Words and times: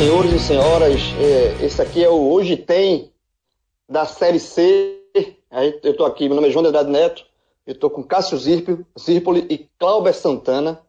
Senhores 0.00 0.32
e 0.32 0.38
senhoras, 0.38 1.00
é, 1.20 1.62
esse 1.62 1.82
aqui 1.82 2.02
é 2.02 2.08
o 2.08 2.32
Hoje 2.32 2.56
Tem 2.56 3.12
da 3.86 4.06
Série 4.06 4.40
C. 4.40 4.98
Eu 5.82 5.90
estou 5.90 6.06
aqui, 6.06 6.24
meu 6.26 6.36
nome 6.36 6.48
é 6.48 6.50
João 6.50 6.62
de 6.62 6.70
Andrade 6.70 6.90
Neto, 6.90 7.26
eu 7.66 7.74
estou 7.74 7.90
com 7.90 8.02
Cássio 8.02 8.38
Zirpoli, 8.38 8.86
Zirpoli 8.98 9.46
e 9.50 9.68
Cláudio 9.78 10.14
Santana, 10.14 10.80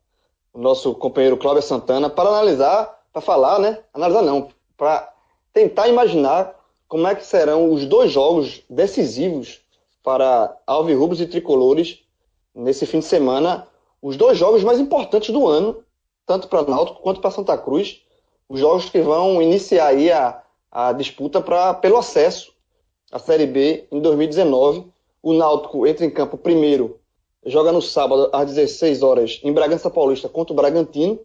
o 0.54 0.60
nosso 0.60 0.96
companheiro 0.96 1.36
Cláudio 1.36 1.62
Santana, 1.62 2.10
para 2.10 2.30
analisar, 2.30 3.04
para 3.12 3.22
falar, 3.22 3.60
né? 3.60 3.80
Analisar 3.94 4.22
não, 4.22 4.48
para 4.78 5.14
tentar 5.52 5.90
imaginar 5.90 6.58
como 6.88 7.06
é 7.06 7.14
que 7.14 7.26
serão 7.26 7.70
os 7.70 7.86
dois 7.86 8.14
jogos 8.14 8.64
decisivos 8.70 9.60
para 10.02 10.58
Alvirrubos 10.66 11.20
e 11.20 11.28
Tricolores 11.28 12.00
nesse 12.56 12.86
fim 12.86 13.00
de 13.00 13.06
semana, 13.06 13.68
os 14.02 14.16
dois 14.16 14.38
jogos 14.38 14.64
mais 14.64 14.80
importantes 14.80 15.34
do 15.34 15.50
ano, 15.50 15.84
tanto 16.26 16.48
para 16.48 16.64
Náutico 16.64 17.02
quanto 17.02 17.20
para 17.20 17.30
Santa 17.30 17.58
Cruz, 17.58 18.02
os 18.52 18.60
jogos 18.60 18.90
que 18.90 19.00
vão 19.00 19.42
iniciar 19.42 19.88
aí 19.88 20.12
a, 20.12 20.44
a 20.70 20.92
disputa 20.92 21.40
pra, 21.40 21.74
pelo 21.74 21.96
acesso 21.96 22.52
à 23.10 23.18
Série 23.18 23.46
B 23.46 23.88
em 23.90 24.02
2019. 24.02 24.92
O 25.24 25.32
Náutico 25.32 25.88
entra 25.88 26.06
em 26.06 26.10
campo 26.10 26.38
primeiro, 26.38 27.00
joga 27.46 27.72
no 27.72 27.82
sábado 27.82 28.30
às 28.34 28.48
16 28.48 29.04
horas 29.04 29.40
em 29.42 29.54
Bragança 29.54 29.90
Paulista 29.90 30.28
contra 30.28 30.52
o 30.52 30.56
Bragantino. 30.56 31.18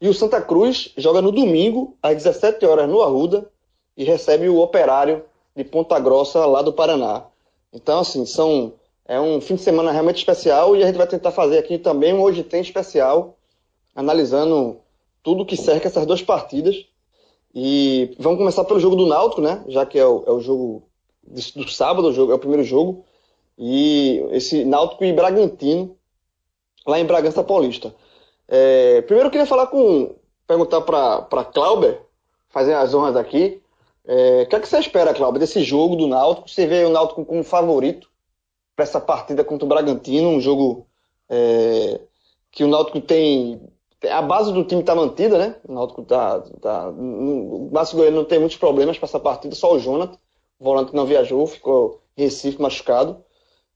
E 0.00 0.08
o 0.08 0.14
Santa 0.14 0.40
Cruz 0.40 0.92
joga 0.96 1.20
no 1.20 1.32
domingo 1.32 1.96
às 2.00 2.14
17 2.14 2.64
horas 2.64 2.88
no 2.88 3.02
Arruda 3.02 3.50
e 3.96 4.04
recebe 4.04 4.48
o 4.48 4.60
Operário 4.60 5.24
de 5.56 5.64
Ponta 5.64 5.98
Grossa 5.98 6.46
lá 6.46 6.62
do 6.62 6.72
Paraná. 6.72 7.24
Então, 7.72 7.98
assim, 7.98 8.24
são 8.24 8.74
é 9.04 9.18
um 9.18 9.40
fim 9.40 9.56
de 9.56 9.62
semana 9.62 9.90
realmente 9.90 10.18
especial 10.18 10.76
e 10.76 10.84
a 10.84 10.86
gente 10.86 10.96
vai 10.96 11.08
tentar 11.08 11.32
fazer 11.32 11.58
aqui 11.58 11.76
também 11.76 12.14
um 12.14 12.22
Hoje 12.22 12.44
Tem 12.44 12.60
especial, 12.60 13.36
analisando 13.96 14.80
tudo 15.26 15.44
que 15.44 15.56
cerca 15.56 15.88
essas 15.88 16.06
duas 16.06 16.22
partidas. 16.22 16.86
E 17.52 18.14
vamos 18.16 18.38
começar 18.38 18.62
pelo 18.62 18.78
jogo 18.78 18.94
do 18.94 19.06
Náutico, 19.06 19.42
né? 19.42 19.64
Já 19.66 19.84
que 19.84 19.98
é 19.98 20.06
o, 20.06 20.22
é 20.24 20.30
o 20.30 20.38
jogo 20.38 20.84
do 21.24 21.68
sábado, 21.68 22.06
o 22.06 22.12
jogo, 22.12 22.30
é 22.30 22.36
o 22.36 22.38
primeiro 22.38 22.62
jogo. 22.62 23.04
E 23.58 24.24
esse 24.30 24.64
Náutico 24.64 25.04
e 25.04 25.12
Bragantino, 25.12 25.96
lá 26.86 27.00
em 27.00 27.04
Bragança 27.04 27.42
Paulista. 27.42 27.92
É, 28.46 29.02
primeiro 29.02 29.26
eu 29.26 29.30
queria 29.32 29.46
falar 29.48 29.66
com. 29.66 30.14
perguntar 30.46 30.82
para 30.82 31.44
Clauber, 31.46 32.02
fazer 32.48 32.74
as 32.74 32.94
honras 32.94 33.16
aqui. 33.16 33.60
É, 34.06 34.42
o 34.44 34.48
que, 34.48 34.54
é 34.54 34.60
que 34.60 34.68
você 34.68 34.78
espera, 34.78 35.12
Clauber, 35.12 35.40
desse 35.40 35.60
jogo 35.64 35.96
do 35.96 36.06
Náutico? 36.06 36.48
Você 36.48 36.68
vê 36.68 36.84
o 36.84 36.90
Náutico 36.90 37.24
como 37.24 37.42
favorito 37.42 38.08
para 38.76 38.84
essa 38.84 39.00
partida 39.00 39.42
contra 39.42 39.64
o 39.64 39.68
Bragantino, 39.68 40.28
um 40.28 40.40
jogo 40.40 40.86
é, 41.28 41.98
que 42.52 42.62
o 42.62 42.68
Náutico 42.68 43.00
tem. 43.00 43.60
A 44.10 44.22
base 44.22 44.52
do 44.52 44.64
time 44.64 44.80
está 44.80 44.94
mantida, 44.94 45.38
né? 45.38 45.56
O 45.66 45.72
Náutico 45.72 46.02
tá. 46.02 46.40
tá 46.60 46.88
o 46.90 47.70
Márcio 47.72 47.96
Goiano 47.96 48.18
não 48.18 48.24
tem 48.24 48.38
muitos 48.38 48.56
problemas 48.56 48.98
para 48.98 49.06
essa 49.06 49.20
partida, 49.20 49.54
só 49.54 49.74
o 49.74 49.78
Jonathan, 49.78 50.18
o 50.58 50.64
volante 50.64 50.90
que 50.90 50.96
não 50.96 51.06
viajou, 51.06 51.46
ficou 51.46 52.02
Recife 52.16 52.60
machucado. 52.60 53.24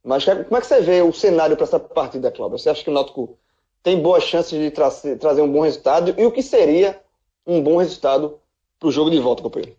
Mas 0.03 0.25
como 0.25 0.57
é 0.57 0.61
que 0.61 0.67
você 0.67 0.81
vê 0.81 1.03
o 1.03 1.13
cenário 1.13 1.57
para 1.57 1.65
essa 1.65 1.79
partida, 1.79 2.31
Cláudio? 2.31 2.59
Você 2.59 2.71
acha 2.71 2.83
que 2.83 2.91
o 2.91 2.93
Náutico 2.93 3.39
tem 3.83 4.01
boas 4.01 4.25
chances 4.25 4.59
de 4.59 4.71
tra 4.71 4.91
trazer 5.19 5.43
um 5.43 5.53
bom 5.53 5.61
resultado? 5.61 6.15
E 6.19 6.25
o 6.25 6.33
que 6.33 6.43
seria 6.43 7.01
um 7.47 7.63
bom 7.63 7.77
resultado 7.77 8.41
para 8.79 8.89
o 8.89 8.93
jogo 8.93 9.11
de 9.11 9.19
volta, 9.19 9.43
companheiro? 9.43 9.77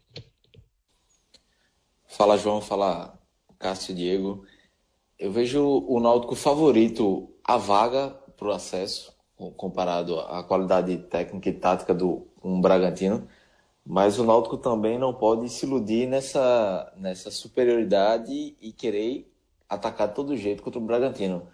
Fala, 2.07 2.37
João. 2.37 2.61
Fala, 2.61 3.17
Cássio 3.57 3.95
Diego 3.95 4.45
eu 5.21 5.31
vejo 5.31 5.63
o 5.87 5.99
Náutico 5.99 6.35
favorito 6.35 7.31
à 7.43 7.55
vaga 7.55 8.09
para 8.35 8.47
o 8.47 8.51
acesso, 8.51 9.13
comparado 9.57 10.19
à 10.19 10.43
qualidade 10.43 10.97
técnica 10.97 11.49
e 11.49 11.53
tática 11.53 11.93
do 11.93 12.27
um 12.43 12.61
Bragantino, 12.61 13.27
mas 13.85 14.19
o 14.19 14.23
Náutico 14.23 14.57
também 14.57 14.99
não 14.99 15.13
pode 15.13 15.49
se 15.49 15.65
iludir 15.65 16.07
nessa, 16.07 16.93
nessa 16.97 17.31
superioridade 17.31 18.55
e 18.61 18.71
querer 18.71 19.31
atacar 19.67 20.09
de 20.09 20.15
todo 20.15 20.37
jeito 20.37 20.61
contra 20.61 20.79
o 20.79 20.83
Bragantino. 20.83 21.47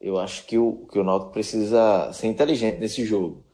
Eu 0.00 0.18
acho 0.18 0.46
que 0.46 0.56
o, 0.58 0.86
que 0.90 0.98
o 0.98 1.04
Náutico 1.04 1.32
precisa 1.32 2.12
ser 2.12 2.28
inteligente 2.28 2.78
nesse 2.78 3.04
jogo. 3.04 3.44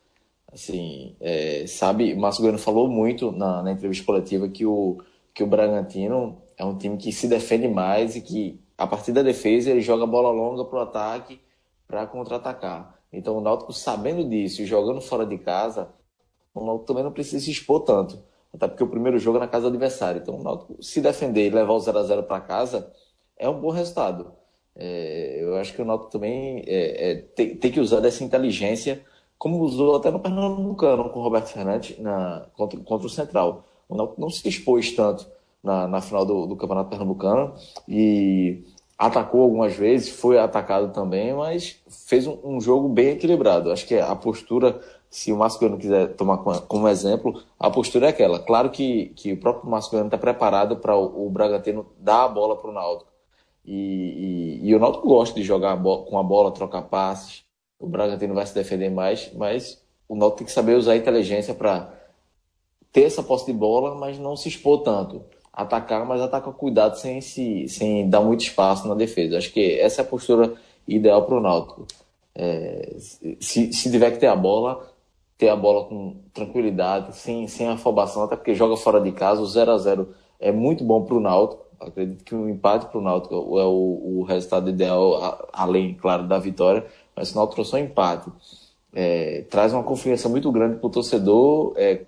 Assim, 0.52 1.16
é, 1.20 1.66
sabe, 1.66 2.14
Márcio 2.14 2.42
Goiano 2.42 2.58
falou 2.58 2.88
muito 2.88 3.32
na, 3.32 3.62
na 3.62 3.72
entrevista 3.72 4.04
coletiva 4.04 4.48
que 4.48 4.66
o, 4.66 4.98
que 5.32 5.42
o 5.42 5.46
Bragantino 5.46 6.42
é 6.56 6.64
um 6.64 6.76
time 6.76 6.96
que 6.96 7.10
se 7.12 7.26
defende 7.26 7.68
mais 7.68 8.14
e 8.16 8.20
que 8.20 8.62
a 8.82 8.86
partir 8.86 9.12
da 9.12 9.22
defesa, 9.22 9.70
ele 9.70 9.80
joga 9.80 10.06
bola 10.06 10.30
longa 10.30 10.64
para 10.64 10.78
o 10.78 10.82
ataque 10.82 11.40
para 11.86 12.06
contra-atacar. 12.06 12.98
Então, 13.12 13.36
o 13.36 13.40
Náutico, 13.40 13.72
sabendo 13.72 14.24
disso 14.28 14.62
e 14.62 14.66
jogando 14.66 15.00
fora 15.00 15.26
de 15.26 15.36
casa, 15.38 15.88
o 16.54 16.64
Náutico 16.64 16.86
também 16.86 17.04
não 17.04 17.12
precisa 17.12 17.44
se 17.44 17.50
expor 17.50 17.80
tanto. 17.80 18.22
Até 18.52 18.68
porque 18.68 18.84
o 18.84 18.88
primeiro 18.88 19.18
jogo 19.18 19.38
é 19.38 19.40
na 19.40 19.48
casa 19.48 19.62
do 19.62 19.68
adversário. 19.68 20.20
Então, 20.20 20.36
o 20.38 20.42
Náutico, 20.42 20.82
se 20.82 21.00
defender 21.00 21.46
e 21.46 21.50
levar 21.50 21.72
o 21.72 21.80
0 21.80 21.98
a 21.98 22.02
0 22.02 22.22
para 22.24 22.40
casa, 22.40 22.90
é 23.36 23.48
um 23.48 23.60
bom 23.60 23.70
resultado. 23.70 24.32
É, 24.74 25.38
eu 25.42 25.56
acho 25.56 25.74
que 25.74 25.82
o 25.82 25.84
Náutico 25.84 26.10
também 26.10 26.62
é, 26.66 27.10
é, 27.10 27.14
tem, 27.16 27.56
tem, 27.56 27.70
que 27.70 27.80
usar 27.80 28.00
dessa 28.00 28.24
inteligência, 28.24 29.04
como 29.38 29.58
usou 29.60 29.96
até 29.96 30.10
no 30.10 30.20
Pernambucano 30.20 31.10
com 31.10 31.20
o 31.20 31.22
Roberto 31.22 31.48
Fernandes 31.48 31.98
na, 31.98 32.46
contra, 32.54 32.78
contra 32.80 33.06
o 33.06 33.10
Central. 33.10 33.64
O 33.88 33.96
Náutico 33.96 34.20
não 34.20 34.30
se 34.30 34.46
expôs 34.48 34.92
tanto 34.92 35.26
na, 35.62 35.86
na 35.86 36.00
final 36.00 36.24
do, 36.24 36.46
do 36.46 36.56
Campeonato 36.56 36.90
Pernambucano 36.90 37.54
e 37.86 38.64
atacou 39.06 39.42
algumas 39.42 39.74
vezes, 39.74 40.10
foi 40.10 40.38
atacado 40.38 40.92
também, 40.92 41.34
mas 41.34 41.82
fez 42.06 42.24
um, 42.24 42.38
um 42.44 42.60
jogo 42.60 42.88
bem 42.88 43.08
equilibrado. 43.08 43.72
Acho 43.72 43.84
que 43.84 43.98
a 43.98 44.14
postura, 44.14 44.80
se 45.10 45.32
o 45.32 45.36
Mascoiano 45.36 45.76
quiser 45.76 46.14
tomar 46.14 46.38
como, 46.38 46.86
exemplo, 46.86 47.42
a 47.58 47.68
postura 47.68 48.06
é 48.06 48.10
aquela. 48.10 48.38
Claro 48.38 48.70
que, 48.70 49.06
que 49.16 49.32
o 49.32 49.40
próprio 49.40 49.68
Mascoiano 49.68 50.06
está 50.06 50.16
preparado 50.16 50.76
para 50.76 50.96
o, 50.96 51.26
o, 51.26 51.30
Bragantino 51.30 51.84
dar 51.98 52.24
a 52.26 52.28
bola 52.28 52.56
para 52.56 52.70
o 52.70 52.72
Náutico. 52.72 53.10
E, 53.64 54.60
e, 54.62 54.68
e, 54.68 54.74
o 54.74 54.78
Náutico 54.78 55.08
gosta 55.08 55.34
de 55.34 55.42
jogar 55.42 55.72
a 55.72 55.76
com 55.76 56.16
a 56.16 56.22
bola, 56.22 56.52
trocar 56.52 56.82
passes. 56.82 57.42
O 57.80 57.88
Bragantino 57.88 58.34
vai 58.34 58.46
se 58.46 58.54
defender 58.54 58.88
mais, 58.88 59.32
mas 59.34 59.82
o 60.08 60.14
Náutico 60.14 60.38
tem 60.38 60.46
que 60.46 60.52
saber 60.52 60.76
usar 60.76 60.92
a 60.92 60.96
inteligência 60.96 61.54
para 61.54 61.92
ter 62.92 63.02
essa 63.02 63.22
posse 63.22 63.46
de 63.46 63.52
bola, 63.52 63.96
mas 63.96 64.16
não 64.16 64.36
se 64.36 64.48
expor 64.48 64.82
tanto 64.82 65.24
atacar, 65.52 66.06
mas 66.06 66.20
atacar 66.20 66.52
com 66.52 66.58
cuidado 66.58 66.96
sem, 66.96 67.20
se, 67.20 67.68
sem 67.68 68.08
dar 68.08 68.20
muito 68.20 68.40
espaço 68.40 68.88
na 68.88 68.94
defesa. 68.94 69.36
Acho 69.36 69.52
que 69.52 69.78
essa 69.78 70.00
é 70.00 70.04
a 70.04 70.08
postura 70.08 70.54
ideal 70.88 71.24
para 71.24 71.36
o 71.36 71.40
Náutico. 71.40 71.86
É, 72.34 72.96
se, 73.40 73.72
se 73.72 73.90
tiver 73.90 74.12
que 74.12 74.18
ter 74.18 74.28
a 74.28 74.36
bola, 74.36 74.88
ter 75.36 75.48
a 75.48 75.56
bola 75.56 75.84
com 75.84 76.16
tranquilidade, 76.32 77.14
sem, 77.16 77.46
sem 77.46 77.68
afobação, 77.68 78.24
até 78.24 78.36
porque 78.36 78.54
joga 78.54 78.76
fora 78.76 79.00
de 79.00 79.12
casa, 79.12 79.42
o 79.42 79.46
0 79.46 79.72
a 79.72 79.78
0 79.78 80.08
é 80.40 80.50
muito 80.50 80.82
bom 80.84 81.04
para 81.04 81.16
o 81.16 81.20
Náutico. 81.20 81.62
Acredito 81.78 82.24
que 82.24 82.34
o 82.34 82.48
empate 82.48 82.86
para 82.86 82.98
o 82.98 83.02
Náutico 83.02 83.34
é 83.58 83.64
o, 83.64 84.20
o 84.20 84.22
resultado 84.22 84.70
ideal, 84.70 85.48
além, 85.52 85.94
claro, 85.94 86.26
da 86.26 86.38
vitória, 86.38 86.86
mas 87.14 87.28
se 87.28 87.34
o 87.34 87.38
Náutico 87.38 87.64
só 87.64 87.76
empate, 87.76 88.30
é, 88.94 89.44
traz 89.50 89.72
uma 89.72 89.82
confiança 89.82 90.28
muito 90.28 90.50
grande 90.52 90.76
para 90.76 90.86
o 90.86 90.90
torcedor 90.90 91.74
é, 91.76 92.02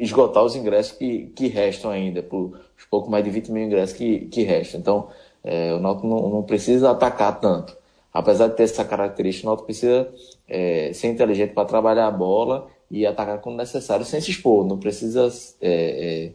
esgotar 0.00 0.42
os 0.42 0.56
ingressos 0.56 0.92
que, 0.92 1.26
que 1.36 1.46
restam 1.46 1.90
ainda, 1.90 2.22
por 2.22 2.58
os 2.76 2.84
pouco 2.86 3.10
mais 3.10 3.22
de 3.22 3.30
20 3.30 3.52
mil 3.52 3.64
ingressos 3.64 3.94
que, 3.94 4.20
que 4.26 4.42
restam. 4.42 4.80
Então, 4.80 5.08
é, 5.44 5.74
o 5.74 5.78
Náutico 5.78 6.06
não, 6.06 6.28
não, 6.28 6.42
precisa 6.42 6.90
atacar 6.90 7.38
tanto. 7.38 7.76
Apesar 8.12 8.48
de 8.48 8.56
ter 8.56 8.64
essa 8.64 8.84
característica, 8.84 9.46
o 9.46 9.50
Náutico 9.50 9.66
precisa 9.66 10.08
é, 10.48 10.90
ser 10.94 11.08
inteligente 11.08 11.52
para 11.52 11.66
trabalhar 11.66 12.06
a 12.06 12.10
bola 12.10 12.68
e 12.90 13.06
atacar 13.06 13.40
quando 13.40 13.56
necessário, 13.56 14.04
sem 14.04 14.20
se 14.20 14.30
expor. 14.30 14.66
Não 14.66 14.78
precisa 14.78 15.28
é, 15.60 16.32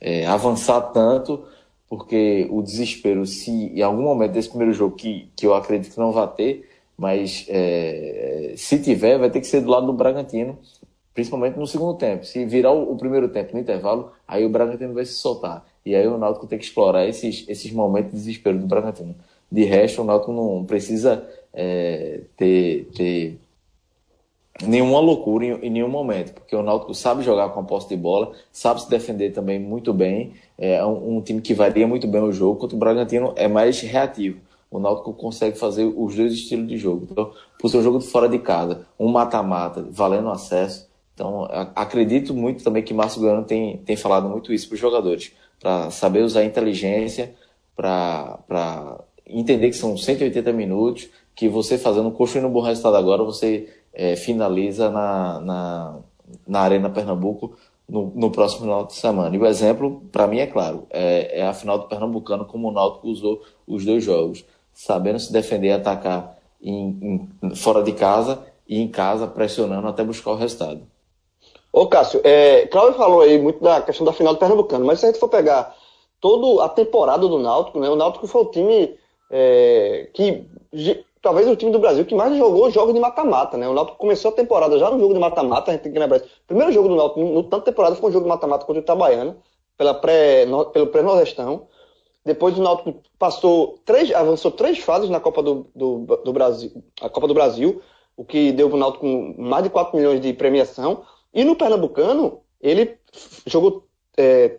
é, 0.00 0.20
é, 0.22 0.26
avançar 0.26 0.80
tanto, 0.92 1.42
porque 1.88 2.46
o 2.50 2.62
desespero, 2.62 3.24
se 3.24 3.50
em 3.50 3.82
algum 3.82 4.02
momento 4.02 4.32
desse 4.32 4.50
primeiro 4.50 4.74
jogo, 4.74 4.94
que, 4.94 5.28
que 5.34 5.46
eu 5.46 5.54
acredito 5.54 5.94
que 5.94 6.00
não 6.00 6.12
vai 6.12 6.28
ter, 6.28 6.68
mas 6.96 7.46
é, 7.48 8.54
se 8.56 8.78
tiver, 8.78 9.18
vai 9.18 9.30
ter 9.30 9.40
que 9.40 9.46
ser 9.46 9.60
do 9.60 9.70
lado 9.70 9.86
do 9.86 9.92
Bragantino, 9.92 10.58
principalmente 11.16 11.58
no 11.58 11.66
segundo 11.66 11.96
tempo. 11.96 12.26
Se 12.26 12.44
virar 12.44 12.72
o, 12.72 12.92
o, 12.92 12.96
primeiro 12.96 13.28
tempo 13.28 13.54
no 13.54 13.58
intervalo, 13.58 14.12
aí 14.28 14.44
o 14.44 14.50
Bragantino 14.50 14.92
vai 14.92 15.06
se 15.06 15.14
soltar. 15.14 15.66
E 15.84 15.96
aí 15.96 16.06
o 16.06 16.18
Náutico 16.18 16.46
tem 16.46 16.58
que 16.58 16.64
explorar 16.66 17.06
esses, 17.06 17.44
esses 17.48 17.72
momentos 17.72 18.10
de 18.10 18.18
desespero 18.18 18.58
do 18.58 18.66
Bragantino. 18.66 19.14
De 19.50 19.64
resto, 19.64 20.02
o 20.02 20.04
Náutico 20.04 20.30
não 20.30 20.64
precisa 20.66 21.26
é, 21.54 22.20
ter, 22.36 22.84
ter 22.94 23.38
nenhuma 24.62 25.00
loucura 25.00 25.46
em, 25.46 25.52
em, 25.66 25.70
nenhum 25.70 25.88
momento, 25.88 26.34
porque 26.34 26.54
o 26.54 26.62
Náutico 26.62 26.94
sabe 26.94 27.24
jogar 27.24 27.48
com 27.48 27.60
a 27.60 27.64
posse 27.64 27.88
de 27.88 27.96
bola, 27.96 28.32
sabe 28.52 28.82
se 28.82 28.90
defender 28.90 29.32
também 29.32 29.58
muito 29.58 29.94
bem, 29.94 30.34
é 30.58 30.84
um, 30.84 31.16
um 31.16 31.20
time 31.22 31.40
que 31.40 31.54
varia 31.54 31.86
muito 31.86 32.06
bem 32.06 32.20
o 32.20 32.32
jogo, 32.32 32.56
enquanto 32.56 32.74
o 32.74 32.78
Bragantino 32.78 33.32
é 33.36 33.48
mais 33.48 33.80
reativo 33.80 34.38
o 34.70 34.78
Náutico 34.78 35.12
consegue 35.12 35.58
fazer 35.58 35.84
os 35.84 36.14
dois 36.14 36.32
estilos 36.32 36.68
de 36.68 36.76
jogo. 36.76 37.06
Então, 37.10 37.32
por 37.58 37.70
ser 37.70 37.78
um 37.78 37.82
jogo 37.82 37.98
de 37.98 38.06
fora 38.06 38.28
de 38.28 38.38
casa, 38.38 38.86
um 38.98 39.08
mata-mata, 39.08 39.86
valendo 39.90 40.28
acesso, 40.28 40.85
então, 41.16 41.48
acredito 41.74 42.34
muito 42.34 42.62
também 42.62 42.82
que 42.82 42.92
Márcio 42.92 43.22
Goiano 43.22 43.42
tem, 43.42 43.78
tem 43.78 43.96
falado 43.96 44.28
muito 44.28 44.52
isso 44.52 44.68
para 44.68 44.74
os 44.74 44.80
jogadores, 44.80 45.32
para 45.58 45.90
saber 45.90 46.22
usar 46.22 46.40
a 46.40 46.44
inteligência, 46.44 47.34
para 47.74 49.00
entender 49.26 49.70
que 49.70 49.76
são 49.76 49.96
180 49.96 50.52
minutos, 50.52 51.08
que 51.34 51.48
você 51.48 51.78
fazendo, 51.78 52.10
construindo 52.10 52.48
um 52.48 52.52
bom 52.52 52.60
resultado 52.60 52.98
agora, 52.98 53.24
você 53.24 53.66
é, 53.94 54.14
finaliza 54.14 54.90
na, 54.90 55.40
na, 55.40 55.98
na 56.46 56.60
Arena 56.60 56.90
Pernambuco 56.90 57.56
no, 57.88 58.12
no 58.14 58.30
próximo 58.30 58.64
final 58.64 58.84
de 58.84 58.92
semana. 58.92 59.34
E 59.34 59.38
o 59.38 59.46
exemplo, 59.46 60.02
para 60.12 60.26
mim, 60.26 60.40
é 60.40 60.46
claro, 60.46 60.86
é, 60.90 61.40
é, 61.40 61.46
a 61.46 61.54
final 61.54 61.78
do 61.78 61.88
Pernambucano, 61.88 62.44
como 62.44 62.68
o 62.68 62.72
Náutico 62.72 63.08
usou 63.08 63.40
os 63.66 63.86
dois 63.86 64.04
jogos, 64.04 64.44
sabendo 64.74 65.18
se 65.18 65.32
defender 65.32 65.68
e 65.68 65.72
atacar 65.72 66.36
em, 66.60 67.30
em, 67.42 67.54
fora 67.54 67.82
de 67.82 67.92
casa 67.92 68.44
e 68.68 68.78
em 68.78 68.88
casa, 68.88 69.26
pressionando 69.26 69.88
até 69.88 70.04
buscar 70.04 70.32
o 70.32 70.36
resultado. 70.36 70.82
Ô 71.76 71.86
Cássio, 71.86 72.22
é, 72.24 72.66
Cláudio 72.68 72.96
falou 72.96 73.20
aí 73.20 73.38
muito 73.38 73.62
da 73.62 73.82
questão 73.82 74.06
da 74.06 74.12
final 74.14 74.32
do 74.32 74.38
Pernambucano, 74.38 74.86
mas 74.86 74.98
se 74.98 75.04
a 75.04 75.08
gente 75.10 75.20
for 75.20 75.28
pegar 75.28 75.76
toda 76.22 76.64
a 76.64 76.70
temporada 76.70 77.28
do 77.28 77.38
Náutico, 77.38 77.78
né, 77.78 77.90
o 77.90 77.94
Náutico 77.94 78.26
foi 78.26 78.40
o 78.40 78.46
time 78.46 78.96
é, 79.30 80.08
que 80.14 80.46
talvez 81.20 81.46
o 81.46 81.54
time 81.54 81.70
do 81.70 81.78
Brasil 81.78 82.06
que 82.06 82.14
mais 82.14 82.34
jogou 82.34 82.70
jogos 82.70 82.94
de 82.94 82.98
mata-mata, 83.00 83.58
né? 83.58 83.68
O 83.68 83.74
Náutico 83.74 83.98
começou 83.98 84.30
a 84.30 84.34
temporada 84.34 84.78
já 84.78 84.90
no 84.90 84.98
jogo 84.98 85.12
de 85.12 85.20
mata-mata, 85.20 85.70
a 85.70 85.74
gente 85.74 85.82
tem 85.82 85.92
que 85.92 85.98
lembrar. 85.98 86.16
O 86.16 86.46
primeiro 86.46 86.72
jogo 86.72 86.88
do 86.88 86.96
Náutico, 86.96 87.20
no, 87.20 87.34
no 87.34 87.42
tanto 87.42 87.64
temporada, 87.64 87.94
foi 87.94 88.08
um 88.08 88.12
jogo 88.14 88.24
de 88.24 88.30
mata-mata 88.30 88.64
contra 88.64 88.80
o 88.80 88.82
Itabaiana, 88.82 89.36
pela 89.76 89.92
pré, 89.92 90.46
no, 90.46 90.64
pelo 90.64 90.86
pré-nordestão. 90.86 91.66
Depois 92.24 92.56
o 92.56 92.62
Náutico 92.62 93.02
passou 93.18 93.78
três, 93.84 94.10
avançou 94.14 94.50
três 94.50 94.78
fases 94.78 95.10
na 95.10 95.20
Copa 95.20 95.42
do, 95.42 95.66
do, 95.74 96.06
do 96.24 96.32
Brasil, 96.32 96.72
a 97.02 97.10
Copa 97.10 97.28
do 97.28 97.34
Brasil, 97.34 97.82
o 98.16 98.24
que 98.24 98.50
deu 98.50 98.70
para 98.70 98.76
o 98.76 98.80
Náutico 98.80 99.06
mais 99.36 99.62
de 99.62 99.68
4 99.68 99.94
milhões 99.94 100.22
de 100.22 100.32
premiação. 100.32 101.04
E 101.36 101.44
no 101.44 101.54
Pernambucano, 101.54 102.40
ele 102.58 102.98
jogou 103.44 103.86
é, 104.16 104.58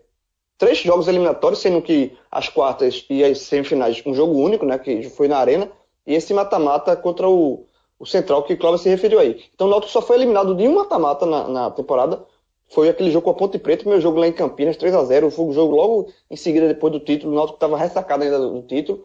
três 0.59 0.77
jogos 0.77 1.07
eliminatórios, 1.07 1.59
sendo 1.59 1.81
que 1.81 2.15
as 2.29 2.49
quartas 2.49 3.03
e 3.09 3.23
as 3.23 3.39
semifinais 3.39 4.03
um 4.05 4.13
jogo 4.13 4.37
único, 4.39 4.63
né, 4.63 4.77
que 4.77 5.09
foi 5.09 5.27
na 5.27 5.39
Arena, 5.39 5.71
e 6.05 6.13
esse 6.13 6.35
mata-mata 6.35 6.95
contra 6.95 7.27
o, 7.27 7.65
o 7.97 8.05
Central 8.05 8.43
que 8.43 8.53
o 8.53 8.57
Cláudio 8.59 8.83
se 8.83 8.89
referiu 8.89 9.19
aí. 9.19 9.43
Então 9.55 9.65
o 9.65 9.69
Náutico 9.71 9.91
só 9.91 10.03
foi 10.03 10.17
eliminado 10.17 10.53
de 10.53 10.67
um 10.67 10.75
mata-mata 10.75 11.25
na, 11.25 11.47
na, 11.47 11.71
temporada, 11.71 12.23
foi 12.67 12.89
aquele 12.89 13.09
jogo 13.09 13.25
com 13.25 13.31
a 13.31 13.33
Ponte 13.33 13.57
Preta, 13.57 13.89
meu 13.89 13.99
jogo 13.99 14.19
lá 14.19 14.27
em 14.27 14.33
Campinas, 14.33 14.77
3 14.77 14.93
a 14.93 15.03
0 15.03 15.31
foi 15.31 15.45
o 15.45 15.53
jogo 15.53 15.75
logo 15.75 16.13
em 16.29 16.35
seguida 16.35 16.67
depois 16.67 16.93
do 16.93 16.99
título, 16.99 17.31
o 17.31 17.35
Náutico 17.35 17.55
estava 17.55 17.75
ressacado 17.75 18.23
ainda 18.23 18.37
do, 18.37 18.61
título, 18.61 19.03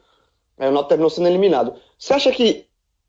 aí 0.58 0.68
o 0.68 0.72
Náutico 0.72 0.90
terminou 0.90 1.08
sendo 1.08 1.28
eliminado. 1.28 1.74
Você 1.98 2.12
acha 2.12 2.30
que 2.32 2.66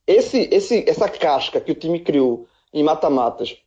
esse, 0.08 0.48
esse, 0.54 0.90
essa 0.90 1.10
casca 1.10 1.60
que 1.60 1.74
o 1.74 1.76
time 1.76 2.00
criou 2.00 2.48
em 2.74 2.82
mata-matas 2.82 3.58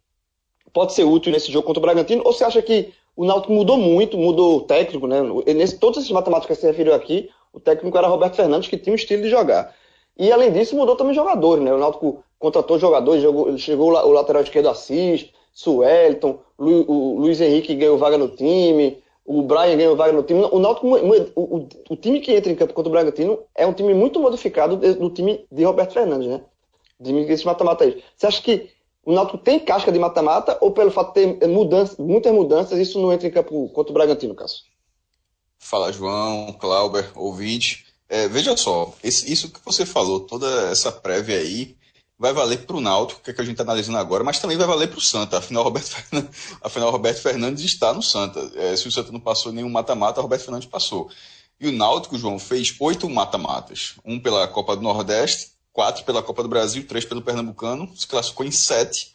pode 0.77 0.93
ser 0.93 1.05
útil 1.05 1.33
nesse 1.33 1.51
jogo 1.51 1.67
contra 1.67 1.79
o 1.79 1.83
Bragantino, 1.83 2.21
ou 2.23 2.35
você 2.35 2.45
acha 2.45 2.61
que 2.61 2.93
o 3.17 3.25
Náutico 3.25 3.51
mudou 3.51 3.79
muito, 3.79 4.19
mudou 4.19 4.59
o 4.59 4.61
técnico, 4.61 5.07
né? 5.07 5.23
Nesse, 5.55 5.79
todos 5.79 6.01
esses 6.01 6.11
matemáticos 6.11 6.55
que 6.55 6.61
você 6.61 6.67
referiu 6.67 6.93
aqui, 6.93 7.31
o 7.51 7.59
técnico 7.59 7.97
era 7.97 8.07
Roberto 8.07 8.37
Fernandes, 8.37 8.69
que 8.69 8.77
tinha 8.77 8.93
um 8.93 8.97
estilo 8.97 9.23
de 9.23 9.31
jogar. 9.31 9.75
E 10.19 10.31
além 10.31 10.53
disso, 10.53 10.77
mudou 10.77 10.95
também 10.95 11.15
jogadores, 11.15 11.65
né? 11.65 11.73
O 11.73 11.79
Náutico 11.79 12.23
contratou 12.39 12.79
jogadores, 12.79 13.23
jogou, 13.23 13.57
chegou 13.57 13.91
o 13.91 14.13
lateral 14.13 14.43
esquerdo 14.43 14.69
Assis, 14.69 15.31
Suelton, 15.55 16.41
Lu, 16.59 16.85
o 16.87 17.21
Luiz 17.21 17.41
Henrique 17.41 17.75
ganhou 17.75 17.97
vaga 17.97 18.19
no 18.19 18.29
time, 18.29 19.03
o 19.25 19.41
Brian 19.41 19.79
ganhou 19.79 19.97
vaga 19.97 20.13
no 20.13 20.25
time. 20.25 20.47
O 20.53 20.59
Náutico, 20.59 20.89
o, 20.89 21.57
o, 21.57 21.69
o, 21.89 21.97
time 21.97 22.21
que 22.21 22.35
entra 22.35 22.53
em 22.53 22.55
campo 22.55 22.75
contra 22.75 22.91
o 22.91 22.93
Bragantino 22.93 23.39
é 23.55 23.67
um 23.67 23.73
time 23.73 23.95
muito 23.95 24.21
modificado 24.21 24.77
do 24.77 25.09
time 25.09 25.43
de 25.51 25.65
Roberto 25.65 25.95
Fernandes, 25.95 26.29
né? 26.29 26.43
De 27.01 27.15
esse 27.33 27.47
mata-mata 27.47 27.85
aí. 27.85 28.03
Você 28.15 28.27
acha 28.27 28.43
que 28.43 28.76
o 29.07 29.13
Náutico 29.13 29.39
tem 29.39 29.61
casca 29.61 29.93
de 29.93 30.01
mata-mata 30.01 30.59
ou 30.61 30.73
pelo 30.73 30.91
fato 30.91 31.15
de 31.15 31.35
ter 31.35 31.47
mudança, 31.47 31.95
muitas 32.03 32.35
mudanças, 32.35 32.77
isso 32.77 33.01
não 33.01 33.13
entra 33.13 33.29
em 33.29 33.31
campo 33.31 33.69
contra 33.69 33.93
o 33.93 33.95
Bragantino, 33.95 34.35
Cássio? 34.35 34.65
Fala, 35.59 35.93
João, 35.93 36.53
Clauber, 36.55 37.09
ouvinte. 37.15 37.87
É, 38.09 38.27
veja 38.27 38.57
só, 38.57 38.93
esse, 39.05 39.33
isso 39.33 39.53
que 39.53 39.61
você 39.65 39.87
falou, 39.87 40.21
toda 40.21 40.71
essa 40.71 40.91
prévia 40.91 41.39
aí, 41.39 41.77
vai 42.19 42.33
valer 42.33 42.67
para 42.67 42.77
o 42.77 42.81
Náutico, 42.81 43.21
que 43.21 43.31
é 43.31 43.33
que 43.33 43.41
a 43.41 43.45
gente 43.45 43.53
está 43.55 43.63
analisando 43.63 43.99
agora, 43.99 44.25
mas 44.25 44.41
também 44.41 44.57
vai 44.57 44.67
valer 44.67 44.89
para 44.89 44.99
o 44.99 45.03
Santa. 45.03 45.39
Afinal, 45.39 45.63
Roberto 45.63 45.87
Fernandes, 45.95 46.57
afinal, 46.61 46.91
Roberto 46.91 47.23
Fernandes 47.23 47.65
está 47.65 47.95
no 47.95 48.03
Santa. 48.03 48.41
É, 48.57 48.75
se 48.75 48.89
o 48.89 48.93
Santa 48.93 49.13
não 49.13 49.21
passou 49.21 49.53
nenhum 49.53 49.71
mata-mata, 49.71 50.21
Roberto 50.21 50.43
Fernandes 50.43 50.69
passou. 50.69 51.09
E 51.61 51.69
o 51.69 51.73
Náutico, 51.73 52.19
João, 52.19 52.41
fez 52.41 52.75
oito 52.81 53.09
mata-matas. 53.09 53.95
Um 54.05 54.19
pela 54.19 54.49
Copa 54.49 54.75
do 54.75 54.83
Nordeste, 54.83 55.53
quatro 55.77 56.05
pela 56.05 56.23
Copa 56.23 56.43
do 56.43 56.49
Brasil, 56.49 56.87
três 56.87 57.05
pelo 57.05 57.21
Pernambucano, 57.21 57.95
se 57.95 58.07
classificou 58.07 58.47
em 58.47 58.51
sete. 58.51 59.13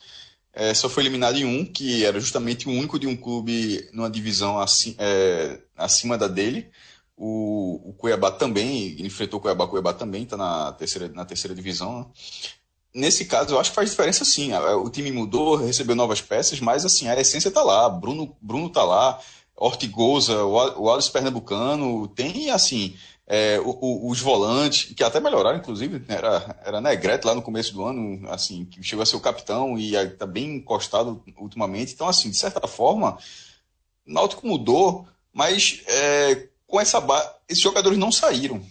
É, 0.53 0.71
só 0.75 0.87
foi 0.87 1.01
eliminado 1.01 1.35
em 1.35 1.43
um, 1.43 1.65
que 1.65 2.05
era 2.05 2.19
justamente 2.19 2.69
o 2.69 2.71
único 2.71 2.99
de 2.99 3.07
um 3.07 3.17
clube 3.17 3.89
numa 3.91 4.11
divisão 4.11 4.59
assim, 4.59 4.95
é, 4.99 5.59
acima 5.75 6.19
da 6.19 6.27
dele. 6.27 6.69
O, 7.17 7.81
o, 7.89 7.93
Cuiabá 7.93 8.29
também, 8.29 8.95
enfrentou 8.99 9.39
o 9.39 9.41
Cuiabá, 9.41 9.65
o 9.65 9.69
Cuiabá 9.69 9.91
também 9.91 10.21
está 10.21 10.37
na 10.37 10.71
terceira, 10.73 11.09
na 11.09 11.25
terceira 11.25 11.55
divisão. 11.55 11.99
Né? 11.99 12.05
Nesse 12.93 13.25
caso, 13.25 13.55
eu 13.55 13.59
acho 13.59 13.71
que 13.71 13.75
faz 13.75 13.89
diferença 13.89 14.23
sim. 14.23 14.53
O 14.53 14.89
time 14.89 15.11
mudou, 15.11 15.55
recebeu 15.55 15.95
novas 15.95 16.21
peças, 16.21 16.59
mas 16.59 16.85
assim, 16.85 17.07
a 17.07 17.19
essência 17.19 17.47
está 17.47 17.63
lá. 17.63 17.89
Bruno, 17.89 18.35
Bruno 18.39 18.69
tá 18.69 18.83
lá, 18.83 19.19
Ortigosa, 19.55 20.43
o 20.43 20.91
Alisson 20.91 21.11
Pernambucano, 21.11 22.07
tem 22.09 22.51
assim, 22.51 22.95
é, 23.27 23.59
o, 23.59 23.69
o, 23.69 24.09
os 24.09 24.19
volantes, 24.19 24.93
que 24.93 25.03
até 25.03 25.19
melhoraram, 25.19 25.57
inclusive, 25.57 25.99
né, 25.99 26.15
era, 26.15 26.59
era 26.65 26.81
Negrete 26.81 27.25
lá 27.25 27.33
no 27.33 27.41
começo 27.41 27.73
do 27.73 27.83
ano, 27.85 28.29
assim, 28.29 28.65
que 28.65 28.83
chegou 28.83 29.03
a 29.03 29.05
ser 29.05 29.15
o 29.15 29.21
capitão 29.21 29.77
e 29.77 29.95
está 29.95 30.25
bem 30.25 30.55
encostado 30.55 31.23
ultimamente. 31.37 31.93
Então, 31.93 32.07
assim, 32.07 32.29
de 32.29 32.37
certa 32.37 32.67
forma, 32.67 33.17
o 34.05 34.13
Náutico 34.13 34.45
mudou, 34.45 35.07
mas 35.33 35.81
é, 35.87 36.47
com 36.67 36.79
essa 36.79 36.99
base, 36.99 37.29
esses 37.47 37.63
jogadores 37.63 37.97
não 37.97 38.11
saíram. 38.11 38.61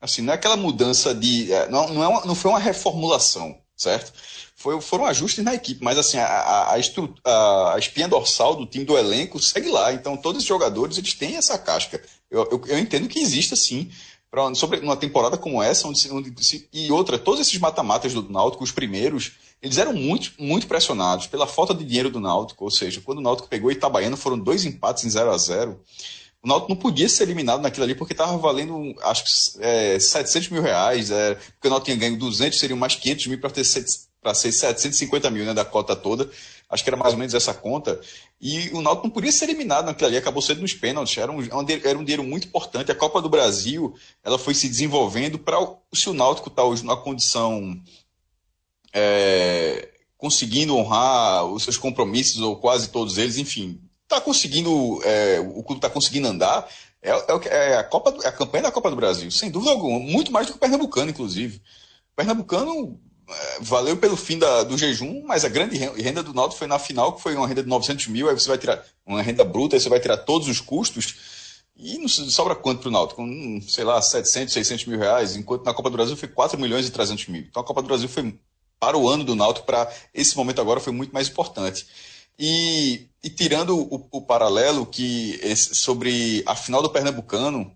Assim, 0.00 0.22
não 0.22 0.32
é 0.32 0.36
aquela 0.36 0.56
mudança 0.56 1.14
de. 1.14 1.52
É, 1.52 1.68
não, 1.68 1.88
não, 1.88 2.02
é 2.02 2.08
uma, 2.08 2.24
não 2.24 2.34
foi 2.34 2.50
uma 2.50 2.60
reformulação, 2.60 3.58
certo? 3.76 4.12
Foi, 4.54 4.80
foram 4.80 5.04
ajustes 5.06 5.44
na 5.44 5.54
equipe, 5.54 5.82
mas 5.82 5.98
assim, 5.98 6.18
a, 6.18 6.26
a, 6.26 6.74
a, 6.74 7.74
a 7.74 7.78
espinha 7.78 8.08
dorsal 8.08 8.54
do 8.56 8.66
time 8.66 8.84
do 8.84 8.96
elenco 8.96 9.38
segue 9.38 9.70
lá. 9.70 9.92
Então, 9.92 10.16
todos 10.16 10.42
os 10.42 10.48
jogadores 10.48 10.96
eles 10.96 11.14
têm 11.14 11.36
essa 11.36 11.58
casca. 11.58 12.02
Eu, 12.30 12.48
eu, 12.50 12.62
eu 12.66 12.78
entendo 12.78 13.08
que 13.08 13.20
exista 13.20 13.56
sim. 13.56 13.90
Pra, 14.30 14.52
sobre 14.54 14.80
uma 14.80 14.96
temporada 14.96 15.38
como 15.38 15.62
essa, 15.62 15.86
onde, 15.86 16.10
onde 16.10 16.34
e 16.72 16.90
outra, 16.90 17.18
todos 17.18 17.40
esses 17.40 17.58
mata-matas 17.58 18.12
do 18.12 18.28
Náutico, 18.28 18.64
os 18.64 18.72
primeiros, 18.72 19.32
eles 19.62 19.78
eram 19.78 19.92
muito, 19.92 20.32
muito 20.38 20.66
pressionados 20.66 21.28
pela 21.28 21.46
falta 21.46 21.72
de 21.72 21.84
dinheiro 21.84 22.10
do 22.10 22.20
Náutico. 22.20 22.64
Ou 22.64 22.70
seja, 22.70 23.00
quando 23.00 23.18
o 23.18 23.22
Náutico 23.22 23.48
pegou 23.48 23.70
Itabaiana, 23.70 24.16
foram 24.16 24.38
dois 24.38 24.64
empates 24.64 25.04
em 25.04 25.10
0 25.10 25.30
a 25.30 25.38
0 25.38 25.80
o 26.46 26.48
Náutico 26.48 26.70
não 26.70 26.76
podia 26.76 27.08
ser 27.08 27.24
eliminado 27.24 27.60
naquilo 27.60 27.82
ali 27.82 27.94
porque 27.96 28.12
estava 28.12 28.38
valendo, 28.38 28.94
acho 29.02 29.24
que, 29.24 29.64
é, 29.64 29.98
700 29.98 30.50
mil 30.50 30.62
reais. 30.62 31.10
É, 31.10 31.34
porque 31.34 31.66
o 31.66 31.70
Náutico 31.70 31.86
tinha 31.86 31.96
ganho 31.96 32.16
200, 32.16 32.56
seriam 32.56 32.78
mais 32.78 32.94
500 32.94 33.26
mil 33.26 33.40
para 33.40 33.50
ter 33.50 33.64
para 34.26 34.34
ser 34.34 34.50
750 34.50 35.30
mil 35.30 35.44
né, 35.44 35.54
da 35.54 35.64
cota 35.64 35.94
toda. 35.94 36.28
Acho 36.68 36.82
que 36.82 36.90
era 36.90 36.96
mais 36.96 37.12
ou 37.12 37.18
menos 37.18 37.32
essa 37.32 37.54
conta. 37.54 38.00
E 38.40 38.70
o 38.70 38.82
Náutico 38.82 39.06
não 39.06 39.14
podia 39.14 39.30
ser 39.30 39.44
eliminado 39.44 39.86
naquilo 39.86 40.08
ali, 40.08 40.16
acabou 40.16 40.42
sendo 40.42 40.62
nos 40.62 40.74
pênaltis. 40.74 41.16
Era 41.16 41.30
um, 41.30 41.38
era 41.40 41.96
um 41.96 42.02
dinheiro 42.02 42.24
muito 42.24 42.48
importante. 42.48 42.90
A 42.90 42.94
Copa 42.94 43.22
do 43.22 43.28
Brasil 43.28 43.94
ela 44.24 44.36
foi 44.36 44.52
se 44.52 44.68
desenvolvendo 44.68 45.38
para 45.38 45.58
se 45.94 46.10
o 46.10 46.12
Náutico 46.12 46.48
está 46.48 46.64
hoje 46.64 46.82
numa 46.82 46.96
condição 46.96 47.80
é, 48.92 49.90
conseguindo 50.18 50.76
honrar 50.76 51.44
os 51.44 51.62
seus 51.62 51.78
compromissos, 51.78 52.40
ou 52.40 52.56
quase 52.56 52.88
todos 52.88 53.18
eles, 53.18 53.36
enfim, 53.36 53.80
está 54.02 54.20
conseguindo, 54.20 55.00
é, 55.04 55.38
o 55.38 55.62
clube 55.62 55.78
está 55.78 55.88
conseguindo 55.88 56.26
andar. 56.26 56.68
É, 57.00 57.12
é, 57.12 57.72
é, 57.74 57.76
a 57.76 57.84
Copa, 57.84 58.12
é 58.24 58.26
a 58.26 58.32
campanha 58.32 58.64
da 58.64 58.72
Copa 58.72 58.90
do 58.90 58.96
Brasil, 58.96 59.30
sem 59.30 59.52
dúvida 59.52 59.70
alguma. 59.70 60.00
Muito 60.00 60.32
mais 60.32 60.48
do 60.48 60.50
que 60.50 60.56
o 60.56 60.60
Pernambucano, 60.60 61.10
inclusive. 61.12 61.58
O 62.12 62.16
Pernambucano 62.16 62.98
valeu 63.60 63.96
pelo 63.96 64.16
fim 64.16 64.38
da, 64.38 64.62
do 64.62 64.78
jejum, 64.78 65.22
mas 65.24 65.44
a 65.44 65.48
grande 65.48 65.76
renda 65.76 66.22
do 66.22 66.32
Náutico 66.32 66.58
foi 66.58 66.66
na 66.66 66.78
final, 66.78 67.12
que 67.14 67.22
foi 67.22 67.34
uma 67.34 67.46
renda 67.46 67.62
de 67.62 67.68
900 67.68 68.06
mil, 68.08 68.28
aí 68.28 68.34
você 68.34 68.48
vai 68.48 68.58
tirar 68.58 68.84
uma 69.04 69.22
renda 69.22 69.44
bruta, 69.44 69.76
aí 69.76 69.80
você 69.80 69.88
vai 69.88 70.00
tirar 70.00 70.18
todos 70.18 70.48
os 70.48 70.60
custos, 70.60 71.16
e 71.76 71.98
não 71.98 72.08
sobra 72.08 72.54
quanto 72.54 72.80
para 72.80 72.88
o 72.88 72.92
Náutico? 72.92 73.22
Um, 73.22 73.60
sei 73.60 73.84
lá, 73.84 74.00
700, 74.00 74.54
600 74.54 74.86
mil 74.86 74.98
reais, 74.98 75.36
enquanto 75.36 75.64
na 75.64 75.74
Copa 75.74 75.90
do 75.90 75.96
Brasil 75.96 76.16
foi 76.16 76.28
4 76.28 76.58
milhões 76.58 76.86
e 76.86 76.90
300 76.90 77.26
mil. 77.26 77.42
Então 77.42 77.62
a 77.62 77.66
Copa 77.66 77.82
do 77.82 77.88
Brasil 77.88 78.08
foi, 78.08 78.38
para 78.80 78.96
o 78.96 79.08
ano 79.08 79.24
do 79.24 79.34
Náutico, 79.34 79.66
para 79.66 79.92
esse 80.14 80.36
momento 80.36 80.60
agora, 80.60 80.80
foi 80.80 80.92
muito 80.92 81.12
mais 81.12 81.28
importante. 81.28 81.86
E, 82.38 83.08
e 83.22 83.28
tirando 83.28 83.76
o, 83.76 84.08
o, 84.10 84.22
paralelo 84.22 84.86
que 84.86 85.38
sobre 85.56 86.42
a 86.46 86.54
final 86.54 86.82
do 86.82 86.90
Pernambucano, 86.90 87.70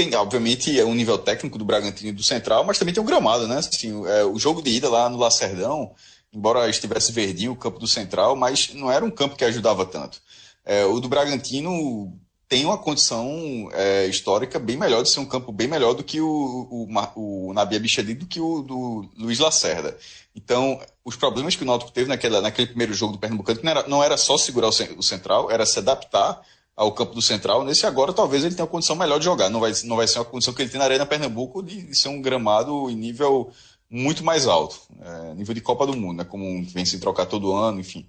tem, 0.00 0.14
obviamente, 0.14 0.80
é 0.80 0.84
um 0.84 0.94
nível 0.94 1.18
técnico 1.18 1.58
do 1.58 1.64
Bragantino 1.64 2.08
e 2.08 2.12
do 2.12 2.22
Central, 2.22 2.64
mas 2.64 2.78
também 2.78 2.94
tem 2.94 3.02
o 3.02 3.06
gramado, 3.06 3.46
né? 3.46 3.58
Assim, 3.58 4.06
é, 4.06 4.24
o 4.24 4.38
jogo 4.38 4.62
de 4.62 4.70
ida 4.70 4.88
lá 4.88 5.10
no 5.10 5.18
Lacerdão, 5.18 5.92
embora 6.32 6.70
estivesse 6.70 7.12
verdinho 7.12 7.52
o 7.52 7.56
campo 7.56 7.78
do 7.78 7.86
Central, 7.86 8.34
mas 8.34 8.72
não 8.72 8.90
era 8.90 9.04
um 9.04 9.10
campo 9.10 9.36
que 9.36 9.44
ajudava 9.44 9.84
tanto. 9.84 10.22
É, 10.64 10.86
o 10.86 10.98
do 11.00 11.08
Bragantino 11.08 12.18
tem 12.48 12.64
uma 12.64 12.78
condição 12.78 13.68
é, 13.74 14.06
histórica 14.06 14.58
bem 14.58 14.78
melhor, 14.78 15.02
de 15.02 15.10
ser 15.10 15.20
um 15.20 15.26
campo 15.26 15.52
bem 15.52 15.68
melhor 15.68 15.92
do 15.92 16.02
que 16.02 16.18
o, 16.18 16.26
o, 16.26 16.88
o 17.16 17.52
Nabi 17.52 17.76
Abichedi, 17.76 18.14
do 18.14 18.26
que 18.26 18.40
o 18.40 18.62
do 18.62 19.06
Luiz 19.18 19.38
Lacerda. 19.38 19.98
Então, 20.34 20.80
os 21.04 21.14
problemas 21.14 21.56
que 21.56 21.62
o 21.62 21.66
Náutico 21.66 21.92
teve 21.92 22.08
naquela, 22.08 22.40
naquele 22.40 22.68
primeiro 22.68 22.94
jogo 22.94 23.12
do 23.12 23.18
Pernambucano 23.18 23.60
não 23.62 23.70
era, 23.70 23.86
não 23.86 24.02
era 24.02 24.16
só 24.16 24.38
segurar 24.38 24.68
o, 24.68 24.98
o 24.98 25.02
Central, 25.02 25.50
era 25.50 25.66
se 25.66 25.78
adaptar 25.78 26.40
ao 26.76 26.92
campo 26.92 27.14
do 27.14 27.22
Central. 27.22 27.64
Nesse 27.64 27.86
agora, 27.86 28.12
talvez 28.12 28.44
ele 28.44 28.54
tenha 28.54 28.64
uma 28.64 28.70
condição 28.70 28.96
melhor 28.96 29.18
de 29.18 29.24
jogar. 29.24 29.50
Não 29.50 29.60
vai, 29.60 29.72
não 29.84 29.96
vai 29.96 30.06
ser 30.06 30.18
uma 30.18 30.24
condição 30.24 30.54
que 30.54 30.62
ele 30.62 30.70
tem 30.70 30.78
na 30.78 30.84
Arena 30.84 31.06
Pernambuco 31.06 31.62
de, 31.62 31.94
ser 31.94 32.08
um 32.08 32.22
gramado 32.22 32.90
em 32.90 32.96
nível 32.96 33.52
muito 33.90 34.24
mais 34.24 34.46
alto, 34.46 34.80
é, 35.00 35.34
nível 35.34 35.52
de 35.52 35.60
Copa 35.60 35.84
do 35.84 35.96
Mundo, 35.96 36.18
né, 36.18 36.24
como 36.24 36.64
vem 36.66 36.84
se 36.84 37.00
trocar 37.00 37.26
todo 37.26 37.52
ano, 37.52 37.80
enfim. 37.80 38.08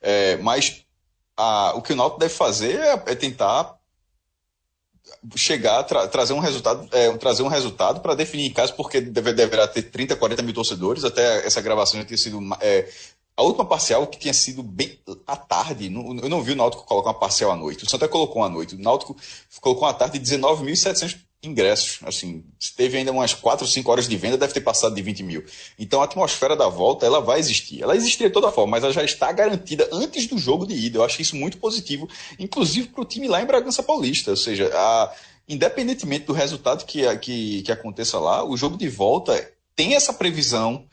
É, 0.00 0.36
mas 0.36 0.84
a, 1.36 1.72
o 1.74 1.80
que 1.80 1.94
o 1.94 1.96
Náutico 1.96 2.20
deve 2.20 2.34
fazer 2.34 2.78
é, 2.78 2.92
é 3.06 3.14
tentar 3.14 3.78
chegar, 5.36 5.82
tra 5.84 6.06
trazer 6.08 6.32
um 6.32 6.38
resultado, 6.38 6.88
é, 6.92 7.10
trazer 7.16 7.42
um 7.42 7.48
resultado 7.48 8.00
para 8.00 8.14
definir 8.14 8.46
em 8.46 8.52
casa, 8.52 8.72
porque 8.72 9.00
deve, 9.00 9.32
deverá 9.32 9.66
ter 9.66 9.82
30, 9.82 10.16
40 10.16 10.42
mil 10.42 10.54
torcedores, 10.54 11.04
até 11.04 11.46
essa 11.46 11.60
gravação 11.60 12.00
já 12.00 12.06
tinha 12.06 12.18
sido 12.18 12.40
é, 12.60 12.88
a 13.36 13.42
última 13.42 13.64
parcial 13.64 14.06
que 14.06 14.18
tinha 14.18 14.34
sido 14.34 14.62
bem 14.62 14.98
à 15.26 15.36
tarde, 15.36 15.86
eu 15.86 16.28
não 16.28 16.42
vi 16.42 16.52
o 16.52 16.56
Náutico 16.56 16.84
colocar 16.84 17.10
uma 17.10 17.18
parcial 17.18 17.50
à 17.50 17.56
noite. 17.56 17.84
O 17.84 17.88
Santa 17.88 18.06
colocou 18.06 18.44
à 18.44 18.48
noite. 18.48 18.74
O 18.74 18.78
Náutico 18.78 19.16
colocou 19.60 19.88
à 19.88 19.94
tarde 19.94 20.20
19.700 20.20 21.16
ingressos. 21.42 21.98
Assim, 22.04 22.44
teve 22.76 22.98
ainda 22.98 23.10
umas 23.10 23.34
4 23.34 23.64
ou 23.64 23.70
5 23.70 23.90
horas 23.90 24.06
de 24.06 24.16
venda, 24.16 24.36
deve 24.36 24.52
ter 24.52 24.60
passado 24.60 24.94
de 24.94 25.02
20 25.02 25.22
mil. 25.22 25.44
Então 25.78 26.00
a 26.00 26.04
atmosfera 26.04 26.54
da 26.54 26.68
volta, 26.68 27.04
ela 27.06 27.20
vai 27.20 27.40
existir. 27.40 27.82
Ela 27.82 27.96
existiria 27.96 28.28
de 28.28 28.34
toda 28.34 28.52
forma, 28.52 28.72
mas 28.72 28.84
ela 28.84 28.92
já 28.92 29.02
está 29.02 29.32
garantida 29.32 29.88
antes 29.92 30.26
do 30.26 30.38
jogo 30.38 30.66
de 30.66 30.74
ida. 30.74 30.98
Eu 30.98 31.04
acho 31.04 31.20
isso 31.20 31.34
muito 31.34 31.56
positivo, 31.56 32.08
inclusive 32.38 32.88
para 32.88 33.02
o 33.02 33.04
time 33.04 33.28
lá 33.28 33.42
em 33.42 33.46
Bragança 33.46 33.82
Paulista. 33.82 34.30
Ou 34.30 34.36
seja, 34.36 34.70
a, 34.74 35.12
independentemente 35.48 36.26
do 36.26 36.32
resultado 36.32 36.84
que, 36.84 37.16
que, 37.18 37.62
que 37.62 37.72
aconteça 37.72 38.18
lá, 38.20 38.44
o 38.44 38.56
jogo 38.56 38.76
de 38.76 38.88
volta 38.88 39.50
tem 39.74 39.94
essa 39.94 40.12
previsão 40.12 40.86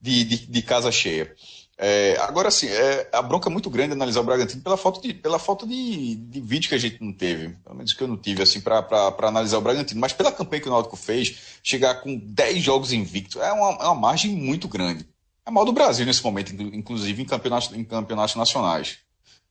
de, 0.00 0.24
de, 0.24 0.46
de 0.46 0.62
casa 0.62 0.92
cheia. 0.92 1.34
É, 1.78 2.16
agora, 2.20 2.50
sim, 2.50 2.68
é, 2.68 3.08
a 3.12 3.20
bronca 3.20 3.50
é 3.50 3.52
muito 3.52 3.68
grande 3.68 3.92
analisar 3.92 4.20
o 4.20 4.24
Bragantino 4.24 4.62
pela 4.62 4.78
falta, 4.78 5.00
de, 5.00 5.12
pela 5.12 5.38
falta 5.38 5.66
de, 5.66 6.14
de 6.14 6.40
vídeo 6.40 6.70
que 6.70 6.74
a 6.74 6.78
gente 6.78 7.02
não 7.02 7.12
teve. 7.12 7.50
Pelo 7.62 7.76
menos 7.76 7.92
que 7.92 8.02
eu 8.02 8.08
não 8.08 8.16
tive, 8.16 8.42
assim, 8.42 8.60
para 8.60 9.14
analisar 9.22 9.58
o 9.58 9.60
Bragantino. 9.60 10.00
Mas 10.00 10.12
pela 10.12 10.32
campanha 10.32 10.62
que 10.62 10.68
o 10.68 10.72
Náutico 10.72 10.96
fez, 10.96 11.58
chegar 11.62 11.96
com 11.96 12.16
10 12.16 12.62
jogos 12.62 12.92
invictos 12.92 13.40
é 13.42 13.52
uma, 13.52 13.72
é 13.72 13.86
uma 13.86 13.94
margem 13.94 14.32
muito 14.32 14.66
grande. 14.68 15.06
É 15.44 15.50
mal 15.50 15.64
do 15.64 15.72
Brasil 15.72 16.06
nesse 16.06 16.24
momento, 16.24 16.50
inclusive 16.52 17.22
em 17.22 17.26
campeonatos, 17.26 17.72
em 17.72 17.84
campeonatos 17.84 18.34
nacionais. 18.34 18.98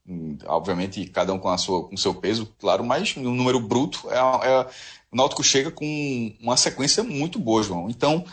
Hum, 0.06 0.36
obviamente, 0.46 1.06
cada 1.06 1.32
um 1.32 1.38
com, 1.38 1.48
a 1.48 1.58
sua, 1.58 1.88
com 1.88 1.96
seu 1.96 2.14
peso, 2.14 2.46
claro, 2.58 2.84
mas 2.84 3.16
no 3.16 3.34
número 3.34 3.58
bruto, 3.58 4.08
é, 4.10 4.18
é, 4.18 4.66
o 5.10 5.16
Náutico 5.16 5.42
chega 5.42 5.70
com 5.70 6.36
uma 6.40 6.56
sequência 6.56 7.02
muito 7.02 7.38
boa, 7.38 7.62
João. 7.62 7.88
Então, 7.88 8.24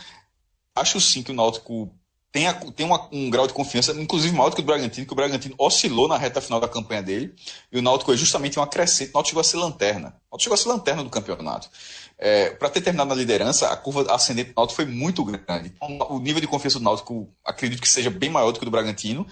acho 0.74 1.00
sim 1.00 1.22
que 1.22 1.32
o 1.32 1.34
Náutico 1.34 1.90
tem, 2.34 2.48
a, 2.48 2.52
tem 2.52 2.84
uma, 2.84 3.08
um 3.12 3.30
grau 3.30 3.46
de 3.46 3.52
confiança, 3.52 3.92
inclusive 3.92 4.36
maior 4.36 4.50
do 4.50 4.56
que 4.56 4.60
o 4.60 4.64
Bragantino, 4.64 5.06
que 5.06 5.12
o 5.12 5.14
Bragantino 5.14 5.54
oscilou 5.56 6.08
na 6.08 6.18
reta 6.18 6.40
final 6.40 6.58
da 6.58 6.66
campanha 6.66 7.00
dele, 7.00 7.32
e 7.70 7.78
o 7.78 7.82
Náutico 7.82 8.12
é 8.12 8.16
justamente 8.16 8.58
uma 8.58 8.66
crescente, 8.66 9.10
o 9.10 9.14
Náutico 9.14 9.28
chegou 9.28 9.40
a 9.40 9.44
ser 9.44 9.56
lanterna. 9.58 10.08
O 10.28 10.34
Náutico 10.34 10.42
chegou 10.42 10.54
a 10.54 10.56
ser 10.56 10.68
lanterna 10.68 11.04
do 11.04 11.10
campeonato. 11.10 11.70
É, 12.18 12.50
para 12.50 12.68
ter 12.70 12.80
terminado 12.80 13.10
na 13.10 13.14
liderança, 13.14 13.68
a 13.68 13.76
curva 13.76 14.12
ascendente 14.12 14.50
do 14.50 14.54
Náutico 14.56 14.74
foi 14.74 14.84
muito 14.84 15.24
grande. 15.24 15.72
Então, 15.76 16.08
o 16.10 16.18
nível 16.18 16.40
de 16.40 16.48
confiança 16.48 16.80
do 16.80 16.84
Náutico, 16.84 17.28
acredito 17.44 17.80
que 17.80 17.88
seja 17.88 18.10
bem 18.10 18.30
maior 18.30 18.50
do 18.50 18.58
que 18.58 18.64
o 18.64 18.68
do 18.68 18.70
Bragantino, 18.72 19.24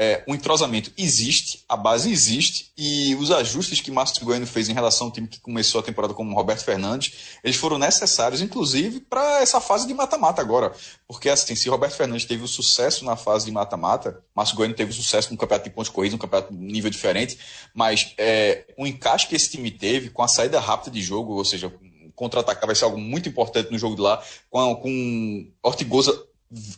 é, 0.00 0.22
o 0.28 0.34
entrosamento 0.34 0.92
existe, 0.96 1.64
a 1.68 1.76
base 1.76 2.12
existe, 2.12 2.70
e 2.78 3.16
os 3.16 3.32
ajustes 3.32 3.80
que 3.80 3.90
Márcio 3.90 4.24
Goiano 4.24 4.46
fez 4.46 4.68
em 4.68 4.72
relação 4.72 5.08
ao 5.08 5.12
time 5.12 5.26
que 5.26 5.40
começou 5.40 5.80
a 5.80 5.82
temporada 5.82 6.14
como 6.14 6.36
Roberto 6.36 6.64
Fernandes, 6.64 7.12
eles 7.42 7.56
foram 7.56 7.78
necessários, 7.78 8.40
inclusive, 8.40 9.00
para 9.00 9.42
essa 9.42 9.60
fase 9.60 9.88
de 9.88 9.92
mata-mata 9.92 10.40
agora. 10.40 10.72
Porque, 11.08 11.28
assim, 11.28 11.56
se 11.56 11.68
Roberto 11.68 11.96
Fernandes 11.96 12.26
teve 12.26 12.44
o 12.44 12.46
sucesso 12.46 13.04
na 13.04 13.16
fase 13.16 13.46
de 13.46 13.50
mata-mata, 13.50 14.22
Márcio 14.32 14.54
Goiano 14.54 14.74
teve 14.74 14.92
o 14.92 14.94
sucesso 14.94 15.32
no 15.32 15.36
campeonato 15.36 15.68
de 15.68 15.74
pontos 15.74 15.90
corridos, 15.90 16.14
um 16.14 16.18
campeonato 16.18 16.54
de 16.54 16.60
nível 16.60 16.90
diferente, 16.90 17.36
mas 17.74 18.14
é, 18.16 18.66
o 18.78 18.86
encaixe 18.86 19.26
que 19.26 19.34
esse 19.34 19.50
time 19.50 19.68
teve 19.68 20.10
com 20.10 20.22
a 20.22 20.28
saída 20.28 20.60
rápida 20.60 20.92
de 20.92 21.02
jogo, 21.02 21.32
ou 21.32 21.44
seja, 21.44 21.72
contra-atacar 22.14 22.66
vai 22.66 22.76
ser 22.76 22.84
algo 22.84 22.98
muito 22.98 23.28
importante 23.28 23.72
no 23.72 23.78
jogo 23.78 23.96
de 23.96 24.02
lá, 24.02 24.22
com, 24.48 24.76
com 24.76 25.50
Ortigosa 25.60 26.27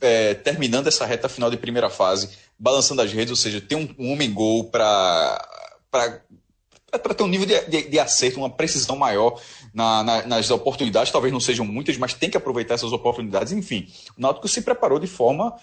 é, 0.00 0.34
terminando 0.34 0.86
essa 0.86 1.06
reta 1.06 1.28
final 1.28 1.50
de 1.50 1.56
primeira 1.56 1.88
fase, 1.88 2.30
balançando 2.58 3.02
as 3.02 3.12
redes, 3.12 3.30
ou 3.30 3.36
seja, 3.36 3.60
ter 3.60 3.76
um, 3.76 3.88
um 3.98 4.12
homem-gol 4.12 4.64
para 4.64 5.46
para 5.90 7.14
ter 7.14 7.22
um 7.22 7.28
nível 7.28 7.46
de, 7.46 7.60
de, 7.66 7.88
de, 7.88 7.98
acerto, 8.00 8.40
uma 8.40 8.50
precisão 8.50 8.96
maior 8.96 9.40
na, 9.72 10.02
na, 10.02 10.26
nas 10.26 10.50
oportunidades, 10.50 11.12
talvez 11.12 11.32
não 11.32 11.38
sejam 11.38 11.64
muitas, 11.64 11.96
mas 11.96 12.14
tem 12.14 12.28
que 12.28 12.36
aproveitar 12.36 12.74
essas 12.74 12.92
oportunidades. 12.92 13.52
Enfim, 13.52 13.86
o 14.18 14.20
Náutico 14.20 14.48
se 14.48 14.62
preparou 14.62 14.98
de 14.98 15.06
forma, 15.06 15.54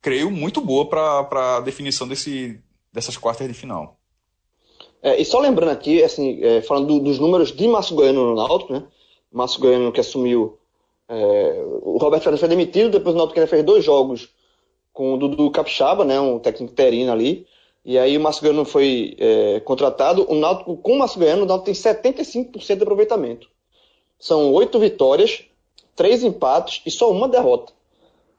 creio, 0.00 0.30
muito 0.30 0.60
boa 0.60 0.86
para 0.86 1.56
a 1.56 1.60
definição 1.60 2.06
desse, 2.06 2.60
dessas 2.92 3.16
quartas 3.16 3.48
de 3.48 3.54
final. 3.54 3.98
É, 5.02 5.20
e 5.20 5.24
só 5.24 5.38
lembrando 5.38 5.70
aqui, 5.70 6.02
assim, 6.02 6.42
é, 6.42 6.60
falando 6.60 6.88
do, 6.88 7.00
dos 7.00 7.18
números 7.18 7.50
de 7.50 7.66
Márcio 7.66 7.96
Goiano 7.96 8.26
no 8.26 8.34
Náutico, 8.34 8.72
né? 8.72 8.84
Márcio 9.32 9.60
Goiano 9.60 9.92
que 9.92 10.00
assumiu 10.00 10.57
é, 11.08 11.64
o 11.82 11.96
Roberto 11.96 12.24
Fernandes 12.24 12.40
foi 12.40 12.48
demitido, 12.48 12.90
depois 12.90 13.14
o 13.14 13.18
Náutico 13.18 13.46
fez 13.46 13.64
dois 13.64 13.84
jogos 13.84 14.28
com 14.92 15.14
o 15.14 15.16
Dudu 15.16 15.50
Capixaba, 15.50 16.04
né, 16.04 16.20
um 16.20 16.38
técnico 16.38 16.74
terino 16.74 17.10
ali, 17.10 17.46
e 17.84 17.96
aí 17.96 18.16
o 18.18 18.20
Márcio 18.20 18.42
Goiano 18.42 18.64
foi 18.64 19.16
é, 19.18 19.60
contratado. 19.60 20.26
O 20.30 20.34
Náutico, 20.34 20.76
com 20.76 20.92
o 20.92 20.98
Márcio 20.98 21.20
Goiano, 21.20 21.44
o 21.44 21.46
Náutico 21.46 21.66
tem 21.66 21.74
75% 21.74 22.76
de 22.76 22.82
aproveitamento. 22.82 23.48
São 24.18 24.52
oito 24.52 24.78
vitórias, 24.78 25.44
três 25.96 26.22
empates 26.22 26.82
e 26.84 26.90
só 26.90 27.10
uma 27.10 27.28
derrota. 27.28 27.72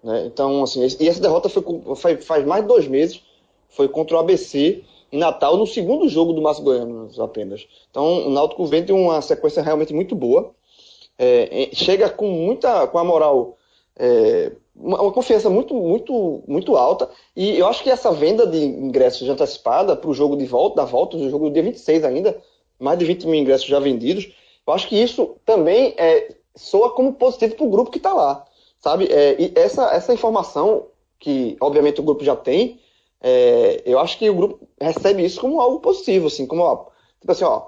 Né? 0.03 0.25
Então, 0.27 0.61
assim, 0.61 0.85
e 0.99 1.07
essa 1.07 1.21
derrota 1.21 1.49
foi, 1.49 1.63
foi, 1.95 2.17
faz 2.17 2.45
mais 2.45 2.61
de 2.61 2.67
dois 2.67 2.87
meses, 2.87 3.21
foi 3.69 3.87
contra 3.87 4.17
o 4.17 4.19
ABC 4.19 4.83
em 5.11 5.17
Natal, 5.17 5.57
no 5.57 5.65
segundo 5.65 6.07
jogo 6.07 6.33
do 6.33 6.41
Márcio 6.41 6.63
Goiano 6.63 7.09
apenas. 7.19 7.65
Então, 7.89 8.27
o 8.27 8.29
Náutico 8.29 8.65
vem 8.65 8.83
de 8.83 8.91
uma 8.91 9.21
sequência 9.21 9.63
realmente 9.63 9.93
muito 9.93 10.13
boa 10.13 10.53
é, 11.19 11.69
chega 11.73 12.09
com 12.09 12.27
muita, 12.29 12.87
com 12.87 12.97
a 12.97 13.03
moral, 13.03 13.57
é, 13.97 14.53
uma, 14.73 15.01
uma, 15.01 15.11
confiança 15.11 15.49
muito, 15.49 15.73
muito, 15.73 16.41
muito 16.47 16.77
alta. 16.77 17.09
E 17.35 17.59
eu 17.59 17.67
acho 17.67 17.83
que 17.83 17.89
essa 17.89 18.11
venda 18.13 18.47
de 18.47 18.57
ingressos 18.57 19.27
antecipada 19.27 19.97
para 19.97 20.09
o 20.09 20.13
jogo 20.13 20.37
de 20.37 20.45
volta, 20.45 20.77
da 20.77 20.85
volta, 20.85 21.17
do 21.17 21.29
jogo 21.29 21.49
do 21.49 21.53
dia 21.53 21.63
26 21.63 22.05
ainda, 22.05 22.41
mais 22.79 22.97
de 22.97 23.03
20 23.03 23.27
mil 23.27 23.41
ingressos 23.41 23.67
já 23.67 23.79
vendidos, 23.79 24.33
eu 24.65 24.73
acho 24.73 24.87
que 24.87 24.95
isso 24.95 25.35
também 25.45 25.93
é, 25.97 26.33
soa 26.55 26.91
como 26.91 27.13
positivo 27.13 27.55
para 27.55 27.65
o 27.65 27.69
grupo 27.69 27.91
que 27.91 27.97
está 27.97 28.13
lá. 28.13 28.45
Sabe? 28.79 29.07
É, 29.11 29.35
e 29.37 29.51
essa, 29.55 29.93
essa 29.93 30.13
informação, 30.13 30.87
que 31.19 31.57
obviamente 31.59 31.99
o 31.99 32.03
grupo 32.03 32.23
já 32.23 32.37
tem, 32.37 32.79
é, 33.21 33.81
eu 33.85 33.99
acho 33.99 34.17
que 34.17 34.29
o 34.29 34.35
grupo 34.35 34.67
recebe 34.79 35.25
isso 35.25 35.41
como 35.41 35.59
algo 35.59 35.81
positivo, 35.81 36.27
assim, 36.27 36.47
como, 36.47 36.61
ó, 36.61 36.85
tipo 37.19 37.29
assim, 37.29 37.43
ó, 37.43 37.67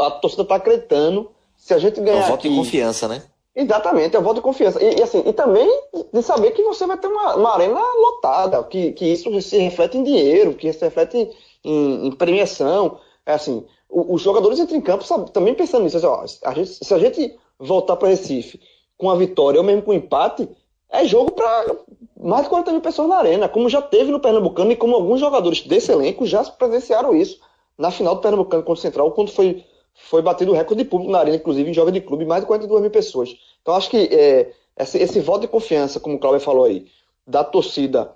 a 0.00 0.10
torcida 0.10 0.42
está 0.42 0.56
acreditando 0.56 1.30
se 1.64 1.72
a 1.72 1.78
gente 1.78 1.98
ganhar. 1.98 2.18
É 2.18 2.24
o 2.24 2.26
voto 2.26 2.34
aqui, 2.34 2.50
de 2.50 2.56
confiança, 2.56 3.08
né? 3.08 3.22
Exatamente, 3.56 4.14
é 4.14 4.18
o 4.18 4.22
voto 4.22 4.34
de 4.34 4.42
confiança. 4.42 4.84
E, 4.84 4.98
e, 4.98 5.02
assim, 5.02 5.22
e 5.24 5.32
também 5.32 5.66
de 6.12 6.22
saber 6.22 6.50
que 6.50 6.62
você 6.62 6.86
vai 6.86 6.98
ter 6.98 7.06
uma, 7.06 7.36
uma 7.36 7.54
arena 7.54 7.80
lotada, 7.80 8.62
que, 8.64 8.92
que 8.92 9.06
isso 9.06 9.40
se 9.40 9.56
reflete 9.56 9.96
em 9.96 10.04
dinheiro, 10.04 10.52
que 10.52 10.70
se 10.70 10.84
reflete 10.84 11.16
em, 11.16 11.30
em, 11.64 12.08
em 12.08 12.12
premiação. 12.12 12.98
É 13.24 13.32
assim, 13.32 13.64
os 13.88 14.20
jogadores 14.20 14.58
entram 14.58 14.76
em 14.76 14.82
campo 14.82 15.04
sabe, 15.04 15.30
também 15.30 15.54
pensando 15.54 15.84
nisso. 15.84 15.96
Assim, 15.96 16.06
ó, 16.06 16.22
a 16.44 16.52
gente, 16.52 16.84
se 16.84 16.92
a 16.92 16.98
gente 16.98 17.34
voltar 17.58 17.96
para 17.96 18.08
Recife 18.08 18.60
com 18.98 19.08
a 19.08 19.16
vitória 19.16 19.58
ou 19.58 19.64
mesmo 19.64 19.80
com 19.80 19.92
o 19.92 19.94
empate, 19.94 20.46
é 20.90 21.06
jogo 21.06 21.32
para 21.32 21.76
mais 22.20 22.42
de 22.42 22.50
40 22.50 22.72
mil 22.72 22.80
pessoas 22.82 23.08
na 23.08 23.16
arena, 23.16 23.48
como 23.48 23.70
já 23.70 23.80
teve 23.80 24.12
no 24.12 24.20
Pernambucano 24.20 24.70
e 24.70 24.76
como 24.76 24.94
alguns 24.94 25.18
jogadores 25.18 25.62
desse 25.62 25.90
elenco 25.90 26.26
já 26.26 26.44
presenciaram 26.44 27.16
isso 27.16 27.40
na 27.78 27.90
final 27.90 28.16
do 28.16 28.20
Pernambucano 28.20 28.62
contra 28.62 28.78
o 28.78 28.82
Central, 28.82 29.10
quando 29.12 29.32
foi 29.32 29.64
foi 29.94 30.20
batido 30.20 30.52
o 30.52 30.54
recorde 30.54 30.82
de 30.82 30.88
público 30.88 31.12
na 31.12 31.20
arena, 31.20 31.36
inclusive 31.36 31.70
em 31.70 31.74
jogos 31.74 31.92
de 31.92 32.00
clube, 32.00 32.24
mais 32.24 32.42
de 32.42 32.46
42 32.46 32.82
mil 32.82 32.90
pessoas. 32.90 33.36
Então 33.62 33.74
acho 33.74 33.88
que 33.88 33.96
é, 33.96 34.52
esse, 34.76 34.98
esse, 34.98 35.20
voto 35.20 35.42
de 35.42 35.48
confiança, 35.48 36.00
como 36.00 36.16
o 36.16 36.18
Cláudio 36.18 36.40
falou 36.40 36.64
aí, 36.64 36.86
da 37.26 37.44
torcida 37.44 38.14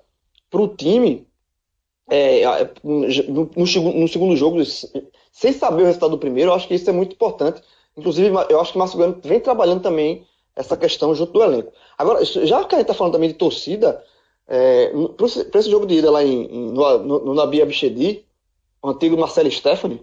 para 0.51 0.61
o 0.61 0.69
time, 0.69 1.27
é, 2.11 2.43
no, 2.83 3.07
no, 3.07 3.51
no, 3.95 4.09
segundo 4.09 4.37
jogo, 4.37 4.59
sem 5.33 5.53
saber 5.53 5.83
o 5.83 5.87
resultado 5.87 6.11
do 6.11 6.19
primeiro, 6.19 6.51
eu 6.51 6.55
acho 6.55 6.67
que 6.67 6.75
isso 6.75 6.89
é 6.91 6.93
muito 6.93 7.13
importante. 7.13 7.63
Inclusive, 7.97 8.29
eu 8.49 8.61
acho 8.61 8.73
que 8.73 8.79
o 8.79 8.81
Márcio 8.81 8.97
Goiano 8.97 9.21
vem 9.23 9.41
trabalhando 9.41 9.83
também 9.83 10.27
essa 10.55 10.77
questão 10.77 11.15
junto 11.15 11.33
do 11.33 11.43
elenco. 11.43 11.73
Agora, 11.97 12.25
já 12.25 12.65
que 12.65 12.75
a 12.75 12.79
gente 12.79 12.83
está 12.83 12.95
falando 12.95 13.13
também 13.13 13.29
de 13.29 13.37
torcida, 13.37 14.03
é, 14.47 14.91
para 15.51 15.61
esse 15.61 15.71
jogo 15.71 15.87
de 15.87 15.97
ida 15.97 16.11
lá 16.11 16.25
em, 16.25 16.45
em, 16.47 16.73
no, 16.73 16.99
no, 16.99 17.25
no 17.27 17.35
Nabi 17.35 17.63
Abichedi, 17.63 18.25
o 18.83 18.89
antigo 18.89 19.17
Marcelo 19.17 19.51
Stephanie, 19.51 20.03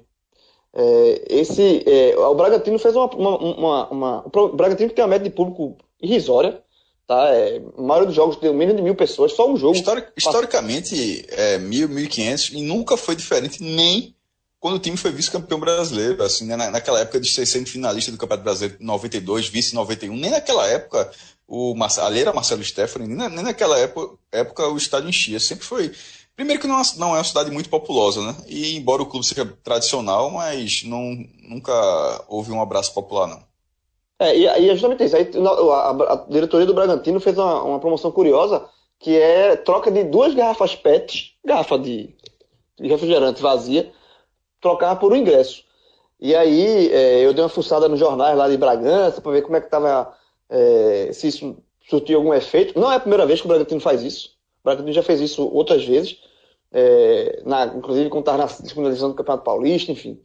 é, 0.75 1.23
esse, 1.29 1.83
é, 1.87 2.17
o 2.17 2.35
Bragantino 2.35 2.77
fez 2.77 2.95
uma, 2.95 3.05
uma, 3.05 3.37
uma, 3.37 3.89
uma, 3.89 4.25
O 4.25 4.49
Bragantino 4.49 4.91
tem 4.91 5.03
uma 5.03 5.09
média 5.09 5.29
de 5.29 5.35
público 5.35 5.77
irrisória. 6.01 6.61
Tá? 7.07 7.29
É, 7.29 7.61
a 7.77 7.81
maioria 7.81 8.07
dos 8.07 8.15
jogos 8.15 8.35
tem 8.35 8.53
menos 8.53 8.75
de 8.75 8.81
mil 8.81 8.95
pessoas, 8.95 9.31
só 9.31 9.49
um 9.49 9.55
jogo. 9.55 9.75
Histori 9.75 10.03
historicamente, 10.17 11.25
é, 11.29 11.57
mil, 11.59 11.87
mil 11.87 12.03
e 12.03 12.07
quinhentos, 12.07 12.49
e 12.51 12.61
nunca 12.61 12.97
foi 12.97 13.15
diferente, 13.15 13.63
nem 13.63 14.13
quando 14.59 14.75
o 14.75 14.79
time 14.79 14.97
foi 14.97 15.11
vice-campeão 15.11 15.59
brasileiro. 15.59 16.21
Assim, 16.23 16.45
né? 16.45 16.57
naquela 16.57 16.99
época 16.99 17.21
de 17.21 17.29
ser 17.29 17.45
semifinalista 17.45 18.11
do 18.11 18.17
Campeonato 18.17 18.43
Brasileiro 18.43 18.77
92, 18.83 19.47
vice 19.47 19.75
91, 19.75 20.17
nem 20.17 20.31
naquela 20.31 20.67
época 20.67 21.09
o 21.47 21.75
ali 22.01 22.21
era 22.21 22.33
Marcelo 22.33 22.63
Stefani, 22.63 23.07
nem, 23.07 23.29
nem 23.29 23.43
naquela 23.43 23.77
época, 23.77 24.17
época 24.31 24.67
o 24.67 24.77
estádio 24.77 25.09
enchia. 25.09 25.39
Sempre 25.39 25.63
foi 25.63 25.91
Primeiro 26.35 26.61
que 26.61 26.67
não, 26.67 26.79
é 26.79 26.83
não 26.97 27.15
é 27.15 27.19
uma 27.19 27.23
cidade 27.23 27.49
muito 27.49 27.69
populosa, 27.69 28.21
né? 28.21 28.35
E 28.47 28.75
embora 28.75 29.01
o 29.01 29.05
clube 29.05 29.25
seja 29.25 29.45
tradicional, 29.63 30.29
mas 30.29 30.83
não, 30.83 31.15
nunca 31.43 31.73
houve 32.27 32.51
um 32.51 32.61
abraço 32.61 32.93
popular, 32.93 33.27
não. 33.27 33.41
É, 34.19 34.35
e, 34.35 34.41
e 34.43 34.69
é 34.69 34.73
justamente 34.73 35.03
isso. 35.03 35.15
Aí, 35.15 35.29
a, 35.71 36.13
a, 36.13 36.15
diretoria 36.29 36.65
do 36.65 36.73
Bragantino 36.73 37.19
fez 37.19 37.37
uma, 37.37 37.63
uma, 37.63 37.79
promoção 37.79 38.11
curiosa, 38.11 38.65
que 38.99 39.15
é 39.17 39.55
troca 39.55 39.91
de 39.91 40.03
duas 40.03 40.33
garrafas 40.33 40.75
PET, 40.75 41.37
garrafa 41.43 41.77
de, 41.77 42.13
de 42.79 42.87
refrigerante 42.87 43.41
vazia, 43.41 43.91
trocava 44.61 44.99
por 44.99 45.11
um 45.11 45.15
ingresso. 45.15 45.63
E 46.19 46.33
aí 46.33 46.91
é, 46.91 47.25
eu 47.25 47.33
dei 47.33 47.43
uma 47.43 47.49
fuçada 47.49 47.87
nos 47.89 47.99
jornais 47.99 48.37
lá 48.37 48.49
de 48.49 48.57
Bragança 48.57 49.21
para 49.21 49.31
ver 49.33 49.41
como 49.41 49.57
é 49.57 49.59
que 49.59 49.67
estava, 49.67 50.13
é, 50.49 51.09
se 51.13 51.27
isso 51.27 51.57
surtiu 51.89 52.17
algum 52.17 52.33
efeito. 52.33 52.79
Não 52.79 52.91
é 52.91 52.95
a 52.95 52.99
primeira 52.99 53.25
vez 53.25 53.41
que 53.41 53.45
o 53.45 53.49
Bragantino 53.49 53.81
faz 53.81 54.01
isso. 54.01 54.29
O 54.61 54.63
Bragantino 54.63 54.93
já 54.93 55.03
fez 55.03 55.19
isso 55.19 55.47
outras 55.53 55.85
vezes, 55.85 56.17
é, 56.77 57.41
na, 57.45 57.67
inclusive 57.67 58.09
quando 58.09 58.23
estava 58.23 58.37
na 58.39 58.47
segunda 58.49 58.89
divisão 58.89 59.07
do 59.09 59.15
Campeonato 59.15 59.45
Paulista, 59.45 59.93
enfim. 59.93 60.19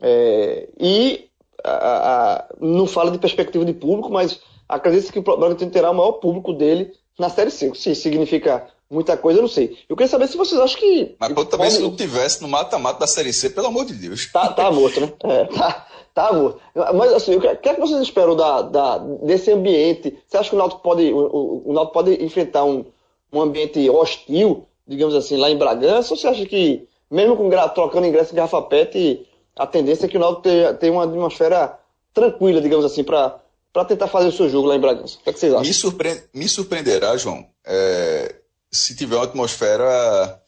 É, 0.00 0.68
e 0.78 1.28
a, 1.64 1.72
a, 1.72 2.44
não 2.60 2.86
fala 2.86 3.10
de 3.10 3.18
perspectiva 3.18 3.64
de 3.64 3.72
público, 3.72 4.08
mas 4.08 4.40
acredito 4.68 5.12
que 5.12 5.18
o 5.18 5.22
Bragantino 5.22 5.72
terá 5.72 5.90
o 5.90 5.94
maior 5.94 6.12
público 6.12 6.52
dele 6.52 6.92
na 7.18 7.28
Série 7.28 7.50
C. 7.50 7.74
Se 7.74 7.96
significa 7.96 8.68
muita 8.88 9.16
coisa, 9.16 9.40
eu 9.40 9.42
não 9.42 9.48
sei. 9.48 9.78
Eu 9.88 9.96
queria 9.96 10.08
saber 10.08 10.28
se 10.28 10.36
vocês 10.36 10.60
acham 10.60 10.78
que. 10.78 11.16
Mas 11.18 11.32
pode, 11.32 11.50
também 11.50 11.70
se 11.70 11.82
não 11.82 11.96
tivesse 11.96 12.40
no 12.40 12.46
mata-mata 12.46 13.00
da 13.00 13.06
Série 13.08 13.32
C, 13.32 13.50
pelo 13.50 13.66
amor 13.66 13.84
de 13.84 13.94
Deus. 13.94 14.30
Tá, 14.32 14.52
tá 14.52 14.70
morto, 14.70 15.00
né? 15.00 15.12
É, 15.24 15.44
tá, 15.46 15.86
tá 16.14 16.32
morto. 16.32 16.60
Mas 16.94 17.12
assim, 17.14 17.34
o 17.34 17.40
que, 17.40 17.48
é 17.48 17.74
que 17.74 17.80
vocês 17.80 18.00
esperam 18.00 18.36
da, 18.36 18.62
da, 18.62 18.98
desse 18.98 19.50
ambiente? 19.50 20.16
Você 20.28 20.36
acha 20.36 20.50
que 20.50 20.54
o 20.54 20.58
Náutico 20.58 20.82
pode, 20.82 21.12
o, 21.12 21.62
o 21.66 21.72
Náutico 21.72 21.94
pode 21.94 22.24
enfrentar 22.24 22.62
um, 22.62 22.84
um 23.32 23.42
ambiente 23.42 23.90
hostil, 23.90 24.68
digamos 24.90 25.14
assim, 25.14 25.36
lá 25.36 25.48
em 25.48 25.56
Bragança? 25.56 26.12
Ou 26.12 26.18
você 26.18 26.26
acha 26.26 26.44
que, 26.44 26.88
mesmo 27.08 27.36
com 27.36 27.48
trocando 27.68 28.08
ingresso 28.08 28.32
em 28.32 28.36
garrafa 28.36 28.60
pet, 28.62 29.24
a 29.56 29.64
tendência 29.64 30.06
é 30.06 30.08
que 30.08 30.16
o 30.16 30.20
Náutico 30.20 30.42
tenha, 30.80 30.92
uma 30.92 31.04
atmosfera 31.04 31.78
tranquila, 32.12 32.60
digamos 32.60 32.84
assim, 32.84 33.04
para 33.04 33.40
tentar 33.86 34.08
fazer 34.08 34.28
o 34.28 34.32
seu 34.32 34.50
jogo 34.50 34.66
lá 34.66 34.74
em 34.74 34.80
Bragança. 34.80 35.16
O 35.20 35.22
que, 35.22 35.30
é 35.30 35.32
que 35.32 35.38
vocês 35.38 35.52
acham? 35.52 35.64
Me, 35.64 35.72
surpre... 35.72 36.24
Me 36.34 36.48
surpreenderá, 36.48 37.16
João, 37.16 37.46
é... 37.64 38.34
se 38.68 38.96
tiver 38.96 39.14
uma 39.14 39.24
atmosfera 39.24 40.42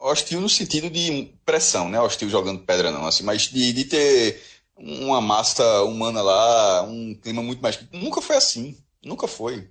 hostil 0.00 0.40
no 0.40 0.48
sentido 0.48 0.88
de 0.88 1.34
pressão, 1.44 1.90
né? 1.90 2.00
Hostil 2.00 2.30
jogando 2.30 2.64
pedra 2.64 2.90
não, 2.90 3.06
assim, 3.06 3.24
mas 3.24 3.42
de, 3.42 3.72
de 3.74 3.84
ter 3.84 4.40
uma 4.74 5.20
massa 5.20 5.82
humana 5.82 6.22
lá, 6.22 6.82
um 6.82 7.14
clima 7.14 7.42
muito 7.42 7.60
mais. 7.60 7.78
Nunca 7.92 8.22
foi 8.22 8.36
assim, 8.36 8.74
nunca 9.04 9.26
foi. 9.26 9.68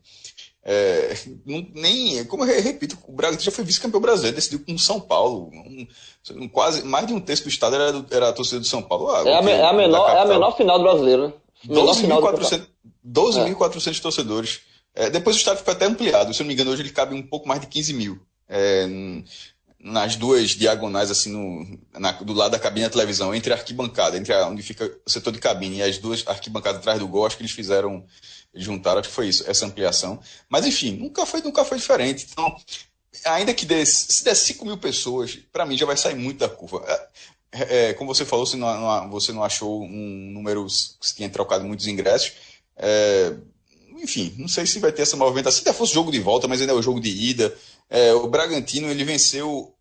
É, 0.70 1.16
nem, 1.74 2.26
como 2.26 2.44
eu 2.44 2.62
repito, 2.62 2.98
o 3.08 3.14
Brasil 3.14 3.40
já 3.40 3.52
foi 3.52 3.64
vice-campeão 3.64 4.02
brasileiro, 4.02 4.36
decidiu 4.36 4.60
com 4.66 4.78
São 4.78 5.00
Paulo. 5.00 5.50
Um, 5.54 5.88
um, 6.32 6.50
quase 6.50 6.84
mais 6.84 7.08
de 7.08 7.14
um 7.14 7.22
terço 7.22 7.44
do 7.44 7.50
estado 7.50 7.78
era, 7.78 8.06
era 8.12 8.28
a 8.28 8.34
torcida 8.34 8.60
do 8.60 8.66
São 8.66 8.82
Paulo. 8.82 9.10
Ah, 9.10 9.24
é, 9.26 9.34
a, 9.34 9.50
é, 9.50 9.66
a 9.66 9.72
menor, 9.72 10.10
é 10.10 10.20
a 10.20 10.26
menor 10.26 10.58
final 10.58 10.78
do 10.78 10.84
brasileiro, 10.84 11.28
né? 11.30 11.34
12.400 11.70 12.68
12 13.02 13.40
é. 13.40 13.94
torcedores. 14.02 14.60
É, 14.94 15.10
depois 15.10 15.38
o 15.38 15.40
estádio 15.40 15.60
ficou 15.60 15.74
até 15.74 15.86
ampliado. 15.86 16.34
Se 16.34 16.42
eu 16.42 16.44
não 16.44 16.50
me 16.50 16.54
engano, 16.54 16.72
hoje 16.72 16.82
ele 16.82 16.90
cabe 16.90 17.16
um 17.16 17.24
pouco 17.24 17.48
mais 17.48 17.62
de 17.62 17.68
15 17.68 17.94
mil. 17.94 18.20
É, 18.50 18.86
nas 19.79 20.15
duas 20.15 20.51
diagonais, 20.51 21.12
assim, 21.12 21.31
no, 21.31 21.79
na, 22.00 22.12
do 22.12 22.34
lado 22.34 22.51
da 22.51 22.60
cabine 22.60 22.86
da 22.86 22.91
televisão, 22.91 23.34
entre 23.34 23.53
a 23.53 23.55
arquibancada, 23.55 24.17
entre 24.17 24.34
a, 24.34 24.48
onde 24.48 24.63
fica 24.63 24.91
o 25.05 25.10
setor 25.10 25.31
de 25.31 25.39
cabine 25.39 25.77
e 25.77 25.84
as 25.84 25.98
duas 25.98 26.24
arquibancadas 26.27 26.79
atrás 26.79 27.00
do 27.00 27.07
gol, 27.07 27.25
acho 27.25 27.38
que 27.38 27.43
eles 27.43 27.51
fizeram, 27.51 28.03
eles 28.53 28.65
juntaram, 28.65 29.00
acho 29.00 29.10
que 29.10 29.15
foi 29.15 29.27
isso, 29.27 29.50
essa 29.50 29.65
ampliação. 29.65 30.19
Mas 30.50 30.65
enfim, 30.65 30.98
nunca 30.98 31.25
foi, 31.25 31.41
nunca 31.41 31.63
foi 31.63 31.77
diferente. 31.77 32.27
Então, 32.31 32.55
ainda 33.25 33.53
que 33.53 33.65
dê, 33.65 33.86
se 33.86 34.24
der 34.24 34.36
5 34.36 34.65
mil 34.65 34.77
pessoas, 34.77 35.38
para 35.51 35.65
mim 35.65 35.77
já 35.77 35.86
vai 35.86 35.96
sair 35.96 36.15
muito 36.15 36.39
da 36.39 36.50
curva. 36.50 36.84
É, 37.51 37.89
é, 37.89 37.93
como 37.93 38.13
você 38.13 38.25
falou, 38.25 38.46
você 38.46 38.57
não, 38.57 39.10
você 39.10 39.31
não 39.31 39.43
achou 39.43 39.84
um 39.84 40.31
número 40.34 40.65
que 40.65 41.15
tinha 41.15 41.29
trocado 41.29 41.63
muitos 41.65 41.88
ingressos. 41.88 42.34
É, 42.75 43.33
enfim, 44.01 44.33
não 44.37 44.48
sei 44.48 44.66
se 44.66 44.79
vai 44.79 44.92
ter 44.92 45.03
essa 45.03 45.18
movimentação. 45.18 45.61
Se 45.61 45.68
ainda 45.68 45.77
fosse 45.77 45.94
jogo 45.94 46.11
de 46.11 46.20
volta, 46.20 46.48
mas 46.48 46.61
ainda 46.61 46.74
é 46.74 46.75
o 46.75 46.81
jogo 46.81 47.00
de 47.00 47.09
ida. 47.09 47.55
É, 47.90 48.14
o 48.14 48.28
Bragantino 48.28 48.90
ele 48.90 49.04
venceu 49.04 49.74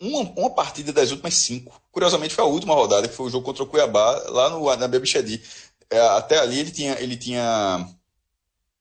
uma, 0.00 0.20
uma, 0.36 0.50
partida 0.50 0.92
das 0.92 1.10
últimas 1.10 1.34
cinco. 1.34 1.80
Curiosamente, 1.90 2.34
foi 2.34 2.44
a 2.44 2.48
última 2.48 2.74
rodada, 2.74 3.08
que 3.08 3.14
foi 3.14 3.26
o 3.26 3.30
jogo 3.30 3.44
contra 3.44 3.62
o 3.62 3.66
Cuiabá, 3.66 4.22
lá 4.28 4.50
no, 4.50 4.76
na 4.76 4.88
Bebichedi. 4.88 5.42
É, 5.90 6.00
até 6.00 6.38
ali 6.38 6.58
ele 6.58 6.70
tinha, 6.70 6.98
ele 7.00 7.16
tinha 7.16 7.88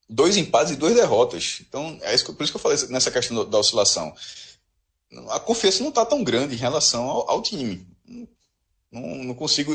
dois 0.09 0.37
empates 0.37 0.73
e 0.73 0.75
duas 0.75 0.93
derrotas. 0.93 1.61
Então, 1.67 1.97
é 2.01 2.13
isso, 2.13 2.33
por 2.33 2.43
isso 2.43 2.51
que 2.51 2.57
eu 2.57 2.61
falei 2.61 2.77
nessa 2.89 3.11
questão 3.11 3.47
da 3.49 3.59
oscilação. 3.59 4.13
A 5.29 5.39
confiança 5.39 5.81
não 5.81 5.89
está 5.89 6.05
tão 6.05 6.23
grande 6.23 6.55
em 6.55 6.57
relação 6.57 7.03
ao, 7.09 7.29
ao 7.29 7.41
time. 7.41 7.85
Não, 8.91 9.23
não, 9.23 9.33
consigo. 9.33 9.73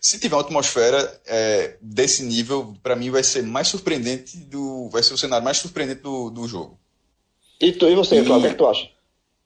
Se 0.00 0.18
tiver 0.18 0.34
uma 0.34 0.42
atmosfera 0.42 1.20
é, 1.26 1.76
desse 1.80 2.24
nível, 2.24 2.74
para 2.82 2.96
mim 2.96 3.10
vai 3.10 3.22
ser 3.22 3.42
mais 3.42 3.68
surpreendente 3.68 4.36
do. 4.36 4.88
Vai 4.90 5.02
ser 5.02 5.14
o 5.14 5.18
cenário 5.18 5.44
mais 5.44 5.58
surpreendente 5.58 6.02
do, 6.02 6.28
do 6.28 6.48
jogo. 6.48 6.78
E, 7.60 7.72
tu, 7.72 7.86
e 7.86 7.94
você, 7.94 8.22
Flávio, 8.24 8.38
o 8.38 8.40
que, 8.42 8.46
é 8.46 8.50
que 8.50 8.56
tu 8.56 8.66
acha? 8.66 8.90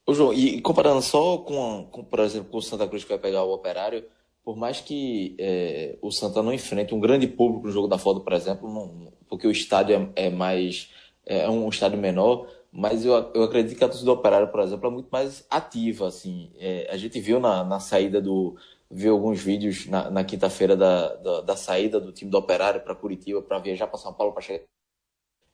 O 0.06 0.14
João, 0.14 0.32
e 0.32 0.60
comparando 0.60 1.00
só 1.00 1.38
com, 1.38 1.86
com, 1.90 2.04
por 2.04 2.20
exemplo, 2.20 2.50
com 2.50 2.58
o 2.58 2.62
Santa 2.62 2.86
Cruz 2.88 3.04
que 3.04 3.10
vai 3.10 3.18
pegar 3.18 3.44
o 3.44 3.52
Operário, 3.52 4.04
por 4.44 4.56
mais 4.56 4.80
que 4.80 5.36
é, 5.38 5.96
o 6.02 6.10
Santa 6.10 6.42
não 6.42 6.52
enfrente 6.52 6.94
um 6.94 7.00
grande 7.00 7.26
público 7.26 7.66
no 7.66 7.72
jogo 7.72 7.86
da 7.86 7.98
Foda, 7.98 8.20
por 8.20 8.32
exemplo, 8.32 8.68
não, 8.68 9.12
porque 9.28 9.46
o 9.46 9.50
estádio 9.50 10.12
é, 10.16 10.26
é 10.26 10.30
mais. 10.30 10.90
É 11.24 11.48
um 11.48 11.68
estádio 11.68 11.98
menor, 11.98 12.48
mas 12.72 13.04
eu, 13.04 13.12
eu 13.32 13.44
acredito 13.44 13.78
que 13.78 13.84
a 13.84 13.88
torcida 13.88 14.06
do 14.06 14.12
Operário, 14.12 14.48
por 14.48 14.60
exemplo, 14.60 14.88
é 14.88 14.90
muito 14.90 15.08
mais 15.10 15.46
ativa. 15.48 16.08
Assim. 16.08 16.50
É, 16.58 16.88
a 16.90 16.96
gente 16.96 17.20
viu 17.20 17.38
na, 17.38 17.62
na 17.62 17.78
saída 17.78 18.20
do. 18.20 18.56
viu 18.90 19.12
alguns 19.12 19.40
vídeos 19.40 19.86
na, 19.86 20.10
na 20.10 20.24
quinta-feira 20.24 20.76
da, 20.76 21.14
da, 21.14 21.40
da, 21.42 21.56
saída 21.56 22.00
do 22.00 22.12
time 22.12 22.30
do 22.30 22.38
Operário 22.38 22.80
para 22.80 22.94
Curitiba 22.94 23.40
para 23.40 23.58
viajar 23.60 23.86
para 23.86 23.98
São 23.98 24.12
Paulo 24.12 24.32
para 24.32 24.42
chegar. 24.42 24.64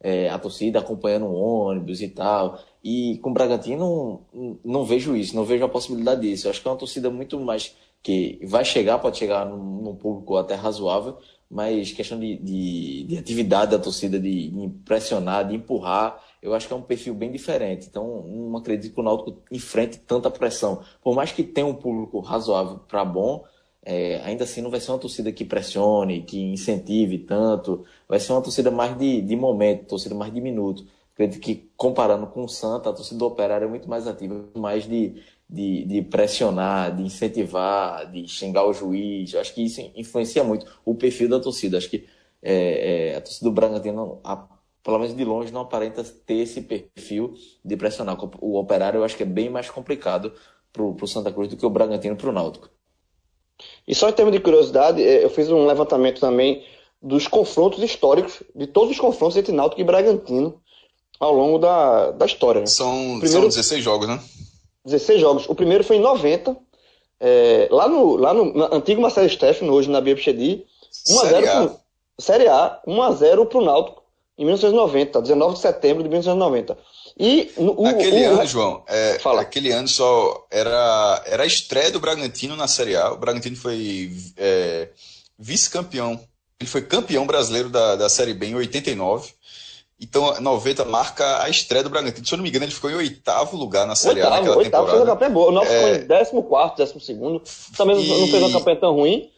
É, 0.00 0.28
a 0.28 0.38
torcida 0.38 0.78
acompanhando 0.78 1.26
o 1.26 1.34
ônibus 1.34 2.00
e 2.00 2.08
tal. 2.08 2.60
E 2.84 3.18
com 3.18 3.30
o 3.30 3.32
Bragantino 3.32 4.22
não, 4.32 4.58
não 4.64 4.84
vejo 4.84 5.16
isso, 5.16 5.34
não 5.34 5.44
vejo 5.44 5.64
a 5.64 5.68
possibilidade 5.68 6.20
disso. 6.20 6.46
Eu 6.46 6.50
acho 6.50 6.62
que 6.62 6.68
é 6.68 6.70
uma 6.70 6.76
torcida 6.76 7.10
muito 7.10 7.38
mais 7.40 7.74
que 8.02 8.38
vai 8.44 8.64
chegar, 8.64 8.98
pode 8.98 9.18
chegar 9.18 9.44
num, 9.44 9.82
num 9.82 9.96
público 9.96 10.36
até 10.36 10.54
razoável, 10.54 11.18
mas 11.50 11.92
questão 11.92 12.18
de, 12.18 12.36
de, 12.36 13.04
de 13.04 13.18
atividade 13.18 13.72
da 13.72 13.78
torcida, 13.78 14.18
de, 14.20 14.50
de 14.50 14.60
impressionar, 14.60 15.48
de 15.48 15.56
empurrar, 15.56 16.22
eu 16.42 16.54
acho 16.54 16.66
que 16.68 16.72
é 16.72 16.76
um 16.76 16.82
perfil 16.82 17.14
bem 17.14 17.32
diferente. 17.32 17.86
Então, 17.88 18.22
não 18.22 18.56
acredito 18.58 18.94
que 18.94 19.00
o 19.00 19.02
Náutico 19.02 19.42
enfrente 19.50 19.98
tanta 19.98 20.30
pressão. 20.30 20.82
Por 21.02 21.14
mais 21.14 21.32
que 21.32 21.42
tenha 21.42 21.66
um 21.66 21.74
público 21.74 22.20
razoável 22.20 22.78
para 22.86 23.04
bom, 23.04 23.44
é, 23.82 24.20
ainda 24.24 24.44
assim 24.44 24.60
não 24.60 24.70
vai 24.70 24.80
ser 24.80 24.90
uma 24.90 24.98
torcida 24.98 25.32
que 25.32 25.44
pressione, 25.44 26.22
que 26.22 26.38
incentive 26.40 27.18
tanto. 27.18 27.84
Vai 28.08 28.20
ser 28.20 28.32
uma 28.32 28.42
torcida 28.42 28.70
mais 28.70 28.96
de, 28.98 29.22
de 29.22 29.36
momento, 29.36 29.86
torcida 29.86 30.14
mais 30.14 30.32
de 30.32 30.40
minuto. 30.40 30.84
Acredito 31.14 31.40
que, 31.40 31.70
comparando 31.76 32.26
com 32.28 32.44
o 32.44 32.48
Santa, 32.48 32.90
a 32.90 32.92
torcida 32.92 33.18
do 33.18 33.26
Operário 33.26 33.66
é 33.66 33.68
muito 33.68 33.88
mais 33.88 34.06
ativa, 34.06 34.48
mais 34.56 34.84
de, 34.86 35.20
de, 35.48 35.84
de 35.84 36.02
pressionar, 36.02 36.94
de 36.94 37.02
incentivar, 37.02 38.10
de 38.10 38.28
xingar 38.28 38.66
o 38.66 38.72
juiz. 38.72 39.34
Acho 39.34 39.54
que 39.54 39.62
isso 39.64 39.80
influencia 39.96 40.44
muito 40.44 40.66
o 40.84 40.94
perfil 40.94 41.28
da 41.28 41.40
torcida. 41.40 41.78
Acho 41.78 41.90
que 41.90 42.06
é, 42.42 43.12
é, 43.12 43.16
a 43.16 43.20
torcida 43.20 43.50
do 43.50 43.54
Bragantino, 43.54 44.20
a 44.24 44.48
pelo 44.82 44.98
menos 45.00 45.16
de 45.16 45.24
longe, 45.24 45.52
não 45.52 45.62
aparenta 45.62 46.02
ter 46.02 46.36
esse 46.36 46.62
perfil 46.62 47.34
de 47.64 47.76
pressionar. 47.76 48.16
O 48.40 48.58
Operário 48.58 48.98
eu 48.98 49.04
acho 49.04 49.16
que 49.16 49.22
é 49.22 49.26
bem 49.26 49.50
mais 49.50 49.68
complicado 49.68 50.32
para 50.72 50.82
o 50.82 51.06
Santa 51.06 51.32
Cruz 51.32 51.48
do 51.48 51.56
que 51.56 51.66
o 51.66 51.70
Bragantino 51.70 52.16
para 52.16 52.30
o 52.30 52.32
Náutico. 52.32 52.70
E 53.86 53.94
só 53.94 54.08
em 54.08 54.12
termos 54.12 54.32
de 54.32 54.40
curiosidade, 54.40 55.02
é, 55.02 55.24
eu 55.24 55.30
fiz 55.30 55.50
um 55.50 55.66
levantamento 55.66 56.20
também 56.20 56.64
dos 57.00 57.26
confrontos 57.28 57.82
históricos, 57.82 58.42
de 58.54 58.66
todos 58.66 58.90
os 58.90 59.00
confrontos 59.00 59.36
entre 59.36 59.52
Náutico 59.52 59.80
e 59.80 59.84
Bragantino 59.84 60.60
ao 61.18 61.32
longo 61.32 61.58
da, 61.58 62.10
da 62.10 62.26
história. 62.26 62.60
Né? 62.60 62.66
São, 62.66 63.18
primeiro, 63.20 63.42
são 63.42 63.48
16 63.48 63.82
jogos, 63.82 64.08
né? 64.08 64.20
16 64.84 65.20
jogos. 65.20 65.48
O 65.48 65.54
primeiro 65.54 65.84
foi 65.84 65.96
em 65.96 66.00
90, 66.00 66.56
é, 67.20 67.68
lá 67.70 67.88
no, 67.88 68.16
lá 68.16 68.32
no 68.32 68.74
antigo 68.74 69.00
Marcelo 69.00 69.28
Steffen, 69.28 69.70
hoje 69.70 69.90
na 69.90 70.00
Bia 70.00 70.14
Pichedi, 70.14 70.64
1x0 71.08 71.76
Série 72.20 72.48
A, 72.48 72.80
1x0 72.86 73.46
para 73.46 73.58
o 73.58 73.64
Náutico 73.64 74.02
em 74.36 74.44
1990, 74.44 75.22
19 75.22 75.54
de 75.54 75.60
setembro 75.60 76.02
de 76.02 76.08
1990. 76.08 76.76
E 77.18 77.50
o, 77.56 77.84
aquele 77.84 78.28
o, 78.28 78.30
ano, 78.34 78.46
João, 78.46 78.84
é, 78.86 79.18
fala. 79.18 79.40
aquele 79.40 79.72
ano 79.72 79.88
só 79.88 80.46
era, 80.50 81.22
era 81.26 81.42
a 81.42 81.46
estreia 81.46 81.90
do 81.90 81.98
Bragantino 81.98 82.54
na 82.54 82.68
Série 82.68 82.94
A. 82.94 83.12
O 83.12 83.16
Bragantino 83.16 83.56
foi 83.56 84.12
é, 84.36 84.88
vice-campeão. 85.36 86.20
Ele 86.60 86.70
foi 86.70 86.82
campeão 86.82 87.26
brasileiro 87.26 87.68
da, 87.68 87.96
da 87.96 88.08
Série 88.08 88.34
B 88.34 88.46
em 88.46 88.54
89. 88.54 89.32
Então, 90.00 90.40
90 90.40 90.84
marca 90.84 91.42
a 91.42 91.50
estreia 91.50 91.82
do 91.82 91.90
Bragantino. 91.90 92.24
Se 92.24 92.32
eu 92.32 92.36
não 92.36 92.44
me 92.44 92.50
engano, 92.50 92.64
ele 92.64 92.72
ficou 92.72 92.88
em 92.88 92.94
oitavo 92.94 93.56
lugar 93.56 93.84
na 93.84 93.96
Série 93.96 94.20
oitavo, 94.20 94.34
A 94.34 94.36
naquela 94.36 94.56
oitavo, 94.56 94.84
temporada. 94.84 95.00
Oitavo, 95.00 95.18
campanha 95.18 95.30
boa. 95.30 95.48
O 95.48 95.52
nosso 95.52 95.72
é... 95.72 95.76
ficou 95.76 95.94
em 95.96 96.06
décimo 96.06 96.42
quarto, 96.44 96.76
décimo 96.76 97.00
segundo. 97.00 97.42
Também 97.76 98.00
e... 98.00 98.08
não 98.08 98.28
fez 98.28 98.42
uma 98.42 98.52
campanha 98.52 98.76
tão 98.76 98.94
ruim. 98.94 99.28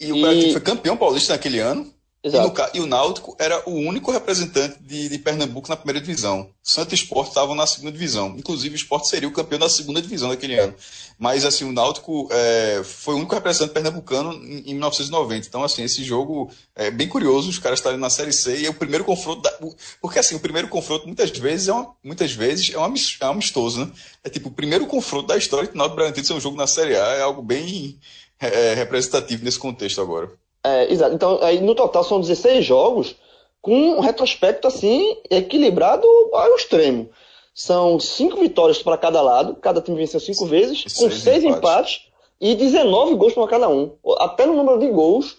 E 0.00 0.10
o 0.10 0.20
Bragantino 0.22 0.52
foi 0.52 0.60
campeão 0.62 0.96
paulista 0.96 1.34
naquele 1.34 1.58
ano. 1.58 1.92
E, 2.22 2.28
no, 2.28 2.52
e, 2.74 2.80
o 2.80 2.86
Náutico 2.86 3.34
era 3.38 3.66
o 3.66 3.72
único 3.72 4.12
representante 4.12 4.78
de, 4.82 5.08
de 5.08 5.18
Pernambuco 5.18 5.70
na 5.70 5.76
primeira 5.76 6.02
divisão. 6.02 6.50
Santo 6.62 6.92
e 6.92 6.94
Sport 6.94 7.28
estavam 7.28 7.54
na 7.54 7.66
segunda 7.66 7.92
divisão. 7.92 8.34
Inclusive, 8.36 8.74
o 8.74 8.76
Sport 8.76 9.06
seria 9.06 9.26
o 9.26 9.32
campeão 9.32 9.58
da 9.58 9.70
segunda 9.70 10.02
divisão 10.02 10.28
daquele 10.28 10.58
ano. 10.58 10.74
Mas, 11.18 11.46
assim, 11.46 11.64
o 11.64 11.72
Náutico 11.72 12.28
é, 12.30 12.82
foi 12.84 13.14
o 13.14 13.16
único 13.16 13.34
representante 13.34 13.72
pernambucano 13.72 14.34
em, 14.34 14.70
em, 14.70 14.74
1990. 14.74 15.46
Então, 15.46 15.64
assim, 15.64 15.82
esse 15.82 16.04
jogo 16.04 16.50
é 16.76 16.90
bem 16.90 17.08
curioso, 17.08 17.48
os 17.48 17.58
caras 17.58 17.78
estarem 17.78 17.98
na 17.98 18.10
Série 18.10 18.34
C 18.34 18.60
e 18.60 18.66
é 18.66 18.70
o 18.70 18.74
primeiro 18.74 19.02
confronto. 19.02 19.40
Da, 19.40 19.50
porque, 19.98 20.18
assim, 20.18 20.34
o 20.34 20.40
primeiro 20.40 20.68
confronto 20.68 21.06
muitas 21.06 21.30
vezes 21.30 21.68
é, 21.68 21.72
uma, 21.72 21.94
muitas 22.04 22.32
vezes 22.32 22.70
é, 22.74 22.78
um 22.78 22.84
é 22.84 23.26
amistoso, 23.26 23.86
né? 23.86 23.90
É 24.22 24.28
tipo, 24.28 24.50
o 24.50 24.52
primeiro 24.52 24.86
confronto 24.86 25.28
da 25.28 25.38
história 25.38 25.70
de 25.70 25.74
Náutico 25.74 25.96
Bragantino 25.96 26.26
ser 26.26 26.34
um 26.34 26.40
jogo 26.40 26.58
na 26.58 26.66
Série 26.66 26.96
A 26.96 27.14
é 27.14 27.22
algo 27.22 27.40
bem 27.40 27.98
é, 28.38 28.74
representativo 28.74 29.42
nesse 29.42 29.58
contexto 29.58 30.02
agora. 30.02 30.30
É, 30.62 30.92
exato. 30.92 31.14
Então, 31.14 31.38
aí, 31.42 31.60
no 31.60 31.74
total 31.74 32.04
são 32.04 32.20
16 32.20 32.64
jogos 32.64 33.16
com 33.62 33.74
um 33.74 34.00
retrospecto 34.00 34.66
assim 34.66 35.16
equilibrado 35.30 36.06
ao 36.32 36.56
extremo. 36.56 37.10
São 37.54 38.00
cinco 38.00 38.38
vitórias 38.38 38.82
para 38.82 38.96
cada 38.96 39.20
lado, 39.20 39.56
cada 39.56 39.80
time 39.80 39.98
venceu 39.98 40.20
cinco 40.20 40.46
vezes, 40.46 40.84
com 40.94 41.10
seis, 41.10 41.44
empates. 41.44 41.58
empates. 41.58 42.00
e 42.40 42.54
19 42.54 43.16
gols 43.16 43.34
para 43.34 43.48
cada 43.48 43.68
um. 43.68 43.92
Até 44.18 44.46
no 44.46 44.54
número 44.54 44.78
de 44.78 44.88
gols, 44.88 45.36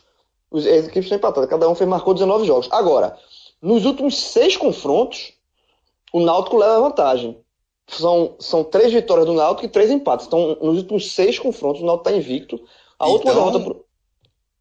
as 0.53 0.65
equipes 0.65 1.05
estão 1.05 1.17
empatadas, 1.17 1.49
cada 1.49 1.67
um 1.69 1.75
fez, 1.75 1.89
marcou 1.89 2.13
19 2.13 2.45
jogos. 2.45 2.67
Agora, 2.71 3.17
nos 3.61 3.85
últimos 3.85 4.17
seis 4.17 4.57
confrontos, 4.57 5.33
o 6.11 6.19
Náutico 6.19 6.57
leva 6.57 6.81
vantagem. 6.81 7.37
São, 7.87 8.35
são 8.39 8.63
três 8.63 8.93
vitórias 8.93 9.25
do 9.25 9.33
Náutico 9.33 9.65
e 9.65 9.69
três 9.69 9.89
empates. 9.89 10.27
Então, 10.27 10.57
nos 10.61 10.77
últimos 10.77 11.11
seis 11.11 11.39
confrontos, 11.39 11.81
o 11.81 11.85
Náutico 11.85 12.09
está 12.09 12.17
invicto. 12.17 12.55
A 12.99 13.05
então... 13.05 13.13
última 13.13 13.33
derrota 13.33 13.59
pro... 13.59 13.85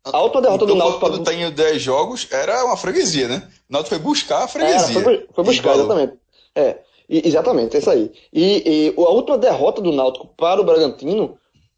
A 0.05 0.21
última 0.23 0.43
derrota 0.43 0.65
então, 0.65 0.77
do 0.77 0.79
Náutico. 0.79 1.01
Quando 1.01 1.25
tem 1.25 1.51
10 1.51 1.83
jogos, 1.83 2.27
era 2.31 2.65
uma 2.65 2.77
freguesia, 2.77 3.29
né? 3.29 3.49
O 3.69 3.73
Náutico 3.73 3.97
foi 3.97 3.99
buscar 3.99 4.45
a 4.45 4.49
freguesia. 4.49 4.97
Era, 4.97 5.05
foi, 5.05 5.27
foi 5.33 5.45
buscar, 5.45 5.75
exatamente. 5.75 6.15
É, 6.55 6.79
exatamente, 7.09 7.77
é 7.77 7.81
isso 7.81 7.91
aí. 7.91 8.11
E, 8.33 8.63
e, 8.67 8.95
a 8.97 9.11
última 9.11 9.37
derrota 9.37 9.83
do 9.83 9.93
Náutico 9.93 10.29
para 10.37 10.61
o 10.61 10.65
Bragantino 10.65 11.37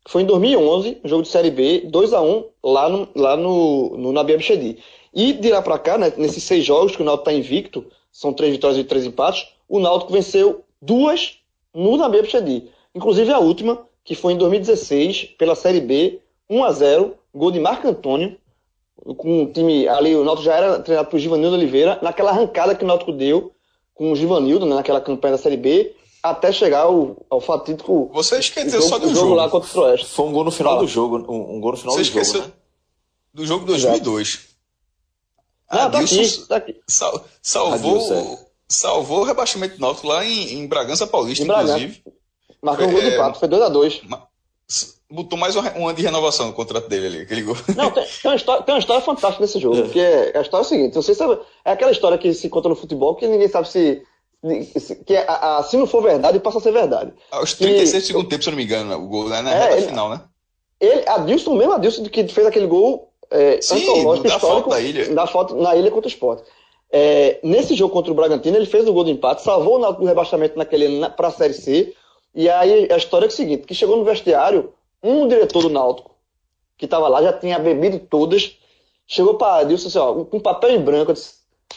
foi 0.09 0.23
em 0.23 0.27
2011, 0.27 0.99
jogo 1.05 1.23
de 1.23 1.29
Série 1.29 1.51
B, 1.51 1.83
2 1.87 2.13
a 2.13 2.21
1 2.21 2.45
lá 2.63 2.89
no, 2.89 3.09
lá 3.15 3.37
no, 3.37 3.97
no 3.97 4.13
Nabi 4.13 4.35
Abichedi. 4.35 4.79
E 5.15 5.33
de 5.33 5.51
lá 5.51 5.61
para 5.61 5.79
cá, 5.79 5.99
né, 5.99 6.13
nesses 6.17 6.45
seis 6.45 6.65
jogos 6.65 6.95
que 6.95 7.03
o 7.03 7.05
Náutico 7.05 7.29
está 7.29 7.39
invicto, 7.39 7.85
são 8.11 8.33
três 8.33 8.53
vitórias 8.53 8.79
e 8.79 8.85
três 8.85 9.05
empates, 9.05 9.49
o 9.69 9.81
Náutico 9.81 10.13
venceu 10.13 10.65
duas 10.81 11.39
no 11.75 11.97
Nabi 11.97 12.21
Abichedi. 12.21 12.69
Inclusive 12.95 13.33
a 13.33 13.39
última, 13.39 13.87
que 14.05 14.15
foi 14.15 14.33
em 14.33 14.39
2016, 14.39 15.35
pela 15.39 15.55
Série 15.55 15.81
B, 15.81 16.21
1 16.49 16.65
a 16.65 16.73
0 16.73 17.15
gol 17.35 17.51
de 17.51 17.61
Marco 17.61 17.89
Antônio, 17.89 18.37
com 19.17 19.45
o 19.45 19.53
time 19.53 19.89
ali, 19.89 20.15
o 20.15 20.25
Náutico 20.25 20.45
já 20.45 20.55
era 20.55 20.79
treinado 20.79 21.09
por 21.09 21.19
Givanildo 21.19 21.57
Oliveira, 21.57 21.99
naquela 22.03 22.31
arrancada 22.31 22.75
que 22.75 22.85
o 22.85 22.87
Náutico 22.87 23.13
deu 23.13 23.53
com 23.95 24.13
o 24.13 24.17
Givanildo, 24.17 24.67
né, 24.67 24.75
naquela 24.75 25.01
campanha 25.01 25.37
da 25.37 25.43
Série 25.43 25.57
B, 25.57 25.95
até 26.23 26.53
chegar 26.53 26.83
ao, 26.83 27.17
ao 27.29 27.41
fatídico. 27.41 28.11
Você 28.13 28.39
esqueceu 28.39 28.81
jogo, 28.81 28.89
só 28.89 28.99
do 28.99 29.09
jogo, 29.09 29.21
jogo 29.21 29.35
lá 29.35 29.49
contra 29.49 29.81
o 29.81 29.83
Oeste. 29.83 30.07
Foi 30.07 30.27
um 30.27 30.33
gol 30.33 30.45
no 30.45 30.51
final 30.51 30.75
Fala. 30.75 30.85
do 30.85 30.89
jogo, 30.89 31.19
um, 31.19 31.57
um, 31.57 31.61
gol 31.61 31.73
no 31.73 31.77
final 31.77 31.95
Você 31.95 32.01
do 32.01 32.07
esqueceu 32.07 32.41
jogo. 32.41 32.47
Né? 32.47 32.53
Do 33.35 33.47
jogo 33.47 33.61
de 33.61 33.67
2002. 33.73 34.49
Ah, 35.69 35.89
tá 35.89 36.01
aqui, 36.01 36.47
tá 36.47 36.57
aqui. 36.57 36.81
Sal, 36.87 37.25
salvou, 37.41 38.39
salvou 38.69 39.21
o 39.21 39.25
rebaixamento 39.25 39.77
do 39.77 39.81
Náutico 39.81 40.07
lá 40.07 40.25
em, 40.25 40.53
em 40.53 40.67
Bragança 40.67 41.07
Paulista, 41.07 41.43
em 41.43 41.47
Bragança. 41.47 41.79
inclusive. 41.79 42.03
Marcou 42.63 42.87
um 42.87 42.93
gol 42.93 43.01
de 43.01 43.09
é, 43.09 43.17
pato, 43.17 43.41
foi 43.41 43.49
2x2 43.49 44.03
botou 45.13 45.39
mais 45.39 45.55
um 45.55 45.61
ano 45.61 45.95
de 45.95 46.03
renovação 46.03 46.47
no 46.47 46.53
contrato 46.53 46.89
dele 46.89 47.07
ali, 47.07 47.21
aquele 47.21 47.43
gol. 47.43 47.57
Não, 47.77 47.91
tem, 47.91 48.05
tem, 48.05 48.31
uma, 48.31 48.37
história, 48.37 48.63
tem 48.63 48.75
uma 48.75 48.79
história 48.79 49.03
fantástica 49.03 49.43
nesse 49.43 49.61
jogo, 49.61 49.77
é. 49.77 49.83
porque 49.83 50.01
é, 50.01 50.39
a 50.39 50.41
história 50.41 50.65
é 50.65 50.67
a 50.67 50.69
seguinte, 50.69 50.95
você 50.95 51.15
sabe, 51.15 51.39
é 51.65 51.73
aquela 51.73 51.93
história 51.93 52.17
que 52.17 52.33
se 52.33 52.49
conta 52.49 52.69
no 52.69 52.75
futebol 52.75 53.15
que 53.15 53.27
ninguém 53.27 53.49
sabe 53.49 53.69
se, 53.69 54.03
se 54.79 54.97
que 55.05 55.17
a, 55.17 55.59
a, 55.59 55.63
se 55.63 55.77
não 55.77 55.87
for 55.87 56.03
verdade, 56.03 56.41
passa 56.41 56.59
a 56.59 56.61
ser 56.61 56.73
verdade. 56.73 57.13
Aos 57.31 57.55
36 57.55 58.07
segundos 58.07 58.29
tempo, 58.29 58.43
se 58.43 58.49
eu 58.49 58.53
não 58.53 58.57
me 58.57 58.65
engano, 58.65 58.97
o 58.97 59.07
gol, 59.07 59.29
né, 59.29 59.43
na 59.43 59.55
é, 59.55 59.75
reta 59.75 59.89
final, 59.89 60.09
né? 60.09 60.21
Ele, 60.81 61.05
Adilson, 61.07 61.55
mesmo 61.55 61.75
Adilson 61.75 62.05
que 62.05 62.27
fez 62.29 62.47
aquele 62.47 62.67
gol 62.67 63.13
é, 63.31 63.61
Sim, 63.61 63.83
antológico, 63.83 64.29
da 64.29 64.35
histórico, 64.35 64.71
da 64.71 64.81
ilha. 64.81 65.15
da 65.15 65.27
foto 65.27 65.55
na 65.57 65.77
ilha 65.77 65.91
contra 65.91 66.09
o 66.09 66.11
Sport. 66.11 66.43
É, 66.91 67.39
nesse 67.43 67.75
jogo 67.75 67.93
contra 67.93 68.13
o 68.13 68.15
Bragantino, 68.15 68.57
ele 68.57 68.67
fez 68.67 68.87
o 68.87 68.93
gol 68.93 69.05
do 69.05 69.11
empate, 69.11 69.43
salvou 69.43 69.81
o 69.81 70.05
rebaixamento 70.05 70.59
naquele 70.59 71.09
para 71.11 71.29
a 71.29 71.31
Série 71.31 71.55
C, 71.55 71.95
e 72.35 72.49
aí 72.51 72.91
a 72.91 72.97
história 72.97 73.27
é 73.27 73.29
a 73.29 73.31
seguinte, 73.31 73.67
que 73.67 73.75
chegou 73.75 73.97
no 73.97 74.05
vestiário, 74.05 74.73
um 75.03 75.27
diretor 75.27 75.63
do 75.63 75.71
Náutico, 75.71 76.13
que 76.77 76.85
estava 76.85 77.09
lá, 77.09 77.23
já 77.23 77.33
tinha 77.33 77.59
bebido 77.59 77.99
todas, 77.99 78.57
chegou 79.07 79.35
para 79.35 79.61
Adilson 79.61 79.89
assim, 79.89 79.99
ó, 79.99 80.25
com 80.25 80.41
papel 80.41 80.71
em 80.71 80.81
branco, 80.81 81.13
disse, 81.13 81.35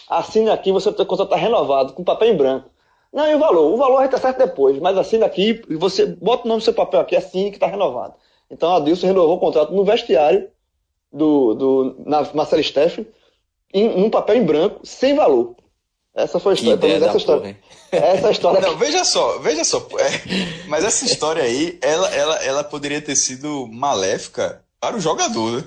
assine 0.09 0.49
aqui, 0.49 0.71
você 0.71 0.91
contrato 0.91 1.23
está 1.23 1.35
renovado, 1.35 1.93
com 1.93 2.03
papel 2.03 2.29
em 2.29 2.37
branco. 2.37 2.69
Não, 3.11 3.25
e 3.29 3.35
o 3.35 3.39
valor? 3.39 3.73
O 3.73 3.77
valor 3.77 3.99
a 3.99 4.03
gente 4.03 4.15
acerta 4.15 4.45
depois, 4.45 4.77
mas 4.79 4.97
assina 4.97 5.25
aqui, 5.25 5.61
você 5.77 6.05
bota 6.05 6.45
o 6.45 6.47
nome 6.47 6.59
do 6.59 6.63
seu 6.63 6.73
papel 6.73 6.99
aqui, 6.99 7.15
assine 7.15 7.49
que 7.49 7.57
está 7.57 7.67
renovado. 7.67 8.15
Então 8.49 8.75
Adilson 8.75 9.07
renovou 9.07 9.37
o 9.37 9.39
contrato 9.39 9.73
no 9.73 9.83
vestiário 9.83 10.49
do, 11.11 11.53
do 11.53 11.95
na 12.05 12.27
Marcelo 12.33 12.63
Steffen, 12.63 13.07
em 13.73 13.87
um 14.03 14.09
papel 14.09 14.35
em 14.35 14.45
branco, 14.45 14.85
sem 14.85 15.15
valor. 15.15 15.55
Essa 16.15 16.39
foi 16.39 16.53
a 16.53 16.55
história. 16.55 16.77
Talvez 16.77 17.03
essa 17.03 17.17
história. 17.17 17.57
Porra, 17.91 18.05
essa 18.05 18.31
história. 18.31 18.61
Não, 18.65 18.77
veja 18.77 19.03
só, 19.03 19.39
veja 19.39 19.63
só. 19.65 19.85
É, 19.99 20.67
mas 20.67 20.85
essa 20.85 21.05
história 21.05 21.43
aí, 21.43 21.77
ela, 21.81 22.07
ela, 22.15 22.35
ela 22.43 22.63
poderia 22.63 23.01
ter 23.01 23.17
sido 23.17 23.67
maléfica 23.67 24.63
para 24.79 24.95
o 24.95 24.99
jogador, 24.99 25.51
né? 25.51 25.63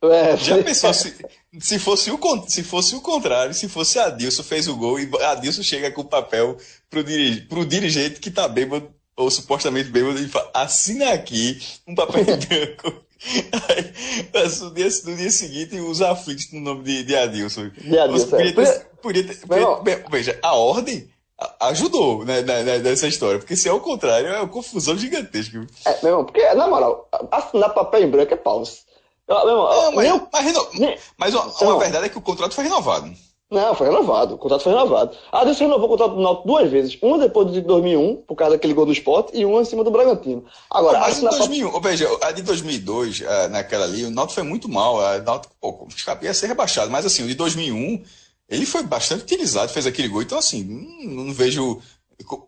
É, 0.00 0.36
Já 0.36 0.62
pensou 0.62 0.94
se, 0.94 1.12
se, 1.58 1.78
fosse 1.80 2.08
o, 2.08 2.18
se 2.46 2.62
fosse 2.62 2.94
o 2.94 3.00
contrário, 3.00 3.52
se 3.52 3.68
fosse 3.68 3.98
Adilson 3.98 4.44
fez 4.44 4.68
o 4.68 4.76
gol 4.76 5.00
e 5.00 5.10
Adilson 5.24 5.64
chega 5.64 5.90
com 5.90 6.02
o 6.02 6.08
papel 6.08 6.56
pro, 6.88 7.02
dirige, 7.02 7.40
pro 7.42 7.66
dirigente 7.66 8.20
que 8.20 8.30
tá 8.30 8.46
bêbado, 8.46 8.88
ou 9.16 9.28
supostamente 9.28 9.90
bêbado, 9.90 10.20
e 10.20 10.28
fala, 10.28 10.48
assina 10.54 11.12
aqui 11.12 11.60
um 11.84 11.96
papel 11.96 12.20
em 12.20 12.24
branco. 12.24 13.04
Aí, 13.68 14.60
no, 14.60 14.72
dia, 14.72 14.88
no 15.04 15.16
dia 15.16 15.30
seguinte, 15.30 15.74
os 15.80 16.00
aflitos 16.00 16.52
no 16.52 16.60
nome 16.60 16.84
de, 16.84 17.02
de 17.02 17.16
Adilson. 17.16 17.68
De 17.70 17.98
Adilson. 17.98 18.28
Podia 18.28 18.54
ter, 18.54 18.66
é. 18.68 18.87
Podia 19.02 19.26
ter, 19.26 19.46
podia, 19.46 20.04
veja, 20.10 20.38
a 20.42 20.54
ordem 20.54 21.08
ajudou 21.60 22.24
né, 22.24 22.42
nessa 22.42 23.06
história, 23.06 23.38
porque 23.38 23.56
se 23.56 23.68
é 23.68 23.72
o 23.72 23.80
contrário, 23.80 24.28
é 24.28 24.38
uma 24.38 24.48
confusão 24.48 24.96
gigantesca. 24.96 25.66
É, 25.84 25.98
meu 26.02 26.12
irmão, 26.12 26.24
porque, 26.24 26.42
na 26.54 26.66
moral, 26.66 27.08
assinar 27.30 27.72
papel 27.74 28.02
em 28.02 28.10
branco 28.10 28.34
é 28.34 28.36
pausa. 28.36 28.72
Não, 29.28 29.92
mas, 29.92 30.22
mas, 30.32 30.44
reno... 30.44 30.68
mas 31.16 31.34
uma, 31.34 31.44
uma 31.44 31.78
verdade 31.78 32.06
é 32.06 32.08
que 32.08 32.16
o 32.16 32.22
contrato 32.22 32.54
foi 32.54 32.64
renovado. 32.64 33.12
Não, 33.50 33.74
foi 33.74 33.86
renovado. 33.88 34.34
O 34.34 34.38
contrato 34.38 34.62
foi 34.62 34.72
renovado. 34.72 35.16
A 35.32 35.40
Adilson 35.40 35.64
renovou 35.64 35.86
o 35.86 35.88
contrato 35.90 36.14
do 36.14 36.20
Náutico 36.20 36.46
duas 36.46 36.70
vezes. 36.70 36.98
Uma 37.00 37.18
depois 37.18 37.50
de 37.50 37.62
2001, 37.62 38.16
por 38.26 38.34
causa 38.36 38.56
daquele 38.56 38.74
gol 38.74 38.84
do 38.84 38.92
esporte, 38.92 39.32
e 39.34 39.44
uma 39.44 39.62
em 39.62 39.64
cima 39.64 39.82
do 39.82 39.90
Bragantino. 39.90 40.44
Agora, 40.70 41.00
mas 41.00 41.22
em 41.22 41.24
2001, 41.24 41.70
pra... 41.70 41.90
veja, 41.90 42.08
a 42.22 42.32
de 42.32 42.42
2002, 42.42 43.22
eh, 43.22 43.48
naquela 43.48 43.84
ali, 43.84 44.04
o 44.04 44.10
Náutico 44.10 44.34
foi 44.34 44.42
muito 44.42 44.68
mal. 44.68 45.00
A 45.00 45.18
Náutico, 45.18 45.54
pô, 45.58 45.88
ia 46.20 46.34
ser 46.34 46.46
rebaixado. 46.46 46.90
Mas 46.90 47.06
assim, 47.06 47.24
o 47.24 47.26
de 47.26 47.34
2001, 47.34 48.02
ele 48.48 48.66
foi 48.66 48.82
bastante 48.82 49.22
utilizado, 49.22 49.72
fez 49.72 49.86
aquele 49.86 50.08
gol. 50.08 50.22
Então, 50.22 50.38
assim, 50.38 50.64
não, 50.64 51.24
não 51.24 51.32
vejo... 51.32 51.80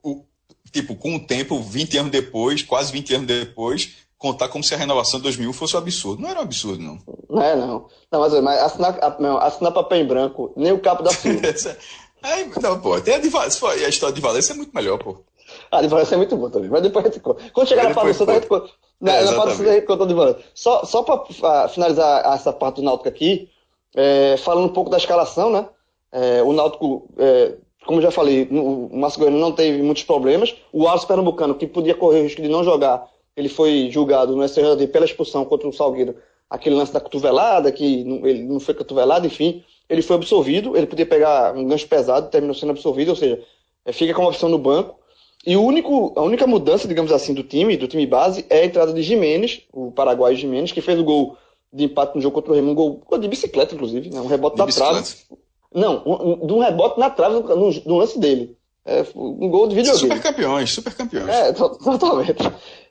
O, 0.02 0.24
tipo, 0.72 0.94
com 0.96 1.16
o 1.16 1.20
tempo, 1.20 1.60
20 1.60 1.98
anos 1.98 2.12
depois, 2.12 2.62
quase 2.62 2.92
20 2.92 3.14
anos 3.14 3.26
depois, 3.26 3.96
contar 4.20 4.48
como 4.48 4.62
se 4.62 4.74
a 4.74 4.76
renovação 4.76 5.18
de 5.18 5.24
2001 5.24 5.52
fosse 5.52 5.74
um 5.74 5.78
absurdo. 5.78 6.22
Não 6.22 6.28
era 6.28 6.40
um 6.40 6.42
absurdo, 6.42 6.82
não. 6.82 6.98
Não 7.28 7.42
é, 7.42 7.56
não. 7.56 7.86
Não, 8.12 8.20
mas, 8.20 8.32
mas 8.40 8.60
assinar, 8.60 9.16
não, 9.18 9.38
assinar 9.38 9.72
papel 9.72 9.98
em 9.98 10.06
branco, 10.06 10.52
nem 10.56 10.72
o 10.72 10.80
capo 10.80 11.02
da 11.02 11.10
Silva. 11.10 11.40
Aí, 12.22 12.50
não, 12.60 12.78
pô, 12.80 13.00
tem 13.00 13.14
a, 13.14 13.18
de, 13.18 13.30
a 13.34 13.88
história 13.88 14.14
de 14.14 14.20
Valência 14.20 14.52
é 14.52 14.56
muito 14.56 14.74
melhor, 14.74 14.98
pô. 14.98 15.24
Ah, 15.70 15.80
de 15.80 15.88
Valência 15.88 16.14
é 16.14 16.18
muito 16.18 16.36
bom 16.36 16.50
também, 16.50 16.68
mas 16.68 16.82
depois 16.82 17.04
a 17.04 17.08
gente 17.08 17.20
conta. 17.20 17.42
Quando 17.50 17.68
chegar 17.68 17.84
na 17.84 18.02
do 18.02 18.14
Santa, 18.14 18.32
a 18.32 18.34
gente 18.34 18.46
conta. 18.46 18.70
É, 19.02 19.24
na 19.24 19.26
Santa 19.26 19.50
a 19.50 19.74
gente 19.74 19.86
conta 19.86 20.06
de 20.06 20.14
Valência. 20.14 20.44
Só, 20.54 20.84
só 20.84 21.02
para 21.02 21.68
finalizar 21.68 22.34
essa 22.34 22.52
parte 22.52 22.76
do 22.76 22.82
Náutico 22.82 23.08
aqui, 23.08 23.48
é, 23.96 24.36
falando 24.36 24.66
um 24.66 24.72
pouco 24.72 24.90
da 24.90 24.98
escalação, 24.98 25.50
né? 25.50 25.66
É, 26.12 26.42
o 26.42 26.52
Náutico, 26.52 27.08
é, 27.18 27.54
como 27.86 28.00
já 28.00 28.10
falei, 28.10 28.48
o 28.50 28.90
Márcio 28.92 29.20
Goiano 29.20 29.38
não 29.38 29.52
teve 29.52 29.82
muitos 29.82 30.02
problemas. 30.02 30.54
O 30.72 30.88
Alisson 30.88 31.06
Pernambucano, 31.06 31.54
que 31.54 31.66
podia 31.66 31.94
correr 31.94 32.20
o 32.20 32.22
risco 32.24 32.42
de 32.42 32.48
não 32.48 32.64
jogar, 32.64 33.08
ele 33.36 33.48
foi 33.48 33.88
julgado 33.90 34.36
no 34.36 34.46
STJD 34.46 34.88
pela 34.88 35.04
expulsão 35.04 35.44
contra 35.44 35.68
o 35.68 35.72
Salgueiro, 35.72 36.16
aquele 36.48 36.74
lance 36.74 36.92
da 36.92 37.00
cotovelada, 37.00 37.70
que 37.70 38.04
não, 38.04 38.26
ele 38.26 38.42
não 38.42 38.60
foi 38.60 38.74
cotovelado, 38.74 39.26
enfim, 39.26 39.64
ele 39.88 40.02
foi 40.02 40.16
absolvido, 40.16 40.76
ele 40.76 40.86
podia 40.86 41.06
pegar 41.06 41.56
um 41.56 41.64
gancho 41.64 41.86
pesado, 41.88 42.30
terminou 42.30 42.54
sendo 42.54 42.70
absolvido, 42.70 43.10
ou 43.10 43.16
seja, 43.16 43.40
é, 43.84 43.92
fica 43.92 44.14
com 44.14 44.22
uma 44.22 44.30
opção 44.30 44.48
no 44.48 44.58
banco. 44.58 44.98
E 45.46 45.56
o 45.56 45.62
único, 45.62 46.12
a 46.16 46.22
única 46.22 46.46
mudança, 46.46 46.86
digamos 46.86 47.10
assim, 47.10 47.32
do 47.32 47.42
time, 47.42 47.76
do 47.76 47.88
time 47.88 48.06
base, 48.06 48.44
é 48.50 48.60
a 48.60 48.64
entrada 48.64 48.92
de 48.92 49.02
Jimenez, 49.02 49.62
o 49.72 49.90
paraguaio 49.90 50.36
Jimenez, 50.36 50.70
que 50.70 50.82
fez 50.82 50.98
o 50.98 51.04
gol 51.04 51.36
de 51.72 51.84
empate 51.84 52.14
no 52.14 52.20
jogo 52.20 52.34
contra 52.34 52.52
o 52.52 52.54
Remo, 52.54 52.72
um 52.72 52.74
gol, 52.74 53.00
gol 53.06 53.18
de 53.18 53.28
bicicleta, 53.28 53.74
inclusive, 53.74 54.10
né? 54.10 54.20
um 54.20 54.26
rebote 54.26 54.56
de 54.56 54.58
da 54.58 54.66
bicicleta. 54.66 55.02
trave. 55.02 55.40
Não, 55.72 56.02
um, 56.04 56.46
de 56.46 56.52
um 56.52 56.58
rebote 56.58 56.98
na 56.98 57.10
trave 57.10 57.40
no, 57.40 57.96
lance 57.98 58.18
dele. 58.18 58.56
É, 58.84 59.04
um 59.14 59.48
gol 59.48 59.68
de 59.68 59.76
videogame. 59.76 60.08
Super 60.08 60.22
campeões, 60.22 60.72
super 60.72 60.94
campeões. 60.94 61.28
É, 61.28 61.52
totalmente. 61.54 62.42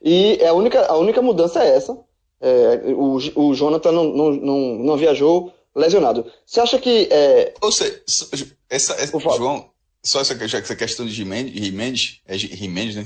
E 0.02 0.44
a 0.46 0.54
única, 0.54 0.86
a 0.86 0.96
única 0.98 1.22
mudança 1.22 1.63
é 1.63 1.76
essa. 1.76 1.98
É, 2.39 2.82
o, 2.94 3.18
o 3.36 3.54
Jonathan 3.54 3.92
não, 3.92 4.04
não, 4.06 4.32
não, 4.32 4.60
não 4.76 4.98
viajou 4.98 5.52
lesionado. 5.76 6.26
Você 6.46 6.62
acha 6.62 6.80
que. 6.80 7.08
É... 7.12 7.54
Ou 7.62 7.72
seja, 7.72 8.02
essa, 8.70 8.94
essa 8.94 9.20
João, 9.20 9.70
só 10.04 10.22
essa, 10.22 10.48
já, 10.48 10.60
essa 10.60 10.76
questão 10.76 11.06
de 11.06 11.12
Jimenez, 11.12 12.22
é 12.26 12.38
Jimenez, 12.38 12.96
né? 12.96 13.06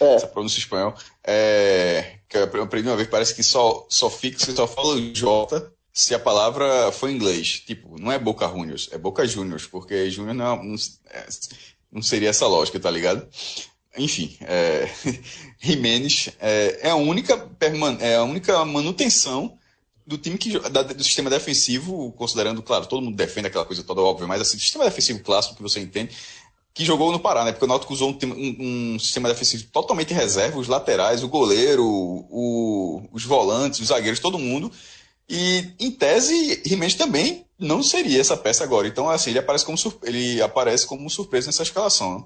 É. 0.00 0.14
Essa 0.14 0.26
pronúncia 0.26 0.58
espanhol, 0.58 0.94
é, 1.22 2.20
que 2.28 2.38
eu 2.38 2.62
aprendi 2.62 2.88
uma 2.88 2.96
vez, 2.96 3.08
parece 3.08 3.34
que 3.34 3.42
só, 3.42 3.86
só 3.88 4.08
fixa, 4.08 4.54
só 4.54 4.66
fala 4.66 4.94
o 4.94 5.12
J 5.12 5.70
se 5.92 6.14
a 6.14 6.18
palavra 6.18 6.92
for 6.92 7.10
em 7.10 7.14
inglês. 7.14 7.62
Tipo, 7.66 8.00
não 8.00 8.10
é 8.10 8.18
Boca 8.18 8.48
Juniors, 8.48 8.88
é 8.92 8.98
Boca 8.98 9.26
Juniors, 9.26 9.66
porque 9.66 10.10
Junior 10.10 10.34
não, 10.34 10.62
não, 10.62 10.74
é, 11.10 11.26
não 11.90 12.02
seria 12.02 12.30
essa 12.30 12.46
lógica, 12.46 12.78
tá 12.78 12.90
ligado? 12.90 13.26
Enfim, 13.96 14.36
é, 14.42 14.88
Jimenez 15.58 16.30
é, 16.40 16.80
é, 16.82 16.90
a 16.90 16.96
única 16.96 17.48
é 18.00 18.16
a 18.16 18.22
única 18.22 18.64
manutenção 18.64 19.58
do 20.06 20.16
time 20.16 20.38
que 20.38 20.58
da, 20.58 20.82
do 20.82 21.04
sistema 21.04 21.30
defensivo, 21.30 22.12
considerando, 22.12 22.62
claro, 22.62 22.86
todo 22.86 23.02
mundo 23.02 23.16
defende 23.16 23.48
aquela 23.48 23.64
coisa 23.64 23.82
toda 23.82 24.00
óbvia, 24.00 24.26
mas 24.26 24.40
assim, 24.40 24.56
o 24.56 24.60
sistema 24.60 24.84
defensivo 24.84 25.20
clássico 25.20 25.56
que 25.56 25.62
você 25.62 25.80
entende, 25.80 26.16
que 26.72 26.84
jogou 26.84 27.12
no 27.12 27.20
Pará, 27.20 27.44
né? 27.44 27.52
Porque 27.52 27.64
o 27.64 27.68
Náutico 27.68 27.92
usou 27.92 28.10
um, 28.10 28.18
um, 28.26 28.94
um, 28.94 28.98
sistema 28.98 29.28
defensivo 29.28 29.64
totalmente 29.72 30.14
reserva, 30.14 30.58
os 30.58 30.68
laterais, 30.68 31.22
o 31.22 31.28
goleiro, 31.28 31.84
o, 31.84 33.08
os 33.12 33.24
volantes, 33.24 33.80
os 33.80 33.88
zagueiros, 33.88 34.20
todo 34.20 34.38
mundo. 34.38 34.70
E, 35.30 35.64
em 35.78 35.92
tese, 35.92 36.60
Jimenez 36.66 36.94
também 36.94 37.44
não 37.56 37.84
seria 37.84 38.20
essa 38.20 38.36
peça 38.36 38.64
agora. 38.64 38.88
Então, 38.88 39.08
assim, 39.08 39.30
ele 39.30 39.38
aparece 39.38 39.64
como, 39.64 39.78
ele 40.02 40.42
aparece 40.42 40.86
como 40.88 41.08
surpresa 41.08 41.46
nessa 41.46 41.62
escalação. 41.62 42.18
Né? 42.18 42.24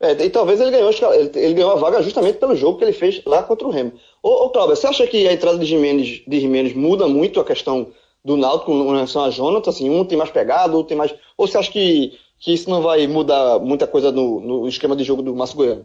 É, 0.00 0.24
e 0.24 0.30
talvez 0.30 0.58
ele 0.58 0.70
ganhou, 0.70 0.90
ele, 1.12 1.30
ele, 1.34 1.54
ganhou 1.54 1.72
a 1.72 1.74
vaga 1.74 2.02
justamente 2.02 2.38
pelo 2.38 2.56
jogo 2.56 2.78
que 2.78 2.84
ele 2.84 2.94
fez 2.94 3.22
lá 3.26 3.42
contra 3.42 3.68
o 3.68 3.70
Remo. 3.70 3.92
Ô, 4.22 4.46
ô 4.46 4.50
Cláudio, 4.50 4.74
você 4.74 4.86
acha 4.86 5.06
que 5.06 5.28
a 5.28 5.32
entrada 5.34 5.58
de 5.58 5.66
Jimenez, 5.66 6.22
de 6.26 6.40
Jimenez 6.40 6.74
muda 6.74 7.06
muito 7.06 7.38
a 7.38 7.44
questão 7.44 7.92
do 8.24 8.38
Náutico 8.38 8.72
com 8.72 8.90
relação 8.90 9.22
a 9.22 9.30
Jonathan? 9.30 9.68
Assim, 9.68 9.90
um 9.90 10.02
tem 10.02 10.16
mais 10.16 10.30
pegado, 10.30 10.78
outro 10.78 10.88
tem 10.88 10.96
mais. 10.96 11.14
Ou 11.36 11.46
você 11.46 11.58
acha 11.58 11.70
que, 11.70 12.18
que 12.38 12.54
isso 12.54 12.70
não 12.70 12.80
vai 12.80 13.06
mudar 13.06 13.58
muita 13.58 13.86
coisa 13.86 14.10
no, 14.10 14.40
no 14.40 14.66
esquema 14.66 14.96
de 14.96 15.04
jogo 15.04 15.20
do 15.20 15.36
Márcio 15.36 15.58
Goiano? 15.58 15.84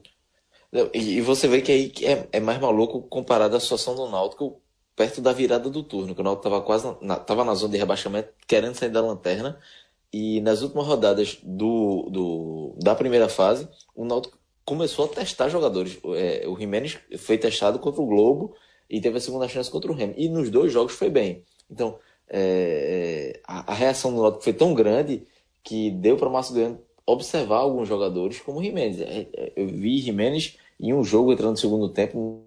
E 0.93 1.19
você 1.19 1.49
vê 1.49 1.59
que 1.59 1.71
aí 1.71 1.91
é, 2.01 2.27
é 2.31 2.39
mais 2.39 2.61
maluco 2.61 3.01
comparado 3.01 3.57
à 3.57 3.59
situação 3.59 3.93
do 3.93 4.07
Náutico 4.07 4.61
perto 4.95 5.21
da 5.21 5.33
virada 5.33 5.69
do 5.69 5.83
turno, 5.83 6.15
que 6.15 6.21
o 6.21 6.23
Náutico 6.23 6.47
estava 6.47 6.63
quase 6.63 6.95
na, 7.01 7.17
tava 7.17 7.43
na 7.43 7.53
zona 7.53 7.73
de 7.73 7.77
rebaixamento, 7.77 8.29
querendo 8.47 8.75
sair 8.75 8.89
da 8.89 9.01
lanterna. 9.01 9.59
E 10.13 10.39
nas 10.41 10.61
últimas 10.61 10.87
rodadas 10.87 11.37
do, 11.43 12.07
do, 12.09 12.75
da 12.81 12.95
primeira 12.95 13.27
fase, 13.27 13.67
o 13.93 14.05
Náutico 14.05 14.37
começou 14.63 15.05
a 15.05 15.07
testar 15.09 15.49
jogadores. 15.49 15.99
É, 16.15 16.47
o 16.47 16.57
Jimenez 16.57 16.97
foi 17.17 17.37
testado 17.37 17.79
contra 17.79 18.01
o 18.01 18.05
Globo 18.05 18.55
e 18.89 19.01
teve 19.01 19.17
a 19.17 19.21
segunda 19.21 19.47
chance 19.47 19.69
contra 19.69 19.91
o 19.91 19.95
Remo. 19.95 20.13
E 20.15 20.29
nos 20.29 20.49
dois 20.49 20.71
jogos 20.71 20.93
foi 20.93 21.09
bem. 21.09 21.43
Então, 21.69 21.99
é, 22.29 23.41
a, 23.45 23.71
a, 23.71 23.75
reação 23.75 24.13
do 24.15 24.21
Náutico 24.21 24.43
foi 24.43 24.53
tão 24.53 24.73
grande 24.73 25.27
que 25.63 25.91
deu 25.91 26.15
para 26.15 26.29
o 26.29 26.31
Márcio 26.31 26.53
Goiano 26.53 26.79
observar 27.05 27.57
alguns 27.57 27.87
jogadores 27.87 28.39
como 28.39 28.59
o 28.59 28.63
Jimenez. 28.63 29.01
É, 29.01 29.27
é, 29.33 29.53
eu 29.55 29.67
vi 29.67 29.99
Jimenez 29.99 30.57
em 30.79 30.93
um 30.93 31.03
jogo 31.03 31.33
entrando 31.33 31.51
no 31.51 31.57
segundo 31.57 31.89
tempo 31.89 32.45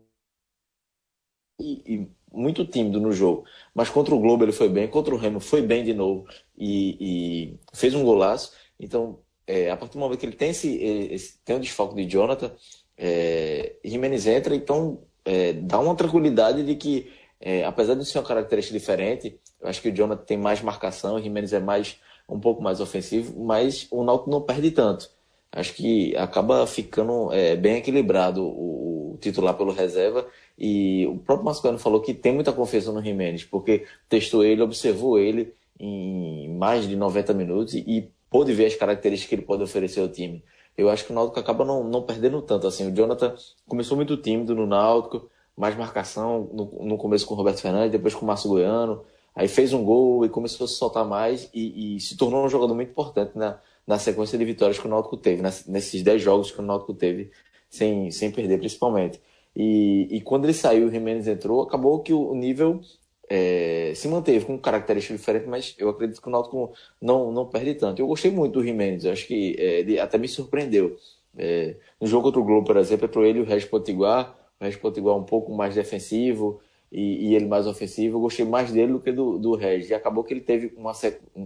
e, 1.60 1.82
e 1.86 2.17
muito 2.32 2.64
tímido 2.64 3.00
no 3.00 3.12
jogo. 3.12 3.44
Mas 3.74 3.88
contra 3.88 4.14
o 4.14 4.20
Globo 4.20 4.44
ele 4.44 4.52
foi 4.52 4.68
bem, 4.68 4.88
contra 4.88 5.14
o 5.14 5.18
Remo 5.18 5.40
foi 5.40 5.62
bem 5.62 5.84
de 5.84 5.94
novo 5.94 6.26
e, 6.56 6.96
e 7.00 7.58
fez 7.74 7.94
um 7.94 8.04
golaço. 8.04 8.52
Então, 8.78 9.18
é, 9.46 9.70
a 9.70 9.76
partir 9.76 9.94
do 9.94 10.00
momento 10.00 10.18
que 10.18 10.26
ele 10.26 10.36
tem 10.36 10.50
esse, 10.50 10.76
esse 10.76 11.38
tem 11.44 11.56
um 11.56 11.60
desfalque 11.60 11.94
de 11.94 12.10
Jonathan, 12.10 12.52
é, 12.96 13.76
Jimenez 13.84 14.26
entra, 14.26 14.54
então 14.54 15.00
é, 15.24 15.52
dá 15.52 15.78
uma 15.78 15.94
tranquilidade 15.94 16.64
de 16.64 16.74
que, 16.74 17.10
é, 17.40 17.64
apesar 17.64 17.94
de 17.94 18.04
ser 18.04 18.18
uma 18.18 18.26
característica 18.26 18.78
diferente, 18.78 19.38
eu 19.60 19.68
acho 19.68 19.80
que 19.80 19.88
o 19.88 19.94
Jonathan 19.94 20.24
tem 20.24 20.36
mais 20.36 20.60
marcação, 20.60 21.16
o 21.16 21.22
Jimenez 21.22 21.52
é 21.52 21.60
mais 21.60 21.98
um 22.28 22.38
pouco 22.38 22.62
mais 22.62 22.80
ofensivo, 22.80 23.42
mas 23.42 23.86
o 23.90 24.04
Náutico 24.04 24.30
não 24.30 24.42
perde 24.42 24.70
tanto. 24.70 25.10
Acho 25.50 25.72
que 25.72 26.14
acaba 26.16 26.66
ficando 26.66 27.32
é, 27.32 27.56
bem 27.56 27.76
equilibrado 27.76 28.44
o, 28.44 29.14
o 29.14 29.18
titular 29.18 29.54
pelo 29.56 29.72
reserva 29.72 30.26
e 30.58 31.06
o 31.06 31.18
próprio 31.18 31.44
Mascano 31.44 31.78
falou 31.78 32.00
que 32.00 32.12
tem 32.12 32.32
muita 32.32 32.52
confiança 32.52 32.90
no 32.90 33.02
Jimenez, 33.02 33.44
porque 33.44 33.86
testou 34.08 34.44
ele, 34.44 34.60
observou 34.60 35.18
ele 35.18 35.54
em 35.78 36.48
mais 36.54 36.88
de 36.88 36.96
90 36.96 37.32
minutos 37.32 37.74
e, 37.74 37.84
e 37.86 38.10
pôde 38.28 38.52
ver 38.52 38.66
as 38.66 38.74
características 38.74 39.28
que 39.28 39.34
ele 39.36 39.42
pode 39.42 39.62
oferecer 39.62 40.00
ao 40.00 40.08
time. 40.08 40.42
Eu 40.76 40.88
acho 40.88 41.04
que 41.04 41.12
o 41.12 41.14
Náutico 41.14 41.38
acaba 41.38 41.64
não, 41.64 41.84
não 41.84 42.02
perdendo 42.02 42.42
tanto. 42.42 42.66
Assim, 42.66 42.90
o 42.90 42.94
Jonathan 42.94 43.34
começou 43.66 43.96
muito 43.96 44.16
tímido 44.16 44.54
no 44.54 44.66
Náutico, 44.66 45.28
mais 45.56 45.76
marcação 45.76 46.48
no, 46.52 46.86
no 46.86 46.96
começo 46.96 47.26
com 47.26 47.34
o 47.34 47.36
Roberto 47.36 47.60
Fernandes, 47.60 47.92
depois 47.92 48.14
com 48.14 48.24
o 48.24 48.26
Márcio 48.26 48.48
Goiano. 48.48 49.04
Aí 49.34 49.46
fez 49.46 49.72
um 49.72 49.84
gol 49.84 50.24
e 50.24 50.28
começou 50.28 50.64
a 50.64 50.68
se 50.68 50.74
soltar 50.74 51.04
mais 51.04 51.48
e, 51.54 51.96
e 51.96 52.00
se 52.00 52.16
tornou 52.16 52.44
um 52.44 52.48
jogador 52.48 52.74
muito 52.74 52.90
importante 52.90 53.36
na, 53.36 53.60
na 53.86 53.98
sequência 53.98 54.36
de 54.36 54.44
vitórias 54.44 54.78
que 54.78 54.86
o 54.86 54.90
Náutico 54.90 55.16
teve, 55.16 55.42
nesses 55.42 56.02
10 56.02 56.20
jogos 56.20 56.50
que 56.50 56.58
o 56.58 56.62
Náutico 56.62 56.94
teve 56.94 57.30
sem, 57.68 58.10
sem 58.10 58.30
perder 58.30 58.58
principalmente. 58.58 59.20
E, 59.54 60.08
e 60.10 60.20
quando 60.20 60.44
ele 60.44 60.54
saiu 60.54 60.84
e 60.84 60.86
o 60.86 60.90
Jimenez 60.90 61.26
entrou, 61.26 61.62
acabou 61.62 62.00
que 62.00 62.12
o 62.12 62.34
nível 62.34 62.80
é, 63.28 63.92
se 63.94 64.08
manteve 64.08 64.44
com 64.44 64.58
características 64.58 65.18
diferentes, 65.18 65.48
mas 65.48 65.74
eu 65.78 65.88
acredito 65.88 66.22
que 66.22 66.28
o 66.28 66.30
Náutico 66.30 66.72
não, 67.00 67.30
não 67.30 67.46
perde 67.46 67.74
tanto. 67.74 68.00
Eu 68.00 68.06
gostei 68.06 68.30
muito 68.30 68.54
do 68.54 68.64
Jimenez, 68.64 69.04
acho 69.04 69.26
que 69.26 69.56
é, 69.58 69.80
ele 69.80 70.00
até 70.00 70.16
me 70.16 70.28
surpreendeu. 70.28 70.96
É, 71.36 71.76
no 72.00 72.06
jogo 72.06 72.24
contra 72.24 72.40
o 72.40 72.44
Globo, 72.44 72.66
por 72.66 72.76
exemplo, 72.76 73.06
entrou 73.06 73.24
ele 73.24 73.38
e 73.38 73.42
o 73.42 73.44
Regis 73.44 73.68
Potiguar, 73.68 74.36
o 74.60 74.64
Regis 74.64 74.80
Potiguar 74.80 75.16
um 75.16 75.24
pouco 75.24 75.52
mais 75.52 75.74
defensivo 75.74 76.60
e, 76.90 77.28
e, 77.28 77.34
ele 77.34 77.46
mais 77.46 77.66
ofensivo. 77.66 78.16
Eu 78.16 78.20
gostei 78.22 78.44
mais 78.44 78.72
dele 78.72 78.92
do 78.92 79.00
que 79.00 79.12
do, 79.12 79.38
do 79.38 79.54
Regis. 79.54 79.90
E 79.90 79.94
acabou 79.94 80.24
que 80.24 80.32
ele 80.32 80.40
teve, 80.40 80.72
uma, 80.76 80.92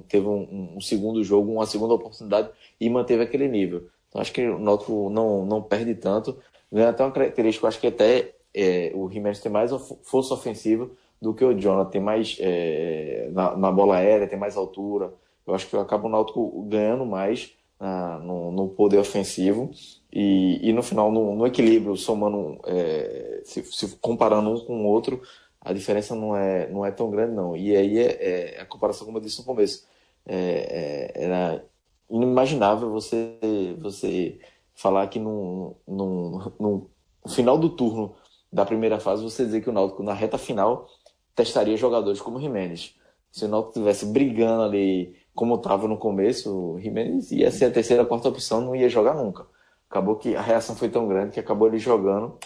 teve 0.08 0.26
um, 0.26 0.76
um 0.76 0.80
segundo 0.80 1.22
jogo, 1.24 1.52
uma 1.52 1.66
segunda 1.66 1.94
oportunidade 1.94 2.50
e 2.80 2.88
manteve 2.88 3.22
aquele 3.22 3.48
nível. 3.48 3.88
Então 4.08 4.20
acho 4.20 4.32
que 4.32 4.46
o 4.46 4.58
Náutico 4.58 5.10
não, 5.10 5.44
não 5.44 5.62
perde 5.62 5.94
tanto 5.94 6.38
ganha 6.72 6.88
até 6.88 7.04
uma 7.04 7.12
característica, 7.12 7.68
acho 7.68 7.80
que 7.80 7.86
até 7.86 8.34
é, 8.54 8.92
o 8.94 9.08
Jimenez 9.10 9.40
tem 9.40 9.52
mais 9.52 9.70
força 10.02 10.34
ofensiva 10.34 10.90
do 11.20 11.34
que 11.34 11.44
o 11.44 11.58
Jonathan, 11.58 11.90
tem 11.90 12.00
mais 12.00 12.36
é, 12.40 13.28
na, 13.32 13.56
na, 13.56 13.70
bola 13.70 13.96
aérea, 13.96 14.26
tem 14.26 14.38
mais 14.38 14.56
altura. 14.56 15.12
Eu 15.46 15.54
acho 15.54 15.68
que 15.68 15.76
acaba 15.76 16.06
o 16.06 16.10
Náutico 16.10 16.62
ganhando 16.62 17.06
mais 17.06 17.52
ah, 17.78 18.18
no, 18.22 18.50
no, 18.50 18.68
poder 18.68 18.98
ofensivo 18.98 19.70
e, 20.12 20.60
e 20.68 20.72
no 20.72 20.82
final, 20.82 21.12
no, 21.12 21.34
no 21.36 21.46
equilíbrio, 21.46 21.96
somando, 21.96 22.60
é, 22.66 23.42
se, 23.44 23.62
se, 23.64 23.96
comparando 23.98 24.50
um 24.50 24.60
com 24.64 24.84
o 24.84 24.86
outro, 24.86 25.22
a 25.60 25.72
diferença 25.72 26.14
não 26.14 26.36
é, 26.36 26.68
não 26.68 26.84
é 26.84 26.90
tão 26.90 27.10
grande, 27.10 27.34
não. 27.34 27.56
E 27.56 27.76
aí 27.76 27.98
é, 27.98 28.56
é 28.56 28.60
a 28.60 28.66
comparação, 28.66 29.06
como 29.06 29.18
eu 29.18 29.22
disse 29.22 29.38
no 29.38 29.44
começo, 29.44 29.86
é, 30.26 31.12
é, 31.16 31.24
era 31.24 31.64
inimaginável 32.10 32.90
você, 32.90 33.38
você 33.80 34.38
falar 34.74 35.06
que 35.08 35.18
no, 35.18 35.76
no, 35.86 36.52
no 36.58 36.90
final 37.28 37.58
do 37.58 37.70
turno 37.70 38.14
da 38.52 38.64
primeira 38.64 39.00
fase, 39.00 39.22
você 39.22 39.44
dizer 39.44 39.62
que 39.62 39.70
o 39.70 39.72
Náutico, 39.72 40.02
na 40.02 40.12
reta 40.12 40.36
final, 40.36 40.86
testaria 41.34 41.76
jogadores 41.76 42.20
como 42.20 42.38
o 42.38 42.40
Jimenez. 42.40 42.94
Se 43.30 43.44
o 43.46 43.48
Náutico 43.48 43.78
estivesse 43.78 44.06
brigando 44.06 44.62
ali 44.62 45.16
como 45.34 45.54
estava 45.54 45.88
no 45.88 45.96
começo, 45.96 46.74
o 46.74 46.80
Jimenez 46.80 47.32
ia 47.32 47.50
ser 47.50 47.66
a 47.66 47.70
terceira, 47.70 48.02
a 48.02 48.06
quarta 48.06 48.28
opção, 48.28 48.60
não 48.60 48.76
ia 48.76 48.88
jogar 48.88 49.14
nunca. 49.14 49.46
Acabou 49.88 50.16
que 50.16 50.36
a 50.36 50.42
reação 50.42 50.76
foi 50.76 50.88
tão 50.90 51.08
grande 51.08 51.32
que 51.32 51.40
acabou 51.40 51.68
ele 51.68 51.78
jogando 51.78 52.38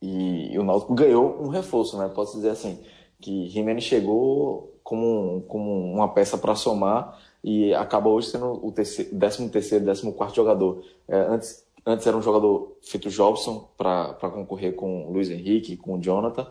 e, 0.00 0.58
o 0.58 0.62
Náutico 0.62 0.94
ganhou 0.94 1.42
um 1.42 1.48
reforço, 1.48 1.96
né? 1.96 2.10
Posso 2.14 2.36
dizer 2.36 2.50
assim, 2.50 2.82
que 3.20 3.48
Jimenez 3.48 3.84
chegou 3.84 4.78
como, 4.82 5.42
como 5.48 5.70
uma 5.92 6.12
peça 6.12 6.36
para 6.36 6.54
somar 6.54 7.18
e 7.44 7.74
acaba 7.74 8.08
hoje 8.08 8.30
sendo 8.30 8.66
o 8.66 8.72
terceiro, 8.72 9.10
13 9.10 9.50
terceiro, 9.50 9.84
14 9.84 10.12
quarto 10.12 10.34
jogador. 10.34 10.82
É, 11.06 11.14
antes, 11.14 11.62
antes 11.84 12.06
era 12.06 12.16
um 12.16 12.22
jogador 12.22 12.78
feito 12.80 13.10
Jobson 13.10 13.68
para 13.76 14.14
concorrer 14.32 14.74
com 14.74 15.06
o 15.06 15.12
Luiz 15.12 15.28
Henrique, 15.30 15.76
com 15.76 15.96
o 15.96 16.00
Jonathan, 16.00 16.46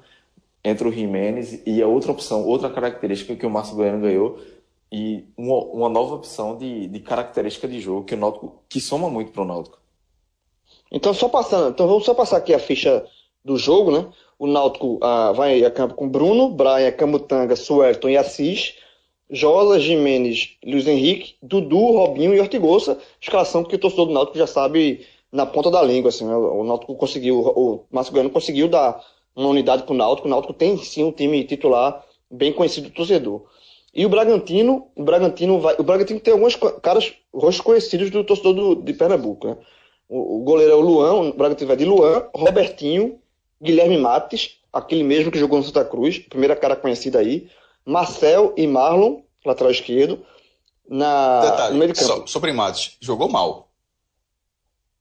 entre 0.64 0.88
o 0.88 0.92
Jimenez 0.92 1.64
e 1.66 1.82
a 1.82 1.88
outra 1.88 2.12
opção, 2.12 2.46
outra 2.46 2.70
característica 2.70 3.36
que 3.36 3.46
o 3.46 3.50
Márcio 3.50 3.76
Goiano 3.76 4.02
ganhou 4.02 4.40
e 4.92 5.26
uma, 5.36 5.56
uma 5.56 5.90
nova 5.90 6.14
opção 6.14 6.56
de, 6.56 6.88
de 6.88 7.00
característica 7.00 7.68
de 7.68 7.80
jogo 7.80 8.06
que 8.06 8.14
o 8.14 8.18
Náutico, 8.18 8.64
que 8.70 8.80
soma 8.80 9.10
muito 9.10 9.32
para 9.32 9.42
o 9.42 9.46
Náutico. 9.46 9.80
Então 10.92 11.12
só 11.12 11.28
passando, 11.28 11.72
então 11.72 11.88
vamos 11.88 12.06
só 12.06 12.14
passar 12.14 12.38
aqui 12.38 12.54
a 12.54 12.60
ficha 12.60 13.04
do 13.44 13.58
jogo, 13.58 13.92
né? 13.92 14.08
O 14.38 14.46
Náutico 14.46 15.00
ah, 15.02 15.32
vai 15.32 15.66
a 15.66 15.72
campo 15.72 15.96
com 15.96 16.08
Bruno, 16.08 16.50
Brian, 16.50 16.92
Camutanga, 16.92 17.56
Suelton 17.56 18.10
e 18.10 18.18
Assis. 18.18 18.76
Josa, 19.34 19.80
Jimenez, 19.80 20.52
Luiz 20.64 20.86
Henrique, 20.86 21.34
Dudu, 21.42 21.92
Robinho 21.92 22.36
e 22.36 22.40
Ortigosa. 22.40 23.00
Escalação 23.20 23.64
que 23.64 23.76
o 23.76 23.80
torcedor 23.80 24.06
do 24.06 24.14
Náutico 24.14 24.38
já 24.38 24.46
sabe 24.46 25.08
na 25.32 25.44
ponta 25.44 25.72
da 25.72 25.82
língua. 25.82 26.10
Assim, 26.10 26.24
né? 26.24 26.36
O 26.36 26.64
Náutico 26.64 26.96
conseguiu, 26.96 27.40
o 27.40 27.84
Márcio 27.92 28.14
Goiano 28.14 28.30
conseguiu 28.30 28.68
dar 28.68 29.04
uma 29.36 29.50
unidade 29.50 29.84
para 29.84 29.94
o 29.94 29.98
Náutico. 29.98 30.28
O 30.28 30.30
Náutico 30.30 30.54
tem 30.54 30.78
sim 30.78 31.04
um 31.04 31.12
time 31.12 31.44
titular 31.46 32.06
bem 32.30 32.54
conhecido 32.54 32.90
do 32.90 32.94
torcedor. 32.94 33.42
E 33.92 34.06
o 34.06 34.10
Bragantino, 34.10 34.88
o 34.96 35.04
Bragantino 35.04 35.60
vai, 35.60 35.76
o 35.80 35.84
Bragantino 35.84 36.20
tem 36.20 36.34
alguns 36.34 36.56
caras 36.84 37.14
rostos 37.34 37.62
conhecidos 37.62 38.12
do 38.12 38.24
torcedor 38.24 38.54
do, 38.54 38.76
de 38.76 38.94
Pernambuco. 38.94 39.48
Né? 39.48 39.58
O, 40.08 40.38
o, 40.38 40.44
goleiro 40.44 40.74
é 40.74 40.76
o 40.76 40.82
Luan, 40.82 41.30
o 41.30 41.34
Bragantino 41.34 41.68
vai 41.68 41.78
de 41.78 41.86
Luan, 41.86 42.28
Robertinho, 42.36 43.20
Guilherme 43.60 43.98
Mates, 43.98 44.60
aquele 44.72 45.04
mesmo 45.04 45.32
que 45.32 45.40
jogou 45.40 45.58
no 45.58 45.66
Santa 45.66 45.84
Cruz, 45.84 46.20
primeira 46.20 46.56
cara 46.56 46.76
conhecida 46.76 47.18
aí, 47.20 47.48
Marcel 47.86 48.54
e 48.58 48.66
Marlon, 48.68 49.22
lateral 49.46 49.72
esquerdo. 49.72 50.26
Na, 50.88 51.42
Detalhe, 51.42 51.74
no 51.74 51.80
meio 51.80 51.94
de 51.94 52.00
campo. 52.00 52.14
só, 52.22 52.28
só 52.28 52.40
primates, 52.40 52.98
jogou 53.00 53.30
mal. 53.30 53.70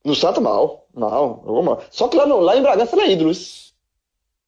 No 0.05 0.14
Santa, 0.14 0.40
mal. 0.40 0.87
Mal, 0.95 1.42
jogou 1.45 1.62
mal. 1.62 1.83
Só 1.90 2.09
que 2.09 2.16
lá, 2.16 2.27
no, 2.27 2.40
lá 2.40 2.57
em 2.57 2.62
Bragança 2.62 2.95
ele 2.97 3.03
é 3.03 3.12
ídolo. 3.12 3.33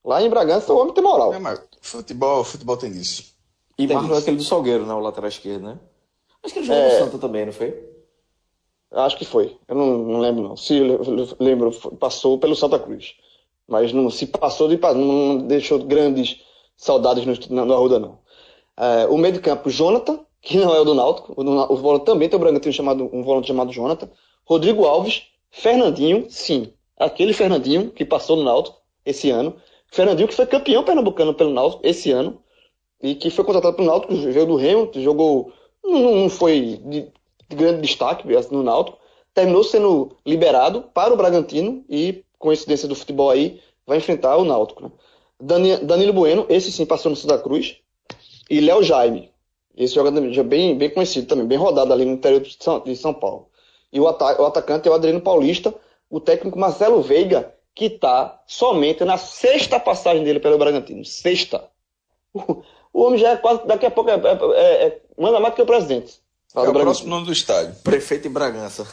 Lá 0.05 0.23
em 0.23 0.29
Bragança 0.29 0.73
o 0.73 0.79
homem 0.79 0.92
tem 0.94 1.03
moral. 1.03 1.33
É, 1.33 1.38
mas 1.38 1.61
futebol, 1.81 2.44
futebol 2.44 2.77
tem 2.77 2.92
isso. 2.92 3.35
E 3.79 3.87
Tem 3.87 3.97
Marlon 3.97 4.14
é 4.14 4.18
aquele 4.18 4.37
do 4.37 4.44
Salgueiro, 4.44 4.87
né? 4.87 4.94
O 4.94 5.01
lateral 5.01 5.29
esquerdo, 5.29 5.62
né? 5.64 5.79
Acho 6.42 6.53
que 6.55 6.61
ele 6.61 6.66
jogou 6.66 6.83
É. 6.83 6.92
no 6.99 7.05
Santa 7.05 7.18
também, 7.18 7.47
não 7.47 7.53
foi? 7.53 7.94
Acho 8.92 9.16
que 9.16 9.25
foi. 9.25 9.59
Eu 9.66 9.75
não, 9.75 9.99
não 9.99 10.20
lembro, 10.20 10.42
não. 10.42 10.57
Se 10.57 10.79
lembro, 11.40 11.73
passou 11.99 12.38
pelo 12.38 12.55
Santa 12.55 12.79
Cruz. 12.79 13.14
Mas 13.66 13.92
não 13.92 14.11
se 14.11 14.27
passou 14.27 14.68
de 14.68 14.77
não, 14.77 15.38
deixou 15.38 15.79
grandes 15.81 16.40
saudades 16.77 17.25
no, 17.27 17.57
na, 17.57 17.64
na 17.64 17.75
Arruda, 17.75 17.99
não. 17.99 18.18
É, 18.77 19.07
o 19.07 19.17
meio 19.17 19.35
de 19.35 19.41
campo, 19.41 19.71
Jonathan, 19.71 20.21
que 20.41 20.57
não 20.57 20.75
é 20.75 20.81
o 20.81 20.85
do 20.85 20.95
Náutico. 20.95 21.33
O, 21.37 21.73
o 21.73 21.77
volante 21.77 22.05
também 22.05 22.29
tem 22.29 22.37
o 22.37 22.41
Bragantino 22.41 22.73
chamado, 22.73 23.09
um 23.13 23.23
volante 23.23 23.49
chamado 23.49 23.73
Jonathan. 23.73 24.09
Rodrigo 24.45 24.85
Alves, 24.85 25.23
Fernandinho, 25.51 26.27
sim. 26.29 26.73
Aquele 26.99 27.33
Fernandinho 27.33 27.91
que 27.91 28.05
passou 28.05 28.37
no 28.37 28.45
Náutico 28.45 28.77
esse 29.05 29.31
ano. 29.31 29.57
Fernandinho 29.91 30.29
que 30.29 30.35
foi 30.35 30.47
campeão 30.47 30.83
pernambucano 30.85 31.35
pelo 31.35 31.53
Náutico 31.53 31.83
esse 31.87 32.11
ano. 32.11 32.41
E 33.03 33.15
que 33.15 33.31
foi 33.31 33.45
contratado 33.45 33.77
pelo 33.77 33.89
Náutico, 33.89 34.15
veio 34.15 34.47
do 34.47 34.57
Remo, 34.57 34.91
jogou. 34.95 35.53
Não, 35.85 36.17
não 36.17 36.31
foi 36.31 36.81
de, 36.85 37.03
de 37.49 37.57
grande 37.57 37.83
destaque 37.83 38.27
no 38.51 38.63
Náutico. 38.63 38.99
Terminou 39.33 39.65
sendo 39.65 40.17
liberado 40.25 40.83
para 40.95 41.13
o 41.13 41.17
Bragantino 41.17 41.85
e, 41.89 42.25
coincidência 42.39 42.89
do 42.89 42.95
futebol 42.95 43.31
aí, 43.31 43.61
vai 43.87 43.99
enfrentar 43.99 44.37
o 44.37 44.45
Náutico. 44.45 44.85
Né? 44.85 44.91
Dani- 45.41 45.77
Danilo 45.79 46.13
Bueno, 46.13 46.47
esse 46.49 46.71
sim 46.73 46.87
passou 46.87 47.11
no 47.11 47.17
Santa 47.17 47.39
Cruz. 47.39 47.77
E 48.55 48.61
Léo 48.61 48.83
Jaime. 48.83 49.31
Esse 49.77 49.95
jogador 49.97 50.31
já 50.31 50.43
bem, 50.45 50.79
bem 50.79 50.88
conhecido 50.90 51.27
também, 51.27 51.45
bem 51.47 51.59
rodado 51.59 51.93
ali 51.93 52.05
no 52.05 52.12
interior 52.12 52.40
de 52.40 52.57
São, 52.61 52.79
de 52.81 52.95
São 52.95 53.12
Paulo. 53.12 53.49
E 53.93 53.99
o, 53.99 54.07
ata- 54.07 54.40
o 54.40 54.47
atacante 54.47 54.87
é 54.87 54.90
o 54.90 54.95
Adriano 54.95 55.21
Paulista, 55.21 55.75
o 56.09 56.21
técnico 56.21 56.57
Marcelo 56.59 57.03
Veiga, 57.03 57.53
que 57.75 57.87
está 57.87 58.40
somente 58.47 59.05
na 59.05 59.17
sexta 59.17 59.81
passagem 59.81 60.23
dele 60.23 60.38
pelo 60.38 60.57
Bragantino. 60.59 61.05
Sexta. 61.05 61.64
O 62.93 63.03
homem 63.03 63.19
já 63.19 63.31
é 63.31 63.37
quase, 63.37 63.67
daqui 63.67 63.87
a 63.87 63.90
pouco, 63.90 64.11
é, 64.11 64.14
é- 64.14 64.87
é- 64.87 65.01
manda 65.19 65.40
mais 65.40 65.53
do 65.53 65.57
que 65.57 65.62
o 65.62 65.67
presidente. 65.67 66.14
É 66.55 66.59
o 66.61 66.62
Bragantino. 66.62 66.85
próximo 66.85 67.11
nome 67.11 67.27
do 67.27 67.33
estádio. 67.33 67.75
Prefeito 67.83 68.29
em 68.29 68.31
Bragança. 68.31 68.87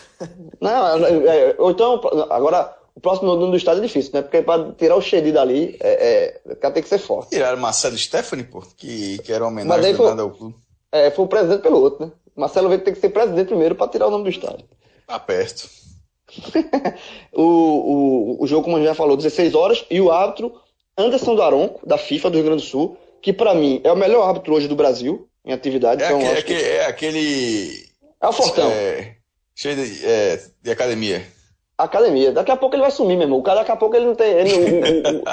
Não, 0.59 1.05
é- 1.05 1.49
é- 1.51 1.55
ou 1.59 1.69
então, 1.69 2.01
agora, 2.31 2.75
o 2.95 2.99
próximo 2.99 3.33
nome 3.35 3.51
do 3.51 3.57
estado 3.57 3.79
é 3.79 3.83
difícil, 3.85 4.11
né? 4.13 4.21
Porque 4.21 4.41
para 4.41 4.71
tirar 4.73 4.95
o 4.95 5.01
Xedi 5.01 5.31
dali, 5.31 5.77
é, 5.79 6.41
é, 6.47 6.51
o 6.53 6.55
cara 6.55 6.73
tem 6.73 6.83
que 6.83 6.89
ser 6.89 6.99
forte. 6.99 7.29
Tiraram 7.29 7.59
Marcelo 7.59 7.97
Stephanie, 7.97 8.45
pô, 8.45 8.61
que, 8.77 9.17
que 9.19 9.31
era 9.31 9.43
uma 9.45 9.51
homenagem 9.51 9.95
foi- 9.95 10.09
ao 10.19 10.29
clube. 10.31 10.55
É, 10.91 11.09
foi 11.11 11.25
o 11.25 11.27
presidente 11.27 11.61
pelo 11.61 11.79
outro, 11.81 12.05
né? 12.05 12.11
Marcelo 12.35 12.67
Veiga 12.69 12.83
tem 12.83 12.93
que 12.93 12.99
ser 12.99 13.09
presidente 13.09 13.47
primeiro 13.47 13.75
para 13.75 13.87
tirar 13.89 14.07
o 14.07 14.11
nome 14.11 14.23
do 14.25 14.29
estádio. 14.29 14.65
Tá 15.07 15.19
perto. 15.19 15.69
O, 17.33 17.43
o, 17.43 18.43
o 18.43 18.47
jogo, 18.47 18.63
como 18.63 18.75
a 18.75 18.79
gente 18.79 18.89
já 18.89 18.95
falou, 18.95 19.15
16 19.15 19.55
horas, 19.55 19.85
e 19.89 20.01
o 20.01 20.11
árbitro 20.11 20.53
Anderson 20.97 21.35
Daronco, 21.35 21.85
da 21.87 21.97
FIFA 21.97 22.29
do 22.29 22.35
Rio 22.37 22.45
Grande 22.45 22.63
do 22.63 22.67
Sul, 22.67 22.97
que 23.21 23.31
para 23.31 23.53
mim 23.55 23.79
é 23.83 23.91
o 23.91 23.95
melhor 23.95 24.27
árbitro 24.27 24.53
hoje 24.53 24.67
do 24.67 24.75
Brasil, 24.75 25.27
em 25.45 25.53
atividade. 25.53 26.03
É, 26.03 26.07
então, 26.07 26.17
aquele, 26.19 26.33
acho 26.37 26.45
que- 26.45 26.53
é 26.53 26.85
aquele. 26.85 27.85
é 28.21 28.27
o 28.27 28.33
Fortão. 28.33 28.69
é, 28.69 29.15
cheio 29.55 29.75
de, 29.77 30.05
é, 30.05 30.41
de 30.61 30.71
academia. 30.71 31.25
Academia. 31.83 32.31
Daqui 32.31 32.51
a 32.51 32.57
pouco 32.57 32.75
ele 32.75 32.81
vai 32.81 32.91
sumir, 32.91 33.15
meu 33.15 33.25
irmão. 33.25 33.39
O 33.39 33.43
cara 33.43 33.59
daqui 33.59 33.71
a 33.71 33.75
pouco 33.75 33.95
ele 33.95 34.05
não 34.05 34.15
tem. 34.15 34.31
Ele, 34.31 34.53
o- 34.53 34.57
o- 34.57 35.17
o- 35.19 35.23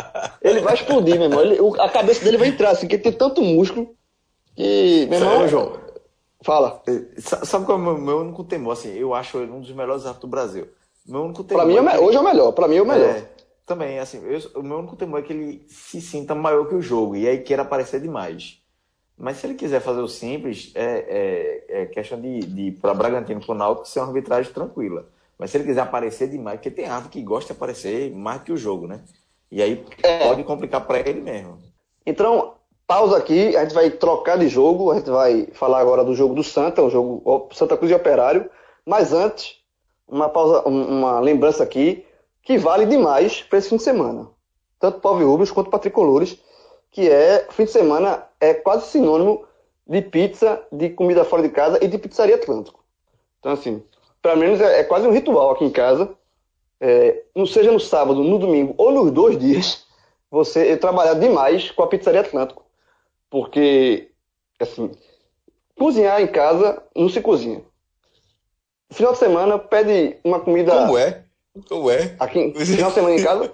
ele 0.43 0.61
vai 0.61 0.75
explodir, 0.75 1.15
meu 1.17 1.25
irmão. 1.25 1.41
Ele- 1.41 1.61
o- 1.61 1.81
a 1.81 1.89
cabeça 1.89 2.25
dele 2.25 2.37
vai 2.37 2.49
entrar, 2.49 2.71
assim, 2.71 2.87
porque 2.87 2.99
tem 2.99 3.13
tanto 3.13 3.41
músculo 3.43 3.95
que. 4.57 5.07
Meu 5.11 5.19
irmão. 5.21 5.43
Ô, 5.45 5.49
João, 5.49 5.73
Fala. 6.43 6.83
sa- 7.19 7.45
sabe 7.45 7.67
qual 7.67 7.77
é 7.79 7.81
o 7.81 7.85
meu, 7.85 7.99
meu 7.99 8.19
único 8.21 8.45
temor? 8.45 8.73
Assim, 8.73 8.95
eu 8.97 9.13
acho 9.15 9.39
ele 9.39 9.51
um 9.51 9.61
dos 9.61 9.73
melhores 9.73 10.05
árbitros 10.07 10.21
do 10.23 10.31
Brasil. 10.31 10.69
Meu 11.07 11.23
único 11.25 11.43
temor 11.43 11.63
Pra 11.65 11.67
mim, 11.69 11.77
é 11.77 11.81
o 11.81 11.85
que 11.85 11.91
me- 11.91 11.97
ele- 11.97 12.07
hoje 12.07 12.17
é 12.17 12.21
o 12.21 12.25
melhor. 12.25 12.53
Pra 12.53 12.69
mim 12.69 12.77
é 12.77 12.83
o 12.83 12.87
melhor. 12.87 13.09
É, 13.17 13.25
também, 13.67 13.99
assim, 13.99 14.23
eu- 14.25 14.61
o 14.61 14.63
meu 14.63 14.79
único 14.79 14.95
temor 14.95 15.19
é 15.21 15.23
que 15.23 15.33
ele 15.33 15.65
se 15.69 16.01
sinta 16.01 16.35
maior 16.35 16.69
que 16.69 16.75
o 16.75 16.81
jogo 16.83 17.17
e 17.17 17.27
aí 17.29 17.39
queira 17.39 17.63
aparecer 17.63 18.01
demais. 18.01 18.59
Mas 19.21 19.39
se 19.39 19.47
ele 19.49 19.55
quiser 19.55 19.81
fazer 19.81 20.01
o 20.01 20.07
simples, 20.07 20.71
é, 20.77 21.65
é, 21.69 21.83
é 21.83 21.87
questão 21.87 22.21
de, 22.21 22.39
de 22.39 22.71
para 22.81 22.95
Bragantino 22.95 23.41
pro 23.45 23.53
Náutico 23.53 23.89
ser 23.89 23.99
uma 23.99 24.07
arbitragem 24.07 24.53
tranquila. 24.53 25.07
Mas 25.39 25.51
se 25.51 25.57
ele 25.57 25.65
quiser 25.65 25.83
aparecer 25.83 26.29
demais, 26.29 26.57
porque 26.59 26.71
tem 26.71 26.87
árbitro 26.87 27.11
que 27.13 27.23
gosta 27.23 27.53
de 27.53 27.57
aparecer 27.57 28.11
mais 28.13 28.43
que 28.43 28.53
o 28.53 28.57
jogo, 28.57 28.87
né? 28.87 29.01
E 29.51 29.63
aí 29.63 29.85
É. 30.03 30.27
pode 30.27 30.43
complicar 30.45 30.85
para 30.87 30.99
ele 30.99 31.21
mesmo. 31.21 31.59
Então, 32.05 32.55
pausa 32.87 33.17
aqui, 33.17 33.57
a 33.57 33.63
gente 33.63 33.75
vai 33.75 33.91
trocar 33.91 34.37
de 34.39 34.49
jogo, 34.49 34.91
a 34.91 34.97
gente 34.97 35.11
vai 35.11 35.47
falar 35.53 35.79
agora 35.79 36.05
do 36.05 36.15
jogo 36.15 36.35
do 36.35 36.43
Santa, 36.43 36.83
o 36.83 36.91
jogo 36.91 37.23
o 37.25 37.55
Santa 37.55 37.77
Cruz 37.77 37.91
e 37.91 37.95
Operário, 37.95 38.51
mas 38.85 39.13
antes, 39.13 39.57
uma 40.09 40.29
pausa, 40.29 40.67
um- 40.69 40.99
uma 40.99 41.21
lembrança 41.21 41.63
aqui, 41.63 42.05
que 42.43 42.59
vale 42.59 42.87
demais 42.87 43.43
para 43.43 43.59
esse 43.59 43.69
fim 43.69 43.77
de 43.77 43.83
semana. 43.83 44.29
Tanto 44.81 45.01
para 45.01 45.11
o 45.11 45.31
Rubens 45.31 45.51
quanto 45.51 45.71
para 45.71 45.79
Tricolores, 45.79 46.39
que 46.91 47.09
é, 47.09 47.47
fim 47.51 47.65
de 47.65 47.71
semana 47.71 48.25
é 48.41 48.55
quase 48.55 48.87
sinônimo 48.89 49.45
de 49.87 50.03
pizza, 50.03 50.63
de 50.73 50.91
comida 50.91 51.25
fora 51.25 51.43
de 51.43 51.49
casa 51.51 51.79
e 51.83 51.89
de 51.89 51.99
pizzaria 51.99 52.37
Atlântico. 52.37 52.83
Então, 53.39 53.53
assim, 53.53 53.83
para 54.23 54.37
menos 54.37 54.61
é, 54.61 54.81
é 54.81 54.85
quase 54.85 55.07
um 55.07 55.13
ritual 55.13 55.51
aqui 55.51 55.65
em 55.65 55.71
casa, 55.71 56.11
é, 56.81 57.23
não 57.35 57.47
seja 57.47 57.73
no 57.73 57.81
sábado, 57.81 58.23
no 58.23 58.39
domingo 58.39 58.75
ou 58.77 58.91
nos 58.93 59.11
dois 59.11 59.39
dias, 59.39 59.85
você 60.31 60.77
trabalhar 60.77 61.15
demais 61.15 61.71
com 61.71 61.83
a 61.83 61.87
pizzaria 61.87 62.21
Atlântico. 62.21 62.65
Porque, 63.31 64.11
assim, 64.61 64.91
cozinhar 65.79 66.21
em 66.21 66.27
casa 66.27 66.83
não 66.97 67.09
se 67.09 67.21
cozinha. 67.21 67.63
Final 68.91 69.13
de 69.13 69.19
semana, 69.19 69.59
pede 69.59 70.17
uma 70.25 70.41
comida. 70.41 70.73
Como 70.73 70.97
é? 70.97 71.23
Como 71.69 71.91
é? 71.91 72.15
Aqui, 72.19 72.53
final 72.65 72.89
de 72.89 72.95
semana 72.95 73.15
em 73.17 73.23
casa. 73.23 73.53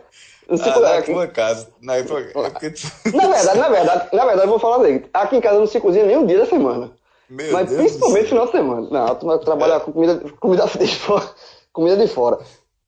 Não 0.48 0.56
se 0.58 0.68
Ah, 0.68 0.72
co- 0.74 0.80
na 0.80 0.94
aqui- 0.98 1.12
tua 1.12 1.26
casa. 1.26 1.68
Na 1.80 2.02
tua... 2.04 2.20
na 2.20 3.26
verdade, 3.28 3.58
na 3.58 3.68
verdade, 3.68 4.08
na 4.12 4.24
verdade, 4.26 4.42
eu 4.46 4.50
vou 4.50 4.58
falar 4.58 4.84
seguinte: 4.84 5.08
aqui 5.12 5.36
em 5.36 5.40
casa 5.40 5.58
não 5.58 5.66
se 5.66 5.80
cozinha 5.80 6.04
nem 6.04 6.16
um 6.18 6.26
dia 6.26 6.38
da 6.38 6.46
semana. 6.46 6.92
Meu 7.28 7.52
mas 7.52 7.68
Deus 7.70 7.80
principalmente 7.82 8.28
final 8.28 8.46
de 8.46 8.52
semana. 8.52 8.88
Não, 8.90 9.14
turma 9.14 9.38
trabalha 9.38 9.80
com 9.80 9.92
comida, 9.92 10.20
comida 10.40 10.66
de 10.66 10.96
fora. 10.96 11.30
Comida 11.72 11.96
de 11.96 12.06
fora. 12.08 12.38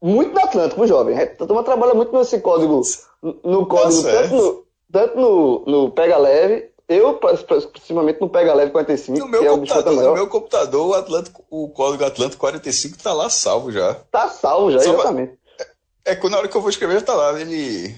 Muito 0.02 0.32
no 0.34 0.40
Atlântico, 0.40 0.86
jovem. 0.86 1.18
A 1.18 1.26
turma 1.26 1.62
trabalha 1.62 1.94
muito 1.94 2.16
nesse 2.16 2.38
código. 2.40 2.82
No 3.42 3.66
código, 3.66 4.02
Tá 4.02 4.10
certo. 4.10 4.28
tanto, 4.30 4.36
no, 4.36 4.64
tanto 4.92 5.16
no, 5.20 5.64
no 5.66 5.90
Pega 5.90 6.16
Leve, 6.18 6.70
eu, 6.88 7.14
principalmente 7.14 8.20
no 8.20 8.28
Pega 8.28 8.54
Leve 8.54 8.70
45, 8.70 9.18
No 9.18 9.26
meu, 9.26 9.42
é 9.42 9.48
computador, 9.48 9.94
no 10.04 10.12
meu 10.14 10.28
computador, 10.28 10.86
o, 10.86 10.94
Atlântico, 10.94 11.44
o 11.50 11.68
código 11.70 12.04
Atlântico 12.04 12.38
45 12.40 12.98
tá 13.02 13.12
lá 13.12 13.28
salvo 13.30 13.72
já. 13.72 13.94
tá 14.12 14.28
salvo 14.28 14.70
já, 14.70 14.80
Só 14.80 14.92
exatamente. 14.94 15.32
É 16.04 16.14
que 16.14 16.28
na 16.28 16.38
hora 16.38 16.46
que 16.46 16.56
eu 16.56 16.60
vou 16.60 16.70
escrever 16.70 17.00
já 17.00 17.06
tá 17.06 17.14
lá. 17.14 17.40
Ele. 17.40 17.92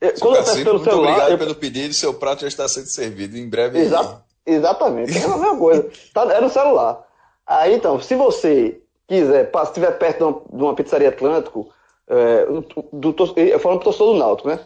Eu- 0.00 0.14
quando 0.18 0.34
eu 0.36 0.40
peço 0.40 0.46
Cacique, 0.46 0.64
pelo 0.64 0.78
muito 0.78 0.90
celular, 0.90 1.08
obrigado 1.10 1.30
eu- 1.32 1.38
pelo 1.38 1.54
pedido, 1.54 1.94
seu 1.94 2.12
prato 2.14 2.40
já 2.40 2.48
está 2.48 2.66
sendo 2.66 2.86
servido. 2.86 3.36
Em 3.36 3.48
breve. 3.48 3.78
Exa- 3.78 4.23
exatamente, 4.46 5.16
é 5.18 5.24
a 5.24 5.28
mesma 5.28 5.56
coisa. 5.58 5.90
Tá, 6.12 6.22
é 6.32 6.40
no 6.40 6.48
celular. 6.48 7.02
Aí 7.46 7.74
então, 7.74 8.00
se 8.00 8.14
você 8.14 8.80
quiser, 9.06 9.50
se 9.52 9.62
estiver 9.64 9.98
perto 9.98 10.42
de 10.52 10.62
uma, 10.62 10.74
pizzaria 10.74 11.08
Atlântico, 11.10 11.68
é, 12.08 12.46
do, 12.92 13.12
tor- 13.12 13.32
eu 13.36 13.58
falando 13.58 13.78
pro 13.78 13.84
torcedor 13.84 14.12
do 14.14 14.18
Náutico, 14.18 14.48
né? 14.48 14.60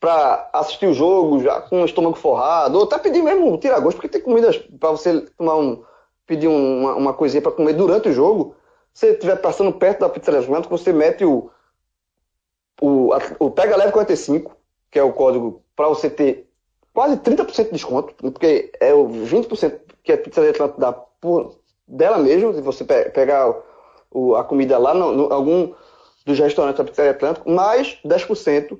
Pra 0.00 0.48
assistir 0.52 0.86
o 0.86 0.94
jogo 0.94 1.40
já 1.40 1.60
com 1.60 1.82
o 1.82 1.84
estômago 1.84 2.16
forrado, 2.16 2.76
ou 2.78 2.84
até 2.84 2.98
pedir 2.98 3.22
mesmo 3.22 3.56
tirar 3.58 3.78
gosto, 3.80 3.96
porque 3.96 4.08
tem 4.08 4.20
comidas 4.20 4.56
pra 4.78 4.90
você 4.90 5.20
tomar 5.38 5.56
um. 5.56 5.84
pedir 6.26 6.48
um- 6.48 6.80
uma, 6.82 6.94
uma 6.96 7.14
coisinha 7.14 7.42
pra 7.42 7.52
comer 7.52 7.72
durante 7.74 8.08
o 8.08 8.12
jogo. 8.12 8.54
Se 8.92 9.06
você 9.06 9.12
estiver 9.12 9.36
passando 9.36 9.72
perto 9.72 10.00
da 10.00 10.08
pizzaria 10.08 10.40
Atlântico, 10.40 10.76
você 10.76 10.92
mete 10.92 11.24
o. 11.24 11.50
O, 12.80 13.10
o 13.38 13.50
Pega 13.50 13.76
Leve 13.76 13.92
45, 13.92 14.56
que 14.90 14.98
é 14.98 15.02
o 15.02 15.12
código 15.12 15.62
para 15.76 15.88
você 15.88 16.10
ter 16.10 16.50
quase 16.92 17.16
30% 17.18 17.66
de 17.66 17.72
desconto, 17.72 18.14
porque 18.14 18.70
é 18.80 18.92
o 18.94 19.08
20% 19.08 19.80
que 20.02 20.12
a 20.12 20.18
pizzaria 20.18 20.50
Atlântico 20.50 20.80
dá 20.80 20.92
por 20.92 21.56
dela 21.86 22.18
mesmo, 22.18 22.52
se 22.54 22.60
você 22.60 22.84
pe- 22.84 23.10
pegar 23.10 23.54
o- 24.10 24.34
a 24.34 24.44
comida 24.44 24.78
lá 24.78 24.92
no, 24.94 25.12
no- 25.12 25.32
algum 25.32 25.72
dos 26.24 26.38
restaurantes 26.38 26.78
da 26.78 26.84
pizzaria 26.84 27.10
Atlântico, 27.12 27.50
mais 27.50 27.98
10% 28.04 28.78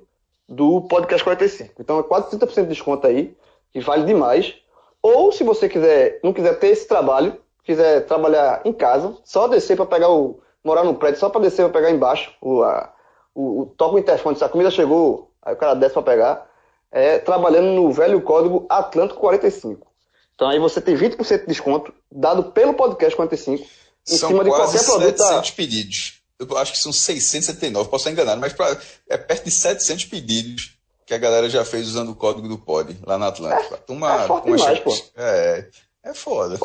do 0.49 0.83
podcast 0.83 1.23
45. 1.25 1.75
Então 1.81 1.99
é 1.99 2.03
quase 2.03 2.29
30% 2.31 2.63
de 2.65 2.69
desconto 2.75 3.07
aí, 3.07 3.37
que 3.73 3.81
vale 3.81 4.05
demais. 4.05 4.55
Ou 5.03 5.33
se 5.33 5.43
você 5.43 5.69
quiser, 5.69 6.21
não 6.23 6.33
quiser 6.33 6.59
ter 6.59 6.69
esse 6.69 6.87
trabalho, 6.87 7.37
quiser 7.65 8.07
trabalhar 8.07 8.61
em 8.65 8.73
casa, 8.73 9.17
só 9.25 9.49
descer 9.49 9.77
para 9.77 9.87
pegar 9.87 10.11
o 10.11 10.41
morar 10.65 10.85
no 10.85 10.95
prédio, 10.95 11.19
só 11.19 11.29
para 11.29 11.41
descer 11.41 11.63
para 11.69 11.81
pegar 11.81 11.91
embaixo 11.91 12.33
o, 12.41 12.63
a, 12.63 12.93
o, 13.35 13.63
o 13.63 13.67
toca 13.67 13.97
o 13.97 13.99
interfone, 13.99 14.37
se 14.37 14.45
a 14.45 14.49
comida 14.49 14.71
chegou, 14.71 15.31
aí 15.43 15.55
o 15.55 15.57
cara 15.57 15.75
desce 15.75 15.95
para 15.95 16.03
pegar, 16.03 16.51
é 16.93 17.19
trabalhando 17.19 17.73
no 17.73 17.91
velho 17.91 18.21
código 18.21 18.67
Atlântico 18.69 19.19
45. 19.21 19.87
Então 20.35 20.49
aí 20.49 20.59
você 20.59 20.81
tem 20.81 20.95
20% 20.97 21.41
de 21.41 21.47
desconto 21.47 21.93
dado 22.11 22.45
pelo 22.53 22.75
podcast 22.75 23.17
45 23.17 23.65
em 24.09 24.17
São 24.17 24.29
cima 24.29 24.45
de 24.45 24.51
qualquer 24.51 24.85
produto. 24.85 25.17
da- 25.17 25.25
700 25.25 25.51
pedidos. 25.53 26.23
Eu 26.39 26.59
acho 26.59 26.73
que 26.73 26.79
são 26.79 26.93
679, 26.93 27.89
posso 27.89 28.03
estar 28.09 28.11
enganado, 28.11 28.41
mas 28.41 28.53
pra- 28.53 28.77
é 29.09 29.17
perto 29.17 29.45
de 29.45 29.51
700 29.51 30.05
pedidos 30.07 30.77
que 31.07 31.15
a 31.15 31.19
galera 31.19 31.49
já 31.49 31.65
fez 31.65 31.87
usando 31.89 32.11
o 32.11 32.15
código 32.17 32.49
do 32.49 32.59
POD 32.59 32.99
lá 33.07 33.17
na 33.17 33.29
Atlântica. 33.29 33.75
A 33.77 33.79
turma, 33.79 34.23
é 34.25 34.27
forte 34.27 34.45
turma 34.45 34.57
demais, 34.57 34.81
pô. 34.81 34.97
É, 35.17 35.67
É 36.05 36.15
foda. 36.15 36.59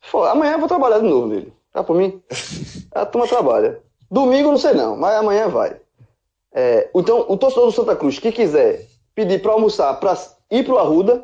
foda. 0.00 0.30
Amanhã 0.32 0.52
eu 0.54 0.58
vou 0.58 0.68
trabalhar 0.68 0.98
de 0.98 1.06
novo 1.08 1.28
nele. 1.28 1.52
Tá 1.72 1.84
por 1.84 1.94
mim? 1.96 2.20
A 2.92 3.06
turma 3.06 3.28
trabalha. 3.28 3.80
Domingo 4.10 4.50
não 4.50 4.58
sei 4.58 4.72
não, 4.72 4.96
mas 4.96 5.14
amanhã 5.14 5.46
vai. 5.48 5.76
É, 6.52 6.90
então, 6.92 7.24
o 7.28 7.36
torcedor 7.36 7.66
do 7.66 7.72
Santa 7.72 7.94
Cruz 7.94 8.18
que 8.18 8.32
quiser 8.32 8.88
pedir 9.20 9.42
para 9.42 9.52
almoçar, 9.52 9.92
para 10.00 10.16
ir 10.50 10.64
pro 10.64 10.78
Arruda, 10.78 11.22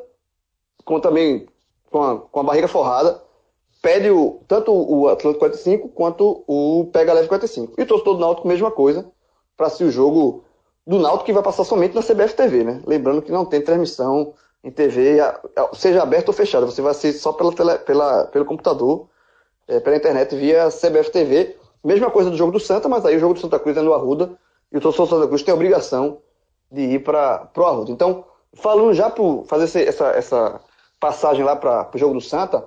com 0.84 1.00
também 1.00 1.46
com 1.90 2.02
a, 2.02 2.18
com 2.18 2.40
a 2.40 2.42
barriga 2.42 2.68
forrada, 2.68 3.22
pede 3.80 4.10
o, 4.10 4.40
tanto 4.46 4.70
o 4.70 5.08
Atlântico 5.08 5.38
45 5.38 5.88
quanto 5.88 6.44
o 6.46 6.90
Pega 6.92 7.14
Leve 7.14 7.28
45. 7.28 7.72
E 7.78 7.82
o 7.82 7.86
torcedor 7.86 8.14
do 8.14 8.20
Náutico, 8.20 8.48
mesma 8.48 8.70
coisa, 8.70 9.06
para 9.56 9.68
assistir 9.68 9.84
o 9.84 9.90
jogo 9.90 10.44
do 10.86 10.98
Náutico 10.98 11.24
que 11.24 11.32
vai 11.32 11.42
passar 11.42 11.64
somente 11.64 11.94
na 11.94 12.02
CBF 12.02 12.34
TV, 12.34 12.64
né? 12.64 12.82
Lembrando 12.86 13.22
que 13.22 13.32
não 13.32 13.46
tem 13.46 13.62
transmissão 13.62 14.34
em 14.62 14.70
TV, 14.70 15.18
seja 15.72 16.02
aberta 16.02 16.30
ou 16.30 16.34
fechada, 16.34 16.66
você 16.66 16.82
vai 16.82 16.90
assistir 16.90 17.18
só 17.18 17.32
pela 17.32 17.52
tele, 17.52 17.78
pela, 17.78 18.24
pelo 18.26 18.44
computador, 18.44 19.08
é, 19.66 19.80
pela 19.80 19.96
internet, 19.96 20.36
via 20.36 20.68
CBF 20.68 21.10
TV. 21.10 21.56
Mesma 21.82 22.10
coisa 22.10 22.28
do 22.28 22.36
jogo 22.36 22.52
do 22.52 22.60
Santa, 22.60 22.88
mas 22.88 23.06
aí 23.06 23.16
o 23.16 23.20
jogo 23.20 23.34
do 23.34 23.40
Santa 23.40 23.58
Cruz 23.58 23.76
é 23.76 23.80
no 23.80 23.94
Arruda, 23.94 24.32
e 24.70 24.76
o 24.76 24.80
torcedor 24.80 25.06
do 25.06 25.10
Santa 25.10 25.28
Cruz 25.28 25.42
tem 25.42 25.52
a 25.52 25.54
obrigação 25.54 26.18
de 26.70 26.82
ir 26.82 27.02
para 27.02 27.50
o 27.56 27.64
Arruda. 27.64 27.90
Então, 27.90 28.24
falando 28.54 28.94
já 28.94 29.10
para 29.10 29.24
fazer 29.46 29.86
essa, 29.86 30.08
essa 30.08 30.60
passagem 30.98 31.44
lá 31.44 31.54
para 31.54 31.90
o 31.94 31.98
jogo 31.98 32.14
do 32.14 32.20
Santa, 32.20 32.64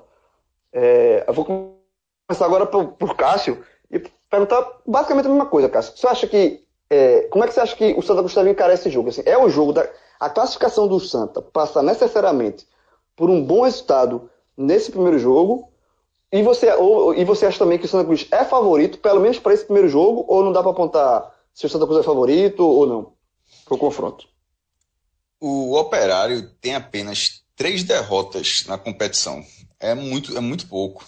é, 0.72 1.26
eu 1.28 1.34
vou 1.34 1.45
começar 1.45 2.45
agora 2.45 2.66
por, 2.66 3.16
Cássio 3.16 3.64
e 3.91 4.00
perguntar 4.30 4.66
basicamente 4.86 5.26
a 5.26 5.30
mesma 5.30 5.45
coisa, 5.45 5.70
Cássio. 5.70 5.97
Você 5.97 6.08
acha 6.08 6.28
que. 6.28 6.64
É, 6.91 7.28
como 7.30 7.43
é 7.43 7.47
que 7.47 7.54
você 7.54 7.60
acha 7.60 7.76
que 7.76 7.93
o 7.93 8.02
Santa 8.02 8.24
Cruz 8.24 8.36
encarar 8.47 8.74
esse 8.74 8.89
jogo? 8.89 9.10
Assim, 9.10 9.22
é 9.26 9.38
o 9.38 9.50
jogo 9.50 9.74
da. 9.74 9.88
A 10.20 10.30
classificação 10.30 10.88
do 10.88 11.00
Santa 11.00 11.41
passa 11.41 11.82
necessariamente 11.82 12.68
por 13.16 13.30
um 13.30 13.43
bom 13.43 13.62
resultado 13.62 14.30
nesse 14.58 14.91
primeiro 14.91 15.18
jogo. 15.18 15.70
E 16.32 16.43
você, 16.43 16.72
ou, 16.74 17.14
e 17.16 17.24
você 17.26 17.45
acha 17.45 17.58
também 17.58 17.80
que 17.80 17.86
o 17.86 17.88
Santa 17.88 18.06
Cruz 18.06 18.28
é 18.32 18.43
favorito, 18.43 19.00
pelo 19.00 19.20
menos 19.20 19.39
para 19.39 19.54
esse 19.54 19.66
primeiro 19.66 19.88
jogo, 19.88 20.26
ou 20.28 20.43
não 20.43 20.52
dá 20.52 20.62
para 20.62 20.72
apontar 20.72 21.36
se 21.54 21.66
o 21.66 21.70
Santa 21.70 21.86
Cruz 21.86 22.00
é 22.00 22.04
favorito 22.04 22.66
ou 22.66 22.86
não 22.86 23.18
para 23.70 23.76
o 23.76 23.80
confronto? 23.80 24.28
O 25.39 25.78
Operário 25.78 26.49
tem 26.59 26.76
apenas 26.76 27.43
três 27.55 27.84
derrotas 27.84 28.65
na 28.67 28.78
competição 28.78 29.45
é 29.80 29.95
muito, 29.95 30.38
é 30.38 30.41
muito 30.41 30.67
pouco. 30.67 31.05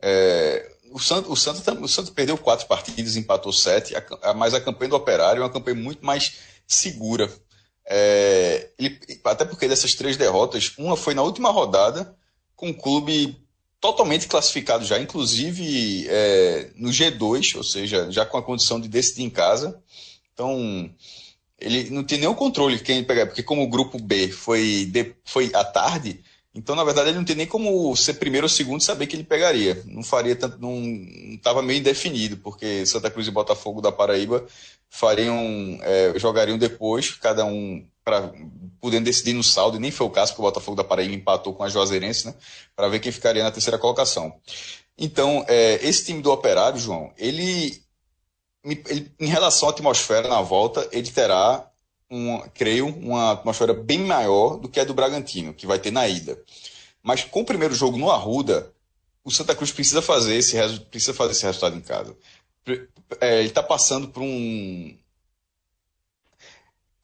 É, 0.00 0.70
o 0.90 0.98
Santos, 0.98 1.30
o, 1.30 1.36
Santos, 1.36 1.62
o 1.66 1.88
Santos 1.88 2.10
perdeu 2.10 2.36
quatro 2.36 2.66
partidas, 2.66 3.16
empatou 3.16 3.52
sete, 3.52 3.94
a, 3.96 4.34
mas 4.34 4.52
a 4.52 4.60
campanha 4.60 4.90
do 4.90 4.96
Operário 4.96 5.40
é 5.40 5.44
uma 5.44 5.52
campanha 5.52 5.76
muito 5.76 6.04
mais 6.04 6.34
segura. 6.66 7.32
É, 7.86 8.68
ele, 8.78 9.00
até 9.24 9.44
porque 9.44 9.66
dessas 9.66 9.94
três 9.94 10.16
derrotas, 10.16 10.72
uma 10.76 10.96
foi 10.96 11.14
na 11.14 11.22
última 11.22 11.50
rodada, 11.50 12.14
com 12.54 12.70
o 12.70 12.74
clube 12.74 13.36
totalmente 13.80 14.28
classificado 14.28 14.84
já, 14.84 14.98
inclusive 15.00 16.06
é, 16.08 16.70
no 16.76 16.90
G2, 16.90 17.56
ou 17.56 17.64
seja, 17.64 18.10
já 18.10 18.24
com 18.24 18.36
a 18.36 18.42
condição 18.42 18.80
de 18.80 18.86
decidir 18.88 19.24
em 19.24 19.30
casa. 19.30 19.82
Então, 20.32 20.88
ele 21.62 21.90
não 21.90 22.04
tem 22.04 22.18
nenhum 22.18 22.34
controle 22.34 22.78
quem 22.78 23.04
pegar, 23.04 23.26
porque 23.26 23.42
como 23.42 23.62
o 23.62 23.68
grupo 23.68 23.98
B 23.98 24.28
foi, 24.28 24.86
de, 24.90 25.14
foi 25.24 25.50
à 25.54 25.64
tarde, 25.64 26.20
então, 26.54 26.76
na 26.76 26.84
verdade, 26.84 27.08
ele 27.08 27.18
não 27.18 27.24
tem 27.24 27.36
nem 27.36 27.46
como 27.46 27.96
ser 27.96 28.14
primeiro 28.14 28.44
ou 28.44 28.48
segundo 28.48 28.82
saber 28.82 29.06
que 29.06 29.16
ele 29.16 29.24
pegaria. 29.24 29.82
Não 29.86 30.02
faria 30.02 30.36
tanto, 30.36 30.58
não 30.60 30.76
estava 31.32 31.62
meio 31.62 31.78
indefinido, 31.78 32.36
porque 32.36 32.84
Santa 32.84 33.10
Cruz 33.10 33.26
e 33.26 33.30
Botafogo 33.30 33.80
da 33.80 33.90
Paraíba 33.90 34.44
fariam, 34.90 35.78
é, 35.80 36.12
jogariam 36.18 36.58
depois, 36.58 37.12
cada 37.12 37.44
um 37.46 37.86
para 38.04 38.30
podendo 38.80 39.04
decidir 39.04 39.32
no 39.32 39.44
saldo, 39.44 39.76
e 39.76 39.80
nem 39.80 39.90
foi 39.90 40.06
o 40.06 40.10
caso, 40.10 40.32
porque 40.32 40.42
o 40.42 40.44
Botafogo 40.44 40.76
da 40.76 40.84
Paraíba 40.84 41.14
empatou 41.14 41.54
com 41.54 41.62
a 41.62 41.68
Juazeirense, 41.68 42.26
né, 42.26 42.34
para 42.76 42.88
ver 42.88 42.98
quem 42.98 43.12
ficaria 43.12 43.44
na 43.44 43.50
terceira 43.50 43.78
colocação. 43.78 44.34
Então, 44.98 45.44
é, 45.48 45.78
esse 45.86 46.04
time 46.04 46.20
do 46.20 46.30
Operário, 46.30 46.78
João, 46.78 47.12
ele, 47.16 47.80
ele, 48.64 49.10
em 49.18 49.26
relação 49.26 49.68
à 49.68 49.72
atmosfera 49.72 50.28
na 50.28 50.40
volta, 50.40 50.88
ele 50.92 51.10
terá 51.10 51.68
uma, 52.08 52.48
creio, 52.48 52.86
uma 52.86 53.32
atmosfera 53.32 53.74
bem 53.74 54.00
maior 54.00 54.56
do 54.56 54.68
que 54.68 54.78
a 54.78 54.84
do 54.84 54.94
Bragantino, 54.94 55.54
que 55.54 55.66
vai 55.66 55.78
ter 55.78 55.90
na 55.90 56.06
ida. 56.06 56.38
Mas 57.02 57.24
com 57.24 57.40
o 57.40 57.44
primeiro 57.44 57.74
jogo 57.74 57.98
no 57.98 58.10
Arruda, 58.10 58.72
o 59.24 59.30
Santa 59.30 59.54
Cruz 59.54 59.72
precisa 59.72 60.00
fazer 60.00 60.36
esse, 60.36 60.56
precisa 60.90 61.14
fazer 61.14 61.32
esse 61.32 61.44
resultado 61.44 61.76
em 61.76 61.80
casa. 61.80 62.16
É, 63.20 63.38
ele 63.38 63.48
está 63.48 63.62
passando 63.62 64.08
por 64.08 64.22
um. 64.22 64.96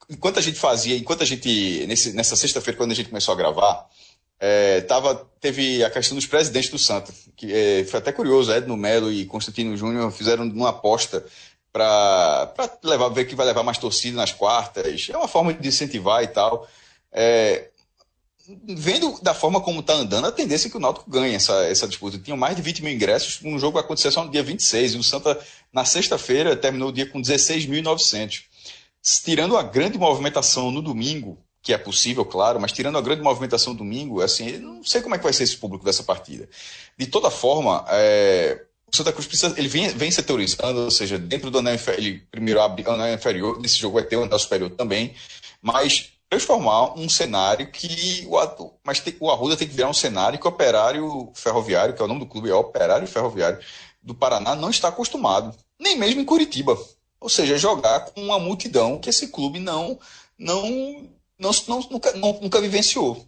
Enquanto 0.09 0.39
a 0.39 0.41
gente 0.41 0.57
fazia, 0.57 0.97
enquanto 0.97 1.21
a 1.21 1.25
gente. 1.25 1.85
Nesse, 1.87 2.13
nessa 2.13 2.35
sexta-feira, 2.35 2.77
quando 2.77 2.91
a 2.91 2.95
gente 2.95 3.09
começou 3.09 3.33
a 3.33 3.37
gravar, 3.37 3.89
é, 4.39 4.81
tava, 4.81 5.27
teve 5.41 5.83
a 5.83 5.89
questão 5.89 6.15
dos 6.15 6.25
presidentes 6.25 6.69
do 6.69 6.79
Santa, 6.79 7.13
que 7.35 7.53
é, 7.53 7.83
foi 7.83 7.99
até 7.99 8.11
curioso, 8.11 8.51
Edno 8.51 8.77
Melo 8.77 9.11
e 9.11 9.25
Constantino 9.25 9.75
Júnior 9.75 10.11
fizeram 10.11 10.45
uma 10.45 10.69
aposta 10.69 11.25
para 11.71 12.51
levar 12.83 13.09
ver 13.09 13.25
que 13.25 13.35
vai 13.35 13.45
levar 13.45 13.63
mais 13.63 13.77
torcida 13.77 14.15
nas 14.17 14.31
quartas. 14.31 15.07
É 15.09 15.17
uma 15.17 15.27
forma 15.27 15.53
de 15.53 15.67
incentivar 15.67 16.23
e 16.23 16.27
tal. 16.27 16.67
É, 17.11 17.69
vendo 18.67 19.19
da 19.21 19.33
forma 19.33 19.61
como 19.61 19.81
está 19.81 19.93
andando, 19.93 20.25
a 20.25 20.31
tendência 20.31 20.67
é 20.67 20.71
que 20.71 20.77
o 20.77 20.79
Náutico 20.79 21.09
ganhe 21.09 21.35
essa, 21.35 21.65
essa 21.65 21.87
disputa. 21.87 22.17
Tinham 22.17 22.37
mais 22.37 22.55
de 22.55 22.61
20 22.61 22.83
mil 22.83 22.93
ingressos, 22.93 23.39
um 23.43 23.59
jogo 23.59 23.73
vai 23.73 23.83
acontecer 23.83 24.11
só 24.11 24.23
no 24.23 24.31
dia 24.31 24.41
26, 24.41 24.93
e 24.93 24.97
o 24.97 25.03
Santa, 25.03 25.39
na 25.71 25.85
sexta-feira, 25.85 26.55
terminou 26.55 26.89
o 26.89 26.93
dia 26.93 27.05
com 27.05 27.21
16.900. 27.21 28.43
Tirando 29.23 29.55
a 29.55 29.63
grande 29.63 29.97
movimentação 29.97 30.71
no 30.71 30.81
domingo, 30.81 31.37
que 31.61 31.73
é 31.73 31.77
possível, 31.77 32.25
claro, 32.25 32.59
mas 32.59 32.71
tirando 32.71 32.97
a 32.97 33.01
grande 33.01 33.21
movimentação 33.21 33.75
domingo, 33.75 34.21
assim, 34.21 34.57
não 34.57 34.83
sei 34.83 35.01
como 35.01 35.15
é 35.15 35.17
que 35.17 35.23
vai 35.23 35.33
ser 35.33 35.43
esse 35.43 35.57
público 35.57 35.83
dessa 35.83 36.03
partida. 36.03 36.47
De 36.97 37.07
toda 37.07 37.29
forma, 37.29 37.85
é, 37.89 38.65
o 38.91 38.95
Santa 38.95 39.11
Cruz 39.11 39.27
precisa, 39.27 39.53
ele 39.57 39.67
vem, 39.67 39.89
vem 39.89 40.09
setorizando, 40.09 40.85
ou 40.85 40.91
seja, 40.91 41.17
dentro 41.17 41.51
do 41.51 41.59
anel 41.59 41.75
inferior, 41.75 42.03
ele 42.03 42.27
primeiro 42.31 42.61
abre 42.61 42.83
o 42.83 42.91
anel 42.91 43.13
inferior, 43.13 43.59
nesse 43.59 43.77
jogo 43.77 43.95
vai 43.95 44.03
ter 44.03 44.15
o 44.15 44.23
anel 44.23 44.39
superior 44.39 44.69
também, 44.71 45.13
mas 45.61 46.13
transformar 46.29 46.97
um 46.97 47.09
cenário 47.09 47.71
que 47.71 48.25
o, 48.27 48.71
mas 48.83 48.99
tem, 48.99 49.15
o 49.19 49.29
Arruda 49.29 49.57
tem 49.57 49.67
que 49.67 49.73
virar 49.73 49.89
um 49.89 49.93
cenário 49.93 50.39
que 50.39 50.45
o 50.45 50.49
operário 50.49 51.31
ferroviário, 51.33 51.93
que 51.93 52.01
é 52.01 52.05
o 52.05 52.07
nome 52.07 52.19
do 52.19 52.27
clube, 52.27 52.49
é 52.49 52.53
operário 52.53 53.07
ferroviário 53.07 53.59
do 54.01 54.13
Paraná, 54.13 54.55
não 54.55 54.69
está 54.69 54.87
acostumado, 54.87 55.55
nem 55.79 55.97
mesmo 55.97 56.21
em 56.21 56.25
Curitiba. 56.25 56.77
Ou 57.19 57.27
seja, 57.27 57.57
jogar 57.57 57.99
com 58.01 58.21
uma 58.21 58.39
multidão 58.39 58.97
que 58.97 59.09
esse 59.09 59.27
clube 59.27 59.59
não, 59.59 59.99
não, 60.37 61.09
não, 61.39 61.51
não 61.67 61.79
nunca, 61.89 62.11
não, 62.13 62.39
nunca 62.41 62.61
vivenciou. 62.61 63.25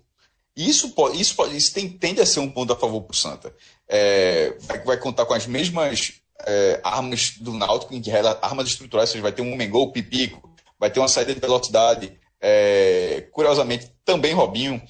Isso, 0.55 0.91
pode, 0.91 1.20
isso, 1.20 1.36
pode, 1.36 1.55
isso 1.55 1.74
tem, 1.74 1.89
tende 1.89 2.20
a 2.20 2.26
ser 2.26 2.41
um 2.41 2.51
ponto 2.51 2.74
a 2.74 2.76
favor 2.76 3.01
para 3.01 3.14
o 3.14 3.18
Santa. 3.18 3.55
É, 3.88 4.53
vai, 4.62 4.84
vai, 4.84 4.97
contar 4.97 5.26
com 5.26 5.34
as 5.34 5.47
mesmas 5.47 6.22
é, 6.45 6.80
armas 6.84 7.36
do 7.39 7.53
Náutico, 7.53 7.93
em 7.93 8.01
que 8.01 8.12
armas 8.12 8.68
estruturais, 8.68 9.09
ou 9.09 9.14
seja, 9.14 9.24
vai 9.24 9.32
ter 9.32 9.41
um 9.41 9.55
Mengol 9.55 9.91
Pipico, 9.91 10.53
vai 10.78 10.91
ter 10.91 10.99
uma 10.99 11.07
saída 11.07 11.34
de 11.34 11.39
velocidade, 11.39 12.20
é, 12.39 13.28
curiosamente, 13.32 13.91
também 14.03 14.34
Robinho, 14.34 14.82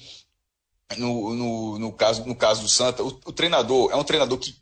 no, 0.96 1.34
no, 1.34 1.78
no, 1.78 1.92
caso, 1.92 2.24
no 2.26 2.34
caso 2.34 2.62
do 2.62 2.68
Santa. 2.68 3.02
O, 3.02 3.08
o 3.26 3.32
treinador 3.32 3.90
é 3.92 3.96
um 3.96 4.04
treinador 4.04 4.38
que, 4.38 4.56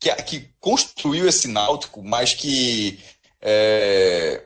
que, 0.00 0.14
que, 0.22 0.48
construiu 0.58 1.28
esse 1.28 1.46
Náutico, 1.46 2.02
mas 2.02 2.32
que 2.32 2.98
é, 3.40 4.44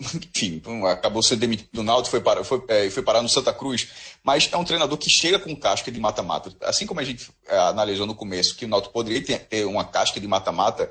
enfim, 0.00 0.62
acabou 0.86 1.22
sendo 1.22 1.40
demitido 1.40 1.70
do 1.72 1.82
Náutico, 1.82 2.10
foi, 2.10 2.20
para, 2.20 2.44
foi, 2.44 2.62
é, 2.68 2.90
foi 2.90 3.02
parar 3.02 3.22
no 3.22 3.28
Santa 3.28 3.52
Cruz, 3.52 3.88
mas 4.22 4.48
é 4.52 4.56
um 4.56 4.64
treinador 4.64 4.98
que 4.98 5.08
chega 5.08 5.38
com 5.38 5.56
casca 5.56 5.90
de 5.90 5.98
mata-mata. 5.98 6.54
Assim 6.62 6.86
como 6.86 7.00
a 7.00 7.04
gente 7.04 7.30
é, 7.46 7.58
analisou 7.58 8.06
no 8.06 8.14
começo 8.14 8.56
que 8.56 8.64
o 8.64 8.68
Náutico 8.68 8.92
poderia 8.92 9.24
ter, 9.24 9.38
ter 9.38 9.64
uma 9.64 9.84
casca 9.84 10.20
de 10.20 10.28
mata-mata, 10.28 10.90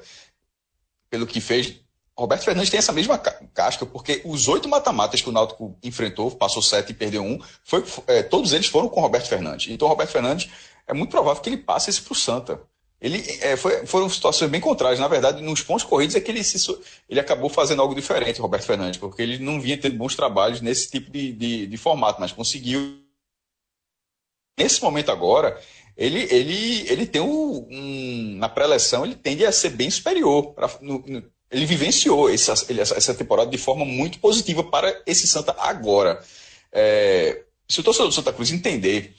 pelo 1.10 1.28
que 1.28 1.40
fez, 1.40 1.76
Roberto 2.18 2.44
Fernandes 2.44 2.70
tem 2.70 2.78
essa 2.78 2.94
mesma 2.94 3.18
casca, 3.18 3.86
porque 3.86 4.22
os 4.26 4.48
oito 4.48 4.70
mata-matas 4.70 5.22
que 5.22 5.30
o 5.30 5.32
Náutico 5.34 5.78
enfrentou, 5.84 6.32
passou 6.32 6.62
sete 6.62 6.92
e 6.92 6.94
perdeu 6.96 7.22
um, 7.22 7.40
foi, 7.64 7.84
é, 8.08 8.24
todos 8.24 8.54
eles 8.54 8.68
foram 8.68 8.88
com 8.88 9.02
Roberto 9.02 9.28
Fernandes. 9.28 9.72
Então, 9.72 9.88
Roberto 9.88 10.12
Fernandes 10.12 10.50
é 10.88 10.94
muito 10.94 11.12
provável 11.12 11.42
que 11.42 11.50
ele 11.50 11.58
passe 11.58 11.90
esse 11.90 12.02
para 12.02 12.14
o 12.14 12.16
Santa. 12.16 12.62
Ele 13.02 13.24
é, 13.42 13.58
foi, 13.58 13.86
foram 13.86 14.10
situações 14.10 14.50
bem 14.50 14.62
contrárias. 14.62 15.00
Na 15.00 15.08
verdade, 15.08 15.42
nos 15.42 15.62
pontos 15.62 15.84
corridos 15.84 16.16
é 16.16 16.22
que 16.22 16.32
ele, 16.32 16.44
se, 16.44 16.58
ele 17.10 17.20
acabou 17.20 17.50
fazendo 17.50 17.82
algo 17.82 17.94
diferente, 17.94 18.42
Roberto 18.42 18.66
Fernandes, 18.66 19.00
porque 19.00 19.22
ele 19.22 19.38
não 19.38 19.60
vinha 19.60 19.78
tendo 19.78 19.98
bons 19.98 20.16
trabalhos 20.16 20.62
nesse 20.62 20.90
tipo 20.90 21.12
de, 21.12 21.32
de, 21.34 21.68
de 21.68 21.78
formato, 21.78 22.20
mas 22.20 22.32
conseguiu. 22.32 23.00
Nesse 24.58 24.82
momento 24.82 25.12
agora, 25.12 25.62
ele, 25.98 26.22
ele, 26.32 26.90
ele 26.90 27.06
tem 27.06 27.22
um, 27.22 27.68
um 27.70 28.38
na 28.38 28.48
pré-eleção, 28.48 29.06
ele 29.06 29.16
tende 29.16 29.46
a 29.46 29.52
ser 29.52 29.70
bem 29.70 29.92
superior. 29.92 30.54
Pra, 30.54 30.70
no, 30.82 31.04
no, 31.06 31.24
ele 31.52 31.66
vivenciou 31.66 32.30
essa, 32.30 32.54
essa 32.54 33.14
temporada 33.14 33.50
de 33.50 33.58
forma 33.58 33.86
muito 33.86 34.20
positiva 34.20 34.64
para 34.64 35.02
esse 35.06 35.28
Santa 35.28 35.56
agora. 35.60 36.24
É, 36.72 37.44
se 37.68 37.80
o 37.80 37.84
torcedor 37.84 38.08
do 38.10 38.14
Santa 38.14 38.34
Cruz 38.34 38.52
entender 38.52 39.16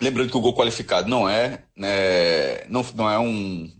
Lembrando 0.00 0.30
que 0.30 0.36
o 0.36 0.40
gol 0.40 0.54
qualificado 0.54 1.08
não 1.08 1.28
é, 1.28 1.62
né, 1.76 2.64
não, 2.68 2.84
não 2.94 3.10
é 3.10 3.18
um, 3.18 3.70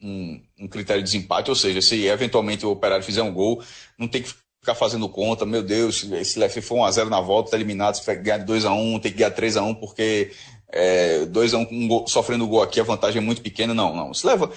um, 0.00 0.40
um, 0.60 0.68
critério 0.68 1.02
de 1.02 1.10
desempate, 1.10 1.50
ou 1.50 1.56
seja, 1.56 1.82
se 1.82 2.06
eventualmente 2.06 2.64
o 2.64 2.70
operário 2.70 3.04
fizer 3.04 3.22
um 3.22 3.32
gol, 3.32 3.62
não 3.98 4.06
tem 4.06 4.22
que 4.22 4.32
ficar 4.60 4.74
fazendo 4.76 5.08
conta, 5.08 5.44
meu 5.44 5.62
Deus, 5.62 6.06
se 6.24 6.62
for 6.62 6.76
1x0 6.76 7.08
na 7.08 7.20
volta, 7.20 7.50
tá 7.50 7.56
eliminado, 7.56 7.96
se 7.96 8.14
ganhar 8.14 8.38
de 8.38 8.52
2x1, 8.52 9.00
tem 9.00 9.10
que 9.10 9.18
ganhar 9.18 9.34
3x1 9.34 9.80
porque 9.80 10.30
é, 10.72 11.26
dois 11.26 11.52
a 11.52 11.58
um, 11.58 11.68
um 11.70 11.86
gol, 11.86 12.08
sofrendo 12.08 12.46
gol 12.46 12.62
aqui, 12.62 12.80
a 12.80 12.84
vantagem 12.84 13.18
é 13.18 13.24
muito 13.24 13.42
pequena. 13.42 13.74
Não, 13.74 13.94
não. 13.94 14.14
Se 14.14 14.26
leva. 14.26 14.50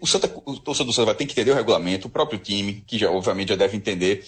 O, 0.00 0.06
Santa, 0.06 0.30
o 0.44 0.58
torcedor 0.58 0.86
do 0.86 0.92
Santa 0.92 1.06
vai 1.06 1.14
ter 1.14 1.24
que 1.24 1.32
entender 1.32 1.50
o 1.50 1.54
regulamento, 1.54 2.06
o 2.06 2.10
próprio 2.10 2.38
time, 2.38 2.84
que 2.86 2.98
já 2.98 3.10
obviamente 3.10 3.48
já 3.48 3.56
deve 3.56 3.76
entender, 3.76 4.24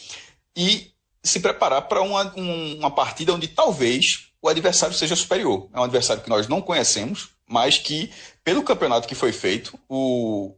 e 0.57 0.90
se 1.22 1.40
preparar 1.40 1.82
para 1.82 2.03
uma, 2.03 2.34
uma 2.34 2.90
partida 2.90 3.34
onde 3.34 3.49
talvez 3.49 4.28
o 4.45 4.49
adversário 4.49 4.95
seja 4.95 5.16
superior. 5.16 5.70
É 5.72 5.80
um 5.80 5.84
adversário 5.84 6.22
que 6.22 6.28
nós 6.28 6.47
não 6.49 6.61
conhecemos, 6.61 7.30
mas 7.49 7.78
que, 7.78 8.12
pelo 8.45 8.62
campeonato 8.62 9.09
que 9.09 9.14
foi 9.14 9.32
feito, 9.32 9.78
o, 9.88 10.55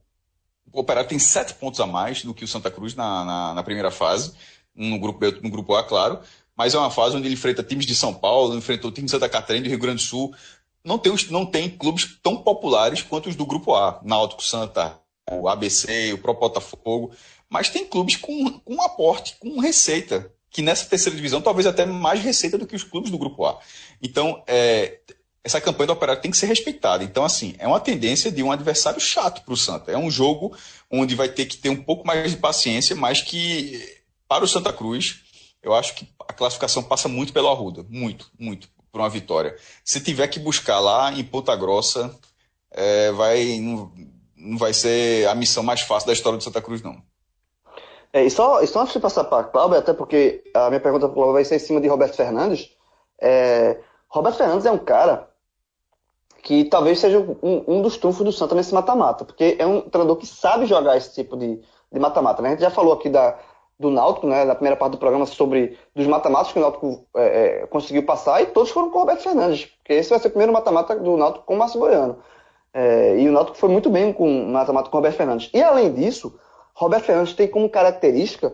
o 0.73 0.81
Operário 0.81 1.09
tem 1.09 1.21
sete 1.21 1.55
pontos 1.55 1.79
a 1.79 1.87
mais 1.87 2.25
do 2.25 2.35
que 2.35 2.43
o 2.43 2.49
Santa 2.49 2.69
Cruz 2.69 2.97
na, 2.97 3.25
na, 3.25 3.55
na 3.55 3.63
primeira 3.63 3.93
fase, 3.93 4.33
no 4.75 4.99
grupo, 4.99 5.25
no 5.41 5.49
grupo 5.49 5.77
A, 5.77 5.85
claro, 5.85 6.19
mas 6.57 6.75
é 6.75 6.79
uma 6.79 6.91
fase 6.91 7.17
onde 7.17 7.29
ele 7.29 7.35
enfrenta 7.35 7.63
times 7.63 7.87
de 7.87 7.95
São 7.95 8.13
Paulo, 8.13 8.57
enfrentou 8.57 8.91
times 8.91 9.13
de 9.13 9.17
Santa 9.17 9.29
Catarina 9.29 9.67
do 9.67 9.71
Rio 9.71 9.79
Grande 9.79 10.03
do 10.03 10.09
Sul. 10.09 10.35
Não 10.85 10.99
tem, 10.99 11.15
não 11.31 11.47
tem 11.47 11.71
clubes 11.71 12.19
tão 12.21 12.39
populares 12.39 13.03
quanto 13.03 13.29
os 13.29 13.37
do 13.37 13.47
grupo 13.47 13.73
A, 13.73 14.01
Náutico, 14.03 14.43
Santa, 14.43 14.99
o 15.31 15.49
ABC, 15.49 16.13
o 16.13 16.19
Pro 16.19 16.35
Botafogo, 16.35 17.13
mas 17.49 17.71
tem 17.71 17.87
clubes 17.87 18.17
com, 18.17 18.59
com 18.59 18.83
aporte, 18.83 19.37
com 19.39 19.61
receita, 19.61 20.33
que 20.57 20.63
nessa 20.63 20.87
terceira 20.87 21.15
divisão 21.15 21.43
talvez 21.43 21.67
até 21.67 21.85
mais 21.85 22.23
receita 22.23 22.57
do 22.57 22.67
que 22.67 22.75
os 22.75 22.83
clubes 22.83 23.11
do 23.11 23.19
grupo 23.19 23.45
A. 23.45 23.61
Então, 24.03 24.43
é, 24.47 25.01
essa 25.45 25.61
campanha 25.61 25.89
do 25.89 25.93
Operário 25.93 26.23
tem 26.23 26.31
que 26.31 26.37
ser 26.39 26.47
respeitada. 26.47 27.05
Então, 27.05 27.27
assim, 27.27 27.55
é 27.59 27.69
uma 27.69 27.79
tendência 27.79 28.33
de 28.33 28.43
um 28.43 28.51
adversário 28.51 28.99
chato 28.99 29.45
para 29.45 29.53
o 29.53 29.57
Santa. 29.57 29.93
É 29.93 29.99
um 29.99 30.11
jogo 30.11 30.57
onde 30.91 31.15
vai 31.15 31.29
ter 31.29 31.45
que 31.45 31.59
ter 31.59 31.69
um 31.69 31.77
pouco 31.77 32.07
mais 32.07 32.31
de 32.31 32.39
paciência, 32.39 32.97
mas 32.97 33.21
que, 33.21 33.87
para 34.27 34.45
o 34.45 34.49
Santa 34.49 34.73
Cruz, 34.73 35.21
eu 35.63 35.75
acho 35.75 35.95
que 35.95 36.09
a 36.27 36.33
classificação 36.33 36.83
passa 36.83 37.07
muito 37.07 37.35
pelo 37.35 37.51
Arruda. 37.51 37.85
Muito, 37.91 38.31
muito, 38.39 38.67
por 38.91 39.03
uma 39.03 39.11
vitória. 39.11 39.55
Se 39.85 40.01
tiver 40.01 40.29
que 40.29 40.41
buscar 40.41 40.81
lá 40.81 41.13
em 41.13 41.23
Ponta 41.23 41.55
Grossa, 41.55 42.19
é, 42.71 43.13
vai, 43.13 43.61
não, 43.61 43.93
não, 44.35 44.57
vai 44.57 44.73
ser 44.73 45.29
a 45.29 45.35
missão 45.35 45.63
mais 45.63 45.83
fácil 45.83 46.07
da 46.07 46.15
história 46.15 46.39
do 46.39 46.45
Santa 46.45 46.63
Cruz, 46.63 46.81
não. 46.81 47.03
É, 48.17 48.25
e 48.25 48.31
só, 48.31 48.63
e 48.63 48.67
só 48.67 48.81
antes 48.81 48.95
de 48.95 48.99
passar 48.99 49.25
para 49.25 49.43
a 49.43 49.45
Cláudia, 49.45 49.79
até 49.79 49.93
porque 49.93 50.43
a 50.55 50.71
minha 50.71 50.81
pergunta 50.81 51.07
para 51.07 51.33
vai 51.33 51.45
ser 51.45 51.57
em 51.57 51.59
cima 51.59 51.83
de 51.83 51.87
Roberto 51.87 52.17
Fernandes. 52.17 52.75
É, 53.21 53.79
Roberto 54.09 54.39
Fernandes 54.39 54.65
é 54.65 54.71
um 54.71 54.79
cara 54.79 55.29
que 56.43 56.65
talvez 56.65 56.99
seja 56.99 57.19
um, 57.19 57.63
um 57.69 57.83
dos 57.83 57.99
trunfos 57.99 58.25
do 58.25 58.33
Santa 58.33 58.55
nesse 58.55 58.73
mata-mata, 58.73 59.27
porque 59.27 59.57
é 59.59 59.67
um 59.67 59.83
treinador 59.83 60.17
que 60.17 60.27
sabe 60.27 60.65
jogar 60.65 60.97
esse 60.97 61.13
tipo 61.13 61.37
de 61.37 61.61
mata-mata. 61.93 62.41
Né? 62.41 62.49
A 62.49 62.51
gente 62.53 62.63
já 62.63 62.71
falou 62.71 62.95
aqui 62.95 63.11
da, 63.11 63.39
do 63.79 63.91
Náutico, 63.91 64.27
né, 64.27 64.47
na 64.47 64.55
primeira 64.55 64.79
parte 64.79 64.93
do 64.93 64.99
programa, 64.99 65.27
sobre 65.27 65.79
dos 65.95 66.07
mata-matas 66.07 66.53
que 66.53 66.59
o 66.59 66.63
Náutico 66.63 67.07
é, 67.15 67.65
é, 67.65 67.67
conseguiu 67.67 68.07
passar, 68.07 68.41
e 68.41 68.47
todos 68.47 68.71
foram 68.71 68.89
com 68.89 68.97
o 68.97 69.01
Roberto 69.03 69.25
Fernandes, 69.25 69.67
porque 69.67 69.93
esse 69.93 70.09
vai 70.09 70.19
ser 70.19 70.29
o 70.29 70.31
primeiro 70.31 70.55
mata-mata 70.55 70.97
do 70.97 71.19
Náutico 71.19 71.45
com 71.45 71.55
o 71.55 71.59
Márcio 71.59 71.81
Goiano. 71.81 72.17
É, 72.73 73.19
e 73.19 73.29
o 73.29 73.33
Náutico 73.33 73.59
foi 73.59 73.69
muito 73.69 73.91
bem 73.91 74.11
com 74.11 74.27
o 74.27 74.49
mata-mata 74.49 74.89
com 74.89 74.97
o 74.97 75.01
Roberto 75.01 75.17
Fernandes. 75.17 75.51
E 75.53 75.63
além 75.63 75.93
disso, 75.93 76.35
Roberto 76.77 77.05
Fernandes 77.05 77.33
tem 77.33 77.49
como 77.49 77.71
característica 77.71 78.53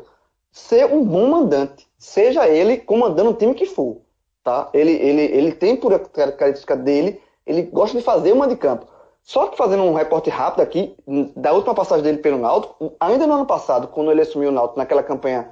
ser 0.50 0.86
um 0.86 1.04
bom 1.04 1.26
mandante, 1.28 1.88
seja 1.98 2.48
ele 2.48 2.76
comandando 2.76 3.30
o 3.30 3.34
time 3.34 3.52
que 3.52 3.66
for. 3.66 4.00
Tá? 4.44 4.70
Ele, 4.72 4.92
ele, 4.92 5.22
ele 5.22 5.52
tem 5.52 5.76
por 5.76 5.98
característica 6.08 6.76
dele 6.76 7.20
ele 7.44 7.62
gosta 7.62 7.98
de 7.98 8.04
fazer 8.04 8.32
uma 8.32 8.46
de 8.46 8.56
campo. 8.56 8.86
Só 9.22 9.48
que 9.48 9.56
fazendo 9.56 9.82
um 9.82 9.94
reporte 9.94 10.30
rápido 10.30 10.62
aqui, 10.62 10.96
da 11.36 11.52
última 11.52 11.74
passagem 11.74 12.04
dele 12.04 12.18
pelo 12.18 12.38
Náutico, 12.38 12.94
ainda 12.98 13.26
no 13.26 13.34
ano 13.34 13.46
passado, 13.46 13.88
quando 13.88 14.10
ele 14.10 14.20
assumiu 14.20 14.50
o 14.50 14.52
Náutico 14.52 14.78
naquela 14.78 15.02
campanha 15.02 15.50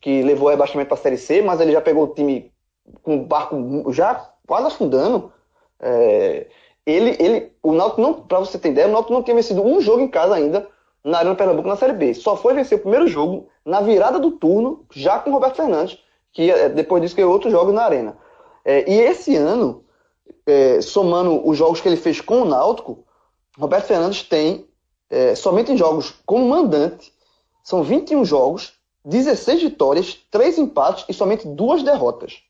que 0.00 0.22
levou 0.22 0.48
o 0.48 0.50
rebaixamento 0.50 0.88
para 0.88 0.98
a 0.98 1.00
Série 1.00 1.16
C, 1.16 1.42
mas 1.42 1.60
ele 1.60 1.72
já 1.72 1.80
pegou 1.80 2.04
o 2.04 2.14
time 2.14 2.52
com 3.02 3.16
o 3.16 3.24
barco 3.24 3.92
já 3.92 4.30
quase 4.46 4.68
afundando. 4.68 5.32
É, 5.80 6.46
ele, 6.86 7.16
ele, 7.18 7.52
o 7.62 7.72
Náutico 7.72 8.00
não, 8.00 8.14
para 8.14 8.38
você 8.38 8.58
ter 8.58 8.70
ideia, 8.70 8.88
o 8.88 8.92
Náutico 8.92 9.12
não 9.12 9.22
tinha 9.22 9.34
vencido 9.34 9.62
um 9.62 9.80
jogo 9.80 10.00
em 10.00 10.08
casa 10.08 10.34
ainda 10.34 10.68
na 11.08 11.18
Arena 11.18 11.34
Pernambuco 11.34 11.68
na 11.68 11.76
Série 11.76 11.94
B. 11.94 12.12
Só 12.12 12.36
foi 12.36 12.52
vencer 12.52 12.76
o 12.76 12.80
primeiro 12.82 13.08
jogo 13.08 13.48
na 13.64 13.80
virada 13.80 14.18
do 14.18 14.32
turno, 14.32 14.84
já 14.92 15.18
com 15.18 15.30
o 15.30 15.32
Roberto 15.32 15.56
Fernandes, 15.56 15.98
que 16.32 16.50
é, 16.50 16.68
depois 16.68 17.02
disso 17.02 17.16
ganhou 17.16 17.32
outro 17.32 17.50
jogo 17.50 17.72
na 17.72 17.82
Arena. 17.82 18.16
É, 18.64 18.88
e 18.90 19.00
esse 19.00 19.34
ano, 19.34 19.84
é, 20.46 20.80
somando 20.82 21.46
os 21.48 21.56
jogos 21.56 21.80
que 21.80 21.88
ele 21.88 21.96
fez 21.96 22.20
com 22.20 22.42
o 22.42 22.44
Náutico, 22.44 23.04
Roberto 23.58 23.86
Fernandes 23.86 24.22
tem, 24.22 24.68
é, 25.08 25.34
somente 25.34 25.72
em 25.72 25.78
jogos 25.78 26.14
como 26.26 26.46
mandante, 26.46 27.10
são 27.64 27.82
21 27.82 28.24
jogos, 28.24 28.74
16 29.04 29.62
vitórias, 29.62 30.18
3 30.30 30.58
empates 30.58 31.06
e 31.08 31.14
somente 31.14 31.48
duas 31.48 31.82
derrotas. 31.82 32.42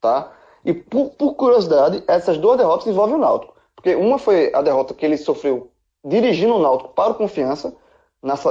Tá? 0.00 0.32
E 0.64 0.72
por, 0.72 1.10
por 1.10 1.34
curiosidade, 1.34 2.04
essas 2.06 2.38
duas 2.38 2.56
derrotas 2.56 2.86
envolvem 2.86 3.16
o 3.16 3.18
Náutico. 3.18 3.54
Porque 3.74 3.96
uma 3.96 4.18
foi 4.18 4.52
a 4.54 4.62
derrota 4.62 4.94
que 4.94 5.04
ele 5.04 5.16
sofreu 5.16 5.70
dirigindo 6.04 6.54
o 6.54 6.62
Náutico 6.62 6.94
para 6.94 7.10
o 7.10 7.16
Confiança, 7.16 7.74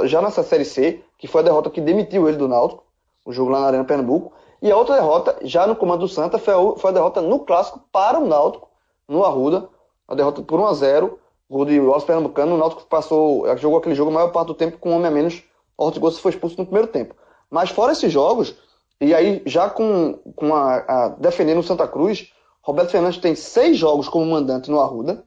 já 0.04 0.22
nessa 0.22 0.42
Série 0.42 0.64
C, 0.64 1.02
que 1.18 1.26
foi 1.26 1.40
a 1.40 1.44
derrota 1.44 1.70
que 1.70 1.80
demitiu 1.80 2.28
ele 2.28 2.36
do 2.36 2.48
Náutico, 2.48 2.84
o 3.24 3.32
jogo 3.32 3.50
lá 3.50 3.60
na 3.60 3.66
Arena 3.66 3.84
Pernambuco. 3.84 4.32
E 4.62 4.70
a 4.70 4.76
outra 4.76 4.94
derrota, 4.94 5.36
já 5.42 5.66
no 5.66 5.76
comando 5.76 6.00
do 6.00 6.08
Santa, 6.08 6.38
foi 6.38 6.54
a, 6.54 6.76
foi 6.76 6.90
a 6.90 6.94
derrota 6.94 7.20
no 7.20 7.40
Clássico 7.40 7.80
para 7.92 8.18
o 8.18 8.26
Náutico, 8.26 8.68
no 9.08 9.24
Arruda, 9.24 9.68
a 10.08 10.14
derrota 10.14 10.42
por 10.42 10.58
1 10.58 10.66
a 10.66 10.74
0 10.74 11.18
gol 11.48 11.64
de 11.64 11.78
Ross 11.78 12.04
Pernambucano, 12.04 12.54
o 12.54 12.58
Náutico 12.58 12.84
passou, 12.86 13.46
jogou 13.56 13.78
aquele 13.78 13.94
jogo 13.94 14.10
a 14.10 14.14
maior 14.14 14.32
parte 14.32 14.48
do 14.48 14.54
tempo 14.54 14.78
com 14.78 14.90
um 14.90 14.96
homem 14.96 15.06
a 15.06 15.10
menos, 15.10 15.42
Ortigosa 15.76 16.18
foi 16.18 16.32
expulso 16.32 16.56
no 16.58 16.64
primeiro 16.64 16.88
tempo. 16.88 17.14
Mas 17.50 17.70
fora 17.70 17.92
esses 17.92 18.12
jogos, 18.12 18.56
e 19.00 19.14
aí 19.14 19.42
já 19.46 19.68
com, 19.70 20.14
com 20.34 20.54
a, 20.54 20.76
a 20.76 21.08
defendendo 21.08 21.58
o 21.58 21.62
Santa 21.62 21.86
Cruz, 21.86 22.32
Roberto 22.62 22.90
Fernandes 22.90 23.20
tem 23.20 23.34
seis 23.34 23.76
jogos 23.76 24.08
como 24.08 24.26
mandante 24.26 24.70
no 24.70 24.80
Arruda, 24.80 25.24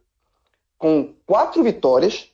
com 0.77 1.13
quatro 1.25 1.63
vitórias, 1.63 2.31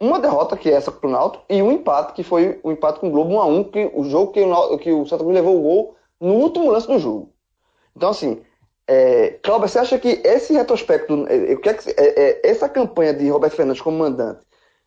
uma 0.00 0.18
derrota, 0.18 0.56
que 0.56 0.70
é 0.70 0.72
essa 0.72 0.90
para 0.90 1.06
o 1.06 1.12
Náutico, 1.12 1.44
e 1.48 1.62
um 1.62 1.70
empate, 1.70 2.14
que 2.14 2.22
foi 2.22 2.58
o 2.62 2.72
empate 2.72 3.00
com 3.00 3.08
o 3.08 3.10
Globo 3.10 3.34
1 3.34 3.40
a 3.40 3.46
1 3.46 3.64
que 3.64 3.90
o 3.94 4.04
jogo 4.04 4.32
que 4.32 4.40
o, 4.40 4.78
que 4.78 4.90
o 4.90 5.06
Santa 5.06 5.22
Cruz 5.22 5.34
levou 5.34 5.58
o 5.58 5.62
gol 5.62 5.96
no 6.18 6.34
último 6.34 6.70
lance 6.70 6.86
do 6.86 6.98
jogo. 6.98 7.30
Então, 7.94 8.08
assim, 8.08 8.42
é, 8.86 9.38
Cláudio, 9.42 9.68
você 9.68 9.78
acha 9.78 9.98
que 9.98 10.20
esse 10.24 10.52
retrospecto, 10.52 11.26
é, 11.28 11.52
é, 11.52 11.60
é, 11.96 12.50
essa 12.50 12.68
campanha 12.68 13.12
de 13.12 13.28
Roberto 13.28 13.54
Fernandes 13.54 13.82
como 13.82 13.98
mandante 13.98 14.40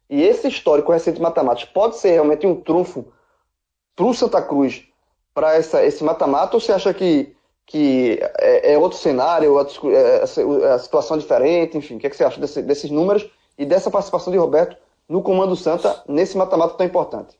e 0.09 0.21
esse 0.23 0.47
histórico 0.47 0.91
recente 0.91 1.15
de 1.15 1.21
matemática 1.21 1.71
pode 1.73 1.97
ser 1.97 2.11
realmente 2.11 2.45
um 2.45 2.59
trunfo 2.59 3.05
para 3.95 4.05
o 4.05 4.13
Santa 4.13 4.41
Cruz 4.41 4.83
para 5.33 5.57
esse 5.57 6.03
mata-mata 6.03 6.55
ou 6.55 6.59
você 6.59 6.71
acha 6.71 6.93
que, 6.93 7.35
que 7.65 8.19
é, 8.39 8.73
é 8.73 8.77
outro 8.77 8.97
cenário, 8.97 9.55
é, 9.59 10.23
a 10.73 10.77
situação 10.79 11.17
diferente, 11.17 11.77
enfim, 11.77 11.95
o 11.95 11.99
que, 11.99 12.07
é 12.07 12.09
que 12.09 12.15
você 12.15 12.23
acha 12.23 12.39
desse, 12.39 12.61
desses 12.61 12.91
números 12.91 13.29
e 13.57 13.65
dessa 13.65 13.89
participação 13.89 14.31
de 14.31 14.37
Roberto 14.37 14.75
no 15.13 15.21
comando 15.21 15.55
Santa 15.55 16.03
nesse 16.07 16.35
mata-mata 16.35 16.73
tão 16.73 16.83
importante? 16.83 17.37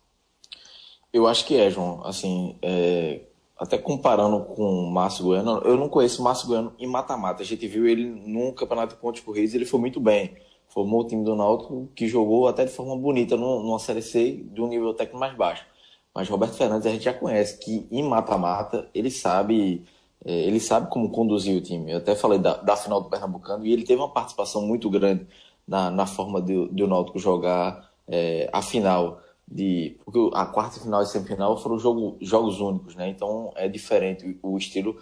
Eu 1.12 1.26
acho 1.26 1.44
que 1.44 1.58
é, 1.58 1.72
João. 1.72 2.06
Assim, 2.06 2.56
é, 2.62 3.22
até 3.58 3.80
comparando 3.80 4.42
com 4.42 4.64
o 4.64 4.92
Márcio 4.92 5.26
Goiano, 5.26 5.60
eu 5.66 5.76
não 5.76 5.90
conheço 5.90 6.22
o 6.22 6.24
Márcio 6.24 6.48
Goiano 6.48 6.76
em 6.78 6.86
mata-mata. 6.86 7.42
A 7.42 7.46
gente 7.46 7.68
viu 7.68 7.88
ele 7.88 8.06
num 8.06 8.52
campeonato 8.52 8.94
de 8.94 9.02
pontos 9.02 9.22
corridos, 9.22 9.56
ele 9.56 9.66
foi 9.66 9.80
muito 9.80 10.00
bem. 10.00 10.36
Formou 10.68 11.02
o 11.02 11.08
time 11.08 11.24
do 11.24 11.36
Náutico 11.36 11.90
que 11.96 12.08
jogou 12.08 12.48
até 12.48 12.64
de 12.64 12.72
forma 12.72 12.96
bonita 12.96 13.36
numa 13.36 13.80
Série 13.80 14.04
C 14.04 14.46
de 14.52 14.62
um 14.62 14.68
nível 14.68 14.94
técnico 14.94 15.20
mais 15.20 15.36
baixo. 15.36 15.66
Mas 16.14 16.30
Roberto 16.30 16.54
Fernandes 16.54 16.86
a 16.86 16.92
gente 16.92 17.06
já 17.06 17.14
conhece 17.14 17.58
que 17.58 17.88
em 17.90 18.04
mata-mata 18.04 18.88
ele 18.94 19.10
sabe 19.10 19.84
é, 20.24 20.32
ele 20.32 20.60
sabe 20.60 20.92
como 20.92 21.10
conduzir 21.10 21.58
o 21.58 21.62
time. 21.62 21.92
Eu 21.92 21.98
até 21.98 22.16
falei 22.16 22.38
da, 22.38 22.54
da 22.54 22.76
final 22.76 23.02
do 23.02 23.10
Pernambucano 23.10 23.66
e 23.66 23.74
ele 23.74 23.84
teve 23.84 24.00
uma 24.00 24.14
participação 24.14 24.62
muito 24.62 24.92
grande 24.92 25.26
na, 25.68 25.90
na 25.90 26.06
forma 26.06 26.42
do, 26.42 26.68
do 26.68 26.88
Náutico 26.88 27.20
jogar 27.20 27.90
é, 28.08 28.50
a 28.52 28.62
final 28.62 29.22
de 29.48 29.98
porque 30.04 30.30
a 30.34 30.46
quarta 30.46 30.80
final 30.80 31.04
e 31.04 31.06
semifinal 31.06 31.58
foram 31.58 31.78
jogo, 31.78 32.18
jogos 32.22 32.60
únicos, 32.60 32.96
né? 32.96 33.10
Então 33.10 33.52
é 33.56 33.68
diferente 33.68 34.38
o 34.42 34.58
estilo 34.58 34.98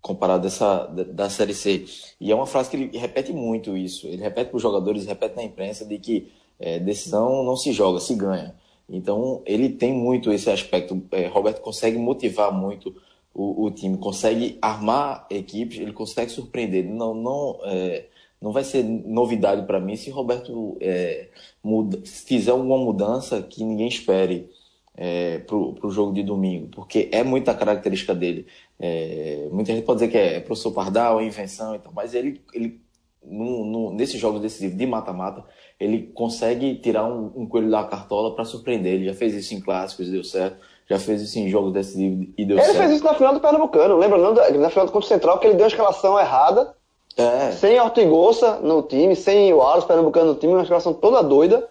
comparado 0.00 0.42
dessa 0.42 0.86
da, 0.86 1.02
da 1.04 1.30
série 1.30 1.54
C. 1.54 1.84
E 2.20 2.30
é 2.30 2.34
uma 2.34 2.46
frase 2.46 2.70
que 2.70 2.76
ele 2.76 2.98
repete 2.98 3.32
muito 3.32 3.76
isso. 3.76 4.06
Ele 4.06 4.22
repete 4.22 4.50
para 4.50 4.56
os 4.56 4.62
jogadores, 4.62 5.06
repete 5.06 5.36
na 5.36 5.42
imprensa 5.42 5.84
de 5.84 5.98
que 5.98 6.30
é, 6.58 6.78
decisão 6.78 7.42
não 7.42 7.56
se 7.56 7.72
joga, 7.72 8.00
se 8.00 8.14
ganha. 8.14 8.54
Então 8.88 9.42
ele 9.46 9.68
tem 9.68 9.92
muito 9.92 10.32
esse 10.32 10.50
aspecto. 10.50 11.02
É, 11.12 11.26
Roberto 11.26 11.60
consegue 11.60 11.98
motivar 11.98 12.52
muito 12.52 12.94
o, 13.34 13.66
o, 13.66 13.70
time, 13.70 13.96
consegue 13.98 14.58
armar 14.60 15.26
equipes, 15.30 15.78
ele 15.78 15.92
consegue 15.92 16.30
surpreender. 16.30 16.84
Não, 16.84 17.14
não 17.14 17.58
é, 17.64 18.06
não 18.40 18.52
vai 18.52 18.64
ser 18.64 18.84
novidade 18.84 19.66
para 19.66 19.80
mim 19.80 19.96
se 19.96 20.10
Roberto 20.10 20.76
é, 20.80 21.28
muda, 21.62 21.98
fizer 22.04 22.52
alguma 22.52 22.78
mudança 22.78 23.42
que 23.42 23.64
ninguém 23.64 23.88
espere 23.88 24.48
é, 24.96 25.38
para 25.38 25.56
o 25.56 25.90
jogo 25.90 26.12
de 26.12 26.22
domingo, 26.22 26.68
porque 26.68 27.08
é 27.12 27.22
muita 27.22 27.54
característica 27.54 28.14
dele. 28.14 28.46
É, 28.78 29.48
muita 29.52 29.72
gente 29.72 29.84
pode 29.84 30.00
dizer 30.00 30.10
que 30.10 30.18
é 30.18 30.40
professor 30.40 30.72
Pardal, 30.72 31.20
é 31.20 31.24
invenção 31.24 31.74
e 31.74 31.78
tal, 31.78 31.92
mas 31.92 32.14
ele, 32.14 32.40
ele 32.52 32.80
no, 33.24 33.64
no, 33.64 33.92
nesses 33.92 34.20
jogos 34.20 34.40
decisivos 34.40 34.76
de 34.76 34.86
mata-mata, 34.86 35.44
ele 35.78 36.10
consegue 36.14 36.76
tirar 36.76 37.06
um, 37.06 37.32
um 37.36 37.46
coelho 37.46 37.70
da 37.70 37.84
cartola 37.84 38.34
para 38.34 38.44
surpreender. 38.44 38.94
Ele 38.94 39.04
já 39.04 39.14
fez 39.14 39.34
isso 39.34 39.54
em 39.54 39.60
clássicos, 39.60 40.08
deu 40.08 40.24
certo. 40.24 40.58
Já 40.88 40.98
fez 40.98 41.20
isso 41.20 41.38
em 41.38 41.50
jogos 41.50 41.72
decisivos 41.72 42.28
e 42.36 42.44
deu 42.44 42.56
ele 42.56 42.64
certo. 42.64 42.76
Ele 42.76 42.86
fez 42.86 42.96
isso 42.96 43.04
na 43.04 43.14
final 43.14 43.34
do 43.34 43.40
Pernambucano, 43.40 43.98
lembra? 43.98 44.18
Na 44.58 44.70
final 44.70 44.86
do 44.86 44.92
Conto 44.92 45.06
Central, 45.06 45.38
que 45.38 45.46
ele 45.46 45.56
deu 45.56 45.66
a 45.66 45.68
escalação 45.68 46.18
errada 46.18 46.74
É. 47.18 47.50
Sem 47.50 47.80
Ortigosa 47.80 48.60
no 48.60 48.80
time, 48.82 49.16
sem 49.16 49.52
o 49.52 49.60
Aros 49.60 49.84
Pernambucano 49.84 50.32
no 50.32 50.38
time, 50.38 50.52
uma 50.52 50.62
escalação 50.62 50.94
toda 50.94 51.20
doida. 51.20 51.68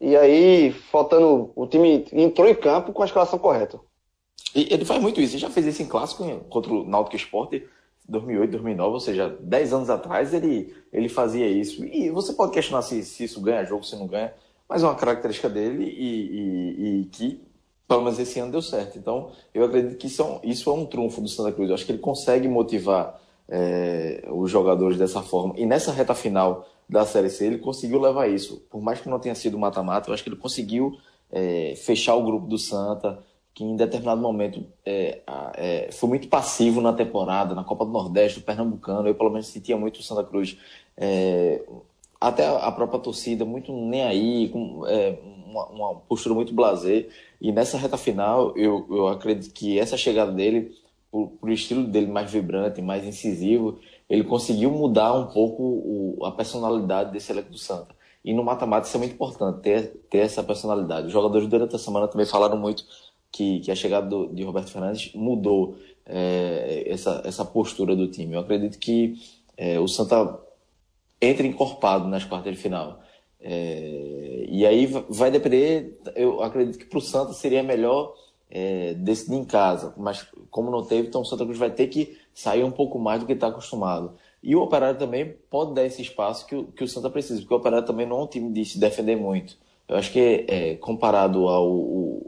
E 0.00 0.16
aí, 0.16 0.72
faltando. 0.72 1.50
O 1.56 1.66
time 1.66 2.06
entrou 2.12 2.48
em 2.48 2.54
campo 2.54 2.92
com 2.92 3.02
a 3.02 3.06
escalação 3.06 3.38
correta. 3.38 3.80
E 4.54 4.72
ele 4.72 4.84
faz 4.84 5.02
muito 5.02 5.20
isso. 5.20 5.34
Ele 5.34 5.40
já 5.40 5.50
fez 5.50 5.66
isso 5.66 5.82
em 5.82 5.86
clássico 5.86 6.24
contra 6.48 6.72
o 6.72 6.84
Náutico 6.84 7.16
Esporte 7.16 7.64
2008, 8.08 8.50
2009, 8.50 8.92
ou 8.92 9.00
seja, 9.00 9.36
10 9.40 9.72
anos 9.72 9.90
atrás 9.90 10.34
ele, 10.34 10.74
ele 10.92 11.08
fazia 11.08 11.48
isso. 11.48 11.84
E 11.84 12.10
você 12.10 12.32
pode 12.32 12.52
questionar 12.52 12.82
se, 12.82 13.02
se 13.02 13.24
isso 13.24 13.40
ganha 13.40 13.64
jogo, 13.64 13.82
se 13.82 13.96
não 13.96 14.06
ganha, 14.06 14.32
mas 14.68 14.82
é 14.82 14.86
uma 14.86 14.94
característica 14.94 15.48
dele 15.48 15.84
e, 15.84 16.20
e, 16.38 17.00
e 17.00 17.04
que, 17.06 17.42
pelo 17.88 18.02
menos 18.02 18.18
esse 18.18 18.38
ano, 18.38 18.52
deu 18.52 18.62
certo. 18.62 18.98
Então, 18.98 19.32
eu 19.54 19.64
acredito 19.64 19.96
que 19.96 20.06
isso 20.06 20.22
é 20.22 20.24
um, 20.24 20.40
isso 20.44 20.70
é 20.70 20.74
um 20.74 20.86
trunfo 20.86 21.20
do 21.20 21.28
Santa 21.28 21.50
Cruz. 21.50 21.68
Eu 21.68 21.74
acho 21.74 21.86
que 21.86 21.92
ele 21.92 21.98
consegue 21.98 22.46
motivar 22.46 23.20
é, 23.56 24.24
os 24.32 24.50
jogadores 24.50 24.98
dessa 24.98 25.22
forma. 25.22 25.54
E 25.56 25.64
nessa 25.64 25.92
reta 25.92 26.12
final 26.12 26.66
da 26.88 27.06
Série 27.06 27.30
C, 27.30 27.46
ele 27.46 27.58
conseguiu 27.58 28.00
levar 28.00 28.26
isso. 28.26 28.66
Por 28.68 28.82
mais 28.82 29.00
que 29.00 29.08
não 29.08 29.20
tenha 29.20 29.34
sido 29.36 29.56
mata-mata, 29.56 30.10
eu 30.10 30.14
acho 30.14 30.24
que 30.24 30.28
ele 30.28 30.36
conseguiu 30.36 30.98
é, 31.30 31.74
fechar 31.76 32.16
o 32.16 32.24
grupo 32.24 32.48
do 32.48 32.58
Santa, 32.58 33.22
que 33.54 33.62
em 33.62 33.76
determinado 33.76 34.20
momento 34.20 34.66
é, 34.84 35.88
foi 35.92 36.08
muito 36.08 36.26
passivo 36.26 36.80
na 36.80 36.92
temporada, 36.92 37.54
na 37.54 37.62
Copa 37.62 37.84
do 37.84 37.92
Nordeste, 37.92 38.40
do 38.40 38.44
Pernambucano. 38.44 39.06
Eu, 39.06 39.14
pelo 39.14 39.30
menos, 39.30 39.46
sentia 39.46 39.76
muito 39.76 40.00
o 40.00 40.02
Santa 40.02 40.24
Cruz. 40.24 40.58
Até 42.20 42.48
a 42.48 42.72
própria 42.72 42.98
torcida, 42.98 43.44
muito 43.44 43.72
nem 43.72 44.02
aí, 44.02 44.48
com 44.48 44.82
uma, 45.46 45.66
uma, 45.66 45.94
postura 46.00 46.34
muito 46.34 46.52
blazer. 46.52 47.08
E 47.40 47.52
nessa 47.52 47.78
reta 47.78 47.96
final, 47.96 48.52
eu, 48.56 48.84
eu 48.90 49.06
acredito 49.06 49.52
que 49.54 49.78
essa 49.78 49.96
chegada 49.96 50.32
dele, 50.32 50.74
por, 51.14 51.28
por 51.40 51.48
estilo 51.48 51.84
dele 51.84 52.08
mais 52.08 52.32
vibrante, 52.32 52.82
mais 52.82 53.04
incisivo, 53.04 53.78
ele 54.10 54.24
conseguiu 54.24 54.68
mudar 54.68 55.14
um 55.14 55.26
pouco 55.26 55.62
o, 55.62 56.24
a 56.24 56.32
personalidade 56.32 57.12
desse 57.12 57.30
elenco 57.30 57.52
do 57.52 57.56
Santa. 57.56 57.94
E 58.24 58.34
no 58.34 58.42
mata-mata 58.42 58.88
isso 58.88 58.96
é 58.96 58.98
muito 58.98 59.14
importante, 59.14 59.60
ter, 59.60 59.92
ter 60.10 60.18
essa 60.18 60.42
personalidade. 60.42 61.06
Os 61.06 61.12
jogadores 61.12 61.46
durante 61.46 61.76
a 61.76 61.78
semana 61.78 62.08
também 62.08 62.26
falaram 62.26 62.58
muito 62.58 62.84
que, 63.30 63.60
que 63.60 63.70
a 63.70 63.76
chegada 63.76 64.08
do, 64.08 64.26
de 64.34 64.42
Roberto 64.42 64.72
Fernandes 64.72 65.14
mudou 65.14 65.76
é, 66.04 66.82
essa, 66.88 67.22
essa 67.24 67.44
postura 67.44 67.94
do 67.94 68.08
time. 68.08 68.34
Eu 68.34 68.40
acredito 68.40 68.76
que 68.76 69.14
é, 69.56 69.78
o 69.78 69.86
Santa 69.86 70.36
entra 71.20 71.46
encorpado 71.46 72.08
nas 72.08 72.24
quartas 72.24 72.52
de 72.52 72.58
final. 72.58 72.98
É, 73.40 74.46
e 74.48 74.66
aí 74.66 74.86
vai 75.08 75.30
depender, 75.30 75.96
eu 76.16 76.42
acredito 76.42 76.76
que 76.76 76.86
para 76.86 76.98
o 76.98 77.00
Santa 77.00 77.32
seria 77.32 77.62
melhor 77.62 78.16
é, 78.54 78.94
decidir 78.94 79.36
em 79.36 79.44
casa, 79.44 79.92
mas 79.96 80.24
como 80.48 80.70
não 80.70 80.84
teve, 80.84 81.08
então 81.08 81.22
o 81.22 81.24
Santa 81.24 81.44
Cruz 81.44 81.58
vai 81.58 81.70
ter 81.70 81.88
que 81.88 82.16
sair 82.32 82.62
um 82.62 82.70
pouco 82.70 83.00
mais 83.00 83.18
do 83.18 83.26
que 83.26 83.32
está 83.32 83.48
acostumado. 83.48 84.14
E 84.40 84.54
o 84.54 84.62
Operário 84.62 84.96
também 84.96 85.36
pode 85.50 85.74
dar 85.74 85.84
esse 85.84 86.00
espaço 86.00 86.46
que 86.46 86.54
o, 86.54 86.64
que 86.68 86.84
o 86.84 86.88
Santa 86.88 87.10
precisa, 87.10 87.40
porque 87.40 87.52
o 87.52 87.56
Operário 87.56 87.84
também 87.84 88.06
não 88.06 88.20
é 88.20 88.22
um 88.22 88.26
time 88.28 88.52
de 88.52 88.64
se 88.64 88.78
defender 88.78 89.16
muito. 89.16 89.56
Eu 89.88 89.96
acho 89.96 90.12
que 90.12 90.46
é, 90.48 90.76
comparado 90.76 91.48
ao, 91.48 92.22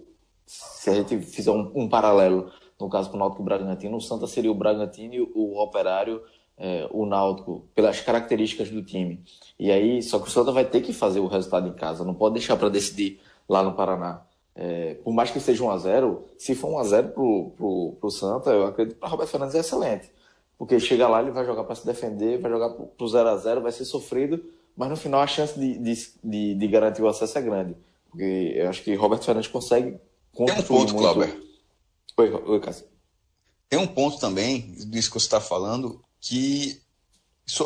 se 0.44 0.90
a 0.90 0.94
gente 0.94 1.20
fizer 1.20 1.52
um, 1.52 1.70
um 1.74 1.88
paralelo, 1.88 2.50
no 2.80 2.88
caso 2.90 3.08
com 3.08 3.16
o 3.16 3.20
Náutico 3.20 3.42
o 3.42 3.44
Bragantino, 3.44 3.96
o 3.96 4.00
Santa 4.00 4.26
seria 4.26 4.50
o 4.50 4.54
Bragantino 4.54 5.14
e 5.14 5.20
o 5.20 5.62
Operário 5.62 6.20
é, 6.58 6.88
o 6.90 7.06
Náutico 7.06 7.68
pelas 7.72 8.00
características 8.00 8.68
do 8.68 8.82
time. 8.82 9.22
E 9.58 9.70
aí, 9.70 10.02
só 10.02 10.18
que 10.18 10.26
o 10.26 10.30
Santa 10.30 10.50
vai 10.50 10.64
ter 10.64 10.80
que 10.80 10.92
fazer 10.92 11.20
o 11.20 11.28
resultado 11.28 11.68
em 11.68 11.72
casa, 11.72 12.04
não 12.04 12.14
pode 12.14 12.34
deixar 12.34 12.56
para 12.56 12.68
decidir 12.68 13.20
lá 13.48 13.62
no 13.62 13.74
Paraná. 13.74 14.22
É, 14.58 14.94
por 15.04 15.12
mais 15.12 15.30
que 15.30 15.38
seja 15.38 15.62
1 15.62 15.70
a 15.70 15.78
0 15.78 16.24
se 16.38 16.54
for 16.54 16.68
1 16.68 16.78
a 16.78 16.84
0 16.84 17.08
pro, 17.08 17.50
pro, 17.56 17.96
pro 18.00 18.10
Santa, 18.10 18.50
eu 18.50 18.66
acredito 18.66 18.94
que 18.94 19.00
para 19.00 19.10
Roberto 19.10 19.30
Fernandes 19.30 19.54
é 19.54 19.60
excelente. 19.60 20.10
Porque 20.56 20.80
chega 20.80 21.06
lá, 21.06 21.20
ele 21.20 21.30
vai 21.30 21.44
jogar 21.44 21.64
para 21.64 21.74
se 21.74 21.84
defender, 21.84 22.40
vai 22.40 22.50
jogar 22.50 22.70
pro 22.70 23.06
0 23.08 23.28
a 23.28 23.36
0 23.36 23.60
vai 23.60 23.72
ser 23.72 23.84
sofrido, 23.84 24.42
mas 24.74 24.88
no 24.88 24.96
final 24.96 25.20
a 25.20 25.26
chance 25.26 25.58
de, 25.58 25.78
de, 26.24 26.54
de, 26.54 26.68
garantir 26.68 27.02
o 27.02 27.08
acesso 27.08 27.36
é 27.36 27.42
grande. 27.42 27.76
Porque 28.10 28.54
eu 28.56 28.68
acho 28.68 28.82
que 28.82 28.94
Roberto 28.94 29.24
Fernandes 29.26 29.50
consegue 29.50 29.98
tem 30.34 30.44
um 30.44 30.62
ponto, 30.62 30.94
muito... 30.94 30.94
Cláudio. 30.94 31.46
Oi, 32.16 32.30
oi, 32.30 32.60
Cássio. 32.60 32.86
Tem 33.68 33.78
um 33.78 33.86
ponto 33.86 34.18
também 34.18 34.72
disso 34.86 35.10
que 35.10 35.18
você 35.18 35.26
está 35.26 35.40
falando, 35.40 36.02
que 36.20 36.80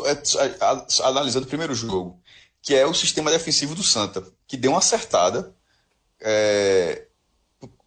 é, 0.05 1.03
analisando 1.03 1.45
o 1.45 1.49
primeiro 1.49 1.73
jogo, 1.73 2.19
que 2.61 2.75
é 2.75 2.85
o 2.85 2.93
sistema 2.93 3.31
defensivo 3.31 3.75
do 3.75 3.83
Santa, 3.83 4.25
que 4.47 4.57
deu 4.57 4.71
uma 4.71 4.79
acertada. 4.79 5.55
É, 6.21 7.05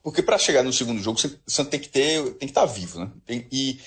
porque 0.02 0.22
para 0.22 0.38
chegar 0.38 0.62
no 0.62 0.72
segundo 0.72 1.02
jogo, 1.02 1.18
o 1.18 1.50
Santa 1.50 1.70
tem 1.70 1.80
que 1.80 1.88
ter, 1.88 2.22
tem 2.22 2.46
que 2.46 2.46
estar 2.46 2.66
tá 2.66 2.72
vivo, 2.72 3.00
né? 3.00 3.10
Tem, 3.24 3.46
e 3.50 3.80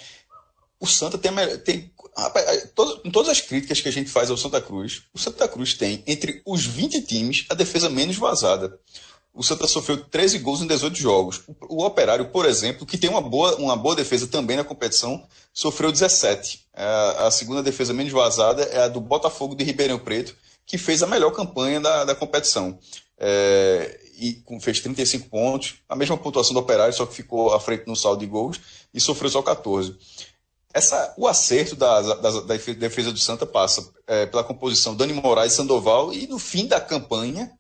o 0.80 0.88
Santa 0.88 1.18
tem, 1.18 1.32
tem 1.60 1.92
rapaz, 2.16 2.70
em 3.04 3.12
todas 3.12 3.30
as 3.30 3.42
críticas 3.42 3.82
que 3.82 3.90
a 3.90 3.92
gente 3.92 4.10
faz 4.10 4.30
ao 4.30 4.38
Santa 4.38 4.62
Cruz, 4.62 5.04
o 5.14 5.20
Santa 5.20 5.48
Cruz 5.48 5.74
tem 5.74 6.04
entre 6.08 6.42
os 6.46 6.66
20 6.66 7.02
times 7.02 7.46
a 7.50 7.54
defesa 7.54 7.90
menos 7.90 8.16
vazada 8.16 8.80
o 9.38 9.44
Santa 9.44 9.68
sofreu 9.68 9.98
13 9.98 10.40
gols 10.40 10.62
em 10.62 10.68
18 10.68 10.98
jogos. 10.98 11.44
O 11.70 11.86
Operário, 11.86 12.30
por 12.30 12.44
exemplo, 12.44 12.88
que 12.88 12.98
tem 12.98 13.08
uma 13.08 13.22
boa, 13.22 13.56
uma 13.58 13.78
boa 13.78 13.96
defesa 13.96 14.26
também 14.26 14.58
na 14.58 14.64
competição, 14.64 15.24
sofreu 15.54 15.92
17. 15.92 16.66
É, 16.74 16.84
a 17.20 17.30
segunda 17.30 17.62
defesa 17.62 17.94
menos 17.94 18.12
vazada 18.12 18.64
é 18.64 18.82
a 18.82 18.88
do 18.88 19.00
Botafogo 19.00 19.56
de 19.56 19.64
Ribeirão 19.64 20.00
Preto, 20.00 20.36
que 20.66 20.76
fez 20.80 21.04
a 21.04 21.08
melhor 21.08 21.30
campanha 21.32 21.80
da, 21.80 22.04
da 22.04 22.16
competição. 22.16 22.80
É, 23.20 24.00
e 24.18 24.44
fez 24.60 24.80
35 24.80 25.30
pontos, 25.30 25.76
a 25.88 25.96
mesma 25.96 26.18
pontuação 26.18 26.54
do 26.54 26.60
Operário, 26.60 26.94
só 26.94 27.06
que 27.06 27.14
ficou 27.14 27.54
à 27.54 27.60
frente 27.60 27.86
no 27.86 27.96
saldo 27.96 28.20
de 28.20 28.26
gols 28.26 28.60
e 28.94 29.00
sofreu 29.00 29.30
só 29.30 29.42
14. 29.42 29.96
Essa, 30.74 31.14
o 31.18 31.28
acerto 31.28 31.76
da, 31.76 32.02
da, 32.02 32.42
da 32.42 32.56
defesa 32.56 33.12
do 33.12 33.20
Santa 33.20 33.46
passa 33.46 33.90
é, 34.06 34.26
pela 34.26 34.44
composição 34.44 34.96
Dani 34.96 35.14
Moraes 35.14 35.54
Sandoval, 35.54 36.14
e 36.14 36.28
no 36.28 36.38
fim 36.38 36.68
da 36.68 36.80
campanha, 36.80 37.52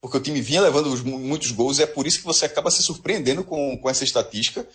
porque 0.00 0.16
o 0.16 0.20
time 0.20 0.40
vinha 0.40 0.60
levando 0.60 0.94
muitos 1.04 1.52
gols, 1.52 1.78
e 1.78 1.82
é 1.82 1.86
por 1.86 2.06
isso 2.06 2.18
que 2.18 2.24
você 2.24 2.46
acaba 2.46 2.70
se 2.70 2.82
surpreendendo 2.82 3.44
com, 3.44 3.78
com 3.78 3.88
essa 3.88 4.04
estatística, 4.04 4.66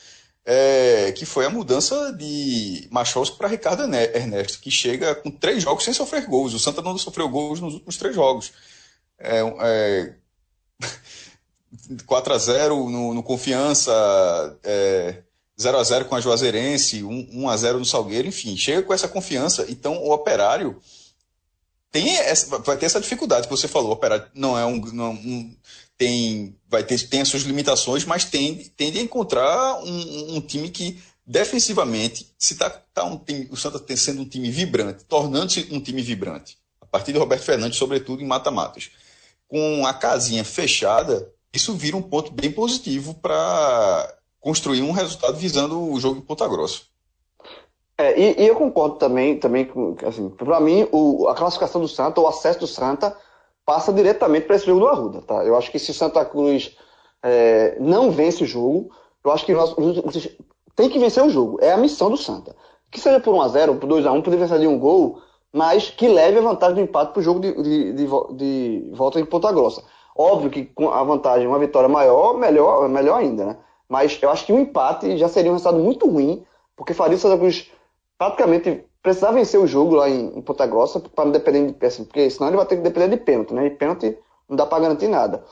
é, 0.45 1.11
que 1.13 1.26
foi 1.26 1.45
a 1.45 1.49
mudança 1.49 2.13
de 2.13 2.88
Machowski 2.91 3.38
para 3.38 3.47
Ricardo 3.47 3.84
Ernesto, 3.84 4.59
que 4.59 4.69
chega 4.69 5.15
com 5.15 5.32
três 5.32 5.63
jogos 5.63 5.84
sem 5.84 5.93
sofrer 5.93 6.28
gols. 6.28 6.53
O 6.53 6.59
Santa 6.59 6.82
não 6.84 6.97
sofreu 6.97 7.28
gols 7.28 7.59
nos 7.59 7.73
últimos 7.73 7.97
três 7.97 8.13
jogos. 8.13 8.53
É, 9.17 9.39
é, 9.61 10.13
4 12.05 12.34
a 12.34 12.38
0 12.38 12.89
no, 12.89 13.13
no 13.13 13.24
Confiança, 13.24 13.91
é, 14.63 15.24
0 15.59 15.78
a 15.78 15.84
0 15.84 16.05
com 16.05 16.16
a 16.16 16.22
Juazeirense, 16.22 17.03
1, 17.03 17.30
1 17.34 17.49
a 17.49 17.57
0 17.57 17.80
no 17.80 17.86
Salgueiro, 17.86 18.28
enfim, 18.28 18.57
chega 18.57 18.84
com 18.84 18.93
essa 18.93 19.07
confiança. 19.07 19.66
Então, 19.70 19.97
o 19.97 20.11
Operário 20.11 20.80
tem 21.91 22.18
essa, 22.18 22.57
vai 22.59 22.76
ter 22.76 22.86
essa 22.86 22.99
dificuldade 22.99 23.47
que 23.47 23.55
você 23.55 23.70
falou. 23.70 23.91
Operar 23.91 24.30
não 24.34 24.57
é 24.57 24.66
um, 24.66 24.82
não, 24.91 25.11
um 25.11 25.55
tem 25.97 26.57
vai 26.68 26.84
ter 26.84 26.99
tem 27.07 27.22
as 27.22 27.30
suas 27.30 27.43
limitações, 27.43 28.03
mas 28.03 28.26
tende, 28.26 28.70
tende 28.70 28.99
a 28.99 29.01
encontrar 29.01 29.80
um, 29.82 30.36
um 30.36 30.41
time 30.41 30.70
que 30.70 31.01
defensivamente, 31.26 32.34
se 32.38 32.55
tá, 32.55 32.70
tá 32.70 33.05
um 33.05 33.18
time, 33.18 33.47
o 33.49 33.55
Santa 33.55 33.80
tem 33.80 33.95
sendo 33.95 34.22
um 34.22 34.28
time 34.28 34.51
vibrante, 34.51 35.05
tornando-se 35.05 35.68
um 35.72 35.80
time 35.80 36.01
vibrante, 36.01 36.57
a 36.82 36.86
partir 36.86 37.13
de 37.13 37.18
Roberto 37.18 37.43
Fernandes, 37.43 37.80
sobretudo 37.80 38.22
em 38.22 38.28
mata-matas, 38.28 38.91
com 39.47 39.88
a 39.88 39.93
casinha 39.93 40.43
fechada, 40.43 41.32
isso 41.56 41.74
vira 41.74 41.97
um 41.97 42.01
ponto 42.01 42.32
bem 42.32 42.51
positivo 42.51 43.14
para 43.16 44.14
construir 44.39 44.82
um 44.82 44.91
resultado 44.91 45.36
visando 45.36 45.91
o 45.91 45.99
jogo 45.99 46.20
em 46.20 46.22
Ponta 46.22 46.47
Grossa. 46.47 46.82
É, 47.97 48.20
e, 48.20 48.43
e, 48.43 48.47
eu 48.47 48.56
concordo 48.56 48.95
também, 48.97 49.39
também 49.39 49.70
assim, 50.06 50.30
para 50.30 50.60
mim, 50.60 50.88
o, 50.91 51.28
a 51.28 51.36
classificação 51.36 51.80
do 51.80 51.88
Santa, 51.88 52.20
o 52.20 52.28
acesso 52.28 52.60
do 52.60 52.68
Santa, 52.68 53.16
passa 53.66 53.93
diretamente 53.93 54.45
para 54.45 54.58
esse 54.58 54.66
jogo 54.66 54.82
do 54.82 54.88
Arruda. 54.88 55.22
Tá? 55.22 55.45
Eu 55.45 55.56
acho 55.58 55.72
que 55.72 55.80
se 55.80 55.93
Santa 55.93 56.24
Cruz 56.26 56.76
é, 57.24 57.78
não 57.80 58.12
vence 58.12 58.43
o 58.43 58.47
jogo, 58.47 58.91
eu 59.24 59.32
acho 59.32 59.45
que 59.45 59.53
nós, 59.53 59.74
tem 60.76 60.89
que 60.89 60.99
vencer 60.99 61.24
o 61.24 61.30
jogo. 61.30 61.58
É 61.62 61.72
a 61.72 61.78
missão 61.78 62.10
do 62.10 62.18
Santa. 62.18 62.56
Que 62.91 62.99
seja 62.99 63.20
por 63.20 63.34
1x0, 63.34 63.80
por 63.80 63.89
2x1, 63.89 64.22
por 64.22 64.30
diferença 64.30 64.60
de 64.60 64.68
um 64.68 64.78
gol, 64.78 65.22
mas 65.51 65.89
que 65.89 66.08
leve 66.08 66.38
a 66.38 66.41
vantagem 66.41 66.76
do 66.76 66.82
empate 66.82 67.14
para 67.14 67.20
o 67.20 67.24
jogo 67.24 67.39
de, 67.39 67.53
de, 67.64 67.93
de, 67.93 68.08
de, 68.36 68.91
volta 68.93 69.20
em 69.20 69.26
Ponta 69.26 69.51
Grossa. 69.51 69.84
Óbvio 70.16 70.49
que 70.49 70.66
com 70.66 70.89
a 70.89 71.03
vantagem, 71.03 71.47
uma 71.47 71.59
vitória 71.59 71.89
maior, 71.89 72.38
melhor, 72.38 72.88
melhor 72.88 73.20
ainda, 73.20 73.45
né? 73.45 73.57
Mas 73.88 74.18
eu 74.22 74.30
acho 74.30 74.45
que 74.45 74.53
um 74.53 74.59
empate 74.59 75.18
já 75.18 75.28
seria 75.28 75.51
um 75.51 75.55
resultado 75.55 75.78
muito 75.78 76.09
ruim, 76.09 76.43
porque 76.76 76.93
faria 76.93 77.18
o 77.18 77.20
Santa 77.20 77.38
Cruz 77.38 77.70
praticamente 78.18 78.86
precisar 79.03 79.32
vencer 79.32 79.59
o 79.59 79.68
jogo 79.68 79.95
lá 79.95 80.09
em, 80.09 80.38
em 80.38 80.41
Ponta 80.41 80.66
Grossa 80.66 80.99
para 80.99 81.26
não 81.26 81.32
depender 81.32 81.72
de 81.72 81.86
assim, 81.86 82.05
porque 82.05 82.30
senão 82.30 82.47
ele 82.47 82.57
vai 82.57 82.66
ter 82.66 82.78
que 82.78 82.82
depender 82.82 83.09
de 83.09 83.18
pênalti, 83.18 83.53
né? 83.53 83.68
E 83.68 83.70
pênalti 83.70 84.18
não 84.49 84.55
dá 84.55 84.66
para 84.66 84.80
garantir 84.80 85.07
nada. 85.07 85.43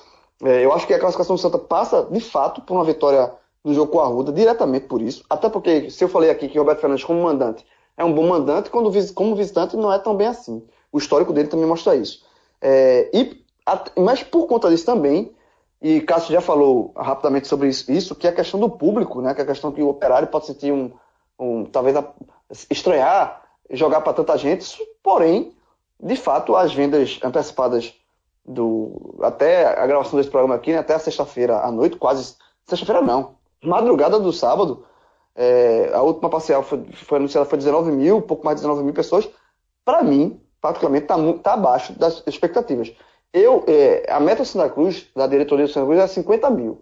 É, 0.44 0.66
eu 0.66 0.74
acho 0.74 0.88
que 0.88 0.94
a 0.94 1.00
classificação 1.00 1.36
do 1.36 1.42
Santa 1.42 1.60
passa, 1.60 2.08
de 2.10 2.20
fato, 2.20 2.62
por 2.62 2.74
uma 2.74 2.84
vitória 2.84 3.32
no 3.64 3.74
jogo 3.74 3.92
com 3.92 4.00
a 4.00 4.08
Ruda, 4.08 4.32
diretamente 4.32 4.88
por 4.88 5.02
isso. 5.02 5.24
Até 5.30 5.50
porque, 5.50 5.90
se 5.90 6.04
eu 6.04 6.10
falei 6.10 6.30
aqui 6.30 6.48
que 6.48 6.58
Roberto 6.58 6.82
Fernandes, 6.82 7.06
como 7.06 7.22
mandante, 7.22 7.66
é 7.96 8.04
um 8.04 8.14
bom 8.14 8.28
mandante, 8.28 8.70
quando 8.70 8.92
como 9.14 9.36
visitante 9.36 9.78
não 9.78 9.92
é 9.92 10.00
tão 10.00 10.16
bem 10.16 10.28
assim. 10.28 10.66
O 10.92 10.98
histórico 10.98 11.32
dele 11.32 11.48
também 11.48 11.66
mostra 11.66 11.96
isso. 11.96 12.26
É, 12.62 13.10
e, 13.14 13.43
mas 13.98 14.24
por 14.24 14.48
conta 14.48 14.70
disso 14.70 14.86
também, 14.86 15.34
e 15.82 16.00
Cássio 16.02 16.34
já 16.34 16.42
falou 16.42 16.94
rapidamente 16.96 17.48
sobre 17.48 17.68
isso, 17.68 18.16
que 18.16 18.26
é 18.26 18.30
a 18.30 18.36
questão 18.36 18.60
do 18.60 18.70
público, 18.70 19.22
né? 19.22 19.34
Que 19.34 19.42
é 19.42 19.44
a 19.44 19.48
questão 19.48 19.72
que 19.72 19.82
o 19.82 19.90
operário 19.90 20.28
pode 20.28 20.46
sentir 20.46 20.72
um, 20.72 20.92
um 21.38 21.66
talvez 21.66 21.98
estranhar 22.70 23.42
jogar 23.70 24.02
para 24.02 24.14
tanta 24.14 24.38
gente, 24.38 24.78
porém, 25.02 25.54
de 26.00 26.16
fato, 26.16 26.56
as 26.56 26.74
vendas 26.74 27.20
antecipadas 27.24 27.94
do 28.46 29.16
até 29.22 29.66
a 29.80 29.88
gravação 29.88 30.18
desse 30.18 30.30
programa 30.30 30.56
aqui, 30.56 30.72
né, 30.72 30.78
até 30.78 30.98
sexta-feira 31.00 31.60
à 31.60 31.72
noite, 31.72 31.98
quase 31.98 32.36
sexta-feira 32.66 33.02
não, 33.02 33.36
madrugada 33.64 34.20
do 34.20 34.34
sábado, 34.34 34.86
é, 35.36 35.92
a 35.94 36.02
última 36.02 36.30
parcial 36.30 36.62
foi, 36.62 36.86
foi 36.94 37.18
anunciada 37.18 37.48
foi 37.48 37.58
19 37.58 37.92
mil, 37.92 38.22
pouco 38.22 38.46
mais 38.46 38.58
de 38.58 38.62
19 38.62 38.84
mil 38.84 38.94
pessoas. 38.94 39.28
Para 39.84 40.04
mim, 40.04 40.40
particularmente, 40.62 41.06
está 41.06 41.18
tá 41.42 41.54
abaixo 41.54 41.94
das 41.94 42.24
expectativas. 42.28 42.94
Eu, 43.34 43.66
é, 43.68 44.06
a 44.08 44.20
meta 44.20 44.46
Santa 44.46 44.70
Cruz, 44.70 45.08
da 45.16 45.26
diretoria 45.26 45.66
do 45.66 45.72
Santa 45.72 45.88
Cruz, 45.88 46.00
é 46.00 46.08
50 46.08 46.50
mil. 46.52 46.82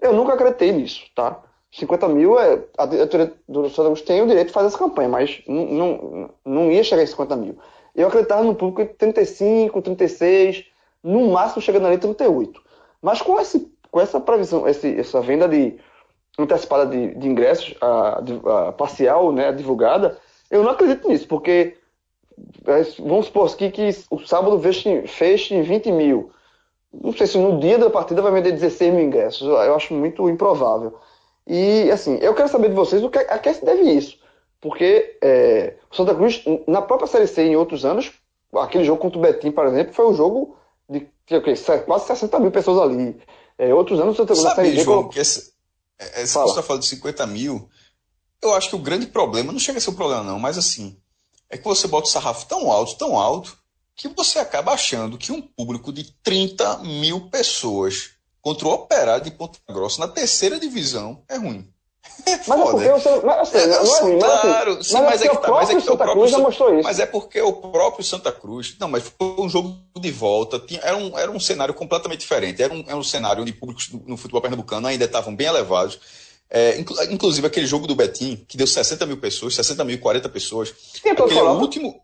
Eu 0.00 0.14
nunca 0.14 0.32
acreditei 0.32 0.72
nisso, 0.72 1.04
tá? 1.14 1.42
50 1.72 2.08
mil, 2.08 2.38
é, 2.38 2.64
a 2.78 2.86
diretoria 2.86 3.32
do 3.46 3.68
Santa 3.68 3.88
Cruz 3.88 4.02
tem 4.02 4.22
o 4.22 4.26
direito 4.26 4.48
de 4.48 4.52
fazer 4.52 4.68
essa 4.68 4.78
campanha, 4.78 5.08
mas 5.08 5.42
não, 5.46 6.72
ia 6.72 6.82
chegar 6.82 7.02
em 7.02 7.06
50 7.06 7.36
mil. 7.36 7.58
Eu 7.94 8.08
acreditava 8.08 8.42
no 8.42 8.54
público 8.54 8.82
de 8.82 8.96
35, 8.96 9.82
36, 9.82 10.64
no 11.04 11.30
máximo 11.30 11.60
chegando 11.60 11.86
ali 11.86 11.98
38. 11.98 12.60
Mas 13.02 13.20
com, 13.20 13.38
esse, 13.38 13.70
com 13.90 14.00
essa 14.00 14.18
previsão, 14.18 14.66
esse, 14.66 14.98
essa 14.98 15.20
venda 15.20 15.46
de 15.46 15.78
antecipada 16.38 16.86
de, 16.86 17.14
de 17.14 17.28
ingressos, 17.28 17.74
a, 17.80 18.22
a, 18.68 18.72
parcial, 18.72 19.32
né, 19.32 19.52
divulgada, 19.52 20.18
eu 20.50 20.62
não 20.62 20.70
acredito 20.70 21.08
nisso, 21.08 21.28
porque 21.28 21.76
vamos 22.98 23.26
supor 23.26 23.50
aqui 23.50 23.70
que 23.70 23.90
o 24.10 24.18
sábado 24.20 24.60
feche, 24.60 25.06
feche 25.06 25.54
em 25.54 25.62
20 25.62 25.92
mil. 25.92 26.30
Não 26.92 27.12
sei 27.12 27.26
se 27.26 27.38
no 27.38 27.60
dia 27.60 27.78
da 27.78 27.88
partida 27.88 28.22
vai 28.22 28.32
vender 28.32 28.52
16 28.52 28.92
mil 28.92 29.04
ingressos. 29.04 29.46
Eu 29.46 29.74
acho 29.74 29.94
muito 29.94 30.28
improvável. 30.28 30.98
E, 31.46 31.90
assim, 31.90 32.18
eu 32.20 32.34
quero 32.34 32.48
saber 32.48 32.68
de 32.68 32.74
vocês 32.74 33.02
o 33.02 33.10
que, 33.10 33.18
a 33.18 33.38
que 33.38 33.54
se 33.54 33.64
deve 33.64 33.82
isso. 33.82 34.18
Porque 34.60 35.16
é, 35.22 35.74
o 35.90 35.96
Santa 35.96 36.14
Cruz, 36.14 36.44
na 36.66 36.82
própria 36.82 37.08
Série 37.08 37.26
C, 37.26 37.42
em 37.42 37.56
outros 37.56 37.84
anos, 37.84 38.12
aquele 38.54 38.84
jogo 38.84 39.00
contra 39.00 39.18
o 39.18 39.22
Betim, 39.22 39.50
por 39.50 39.66
exemplo, 39.66 39.94
foi 39.94 40.06
um 40.06 40.14
jogo 40.14 40.56
de 40.88 41.08
quase 41.86 42.06
60 42.06 42.38
mil 42.40 42.50
pessoas 42.50 42.78
ali. 42.78 43.16
É, 43.56 43.72
outros 43.72 44.00
anos 44.00 44.14
o 44.14 44.16
Santa 44.16 44.34
Cruz 44.34 44.42
Sabe, 44.42 44.56
na 44.56 44.64
Série 44.64 44.84
João, 44.84 45.08
que 45.08 45.18
esse, 45.18 45.52
esse 45.98 46.34
você 46.34 46.48
está 46.50 46.62
falando 46.62 46.82
de 46.82 46.88
50 46.88 47.26
mil, 47.26 47.68
eu 48.42 48.54
acho 48.54 48.70
que 48.70 48.76
o 48.76 48.80
grande 48.80 49.06
problema, 49.06 49.52
não 49.52 49.58
chega 49.58 49.78
a 49.78 49.80
ser 49.80 49.90
um 49.90 49.94
problema 49.94 50.22
não, 50.22 50.38
mas 50.38 50.58
assim, 50.58 50.99
é 51.50 51.58
que 51.58 51.64
você 51.64 51.88
bota 51.88 52.06
o 52.06 52.10
sarrafo 52.10 52.46
tão 52.46 52.70
alto, 52.70 52.96
tão 52.96 53.18
alto, 53.18 53.58
que 53.96 54.08
você 54.08 54.38
acaba 54.38 54.72
achando 54.72 55.18
que 55.18 55.32
um 55.32 55.42
público 55.42 55.92
de 55.92 56.04
30 56.22 56.78
mil 56.78 57.28
pessoas 57.28 58.12
contra 58.40 58.66
o 58.66 58.72
Operário 58.72 59.24
de 59.24 59.30
Ponta 59.30 59.58
Grossa 59.68 60.00
na 60.00 60.08
terceira 60.08 60.58
divisão 60.58 61.22
é 61.28 61.36
ruim. 61.36 61.68
É 62.24 62.36
mas 62.46 62.60
é 62.60 62.64
porque 62.64 63.08
o 63.08 63.26
mas, 63.26 63.40
assim, 63.40 63.58
é, 63.58 63.66
não 63.66 63.96
é 63.96 64.00
ruim, 64.00 64.18
mas, 64.18 64.40
claro, 64.40 64.72
assim, 64.72 64.82
sim, 64.82 65.02
mas, 65.02 65.22
é, 65.22 65.26
é 65.26 65.28
que 65.28 65.36
tá, 65.36 65.50
mas 65.50 65.70
é 65.70 65.74
que 65.74 65.80
Santa 65.82 66.12
Cruz 66.12 66.30
já 66.30 66.38
mostrou 66.38 66.74
isso. 66.74 66.82
Mas 66.82 66.98
é 66.98 67.06
porque 67.06 67.40
o 67.40 67.52
próprio 67.52 68.04
Santa 68.04 68.32
Cruz, 68.32 68.76
não, 68.78 68.88
mas 68.88 69.04
foi 69.18 69.34
um 69.38 69.48
jogo 69.48 69.76
de 69.98 70.10
volta, 70.10 70.58
tinha, 70.58 70.80
era, 70.82 70.96
um, 70.96 71.18
era 71.18 71.30
um 71.30 71.40
cenário 71.40 71.74
completamente 71.74 72.20
diferente, 72.20 72.62
era 72.62 72.72
um, 72.72 72.84
era 72.86 72.96
um 72.96 73.02
cenário 73.02 73.42
onde 73.42 73.52
públicos 73.52 73.90
no 74.06 74.16
futebol 74.16 74.40
pernambucano 74.40 74.86
ainda 74.86 75.04
estavam 75.04 75.34
bem 75.34 75.46
elevados, 75.46 75.98
é, 76.50 76.78
inclusive 77.10 77.46
aquele 77.46 77.66
jogo 77.66 77.86
do 77.86 77.94
Betim, 77.94 78.44
que 78.48 78.56
deu 78.56 78.66
60 78.66 79.06
mil 79.06 79.18
pessoas, 79.18 79.54
60 79.54 79.84
mil, 79.84 79.98
40 80.00 80.28
pessoas. 80.28 80.74
Tinha 80.94 81.12
aquele 81.12 81.38
é 81.38 81.42
o 81.42 81.60
último. 81.60 82.02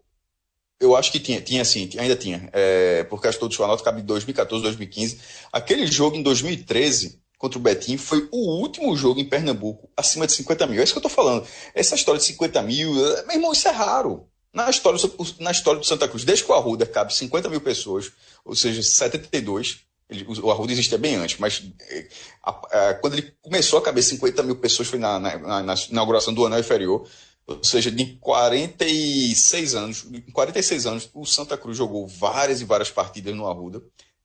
Eu 0.78 0.94
acho 0.94 1.10
que 1.10 1.18
tinha, 1.18 1.40
tinha 1.40 1.64
sim, 1.64 1.90
ainda 1.98 2.14
tinha. 2.14 2.48
É, 2.52 3.04
porque 3.04 3.26
acho 3.26 3.38
que 3.38 3.48
todo 3.48 3.52
o 3.52 3.82
cabe 3.82 4.02
em 4.02 4.04
2014, 4.04 4.62
2015. 4.62 5.18
Aquele 5.52 5.86
jogo 5.86 6.16
em 6.16 6.22
2013 6.22 7.20
contra 7.38 7.58
o 7.58 7.62
Betim 7.62 7.96
foi 7.96 8.28
o 8.30 8.60
último 8.60 8.96
jogo 8.96 9.18
em 9.18 9.24
Pernambuco 9.24 9.90
acima 9.96 10.26
de 10.26 10.32
50 10.34 10.66
mil. 10.66 10.80
É 10.80 10.84
isso 10.84 10.92
que 10.92 10.98
eu 10.98 11.02
tô 11.02 11.08
falando. 11.08 11.46
Essa 11.74 11.94
história 11.94 12.20
de 12.20 12.26
50 12.26 12.62
mil, 12.62 12.92
meu 12.94 13.32
irmão, 13.32 13.52
isso 13.52 13.66
é 13.66 13.72
raro. 13.72 14.28
Na 14.52 14.70
história, 14.70 14.98
na 15.40 15.50
história 15.50 15.80
do 15.80 15.86
Santa 15.86 16.08
Cruz, 16.08 16.24
desde 16.24 16.44
que 16.44 16.50
o 16.50 16.54
Arruda 16.54 16.86
cabe 16.86 17.14
50 17.14 17.48
mil 17.48 17.60
pessoas, 17.60 18.12
ou 18.44 18.54
seja, 18.54 18.82
72, 18.82 19.80
ele, 20.08 20.24
o 20.28 20.50
Arruda 20.50 20.72
existia 20.72 20.98
bem 20.98 21.16
antes, 21.16 21.38
mas 21.38 21.64
é, 21.80 22.08
a, 22.42 22.50
a, 22.50 22.94
quando 22.94 23.14
ele 23.14 23.34
começou 23.42 23.78
a 23.78 23.82
caber 23.82 24.02
50 24.02 24.42
mil 24.42 24.56
pessoas 24.56 24.88
foi 24.88 24.98
na, 24.98 25.18
na, 25.18 25.62
na 25.62 25.74
inauguração 25.90 26.32
do 26.32 26.46
anel 26.46 26.60
inferior. 26.60 27.06
Ou 27.46 27.62
seja, 27.62 27.90
em 27.90 28.16
46 28.16 29.74
anos, 29.76 30.06
em 30.12 30.20
46 30.32 30.86
anos, 30.86 31.10
o 31.14 31.24
Santa 31.24 31.56
Cruz 31.56 31.76
jogou 31.76 32.06
várias 32.06 32.60
e 32.60 32.64
várias 32.64 32.90
partidas 32.90 33.34
no 33.34 33.46
Arruda. 33.46 33.80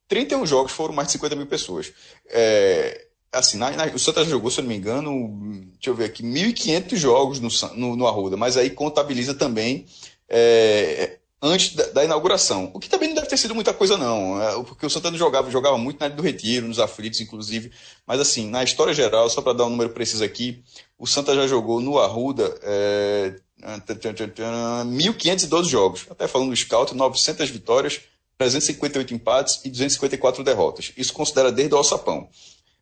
31 0.08 0.46
jogos 0.46 0.72
foram 0.72 0.94
mais 0.94 1.08
de 1.08 1.14
50 1.14 1.36
mil 1.36 1.46
pessoas. 1.46 1.94
É, 2.28 3.08
assim, 3.32 3.58
na, 3.58 3.72
na, 3.72 3.86
o 3.86 4.00
Santa 4.00 4.26
jogou, 4.26 4.50
se 4.50 4.60
eu 4.60 4.64
não 4.64 4.70
me 4.70 4.76
engano, 4.76 5.40
deixa 5.74 5.90
eu 5.90 5.96
ver 5.96 6.06
aqui, 6.06 6.24
1.500 6.24 6.96
jogos 6.96 7.40
no, 7.40 7.50
no, 7.76 7.96
no, 7.96 8.08
Arruda, 8.08 8.36
mas 8.36 8.58
aí 8.58 8.72
contabiliza 8.72 9.36
também 9.36 9.86
é, 10.28 11.20
antes 11.42 11.76
da, 11.76 11.88
da, 11.88 12.06
inauguração. 12.06 12.70
O 12.74 12.80
que 12.80 12.88
também 12.88 13.10
não 13.10 13.16
deve 13.16 13.28
ter 13.28 13.38
sido 13.38 13.56
muita 13.56 13.74
coisa, 13.74 13.98
não. 13.98 14.42
É, 14.42 14.64
porque 14.64 14.86
o 14.86 14.90
Santana 14.90 15.18
jogava, 15.18 15.50
jogava 15.50 15.78
muito 15.78 16.00
na 16.00 16.06
área 16.06 16.16
do 16.16 16.22
Retiro, 16.22 16.68
nos 16.68 16.80
aflitos, 16.80 17.20
inclusive. 17.20 17.72
Mas, 18.06 18.20
assim, 18.20 18.50
na 18.50 18.64
história 18.64 18.94
geral, 18.94 19.30
só 19.30 19.42
para 19.42 19.54
dar 19.54 19.66
um 19.66 19.70
número 19.70 19.90
preciso 19.90 20.24
aqui, 20.24 20.64
o 21.00 21.08
Santa 21.08 21.34
já 21.34 21.48
jogou 21.48 21.82
no 21.82 21.98
Arruda 21.98 22.56
é, 22.62 23.36
1.512 23.62 25.66
jogos. 25.66 26.06
Até 26.10 26.28
falando 26.28 26.50
do 26.50 26.56
Scout, 26.56 26.94
900 26.94 27.50
vitórias, 27.50 28.02
358 28.38 29.14
empates 29.14 29.62
e 29.66 29.70
254 29.70 30.44
derrotas. 30.44 30.94
Isso 30.96 31.14
considera 31.14 31.52
desde 31.52 31.74
o 31.74 31.78
alçapão. 31.78 32.30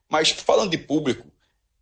Mas, 0.09 0.31
falando 0.31 0.71
de 0.71 0.77
público, 0.77 1.27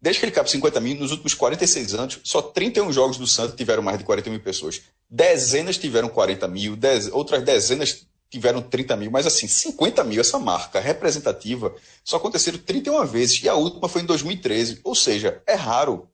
Desde 0.01 0.19
que 0.19 0.25
ele 0.25 0.31
cabe 0.31 0.49
50 0.49 0.79
mil, 0.79 0.95
nos 0.95 1.11
últimos 1.11 1.33
46 1.33 1.95
anos, 1.95 2.19
só 2.23 2.41
31 2.41 2.91
jogos 2.93 3.17
do 3.17 3.25
Santos 3.25 3.55
tiveram 3.55 3.81
mais 3.81 3.97
de 3.97 4.03
40 4.03 4.29
mil 4.29 4.39
pessoas. 4.39 4.81
Dezenas 5.09 5.77
tiveram 5.77 6.07
40 6.07 6.47
mil, 6.47 6.75
dez, 6.75 7.07
outras 7.11 7.43
dezenas 7.43 8.05
tiveram 8.29 8.61
30 8.61 8.95
mil, 8.95 9.09
mas 9.09 9.25
assim, 9.25 9.47
50 9.47 10.03
mil, 10.03 10.21
essa 10.21 10.37
marca 10.37 10.79
representativa, 10.79 11.73
só 12.03 12.17
aconteceram 12.17 12.59
31 12.59 13.05
vezes, 13.05 13.41
e 13.41 13.49
a 13.49 13.55
última 13.55 13.87
foi 13.87 14.01
em 14.01 14.05
2013. 14.05 14.81
Ou 14.83 14.93
seja, 14.93 15.41
é 15.47 15.55
raro. 15.55 16.07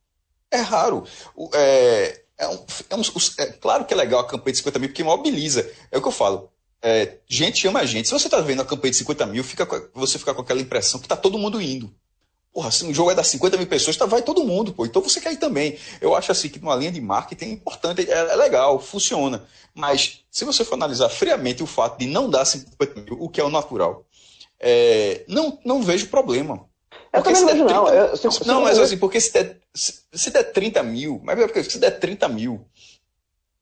É 0.49 0.57
raro. 0.57 1.03
É, 1.53 2.21
é, 2.37 2.47
um, 2.47 2.65
é, 2.89 2.95
um, 2.95 3.01
é 3.39 3.45
claro 3.53 3.85
que 3.85 3.93
é 3.93 3.97
legal 3.97 4.21
a 4.21 4.27
campanha 4.27 4.51
de 4.51 4.59
50 4.59 4.79
mil, 4.79 4.89
porque 4.89 5.03
mobiliza. 5.03 5.69
É 5.91 5.97
o 5.97 6.01
que 6.01 6.07
eu 6.07 6.11
falo. 6.11 6.51
É, 6.81 7.17
gente 7.27 7.67
ama 7.67 7.79
a 7.79 7.85
gente. 7.85 8.07
Se 8.07 8.13
você 8.13 8.27
está 8.27 8.39
vendo 8.41 8.61
a 8.61 8.65
campanha 8.65 8.91
de 8.91 8.97
50 8.97 9.25
mil, 9.25 9.43
fica, 9.43 9.67
você 9.93 10.19
fica 10.19 10.33
com 10.33 10.41
aquela 10.41 10.61
impressão 10.61 10.99
que 10.99 11.05
está 11.05 11.15
todo 11.15 11.39
mundo 11.39 11.61
indo. 11.61 11.93
Porra, 12.53 12.69
se 12.69 12.85
um 12.85 12.93
jogo 12.93 13.09
é 13.09 13.15
das 13.15 13.27
50 13.29 13.57
mil 13.57 13.65
pessoas, 13.65 13.97
tá, 13.97 14.05
vai 14.05 14.21
todo 14.21 14.43
mundo, 14.43 14.71
pô. 14.71 14.85
Então 14.85 15.01
você 15.01 15.19
quer 15.19 15.33
ir 15.33 15.37
também. 15.37 15.75
Eu 15.99 16.15
acho 16.15 16.31
assim 16.31 16.49
que 16.49 16.59
numa 16.59 16.75
linha 16.75 16.91
de 16.91 17.01
marketing 17.01 17.45
é 17.45 17.49
importante, 17.49 18.07
é, 18.07 18.13
é 18.13 18.35
legal, 18.35 18.79
funciona. 18.79 19.43
Mas 19.73 20.23
se 20.29 20.45
você 20.45 20.63
for 20.63 20.75
analisar 20.75 21.09
friamente 21.09 21.63
o 21.63 21.65
fato 21.65 21.97
de 21.97 22.05
não 22.05 22.29
dar 22.29 22.45
50 22.45 23.01
mil, 23.01 23.17
o 23.19 23.27
que 23.27 23.41
é 23.41 23.43
o 23.43 23.49
natural, 23.49 24.05
é, 24.59 25.23
não, 25.27 25.57
não 25.65 25.81
vejo 25.81 26.09
problema. 26.09 26.63
Eu 27.11 27.23
também 27.23 27.41
não 27.41 27.47
vejo, 27.47 27.63
não. 27.65 27.87
Eu, 27.87 28.15
se, 28.15 28.47
não, 28.47 28.61
mas 28.61 28.77
assim, 28.77 28.97
porque 28.97 29.19
se 29.19 29.33
der, 29.33 29.59
se, 29.73 30.01
se 30.13 30.29
der 30.29 30.43
30 30.43 30.83
mil, 30.83 31.19
mas 31.23 31.39
é 31.39 31.47
porque 31.47 31.63
se 31.63 31.79
der 31.79 31.99
30 31.99 32.27
mil, 32.29 32.63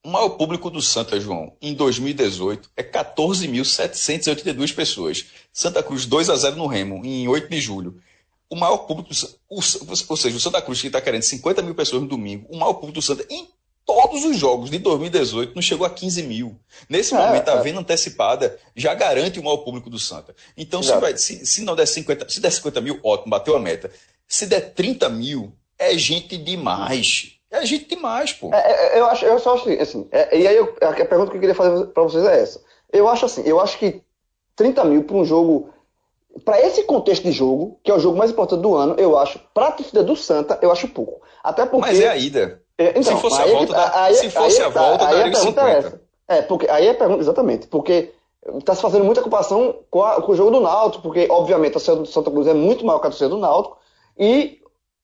o 0.03 0.09
maior 0.09 0.31
público 0.31 0.69
do 0.69 0.81
Santa, 0.81 1.17
João, 1.17 1.55
em 1.61 1.73
2018, 1.73 2.69
é 2.75 2.83
14.782 2.83 4.75
pessoas. 4.75 5.27
Santa 5.53 5.81
Cruz 5.81 6.05
2 6.05 6.29
a 6.29 6.35
0 6.35 6.57
no 6.57 6.67
Remo, 6.67 7.05
em 7.05 7.25
8 7.29 7.49
de 7.49 7.61
julho 7.61 8.01
o 8.51 8.55
maior 8.55 8.79
público, 8.79 9.09
o, 9.49 9.55
ou 10.09 10.17
seja, 10.17 10.35
o 10.35 10.39
Santa 10.39 10.61
Cruz 10.61 10.81
que 10.81 10.87
está 10.87 10.99
querendo 10.99 11.23
50 11.23 11.61
mil 11.61 11.73
pessoas 11.73 12.01
no 12.01 12.07
domingo, 12.07 12.45
o 12.49 12.57
maior 12.57 12.73
público 12.73 12.95
do 12.95 13.01
Santa 13.01 13.25
em 13.29 13.47
todos 13.85 14.25
os 14.25 14.37
jogos 14.37 14.69
de 14.69 14.77
2018 14.77 15.55
não 15.55 15.61
chegou 15.61 15.87
a 15.87 15.89
15 15.89 16.23
mil. 16.23 16.59
Nesse 16.89 17.13
é, 17.13 17.17
momento, 17.17 17.47
a 17.47 17.53
é. 17.53 17.61
venda 17.61 17.79
antecipada 17.79 18.59
já 18.75 18.93
garante 18.93 19.39
o 19.39 19.43
maior 19.43 19.57
público 19.57 19.89
do 19.89 19.97
Santa. 19.97 20.35
Então, 20.57 20.83
se, 20.83 20.93
vai, 20.97 21.17
se, 21.17 21.45
se, 21.45 21.63
não 21.63 21.77
der 21.77 21.85
50, 21.87 22.27
se 22.27 22.41
der 22.41 22.51
50 22.51 22.81
mil, 22.81 22.99
ótimo, 23.01 23.31
bateu 23.31 23.55
a 23.55 23.59
meta. 23.59 23.89
Se 24.27 24.45
der 24.45 24.73
30 24.73 25.07
mil, 25.09 25.53
é 25.79 25.97
gente 25.97 26.37
demais. 26.37 27.37
É 27.49 27.65
gente 27.65 27.85
demais, 27.85 28.33
pô. 28.33 28.53
É, 28.53 28.97
é 28.97 28.99
eu, 28.99 29.05
acho, 29.05 29.25
eu 29.25 29.39
só 29.39 29.55
acho 29.55 29.69
assim, 29.69 30.07
é, 30.11 30.37
e 30.37 30.45
aí 30.45 30.57
eu, 30.57 30.75
a 30.81 30.93
pergunta 31.05 31.31
que 31.31 31.37
eu 31.37 31.41
queria 31.41 31.55
fazer 31.55 31.85
para 31.87 32.03
vocês 32.03 32.23
é 32.25 32.41
essa. 32.41 32.61
Eu 32.91 33.07
acho 33.07 33.25
assim, 33.25 33.43
eu 33.45 33.61
acho 33.61 33.77
que 33.77 34.01
30 34.57 34.83
mil 34.85 35.03
para 35.05 35.15
um 35.15 35.25
jogo 35.25 35.73
para 36.45 36.59
esse 36.61 36.83
contexto 36.83 37.23
de 37.23 37.31
jogo, 37.31 37.79
que 37.83 37.91
é 37.91 37.93
o 37.93 37.99
jogo 37.99 38.17
mais 38.17 38.31
importante 38.31 38.61
do 38.61 38.75
ano, 38.75 38.95
eu 38.97 39.17
acho, 39.17 39.39
para 39.53 39.67
a 39.67 39.71
torcida 39.71 40.03
do 40.03 40.15
Santa, 40.15 40.57
eu 40.61 40.71
acho 40.71 40.87
pouco. 40.87 41.21
Até 41.43 41.65
porque. 41.65 41.89
Mas 41.89 41.99
é 41.99 42.07
a 42.07 42.17
ida. 42.17 42.61
É, 42.77 42.89
então, 42.91 43.03
se 43.03 43.21
fosse 43.21 43.41
a 43.41 43.45
volta, 43.45 43.73
dá, 43.73 44.03
aí, 44.03 44.15
se 44.15 44.29
fosse 44.29 44.61
aí, 44.61 44.65
a 44.65 44.69
volta, 44.69 45.07
aí, 45.07 45.15
daria 45.15 45.37
a 45.37 45.41
50. 45.41 45.69
É, 45.69 45.77
essa. 45.77 46.01
é, 46.27 46.41
porque 46.41 46.69
aí 46.69 46.89
a 46.89 46.93
pergunta, 46.93 47.21
exatamente, 47.21 47.67
porque 47.67 48.11
está 48.57 48.73
se 48.73 48.81
fazendo 48.81 49.05
muita 49.05 49.21
comparação 49.21 49.75
com, 49.89 50.03
a, 50.03 50.21
com, 50.21 50.31
o 50.31 50.35
jogo 50.35 50.51
do 50.51 50.61
Náutico, 50.61 51.03
porque, 51.03 51.27
obviamente, 51.29 51.71
a 51.71 51.73
torcida 51.73 51.95
do 51.97 52.05
Santa 52.05 52.31
Cruz 52.31 52.47
é 52.47 52.53
muito 52.53 52.85
maior 52.85 52.99
que 52.99 53.07
a 53.07 53.09
torcida 53.09 53.29
do 53.29 53.37
Náutico, 53.37 53.77
e 54.17 54.59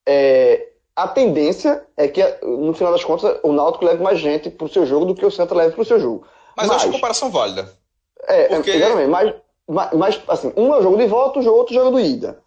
é, 0.07 0.69
a 0.95 1.07
tendência 1.07 1.86
é 1.95 2.07
que, 2.07 2.23
no 2.41 2.73
final 2.73 2.91
das 2.91 3.03
contas, 3.03 3.38
o 3.43 3.51
Náutico 3.51 3.86
leve 3.86 4.01
mais 4.01 4.19
gente 4.19 4.49
para 4.49 4.65
o 4.65 4.69
seu 4.69 4.86
jogo 4.86 5.05
do 5.05 5.13
que 5.13 5.25
o 5.25 5.32
Santa 5.32 5.53
leve 5.53 5.73
para 5.73 5.82
o 5.82 5.86
seu 5.86 5.99
jogo. 5.99 6.25
Mas, 6.55 6.67
mas 6.67 6.69
eu 6.69 6.75
acho 6.75 6.89
a 6.89 6.91
comparação 6.91 7.30
válida. 7.30 7.71
É, 8.23 8.47
porque... 8.47 8.71
exatamente, 8.71 9.09
mas 9.09 9.34
mas, 9.68 10.22
assim, 10.28 10.53
um 10.55 10.74
é 10.74 10.80
o 10.80 10.82
jogo 10.82 10.97
de 10.97 11.07
volta, 11.07 11.39
o 11.39 11.53
outro 11.53 11.76
é 11.76 11.80
o 11.80 11.84
jogo 11.84 11.97
de 11.97 12.07
ida. 12.07 12.39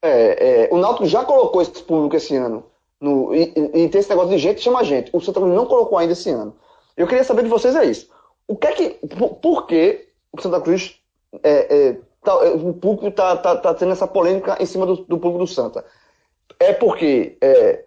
É, 0.00 0.64
é, 0.64 0.68
o 0.72 0.78
Náutico 0.78 1.06
já 1.06 1.24
colocou 1.24 1.60
esse 1.60 1.82
público 1.82 2.16
esse 2.16 2.36
ano. 2.36 2.64
No, 3.00 3.34
e, 3.34 3.52
e, 3.74 3.88
tem 3.88 3.98
esse 4.00 4.08
negócio 4.08 4.30
de 4.30 4.38
gente 4.38 4.60
chama 4.60 4.84
gente. 4.84 5.10
O 5.12 5.20
Santa 5.20 5.40
Cruz 5.40 5.54
não 5.54 5.66
colocou 5.66 5.98
ainda 5.98 6.12
esse 6.12 6.30
ano. 6.30 6.54
Eu 6.96 7.06
queria 7.08 7.24
saber 7.24 7.42
de 7.42 7.48
vocês 7.48 7.74
é 7.74 7.84
isso. 7.84 8.08
O 8.46 8.56
que 8.56 8.66
é 8.66 8.72
que. 8.72 8.90
Por, 9.08 9.34
por 9.36 9.66
que 9.66 10.08
o 10.32 10.40
Santa 10.40 10.60
Cruz. 10.60 11.00
É, 11.42 11.76
é, 11.76 11.98
tá, 12.22 12.32
é, 12.44 12.50
o 12.50 12.72
público 12.74 13.08
está 13.08 13.36
tá, 13.36 13.56
tá 13.56 13.74
tendo 13.74 13.92
essa 13.92 14.06
polêmica 14.06 14.56
em 14.60 14.66
cima 14.66 14.86
do, 14.86 14.96
do 14.96 15.18
público 15.18 15.38
do 15.38 15.46
Santa? 15.46 15.84
É 16.60 16.72
porque. 16.72 17.36
É, 17.40 17.84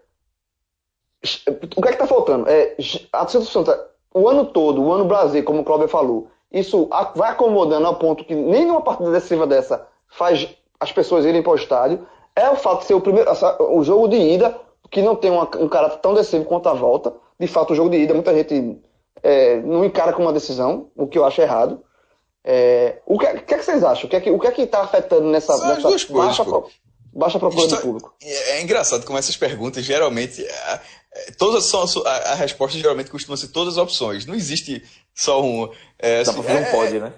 o 1.77 1.81
que 1.81 1.87
é 1.87 1.91
que 1.91 1.95
está 1.95 2.07
faltando? 2.07 2.49
É, 2.49 2.75
a 3.13 3.23
do 3.23 3.45
Santa, 3.45 3.89
o 4.13 4.27
ano 4.27 4.45
todo, 4.45 4.81
o 4.81 4.91
ano 4.91 5.05
Brasil, 5.05 5.43
como 5.43 5.61
o 5.61 5.63
Cláudio 5.63 5.87
falou, 5.87 6.29
isso 6.55 6.89
vai 7.15 7.31
acomodando 7.31 7.85
ao 7.85 7.97
ponto 7.97 8.23
que 8.23 8.33
nem 8.33 8.65
numa 8.65 8.81
partida 8.81 9.11
decisiva 9.11 9.45
dessa 9.45 9.85
faz 10.07 10.47
as 10.79 10.91
pessoas 10.91 11.25
irem 11.25 11.43
para 11.43 11.51
o 11.51 11.55
estádio. 11.55 12.07
É 12.33 12.49
o 12.49 12.55
fato 12.55 12.79
de 12.79 12.85
ser 12.85 12.93
o 12.93 13.01
primeiro, 13.01 13.29
o 13.59 13.83
jogo 13.83 14.07
de 14.07 14.15
ida, 14.15 14.57
que 14.89 15.01
não 15.01 15.15
tem 15.15 15.31
uma, 15.31 15.43
um 15.57 15.67
caráter 15.67 15.99
tão 15.99 16.13
decisivo 16.13 16.45
quanto 16.45 16.69
a 16.69 16.73
volta. 16.73 17.13
De 17.37 17.47
fato, 17.47 17.73
o 17.73 17.75
jogo 17.75 17.89
de 17.89 17.97
ida, 17.97 18.13
muita 18.13 18.33
gente 18.33 18.79
é, 19.21 19.57
não 19.57 19.83
encara 19.83 20.13
como 20.13 20.27
uma 20.27 20.33
decisão, 20.33 20.89
o 20.95 21.07
que 21.07 21.17
eu 21.17 21.25
acho 21.25 21.41
errado. 21.41 21.83
É, 22.43 22.99
o, 23.05 23.17
que, 23.17 23.25
que, 23.39 23.53
é 23.53 23.57
que 23.57 23.65
vocês 23.65 23.83
acham? 23.83 24.05
O 24.05 24.09
que 24.09 24.15
é 24.15 24.21
que 24.21 24.31
o 24.31 24.39
que 24.39 24.47
é 24.47 24.63
está 24.63 24.81
afetando 24.81 25.27
nessa, 25.29 25.57
nessa 25.57 25.89
baixa, 26.13 26.45
baixa 27.11 27.39
procura 27.39 27.67
do 27.67 27.77
público? 27.77 28.13
É, 28.21 28.51
é, 28.51 28.61
engraçado 28.61 29.05
como 29.05 29.17
essas 29.17 29.35
perguntas 29.35 29.83
geralmente. 29.83 30.45
É, 31.15 31.29
é, 31.29 31.31
todas 31.31 31.63
são 31.65 31.85
a, 32.05 32.09
a, 32.09 32.35
resposta 32.35 32.77
geralmente 32.77 33.09
costuma 33.09 33.37
ser 33.37 33.47
todas 33.47 33.77
as 33.77 33.83
opções. 33.83 34.25
Não 34.25 34.35
existe 34.35 34.83
só 35.13 35.41
um. 35.41 35.71
É, 35.97 36.23
Dá 36.23 36.31
assim, 36.31 36.41
pra 36.41 36.43
fazer 36.43 36.67
um 36.67 36.71
pod, 36.71 36.99
né? 36.99 37.13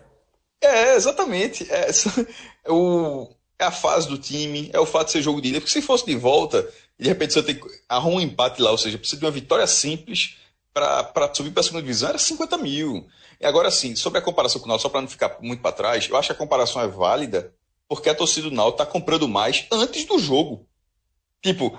É, 0.61 0.95
exatamente. 0.95 1.67
É, 1.71 1.89
o, 2.69 3.29
é 3.59 3.65
a 3.65 3.71
fase 3.71 4.07
do 4.07 4.17
time, 4.17 4.69
é 4.71 4.79
o 4.79 4.85
fato 4.85 5.07
de 5.07 5.13
ser 5.13 5.21
jogo 5.21 5.41
de 5.41 5.49
ida. 5.49 5.59
Porque 5.59 5.73
se 5.73 5.81
fosse 5.81 6.05
de 6.05 6.15
volta, 6.15 6.67
de 6.97 7.07
repente 7.07 7.33
você 7.33 7.43
tem 7.43 7.59
arruma 7.89 8.17
um 8.17 8.21
empate 8.21 8.61
lá, 8.61 8.71
ou 8.71 8.77
seja, 8.77 8.97
precisa 8.97 9.19
de 9.19 9.25
uma 9.25 9.31
vitória 9.31 9.65
simples 9.67 10.37
para 10.73 11.33
subir 11.33 11.49
para 11.51 11.61
a 11.61 11.63
segunda 11.63 11.81
divisão, 11.81 12.09
era 12.09 12.19
50 12.19 12.55
mil. 12.57 13.07
E 13.41 13.45
agora 13.45 13.71
sim, 13.71 13.95
sobre 13.95 14.19
a 14.19 14.21
comparação 14.21 14.61
com 14.61 14.65
o 14.65 14.69
Náutico, 14.69 14.83
só 14.83 14.89
para 14.89 15.01
não 15.01 15.07
ficar 15.07 15.37
muito 15.41 15.61
para 15.61 15.71
trás, 15.71 16.07
eu 16.07 16.15
acho 16.15 16.27
que 16.27 16.33
a 16.33 16.37
comparação 16.37 16.81
é 16.81 16.87
válida 16.87 17.51
porque 17.87 18.09
a 18.09 18.15
torcida 18.15 18.49
do 18.49 18.55
Náutico 18.55 18.83
está 18.83 18.91
comprando 18.91 19.27
mais 19.27 19.65
antes 19.71 20.05
do 20.05 20.19
jogo. 20.19 20.66
Tipo, 21.41 21.77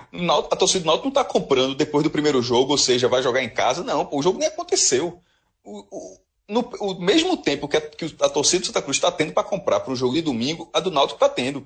a 0.51 0.55
torcida 0.55 0.83
do 0.83 0.87
Náutico 0.87 1.07
não 1.07 1.11
está 1.11 1.23
comprando 1.23 1.75
depois 1.75 2.03
do 2.03 2.09
primeiro 2.09 2.41
jogo, 2.41 2.71
ou 2.71 2.77
seja, 2.77 3.07
vai 3.07 3.21
jogar 3.21 3.43
em 3.43 3.49
casa. 3.49 3.83
Não, 3.83 4.07
o 4.11 4.21
jogo 4.21 4.39
nem 4.39 4.47
aconteceu. 4.47 5.21
O, 5.63 5.85
o, 5.91 6.17
no 6.47 6.61
o 6.79 6.99
mesmo 6.99 7.37
tempo 7.37 7.67
que 7.67 7.77
a, 7.77 7.81
que 7.81 8.15
a 8.21 8.29
torcida 8.29 8.61
do 8.61 8.67
Santa 8.67 8.81
Cruz 8.81 8.97
está 8.97 9.11
tendo 9.11 9.33
para 9.33 9.43
comprar 9.43 9.81
para 9.81 9.93
o 9.93 9.95
jogo 9.95 10.15
de 10.15 10.21
domingo, 10.21 10.69
a 10.73 10.79
do 10.79 10.89
Náutico 10.89 11.17
está 11.17 11.29
tendo. 11.29 11.65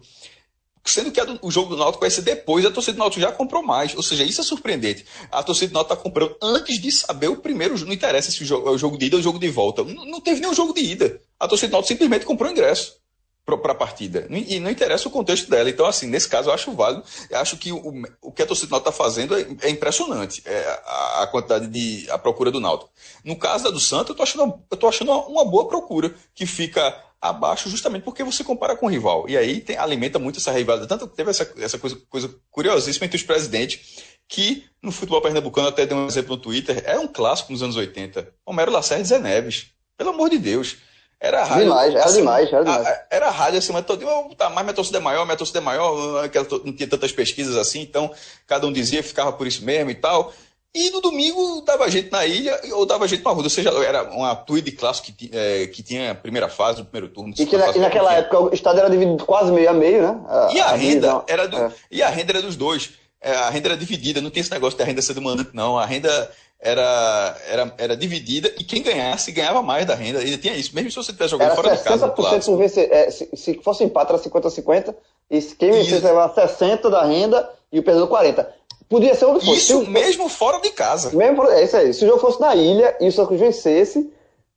Sendo 0.85 1.11
que 1.11 1.23
do, 1.23 1.39
o 1.41 1.49
jogo 1.49 1.69
do 1.69 1.77
Náutico 1.77 2.01
vai 2.01 2.09
ser 2.09 2.23
depois, 2.23 2.65
a 2.65 2.71
torcida 2.71 2.97
do 2.97 2.99
Náutico 2.99 3.21
já 3.21 3.31
comprou 3.31 3.63
mais. 3.63 3.95
Ou 3.95 4.03
seja, 4.03 4.23
isso 4.23 4.41
é 4.41 4.43
surpreendente. 4.43 5.05
A 5.31 5.43
torcida 5.43 5.71
do 5.71 5.75
Náutico 5.75 5.93
está 5.93 6.03
comprando 6.03 6.35
antes 6.41 6.79
de 6.79 6.91
saber 6.91 7.27
o 7.27 7.37
primeiro 7.37 7.77
jogo. 7.77 7.87
Não 7.87 7.95
interessa 7.95 8.31
se 8.31 8.41
o 8.41 8.45
jogo, 8.45 8.67
é 8.67 8.71
o 8.71 8.77
jogo 8.77 8.97
de 8.97 9.05
ida 9.05 9.15
ou 9.15 9.19
o 9.21 9.23
jogo 9.23 9.39
de 9.39 9.49
volta. 9.49 9.83
Não, 9.83 10.03
não 10.03 10.19
teve 10.19 10.41
nenhum 10.41 10.53
jogo 10.53 10.73
de 10.73 10.81
ida. 10.81 11.21
A 11.39 11.47
torcida 11.47 11.69
do 11.69 11.73
Náutico 11.73 11.93
simplesmente 11.93 12.25
comprou 12.25 12.51
ingresso 12.51 13.02
para 13.45 13.73
a 13.73 13.75
partida. 13.75 14.25
E 14.29 14.59
não 14.59 14.71
interessa 14.71 15.07
o 15.07 15.11
contexto 15.11 15.49
dela. 15.49 15.69
Então, 15.69 15.85
assim, 15.85 16.07
nesse 16.07 16.29
caso 16.29 16.49
eu 16.49 16.53
acho 16.53 16.71
válido. 16.71 17.03
Eu 17.29 17.39
acho 17.39 17.57
que 17.57 17.71
o, 17.71 18.03
o 18.21 18.31
que 18.31 18.41
a 18.41 18.45
torcida 18.45 18.67
do 18.67 18.71
Náutico 18.71 18.89
está 18.89 19.03
fazendo 19.03 19.35
é, 19.35 19.45
é 19.61 19.69
impressionante. 19.69 20.41
É 20.45 20.81
a, 20.85 21.23
a, 21.23 21.27
quantidade 21.27 21.67
de. 21.67 22.09
a 22.09 22.17
procura 22.17 22.51
do 22.51 22.59
Náutico. 22.59 22.89
No 23.23 23.35
caso 23.35 23.65
da 23.65 23.69
do 23.69 23.79
Santos, 23.79 24.09
eu 24.09 24.13
estou 24.13 24.23
achando, 24.23 24.59
eu 24.71 24.77
tô 24.77 24.87
achando 24.87 25.11
uma, 25.11 25.25
uma, 25.25 25.45
boa 25.45 25.67
procura, 25.67 26.15
que 26.33 26.45
fica 26.45 26.97
abaixo 27.21 27.69
justamente 27.69 28.03
porque 28.03 28.23
você 28.23 28.43
compara 28.43 28.77
com 28.77 28.85
o 28.85 28.89
rival. 28.89 29.25
E 29.27 29.37
aí 29.37 29.59
tem, 29.59 29.77
alimenta 29.77 30.17
muito 30.19 30.39
essa 30.39 30.51
rivalidade. 30.51 30.87
Tanto 30.87 31.07
teve 31.07 31.29
essa, 31.29 31.53
essa 31.57 31.77
coisa, 31.77 31.97
coisa 32.09 32.33
curiosíssima 32.49 33.05
entre 33.05 33.17
os 33.17 33.23
presidentes, 33.23 34.03
que 34.27 34.63
no 34.81 34.91
futebol 34.91 35.21
pernambucano, 35.21 35.67
até 35.67 35.85
dei 35.85 35.97
um 35.97 36.07
exemplo 36.07 36.35
no 36.35 36.41
Twitter, 36.41 36.81
é 36.85 36.97
um 36.97 37.07
clássico 37.07 37.51
nos 37.51 37.61
anos 37.61 37.75
80. 37.75 38.33
Homero 38.45 38.71
Lacerda 38.71 39.03
e 39.03 39.07
Zé 39.07 39.19
Neves. 39.19 39.67
Pelo 39.97 40.11
amor 40.11 40.29
de 40.29 40.37
Deus. 40.37 40.77
Era 41.23 41.39
a 41.39 41.45
rádio. 41.45 41.63
Demais, 41.63 41.95
era 41.95 42.03
assim, 42.03 42.17
demais, 42.17 42.51
era 42.51 42.65
demais. 42.65 42.85
A, 42.85 43.05
era 43.09 43.29
rádio 43.29 43.59
assim, 43.59 43.71
mas 43.71 43.85
todo 43.85 44.05
tá, 44.35 44.49
mas 44.49 44.63
minha 44.65 44.73
torcida 44.73 44.97
é 44.97 45.01
maior, 45.01 45.23
minha 45.23 45.37
torcida 45.37 45.59
é 45.59 45.61
maior, 45.61 46.29
não 46.65 46.73
tinha 46.73 46.89
tantas 46.89 47.13
pesquisas 47.13 47.55
assim, 47.55 47.79
então 47.79 48.11
cada 48.45 48.67
um 48.67 48.73
dizia, 48.73 49.01
ficava 49.01 49.31
por 49.31 49.47
isso 49.47 49.63
mesmo 49.63 49.89
e 49.89 49.95
tal. 49.95 50.33
E 50.75 50.89
no 50.89 50.99
domingo 50.99 51.61
dava 51.61 51.89
gente 51.89 52.11
na 52.11 52.25
ilha 52.25 52.59
ou 52.73 52.85
dava 52.85 53.07
gente 53.07 53.23
na 53.23 53.31
rua. 53.31 53.43
Ou 53.43 53.49
seja, 53.49 53.69
era 53.69 54.03
uma 54.11 54.35
tweet 54.35 54.69
clássico 54.73 55.15
que, 55.15 55.29
é, 55.31 55.67
que 55.67 55.81
tinha 55.81 56.11
a 56.11 56.15
primeira 56.15 56.49
fase 56.49 56.79
do 56.79 56.85
primeiro 56.85 57.13
turno. 57.13 57.33
E, 57.37 57.45
que 57.45 57.55
na, 57.55 57.69
e 57.69 57.79
naquela 57.79 58.13
época 58.15 58.39
o 58.39 58.53
estádio 58.53 58.79
era 58.79 58.89
dividido 58.89 59.23
quase 59.23 59.49
meio 59.49 59.69
a 59.69 59.73
meio, 59.73 60.01
né? 60.01 60.19
A, 60.27 60.49
e 60.51 60.59
a, 60.59 60.65
a 60.65 60.75
renda 60.75 61.23
era 61.27 61.47
do, 61.47 61.57
é. 61.57 61.71
e 61.89 62.03
a 62.03 62.09
renda 62.09 62.33
era 62.33 62.41
dos 62.41 62.57
dois. 62.57 62.91
É, 63.21 63.33
a 63.33 63.49
renda 63.49 63.69
era 63.69 63.77
dividida, 63.77 64.19
não 64.19 64.29
tem 64.29 64.41
esse 64.41 64.51
negócio 64.51 64.75
de 64.75 64.83
a 64.83 64.85
renda 64.85 65.01
ser 65.01 65.13
do 65.13 65.21
mandante, 65.21 65.51
não. 65.53 65.77
A 65.77 65.85
renda 65.85 66.29
era, 66.63 67.37
era, 67.47 67.73
era 67.77 67.97
dividida 67.97 68.47
e 68.57 68.63
quem 68.63 68.81
ganhasse 68.81 69.31
ganhava 69.31 69.61
mais 69.61 69.85
da 69.85 69.93
renda. 69.93 70.23
E 70.23 70.37
tinha 70.37 70.55
isso, 70.55 70.73
mesmo 70.73 70.89
se 70.89 70.95
você 70.95 71.11
estivesse 71.11 71.31
jogando 71.31 71.47
era 71.47 71.55
fora 71.55 71.75
de 71.75 71.83
casa. 71.83 72.07
Por 72.07 72.57
vencer, 72.57 72.91
é, 72.91 73.11
se, 73.11 73.29
se 73.35 73.59
fosse 73.61 73.83
empate, 73.83 74.13
era 74.13 74.21
50-50. 74.21 74.95
E 75.29 75.41
quem 75.41 75.71
vencesse 75.71 76.03
levava 76.05 76.33
60% 76.33 76.89
da 76.89 77.03
renda 77.05 77.49
e 77.71 77.79
o 77.79 77.83
perdedor 77.83 78.09
40%. 78.09 78.45
Podia 78.89 79.15
ser 79.15 79.25
onde 79.25 79.45
fosse. 79.45 79.57
Isso 79.57 79.83
se 79.83 79.89
mesmo 79.89 80.29
fora 80.29 80.59
de 80.59 80.69
casa. 80.69 81.15
Mesmo, 81.15 81.43
é 81.49 81.63
isso 81.63 81.75
aí. 81.75 81.93
Se 81.93 82.05
o 82.05 82.07
jogo 82.07 82.19
fosse 82.19 82.39
na 82.39 82.55
ilha 82.55 82.95
e 82.99 83.09
o 83.09 83.27
Cruz 83.27 83.39
vencesse, 83.39 84.11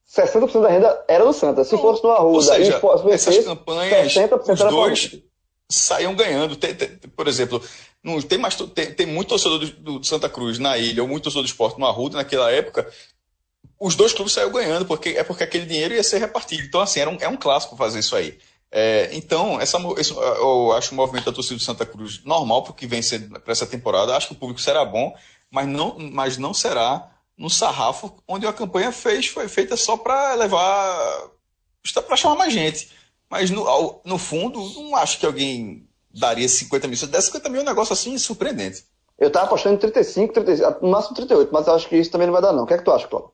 60% 0.08 0.60
da 0.60 0.68
renda 0.68 1.04
era 1.08 1.24
do 1.24 1.32
Santa. 1.32 1.64
Se 1.64 1.76
fosse 1.76 2.04
no 2.04 2.10
Arruda 2.10 2.42
seja, 2.42 2.78
e 2.78 3.02
vencesse, 3.02 3.28
essas 3.30 3.44
campanhas, 3.44 4.12
60% 4.12 4.52
os 4.52 4.70
dois 4.70 5.22
saiam 5.68 6.14
ganhando. 6.14 6.56
Por 7.16 7.26
exemplo, 7.26 7.62
não, 8.06 8.22
tem, 8.22 8.38
mais, 8.38 8.54
tem, 8.54 8.94
tem 8.94 9.04
muito 9.04 9.30
torcedor 9.30 9.58
do, 9.58 9.98
do, 9.98 10.04
Santa 10.04 10.28
Cruz 10.28 10.60
na 10.60 10.78
ilha, 10.78 11.02
ou 11.02 11.08
muito 11.08 11.24
torcedor 11.24 11.42
do 11.42 11.48
esporte 11.48 11.80
no 11.80 11.86
Arruda 11.86 12.16
naquela 12.16 12.52
época. 12.52 12.88
Os 13.80 13.96
dois 13.96 14.12
clubes 14.12 14.32
saíram 14.32 14.52
ganhando, 14.52 14.86
porque 14.86 15.08
é 15.08 15.24
porque 15.24 15.42
aquele 15.42 15.66
dinheiro 15.66 15.92
ia 15.92 16.04
ser 16.04 16.18
repartido. 16.18 16.62
Então, 16.62 16.80
assim, 16.80 17.00
era 17.00 17.10
um, 17.10 17.16
é 17.20 17.26
um 17.26 17.36
clássico 17.36 17.76
fazer 17.76 17.98
isso 17.98 18.14
aí. 18.14 18.38
É, 18.70 19.10
então, 19.12 19.60
essa, 19.60 19.78
esse, 19.98 20.12
eu 20.12 20.72
acho 20.72 20.92
o 20.92 20.94
movimento 20.94 21.24
da 21.24 21.32
torcida 21.32 21.56
do 21.56 21.62
Santa 21.62 21.84
Cruz 21.84 22.22
normal, 22.24 22.62
porque 22.62 22.86
vem 22.86 23.00
para 23.42 23.52
essa 23.52 23.66
temporada. 23.66 24.16
Acho 24.16 24.28
que 24.28 24.34
o 24.34 24.36
público 24.36 24.60
será 24.60 24.84
bom, 24.84 25.12
mas 25.50 25.66
não, 25.66 25.98
mas 25.98 26.38
não 26.38 26.54
será 26.54 27.10
no 27.36 27.50
sarrafo 27.50 28.22
onde 28.28 28.46
a 28.46 28.52
campanha 28.52 28.92
fez, 28.92 29.26
foi 29.26 29.48
feita 29.48 29.76
só 29.76 29.96
para 29.96 30.34
levar. 30.34 31.28
para 32.06 32.16
chamar 32.16 32.36
mais 32.36 32.52
gente. 32.52 32.88
Mas 33.28 33.50
no, 33.50 33.66
ao, 33.66 34.00
no 34.04 34.16
fundo, 34.16 34.60
não 34.76 34.94
acho 34.94 35.18
que 35.18 35.26
alguém 35.26 35.85
daria 36.18 36.48
50 36.48 36.88
mil. 36.88 36.96
Se 36.96 37.06
der 37.06 37.20
50 37.20 37.48
mil 37.48 37.60
é 37.60 37.64
um 37.64 37.66
negócio 37.66 37.92
assim 37.92 38.16
surpreendente. 38.18 38.84
Eu 39.18 39.30
tava 39.30 39.46
apostando 39.46 39.76
em 39.76 39.78
35, 39.78 40.34
35, 40.34 40.78
no 40.82 40.90
máximo 40.90 41.14
38, 41.16 41.50
mas 41.52 41.68
acho 41.68 41.88
que 41.88 41.96
isso 41.96 42.10
também 42.10 42.26
não 42.26 42.32
vai 42.32 42.42
dar, 42.42 42.52
não. 42.52 42.64
O 42.64 42.66
que 42.66 42.74
é 42.74 42.78
que 42.78 42.84
tu 42.84 42.92
acha, 42.92 43.08
Cláudio? 43.08 43.30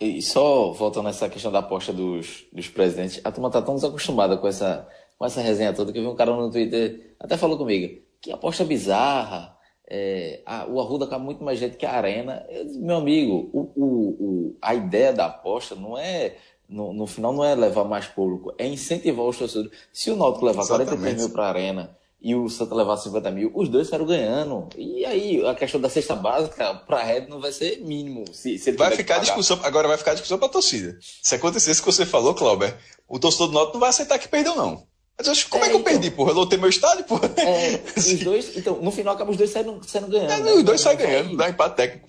E 0.00 0.22
só 0.22 0.70
voltando 0.72 1.06
nessa 1.06 1.28
questão 1.28 1.50
da 1.50 1.58
aposta 1.58 1.92
dos, 1.92 2.44
dos 2.52 2.68
presidentes, 2.68 3.20
a 3.24 3.32
turma 3.32 3.50
tá 3.50 3.60
tão 3.60 3.74
desacostumada 3.74 4.36
com 4.36 4.46
essa, 4.46 4.86
com 5.18 5.26
essa 5.26 5.40
resenha 5.40 5.72
toda 5.72 5.92
que 5.92 5.98
eu 5.98 6.02
vi 6.02 6.08
um 6.08 6.14
cara 6.14 6.30
no 6.30 6.50
Twitter, 6.50 7.16
até 7.18 7.36
falou 7.36 7.58
comigo, 7.58 8.00
que 8.20 8.30
aposta 8.30 8.64
bizarra, 8.64 9.58
é, 9.90 10.42
a, 10.46 10.66
o 10.66 10.80
Arruda 10.80 11.06
com 11.06 11.18
muito 11.18 11.42
mais 11.42 11.58
gente 11.58 11.76
que 11.76 11.86
a 11.86 11.92
Arena. 11.92 12.46
Eu, 12.48 12.66
meu 12.80 12.96
amigo, 12.98 13.50
o, 13.52 13.72
o, 13.74 13.84
o, 13.84 14.56
a 14.62 14.74
ideia 14.74 15.12
da 15.12 15.26
aposta 15.26 15.74
não 15.74 15.98
é, 15.98 16.36
no, 16.68 16.92
no 16.92 17.06
final 17.06 17.32
não 17.32 17.44
é 17.44 17.54
levar 17.54 17.84
mais 17.84 18.06
público, 18.06 18.52
é 18.58 18.66
incentivar 18.66 19.24
os 19.24 19.38
torcedores. 19.38 19.72
Se 19.92 20.10
o 20.10 20.16
Náutico 20.16 20.44
levar 20.44 20.62
Exatamente. 20.62 20.90
43 20.90 21.16
mil 21.16 21.30
para 21.30 21.44
a 21.44 21.48
Arena 21.48 21.96
e 22.20 22.34
o 22.34 22.48
Santa 22.48 22.74
levar 22.74 22.96
50 22.96 23.30
mil, 23.30 23.50
os 23.54 23.68
dois 23.68 23.88
saíram 23.88 24.04
ganhando. 24.04 24.68
E 24.76 25.04
aí, 25.04 25.46
a 25.46 25.54
questão 25.54 25.80
da 25.80 25.88
cesta 25.88 26.14
básica 26.14 26.74
para 26.74 26.98
a 26.98 27.02
Red 27.02 27.26
não 27.28 27.40
vai 27.40 27.52
ser 27.52 27.80
mínimo. 27.80 28.24
Se, 28.32 28.58
se 28.58 28.72
vai 28.72 28.94
ficar 28.94 29.18
discussão, 29.18 29.58
agora 29.62 29.88
vai 29.88 29.96
ficar 29.96 30.12
discussão 30.12 30.36
para 30.36 30.48
a 30.48 30.50
torcida. 30.50 30.98
Se 31.22 31.34
acontecer 31.34 31.70
isso 31.70 31.82
que 31.82 31.90
você 31.90 32.04
falou, 32.04 32.34
Clauber, 32.34 32.76
o 33.08 33.18
torcedor 33.18 33.48
do 33.48 33.54
Náutico 33.54 33.74
não 33.74 33.80
vai 33.80 33.90
aceitar 33.90 34.18
que 34.18 34.28
perdeu, 34.28 34.54
não. 34.54 34.86
Mas 35.16 35.44
como 35.44 35.64
é, 35.64 35.66
é 35.66 35.70
que 35.70 35.76
eu 35.76 35.80
então, 35.80 35.92
perdi, 35.92 36.10
porra? 36.10 36.30
Eu 36.30 36.36
lotei 36.36 36.58
meu 36.58 36.68
estádio, 36.68 37.04
porra. 37.04 37.28
É, 37.38 37.80
os 37.96 38.20
dois, 38.20 38.56
então, 38.56 38.80
no 38.80 38.90
final 38.92 39.14
acaba 39.14 39.30
os 39.30 39.36
dois 39.36 39.50
saindo, 39.50 39.80
saindo 39.84 40.08
ganhando. 40.08 40.32
É, 40.32 40.40
né? 40.40 40.52
Os 40.52 40.62
dois 40.62 40.80
saem 40.80 40.98
ganhando, 40.98 41.36
dá 41.36 41.48
empate 41.48 41.76
técnico 41.76 42.08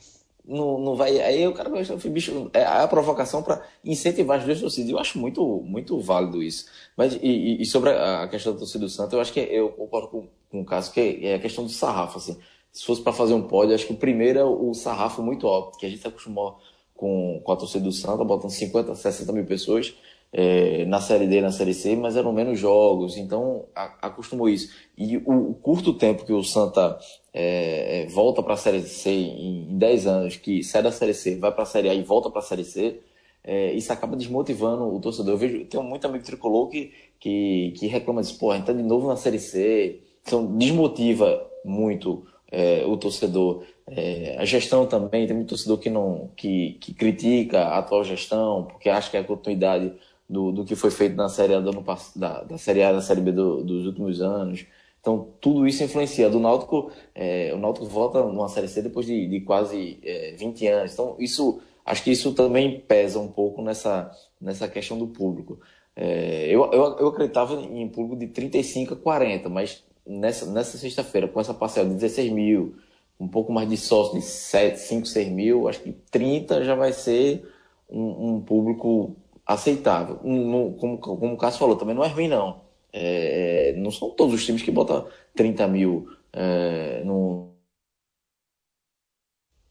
não, 0.49 0.79
não 0.79 0.95
vai. 0.95 1.19
Aí 1.21 1.47
o 1.47 1.53
cara 1.53 1.69
bicho, 1.69 2.49
é 2.53 2.63
a 2.65 2.87
provocação 2.87 3.43
para 3.43 3.63
incentivar 3.85 4.39
as 4.39 4.45
duas 4.45 4.59
torcidas. 4.59 4.89
Eu 4.89 4.99
acho 4.99 5.19
muito, 5.19 5.61
muito 5.63 5.99
válido 5.99 6.41
isso. 6.41 6.65
Mas, 6.97 7.17
e, 7.21 7.61
e 7.61 7.65
sobre 7.65 7.91
a 7.91 8.27
questão 8.27 8.53
da 8.53 8.59
torcida 8.59 8.83
do 8.83 8.89
Santos, 8.89 9.13
eu 9.13 9.21
acho 9.21 9.31
que 9.31 9.39
eu 9.39 9.69
concordo 9.69 10.07
com, 10.07 10.27
com 10.49 10.61
o 10.61 10.65
caso, 10.65 10.91
que 10.91 11.19
é 11.21 11.35
a 11.35 11.39
questão 11.39 11.63
do 11.63 11.69
sarrafo. 11.69 12.17
Assim. 12.17 12.37
Se 12.71 12.83
fosse 12.83 13.01
para 13.01 13.13
fazer 13.13 13.33
um 13.33 13.43
pódio, 13.43 13.75
acho 13.75 13.85
que 13.85 13.93
o 13.93 13.97
primeiro 13.97 14.39
é 14.39 14.43
o 14.43 14.73
sarrafo 14.73 15.21
muito 15.21 15.47
alto, 15.47 15.77
que 15.77 15.85
a 15.85 15.89
gente 15.89 16.01
se 16.01 16.07
acostumou 16.07 16.57
com, 16.95 17.39
com 17.43 17.51
a 17.51 17.55
torcida 17.55 17.83
do 17.83 17.91
Santos, 17.91 18.25
botando 18.25 18.51
50, 18.51 18.95
60 18.95 19.31
mil 19.31 19.45
pessoas 19.45 19.93
é, 20.31 20.85
na 20.85 21.01
Série 21.01 21.27
D, 21.27 21.41
na 21.41 21.51
Série 21.51 21.73
C, 21.73 21.95
mas 21.95 22.15
eram 22.15 22.31
menos 22.31 22.59
jogos, 22.59 23.17
então 23.17 23.65
a, 23.75 24.07
acostumou 24.07 24.47
isso. 24.47 24.71
E 24.97 25.17
o, 25.17 25.51
o, 25.51 25.53
curto 25.55 25.93
tempo 25.93 26.25
que 26.25 26.33
o 26.33 26.43
Santa 26.43 26.99
é, 27.33 28.03
é 28.03 28.05
volta 28.07 28.41
para 28.41 28.53
a 28.53 28.57
Série 28.57 28.81
C 28.81 29.09
em, 29.09 29.71
em 29.71 29.77
10 29.77 30.07
anos, 30.07 30.35
que 30.35 30.63
sai 30.63 30.83
da 30.83 30.91
Série 30.91 31.13
C, 31.13 31.35
vai 31.35 31.51
para 31.51 31.63
a 31.63 31.65
Série 31.65 31.89
A 31.89 31.93
e 31.93 32.03
volta 32.03 32.29
para 32.29 32.39
a 32.39 32.43
Série 32.43 32.63
C, 32.63 32.99
é, 33.43 33.73
isso 33.73 33.91
acaba 33.91 34.15
desmotivando 34.15 34.83
o 34.93 34.99
torcedor. 34.99 35.33
Eu 35.33 35.37
vejo, 35.37 35.65
tenho 35.65 35.83
muito 35.83 36.05
amigo 36.05 36.23
tricolor 36.23 36.69
que, 36.69 36.91
que, 37.19 37.73
que 37.77 37.87
reclama 37.87 38.21
disso, 38.21 38.37
pô, 38.37 38.51
a 38.51 38.57
gente 38.57 38.65
tá 38.65 38.73
de 38.73 38.83
novo 38.83 39.07
na 39.07 39.15
Série 39.15 39.39
C, 39.39 40.01
então 40.21 40.45
desmotiva 40.57 41.47
muito 41.63 42.25
é, 42.51 42.83
o 42.85 42.97
torcedor, 42.97 43.63
é, 43.87 44.35
a 44.37 44.45
gestão 44.45 44.85
também, 44.85 45.25
tem 45.25 45.35
muito 45.35 45.49
torcedor 45.49 45.77
que 45.77 45.89
não 45.89 46.29
que, 46.35 46.77
que 46.79 46.93
critica 46.93 47.61
a 47.61 47.79
atual 47.79 48.03
gestão, 48.03 48.65
porque 48.65 48.89
acha 48.89 49.09
que 49.09 49.17
é 49.17 49.19
a 49.19 49.23
continuidade 49.23 49.93
do, 50.29 50.51
do 50.51 50.63
que 50.63 50.75
foi 50.75 50.91
feito 50.91 51.15
na 51.15 51.27
série 51.27 51.55
A, 51.55 51.59
do 51.59 51.69
ano, 51.69 51.83
da, 52.15 52.43
da 52.43 52.57
série 52.57 52.83
A 52.83 52.91
da 52.91 53.01
série 53.01 53.21
B 53.21 53.31
do, 53.31 53.63
dos 53.63 53.85
últimos 53.87 54.21
anos. 54.21 54.65
Então, 54.99 55.29
tudo 55.39 55.67
isso 55.67 55.83
influencia. 55.83 56.29
Do 56.29 56.39
Náutico, 56.39 56.91
é, 57.15 57.51
o 57.53 57.57
Náutico 57.57 57.85
volta 57.85 58.23
numa 58.23 58.49
Série 58.49 58.67
C 58.67 58.81
depois 58.81 59.05
de, 59.05 59.27
de 59.27 59.41
quase 59.41 59.99
é, 60.03 60.33
20 60.37 60.67
anos. 60.67 60.93
Então, 60.93 61.15
isso, 61.19 61.61
acho 61.85 62.03
que 62.03 62.11
isso 62.11 62.33
também 62.33 62.79
pesa 62.81 63.19
um 63.19 63.27
pouco 63.27 63.61
nessa, 63.61 64.11
nessa 64.39 64.67
questão 64.67 64.97
do 64.97 65.07
público. 65.07 65.59
É, 65.95 66.47
eu, 66.47 66.65
eu, 66.71 66.97
eu 66.97 67.07
acreditava 67.07 67.61
em 67.61 67.87
público 67.87 68.17
de 68.17 68.27
35 68.27 68.93
a 68.93 68.97
40, 68.97 69.49
mas 69.49 69.83
nessa, 70.05 70.45
nessa 70.45 70.77
sexta-feira, 70.77 71.27
com 71.27 71.39
essa 71.39 71.53
parcela 71.53 71.87
de 71.87 71.95
16 71.95 72.31
mil, 72.31 72.75
um 73.19 73.27
pouco 73.27 73.51
mais 73.51 73.69
de 73.69 73.77
sócio 73.77 74.15
de 74.15 74.25
7, 74.25 74.79
5, 74.79 75.05
6 75.05 75.29
mil, 75.29 75.67
acho 75.67 75.81
que 75.81 75.91
30 75.91 76.63
já 76.63 76.75
vai 76.75 76.93
ser 76.93 77.45
um, 77.89 78.35
um 78.35 78.41
público 78.41 79.15
aceitável. 79.45 80.19
Um, 80.23 80.73
como, 80.73 80.97
como 80.97 81.33
o 81.33 81.37
Cássio 81.37 81.59
falou, 81.59 81.75
também 81.75 81.95
não 81.95 82.03
é 82.03 82.07
ruim, 82.07 82.27
não. 82.27 82.61
É, 82.91 83.73
não 83.77 83.91
são 83.91 84.09
todos 84.11 84.33
os 84.33 84.45
times 84.45 84.61
que 84.61 84.71
botam 84.71 85.07
30 85.35 85.67
mil 85.67 86.07
é, 86.33 87.03
no, 87.03 87.53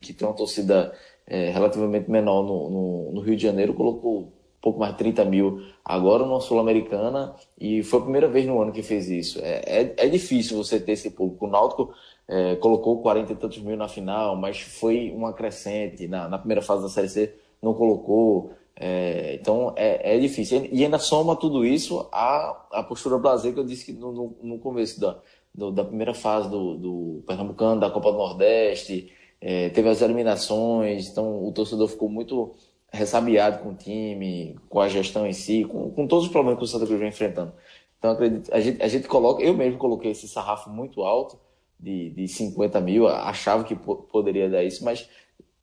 que 0.00 0.12
tem 0.12 0.26
uma 0.26 0.34
torcida 0.34 0.94
é, 1.26 1.50
relativamente 1.50 2.10
menor 2.10 2.42
no, 2.42 2.70
no, 2.70 3.12
no, 3.12 3.20
Rio 3.20 3.36
de 3.36 3.42
Janeiro, 3.42 3.74
colocou 3.74 4.32
pouco 4.60 4.80
mais 4.80 4.92
de 4.92 4.98
30 4.98 5.24
mil 5.24 5.62
agora 5.84 6.26
na 6.26 6.40
Sul-Americana 6.40 7.34
e 7.58 7.82
foi 7.82 8.00
a 8.00 8.02
primeira 8.02 8.28
vez 8.28 8.46
no 8.46 8.60
ano 8.60 8.72
que 8.72 8.82
fez 8.82 9.08
isso. 9.08 9.40
É, 9.40 9.62
é, 9.66 9.94
é 9.96 10.08
difícil 10.08 10.56
você 10.56 10.80
ter 10.80 10.92
esse 10.92 11.10
público. 11.10 11.46
O 11.46 11.50
Náutico 11.50 11.94
é, 12.26 12.56
colocou 12.56 13.00
40 13.02 13.32
e 13.32 13.36
tantos 13.36 13.58
mil 13.58 13.76
na 13.76 13.88
final, 13.88 14.36
mas 14.36 14.60
foi 14.60 15.12
uma 15.14 15.32
crescente. 15.32 16.08
Na, 16.08 16.28
na 16.28 16.38
primeira 16.38 16.62
fase 16.62 16.82
da 16.82 16.88
Série 16.88 17.08
C 17.08 17.34
não 17.62 17.74
colocou. 17.74 18.52
É, 18.80 19.34
então 19.34 19.74
é, 19.76 20.14
é 20.14 20.18
difícil. 20.18 20.68
E 20.70 20.84
ainda 20.84 20.98
soma 20.98 21.34
tudo 21.34 21.64
isso 21.66 22.08
a, 22.12 22.66
a 22.70 22.82
postura 22.84 23.18
brasileira 23.18 23.54
que 23.54 23.60
eu 23.60 23.66
disse 23.66 23.92
no, 23.92 24.12
no, 24.12 24.36
no 24.40 24.58
começo 24.60 25.00
da, 25.00 25.18
do, 25.52 25.72
da 25.72 25.84
primeira 25.84 26.14
fase 26.14 26.48
do, 26.48 26.76
do 26.76 27.22
Pernambucano, 27.26 27.80
da 27.80 27.90
Copa 27.90 28.12
do 28.12 28.18
Nordeste, 28.18 29.12
é, 29.40 29.68
teve 29.70 29.88
as 29.88 30.00
eliminações, 30.00 31.08
então 31.08 31.44
o 31.44 31.50
torcedor 31.52 31.88
ficou 31.88 32.08
muito 32.08 32.54
ressabiado 32.92 33.62
com 33.62 33.70
o 33.70 33.74
time, 33.74 34.56
com 34.68 34.80
a 34.80 34.88
gestão 34.88 35.26
em 35.26 35.32
si, 35.32 35.64
com, 35.64 35.90
com 35.90 36.06
todos 36.06 36.26
os 36.26 36.30
problemas 36.30 36.58
que 36.58 36.64
o 36.64 36.68
Santa 36.68 36.86
Cruz 36.86 37.00
vem 37.00 37.08
enfrentando. 37.08 37.52
Então 37.98 38.12
acredito, 38.12 38.52
a 38.54 38.60
gente, 38.60 38.82
a 38.82 38.86
gente 38.86 39.08
coloca, 39.08 39.42
eu 39.42 39.54
mesmo 39.54 39.78
coloquei 39.78 40.12
esse 40.12 40.28
sarrafo 40.28 40.70
muito 40.70 41.02
alto, 41.02 41.38
de, 41.80 42.10
de 42.10 42.28
50 42.28 42.80
mil, 42.80 43.06
achava 43.06 43.64
que 43.64 43.74
poderia 43.76 44.48
dar 44.48 44.64
isso, 44.64 44.84
mas 44.84 45.08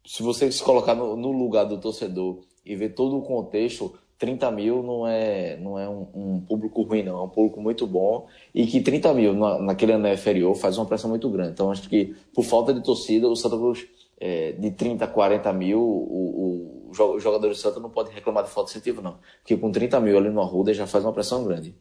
se 0.05 0.23
você 0.23 0.49
se 0.51 0.63
colocar 0.63 0.95
no, 0.95 1.15
no 1.15 1.31
lugar 1.31 1.65
do 1.65 1.77
torcedor 1.77 2.41
e 2.65 2.75
ver 2.75 2.89
todo 2.89 3.17
o 3.17 3.21
contexto, 3.21 3.93
30 4.17 4.49
mil 4.51 4.81
não 4.81 5.05
é, 5.05 5.57
não 5.57 5.77
é 5.77 5.87
um, 5.89 6.07
um, 6.15 6.39
público 6.39 6.81
ruim, 6.83 7.03
não. 7.03 7.19
É 7.19 7.21
um 7.23 7.29
público 7.29 7.61
muito 7.61 7.85
bom 7.85 8.27
e 8.53 8.65
que 8.65 8.81
30 8.81 9.13
mil 9.13 9.33
na, 9.33 9.59
naquele 9.59 9.91
ano 9.91 10.07
inferior 10.07 10.55
faz 10.55 10.77
uma 10.77 10.85
pressão 10.85 11.09
muito 11.09 11.29
grande. 11.29 11.51
Então, 11.51 11.71
acho 11.71 11.89
que 11.89 12.15
por 12.33 12.43
falta 12.43 12.73
de 12.73 12.81
torcida, 12.81 13.27
o 13.27 13.35
Santa 13.35 13.57
Cruz 13.57 13.85
é, 14.19 14.53
de 14.53 14.71
30 14.71 15.03
a 15.03 15.07
40 15.07 15.51
mil, 15.53 15.79
o, 15.79 16.91
o, 16.91 16.91
o 16.97 17.19
jogador 17.19 17.49
do 17.49 17.55
Santa 17.55 17.79
não 17.79 17.89
pode 17.89 18.11
reclamar 18.11 18.43
de 18.43 18.49
falta 18.49 18.71
de 18.71 18.77
incentivo, 18.77 19.01
não. 19.01 19.17
Porque 19.41 19.57
com 19.57 19.71
30 19.71 19.99
mil 19.99 20.17
ali 20.17 20.29
no 20.29 20.41
Arruda 20.41 20.73
já 20.73 20.87
faz 20.87 21.03
uma 21.03 21.13
pressão 21.13 21.43
grande. 21.43 21.75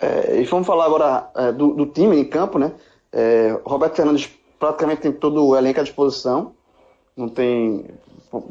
É, 0.00 0.40
e 0.40 0.44
vamos 0.44 0.66
falar 0.66 0.86
agora 0.86 1.30
é, 1.36 1.52
do, 1.52 1.74
do, 1.74 1.86
time 1.86 2.16
em 2.16 2.24
campo, 2.24 2.58
né? 2.58 2.72
É, 3.12 3.58
Roberto 3.64 3.96
Fernandes 3.96 4.30
praticamente 4.58 5.02
tem 5.02 5.12
todo 5.12 5.44
o 5.44 5.56
elenco 5.56 5.80
à 5.80 5.82
disposição. 5.82 6.54
Não 7.16 7.28
tem. 7.28 7.86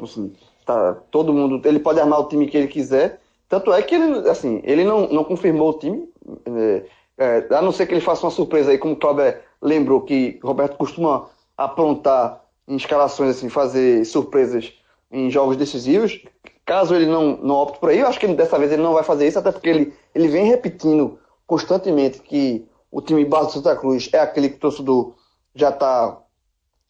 Assim, 0.02 0.32
tá, 0.68 0.94
todo 1.10 1.32
mundo. 1.32 1.66
Ele 1.66 1.78
pode 1.78 1.98
armar 1.98 2.20
o 2.20 2.28
time 2.28 2.46
que 2.46 2.56
ele 2.56 2.68
quiser. 2.68 3.20
Tanto 3.48 3.72
é 3.72 3.80
que 3.80 3.94
ele, 3.94 4.28
assim, 4.28 4.60
ele 4.62 4.84
não, 4.84 5.08
não 5.08 5.24
confirmou 5.24 5.70
o 5.70 5.78
time. 5.78 6.06
É, 6.44 6.84
é, 7.16 7.54
a 7.54 7.62
não 7.62 7.72
ser 7.72 7.86
que 7.86 7.94
ele 7.94 8.02
faça 8.02 8.26
uma 8.26 8.30
surpresa 8.30 8.70
aí, 8.70 8.76
como 8.76 8.92
o 8.92 8.96
Cláudio 8.96 9.34
lembrou 9.62 10.02
que 10.02 10.38
Roberto 10.42 10.76
costuma 10.76 11.26
aprontar 11.56 12.44
em 12.68 12.76
escalações, 12.76 13.36
assim, 13.36 13.48
fazer 13.48 14.04
surpresas 14.04 14.74
em 15.10 15.30
jogos 15.30 15.56
decisivos. 15.56 16.22
Caso 16.66 16.94
ele 16.94 17.06
não, 17.06 17.38
não 17.38 17.54
opte 17.54 17.80
por 17.80 17.88
aí, 17.88 18.00
eu 18.00 18.06
acho 18.06 18.20
que 18.20 18.26
dessa 18.28 18.58
vez 18.58 18.70
ele 18.70 18.82
não 18.82 18.92
vai 18.92 19.02
fazer 19.02 19.26
isso, 19.26 19.38
até 19.38 19.50
porque 19.50 19.70
ele, 19.70 19.94
ele 20.14 20.28
vem 20.28 20.44
repetindo 20.44 21.18
constantemente 21.46 22.20
que 22.20 22.66
o 22.90 23.00
time 23.00 23.24
base 23.24 23.46
do 23.46 23.52
Santa 23.54 23.74
Cruz 23.74 24.10
é 24.12 24.18
aquele 24.18 24.50
que 24.50 24.56
o 24.56 24.60
torcedor 24.60 25.14
já 25.54 25.70
está 25.70 26.18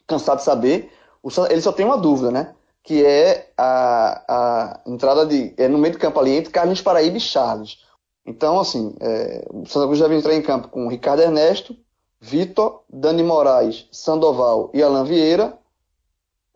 cansado 0.05 0.39
de 0.39 0.45
saber. 0.45 0.91
O, 1.23 1.29
ele 1.49 1.61
só 1.61 1.71
tem 1.71 1.87
uma 1.87 1.97
dúvida, 1.97 2.33
né? 2.33 2.55
Que 2.83 3.05
é 3.05 3.51
a, 3.57 4.25
a 4.29 4.81
entrada 4.87 5.27
de. 5.27 5.53
É 5.57 5.69
no 5.69 5.79
meio 5.79 5.95
do 5.95 6.01
campo 6.01 6.19
ali 6.21 6.33
entre 6.33 6.53
Carlos 6.53 6.81
Paraíba 6.81 7.17
e 7.17 7.21
Charles. 7.21 7.79
Então, 8.25 8.61
assim, 8.61 8.95
é, 9.01 9.47
o 9.51 9.67
Santa 9.67 9.87
Cruz 9.87 10.01
deve 10.01 10.17
entrar 10.17 10.35
em 10.35 10.43
campo 10.43 10.69
com 10.69 10.89
Ricardo 10.89 11.21
Ernesto, 11.21 11.77
Vitor, 12.21 12.83
Dani 12.89 13.23
Moraes, 13.23 13.87
Sandoval 13.91 14.71
e 14.75 14.83
Alan 14.83 15.05
Vieira, 15.05 15.59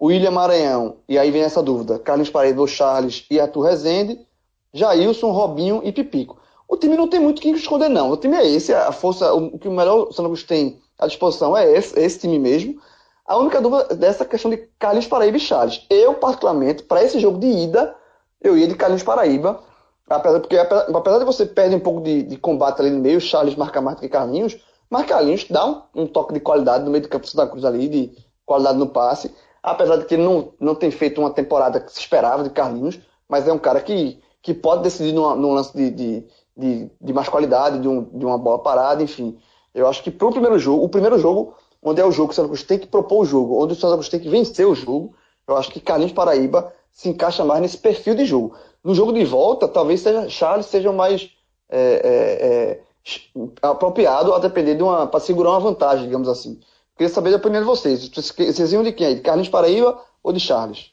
William 0.00 0.32
Maranhão, 0.32 0.96
e 1.08 1.16
aí 1.16 1.30
vem 1.30 1.42
essa 1.42 1.62
dúvida, 1.62 1.96
Carlos 1.98 2.28
Paraíba, 2.28 2.66
Charles 2.66 3.24
e 3.30 3.38
Arthur 3.38 3.62
Rezende, 3.62 4.18
Jailson, 4.74 5.30
Robinho 5.30 5.80
e 5.84 5.92
Pipico. 5.92 6.40
O 6.66 6.76
time 6.76 6.96
não 6.96 7.06
tem 7.06 7.20
muito 7.20 7.38
o 7.38 7.40
que 7.40 7.50
esconder, 7.50 7.88
não. 7.88 8.10
O 8.10 8.16
time 8.16 8.36
é 8.36 8.46
esse, 8.46 8.74
a 8.74 8.90
força, 8.90 9.32
o, 9.32 9.58
que 9.58 9.68
o 9.68 9.72
melhor 9.72 10.08
o 10.08 10.12
Santa 10.12 10.28
Cruz 10.28 10.42
tem 10.42 10.80
à 10.98 11.06
disposição 11.06 11.56
é 11.56 11.70
esse, 11.70 11.96
esse 11.98 12.18
time 12.18 12.38
mesmo. 12.38 12.80
A 13.26 13.36
única 13.36 13.60
dúvida 13.60 13.94
dessa 13.94 14.24
questão 14.24 14.50
de 14.50 14.56
Carlos 14.78 15.06
Paraíba 15.06 15.36
e 15.36 15.40
Charles. 15.40 15.86
Eu, 15.88 16.14
particularmente, 16.14 16.82
para 16.82 17.02
esse 17.02 17.18
jogo 17.20 17.38
de 17.38 17.46
ida, 17.46 17.94
eu 18.40 18.56
ia 18.56 18.66
de 18.66 18.74
Carlos 18.74 19.02
Paraíba, 19.02 19.60
apesar, 20.08 20.40
porque 20.40 20.56
apesar, 20.58 21.18
de 21.18 21.24
você 21.24 21.46
perder 21.46 21.76
um 21.76 21.80
pouco 21.80 22.00
de, 22.00 22.22
de, 22.22 22.36
combate 22.36 22.80
ali 22.80 22.90
no 22.90 23.00
meio, 23.00 23.20
Charles 23.20 23.54
marca 23.54 23.80
mais 23.80 23.96
do 23.96 24.00
que 24.00 24.08
Carlinhos, 24.08 24.56
mas 24.90 25.06
Carlinhos 25.06 25.46
dá 25.48 25.64
um, 25.64 25.82
um, 25.94 26.06
toque 26.06 26.34
de 26.34 26.40
qualidade 26.40 26.84
no 26.84 26.90
meio 26.90 27.02
do 27.02 27.08
campo 27.08 27.24
do 27.24 27.30
Santa 27.30 27.46
Cruz 27.46 27.64
ali, 27.64 27.88
de 27.88 28.12
qualidade 28.44 28.78
no 28.78 28.88
passe 28.88 29.32
apesar 29.62 29.96
de 29.96 30.04
que 30.06 30.14
ele 30.14 30.24
não, 30.24 30.52
não 30.58 30.74
tem 30.74 30.90
feito 30.90 31.20
uma 31.20 31.30
temporada 31.30 31.80
que 31.80 31.92
se 31.92 32.00
esperava 32.00 32.42
de 32.42 32.50
Carlinhos, 32.50 32.98
mas 33.28 33.46
é 33.46 33.52
um 33.52 33.58
cara 33.58 33.80
que, 33.80 34.20
que 34.42 34.52
pode 34.52 34.82
decidir 34.82 35.12
numa, 35.12 35.36
num 35.36 35.52
lance 35.52 35.74
de, 35.74 35.90
de, 35.90 36.26
de, 36.56 36.90
de, 37.00 37.12
mais 37.12 37.28
qualidade, 37.28 37.78
de, 37.78 37.86
um, 37.86 38.02
de 38.02 38.26
uma 38.26 38.36
bola 38.36 38.58
parada, 38.58 39.02
enfim. 39.02 39.38
Eu 39.72 39.86
acho 39.86 40.02
que 40.02 40.10
para 40.10 40.26
o 40.26 40.32
primeiro 40.32 40.58
jogo, 40.58 40.84
o 40.84 40.88
primeiro 40.88 41.18
jogo, 41.18 41.54
onde 41.82 42.00
é 42.00 42.04
o 42.04 42.12
jogo 42.12 42.28
que 42.28 42.34
o 42.34 42.36
Santa 42.36 42.48
Cruz 42.48 42.62
tem 42.62 42.78
que 42.78 42.86
propor 42.86 43.22
o 43.22 43.24
jogo, 43.24 43.62
onde 43.62 43.72
o 43.72 43.76
Santa 43.76 43.94
Cruz 43.94 44.08
tem 44.08 44.20
que 44.20 44.28
vencer 44.28 44.66
o 44.66 44.74
jogo, 44.74 45.14
eu 45.46 45.56
acho 45.56 45.70
que 45.70 45.80
Carlinhos 45.80 46.12
Paraíba 46.12 46.72
se 46.92 47.08
encaixa 47.08 47.44
mais 47.44 47.60
nesse 47.60 47.78
perfil 47.78 48.14
de 48.14 48.24
jogo. 48.24 48.54
No 48.84 48.94
jogo 48.94 49.12
de 49.12 49.24
volta, 49.24 49.66
talvez 49.66 50.00
seja, 50.00 50.28
Charles 50.28 50.66
seja 50.66 50.92
mais 50.92 51.30
é, 51.68 51.80
é, 51.80 52.50
é, 52.52 52.80
apropriado 53.60 54.34
a 54.34 54.38
depender 54.38 54.74
de 54.74 54.82
uma. 54.82 55.06
para 55.06 55.20
segurar 55.20 55.50
uma 55.50 55.60
vantagem, 55.60 56.06
digamos 56.06 56.28
assim. 56.28 56.60
Queria 56.96 57.12
saber 57.12 57.32
a 57.32 57.36
opinião 57.36 57.62
de 57.62 57.66
vocês. 57.66 58.08
Vocês 58.08 58.72
iam 58.72 58.82
de 58.82 58.92
quem? 58.92 59.16
De 59.16 59.20
Carlinhos 59.22 59.48
Paraíba 59.48 59.98
ou 60.22 60.32
de 60.32 60.38
Charles? 60.38 60.92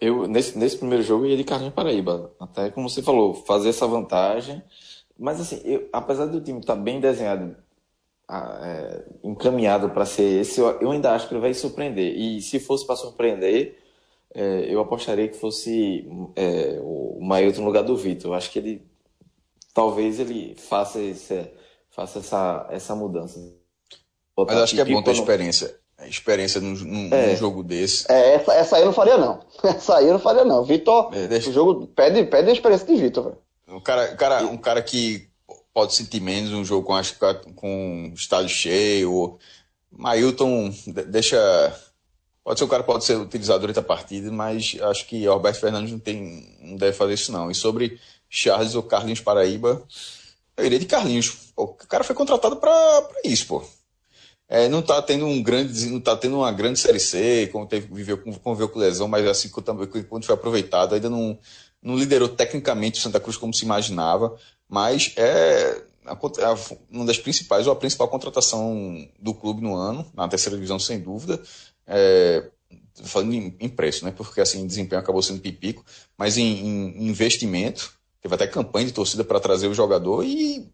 Eu, 0.00 0.26
nesse, 0.26 0.56
nesse 0.56 0.78
primeiro 0.78 1.02
jogo, 1.04 1.26
ia 1.26 1.36
de 1.36 1.44
Carlinhos 1.44 1.74
Paraíba. 1.74 2.32
Até 2.40 2.70
como 2.70 2.88
você 2.88 3.02
falou, 3.02 3.34
fazer 3.34 3.68
essa 3.68 3.86
vantagem. 3.86 4.62
Mas, 5.18 5.38
assim, 5.38 5.60
eu, 5.64 5.88
apesar 5.92 6.24
do 6.26 6.40
time 6.40 6.60
estar 6.60 6.74
tá 6.74 6.80
bem 6.80 6.98
desenhado, 6.98 7.54
é, 8.30 9.02
encaminhado 9.24 9.90
para 9.90 10.06
ser 10.06 10.40
esse, 10.40 10.60
eu, 10.60 10.90
ainda 10.90 11.12
acho 11.12 11.26
que 11.26 11.34
ele 11.34 11.40
vai 11.40 11.52
surpreender. 11.52 12.14
E 12.16 12.40
se 12.40 12.60
fosse 12.60 12.86
para 12.86 12.96
surpreender, 12.96 13.76
é, 14.34 14.72
eu 14.72 14.80
apostaria 14.80 15.28
que 15.28 15.36
fosse 15.36 16.08
é, 16.36 16.78
o 16.80 17.18
Mailton 17.20 17.60
no 17.60 17.66
lugar 17.66 17.82
do 17.82 17.96
Vitor. 17.96 18.30
Eu 18.30 18.34
acho 18.34 18.50
que 18.50 18.58
ele, 18.58 18.86
talvez 19.74 20.20
ele 20.20 20.54
faça, 20.56 21.00
esse, 21.00 21.50
faça 21.90 22.20
essa, 22.20 22.68
essa 22.70 22.94
mudança. 22.94 23.40
Mas 24.36 24.56
acho 24.56 24.74
que 24.74 24.80
é 24.80 24.84
bom 24.84 25.02
ter 25.02 25.12
experiência. 25.12 25.78
Experiência 26.06 26.62
num, 26.62 26.72
num, 26.72 27.14
é. 27.14 27.26
num, 27.26 27.36
jogo 27.36 27.62
desse. 27.62 28.10
É, 28.10 28.36
essa, 28.36 28.54
essa 28.54 28.76
aí 28.76 28.82
eu 28.82 28.86
não 28.86 28.92
faria, 28.92 29.18
não. 29.18 29.40
Essa 29.62 29.98
aí 29.98 30.06
eu 30.06 30.14
não 30.14 30.20
faria, 30.20 30.46
não. 30.46 30.64
Vitor, 30.64 31.10
é, 31.12 31.26
deixa... 31.26 31.50
o 31.50 31.52
jogo 31.52 31.86
pede, 31.88 32.24
pede 32.24 32.48
a 32.48 32.52
experiência 32.52 32.86
de 32.86 32.96
Vitor, 32.96 33.24
velho. 33.24 33.38
Um 33.68 33.80
cara, 33.80 34.16
cara, 34.16 34.46
um 34.46 34.56
cara 34.56 34.82
que 34.82 35.29
pode 35.72 35.94
sentir 35.94 36.20
menos 36.20 36.52
um 36.52 36.64
jogo 36.64 36.86
com, 36.86 36.94
acho, 36.94 37.16
com 37.54 38.12
estádio 38.14 38.48
cheio. 38.48 39.38
Mailton 39.90 40.72
deixa. 41.08 41.38
Pode 42.42 42.58
ser 42.58 42.64
o 42.64 42.68
cara 42.68 42.82
pode 42.82 43.04
ser 43.04 43.16
utilizado 43.16 43.60
durante 43.60 43.78
a 43.78 43.82
partida, 43.82 44.30
mas 44.32 44.76
acho 44.80 45.06
que 45.06 45.26
Alberto 45.26 45.60
Fernandes 45.60 45.92
não, 45.92 45.98
tem, 45.98 46.56
não 46.60 46.76
deve 46.76 46.96
fazer 46.96 47.14
isso, 47.14 47.32
não. 47.32 47.50
E 47.50 47.54
sobre 47.54 48.00
Charles 48.28 48.74
ou 48.74 48.82
Carlinhos 48.82 49.20
Paraíba, 49.20 49.82
eu 50.56 50.64
iria 50.64 50.78
de 50.78 50.86
Carlinhos. 50.86 51.52
Pô, 51.54 51.64
o 51.64 51.74
cara 51.74 52.04
foi 52.04 52.14
contratado 52.14 52.56
para 52.56 53.02
isso, 53.24 53.46
pô 53.46 53.64
é, 54.50 54.68
não 54.68 54.80
está 54.80 55.00
tendo 55.00 55.26
um 55.26 55.40
grande, 55.40 55.86
não 55.86 56.00
tá 56.00 56.16
tendo 56.16 56.38
uma 56.38 56.50
grande 56.50 56.80
série 56.80 56.98
C, 56.98 57.48
como 57.52 57.66
teve, 57.68 57.86
viveu, 57.94 58.18
conviveu 58.42 58.68
com 58.68 58.80
lesão, 58.80 59.06
mas 59.06 59.24
assim 59.24 59.48
quando 59.48 60.24
foi 60.24 60.34
aproveitado, 60.34 60.92
ainda 60.96 61.08
não, 61.08 61.38
não 61.80 61.96
liderou 61.96 62.28
tecnicamente 62.28 62.98
o 62.98 63.02
Santa 63.02 63.20
Cruz 63.20 63.36
como 63.36 63.54
se 63.54 63.64
imaginava, 63.64 64.36
mas 64.70 65.12
é, 65.16 65.82
uma 66.88 67.04
das 67.04 67.18
principais, 67.18 67.66
ou 67.66 67.72
a 67.72 67.76
principal 67.76 68.08
contratação 68.08 69.06
do 69.18 69.34
clube 69.34 69.60
no 69.60 69.74
ano, 69.74 70.06
na 70.14 70.28
terceira 70.28 70.56
divisão, 70.56 70.78
sem 70.78 71.00
dúvida. 71.00 71.42
É, 71.86 72.48
falando 73.02 73.34
em, 73.34 73.56
em, 73.58 73.68
preço, 73.68 74.04
né? 74.04 74.12
Porque 74.12 74.40
assim, 74.40 74.66
desempenho 74.66 75.00
acabou 75.00 75.22
sendo 75.22 75.40
pipico, 75.40 75.84
mas 76.16 76.36
em, 76.38 76.44
em 76.44 77.08
investimento, 77.08 77.92
teve 78.20 78.34
até 78.34 78.46
campanha 78.46 78.86
de 78.86 78.92
torcida 78.92 79.24
para 79.24 79.40
trazer 79.40 79.66
o 79.66 79.74
jogador 79.74 80.24
e 80.24 80.70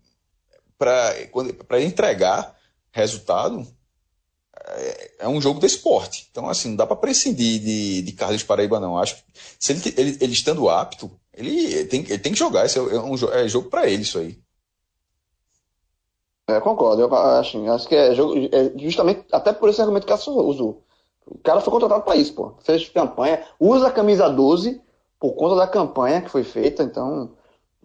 para 0.79 1.83
entregar 1.83 2.55
resultado 2.91 3.67
é, 4.69 5.13
é, 5.21 5.29
um 5.29 5.41
jogo 5.41 5.61
de 5.61 5.67
esporte. 5.67 6.29
Então, 6.31 6.49
assim, 6.49 6.71
não 6.71 6.77
dá 6.77 6.87
para 6.87 6.97
prescindir 6.97 7.61
de, 7.61 8.03
de 8.03 8.13
Carlos 8.13 8.43
Paraíba, 8.43 8.81
não. 8.81 8.99
Acho 8.99 9.17
que 9.17 9.23
se 9.59 9.73
ele, 9.73 9.95
ele, 9.97 10.19
ele 10.21 10.33
estando 10.33 10.69
apto, 10.69 11.11
ele 11.37 11.85
tem, 11.85 12.01
ele 12.01 12.19
tem 12.19 12.33
que 12.33 12.39
jogar. 12.39 12.65
Esse 12.65 12.79
é, 12.79 12.83
um, 12.83 13.15
é 13.33 13.47
jogo 13.47 13.69
para 13.69 13.89
ele, 13.89 14.03
isso 14.03 14.19
aí. 14.19 14.39
É, 16.49 16.61
concordo. 16.61 17.03
Eu 17.03 17.15
acho, 17.15 17.71
acho 17.71 17.89
que 17.89 17.95
é, 17.95 18.15
jogo, 18.15 18.35
é 18.37 18.73
justamente 18.77 19.25
até 19.33 19.53
por 19.53 19.69
esse 19.69 19.81
argumento 19.81 20.07
que 20.07 20.13
a 20.13 20.17
usou. 20.17 20.83
O 21.27 21.39
cara 21.39 21.61
foi 21.61 21.73
contratado 21.73 22.05
para 22.05 22.17
isso, 22.17 22.33
pô. 22.35 22.55
Fez 22.63 22.89
campanha, 22.89 23.45
usa 23.59 23.89
a 23.89 23.93
camisa 23.93 24.29
12 24.29 24.81
por 25.19 25.33
conta 25.33 25.57
da 25.57 25.67
campanha 25.67 26.23
que 26.23 26.31
foi 26.31 26.45
feita. 26.45 26.85
Então, 26.85 27.33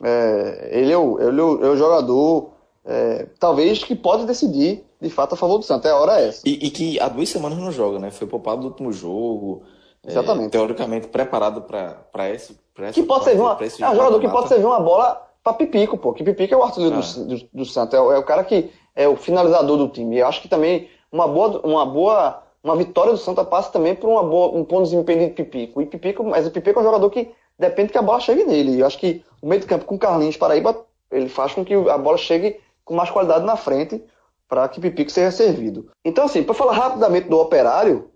é, 0.03 0.69
ele, 0.71 0.91
é 0.91 0.97
o, 0.97 1.19
ele 1.19 1.41
é 1.41 1.43
o, 1.43 1.65
é 1.65 1.69
o 1.69 1.75
jogador, 1.75 2.51
é, 2.85 3.27
talvez, 3.39 3.83
que 3.83 3.95
pode 3.95 4.25
decidir 4.25 4.85
de 5.01 5.09
fato 5.09 5.33
a 5.33 5.37
favor 5.37 5.57
do 5.57 5.65
Santos. 5.65 5.89
É 5.89 5.91
a 5.91 5.97
hora 5.97 6.21
essa. 6.21 6.47
E, 6.47 6.67
e, 6.67 6.69
que 6.69 6.99
há 6.99 7.09
duas 7.09 7.29
semanas 7.29 7.57
não 7.57 7.71
joga, 7.71 7.97
né? 7.97 8.11
Foi 8.11 8.27
poupado 8.27 8.61
do 8.61 8.67
último 8.67 8.93
jogo. 8.93 9.63
É, 10.05 10.11
Exatamente. 10.11 10.51
teoricamente 10.51 11.07
preparado 11.07 11.61
para 11.61 12.29
esse. 12.29 12.59
Pra 12.73 12.89
esse 12.89 12.99
que 12.99 13.07
pode 13.07 13.25
ser 13.25 13.39
uma, 13.39 13.57
é 13.61 13.89
um 13.89 13.95
jogador 13.95 14.19
que 14.19 14.29
pode 14.29 14.47
servir 14.47 14.65
uma 14.65 14.79
bola 14.79 15.29
para 15.43 15.53
Pipico, 15.53 15.97
pô. 15.97 16.13
Que 16.13 16.23
Pipico 16.23 16.53
é 16.53 16.57
o 16.57 16.63
artilheiro 16.63 16.97
ah. 16.97 17.19
do, 17.19 17.25
do, 17.25 17.49
do, 17.53 17.65
Santos. 17.65 17.93
É, 17.93 17.97
é 17.97 18.17
o 18.17 18.23
cara 18.23 18.43
que 18.43 18.71
é 18.95 19.07
o 19.07 19.15
finalizador 19.15 19.77
do 19.77 19.87
time. 19.87 20.17
Eu 20.17 20.27
acho 20.27 20.41
que 20.41 20.47
também 20.47 20.89
uma 21.11 21.27
boa, 21.27 21.61
uma 21.63 21.85
boa 21.85 22.43
uma 22.63 22.75
vitória 22.75 23.11
do 23.11 23.17
Santa 23.17 23.43
passa 23.43 23.71
também 23.71 23.95
por 23.95 24.09
uma 24.09 24.23
boa, 24.23 24.55
um 24.55 24.63
bom 24.63 24.83
desempenho 24.83 25.27
de 25.27 25.33
Pipico. 25.33 25.81
E 25.81 25.85
Pipico, 25.85 26.23
mas 26.23 26.45
o 26.45 26.51
Pipico 26.51 26.79
é 26.79 26.81
um 26.81 26.85
jogador 26.85 27.09
que 27.09 27.31
depende 27.57 27.91
que 27.91 27.97
a 27.97 28.01
bola 28.01 28.19
chegue 28.19 28.43
nele. 28.43 28.79
Eu 28.79 28.85
acho 28.85 28.99
que 28.99 29.23
o 29.41 29.47
meio 29.47 29.61
de 29.61 29.67
campo 29.67 29.85
com 29.85 29.97
Carlinhos 29.97 30.37
Paraíba, 30.37 30.85
ele 31.11 31.27
faz 31.27 31.53
com 31.53 31.65
que 31.65 31.73
a 31.73 31.97
bola 31.97 32.17
chegue 32.17 32.59
com 32.85 32.93
mais 32.93 33.09
qualidade 33.09 33.45
na 33.45 33.55
frente 33.55 34.03
para 34.47 34.67
que 34.67 34.79
Pipico 34.79 35.09
seja 35.09 35.31
servido. 35.31 35.89
Então, 36.05 36.25
assim, 36.25 36.43
para 36.43 36.53
falar 36.53 36.73
rapidamente 36.73 37.29
do 37.29 37.39
Operário, 37.39 38.10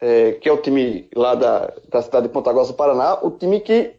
é, 0.00 0.32
que 0.32 0.48
é 0.48 0.52
o 0.52 0.60
time 0.62 1.08
lá 1.14 1.34
da, 1.34 1.72
da 1.88 2.02
cidade 2.02 2.28
de 2.28 2.32
Ponta 2.32 2.52
Grossa 2.52 2.72
do 2.72 2.76
Paraná, 2.76 3.18
o 3.22 3.30
time 3.30 3.60
que 3.60 3.94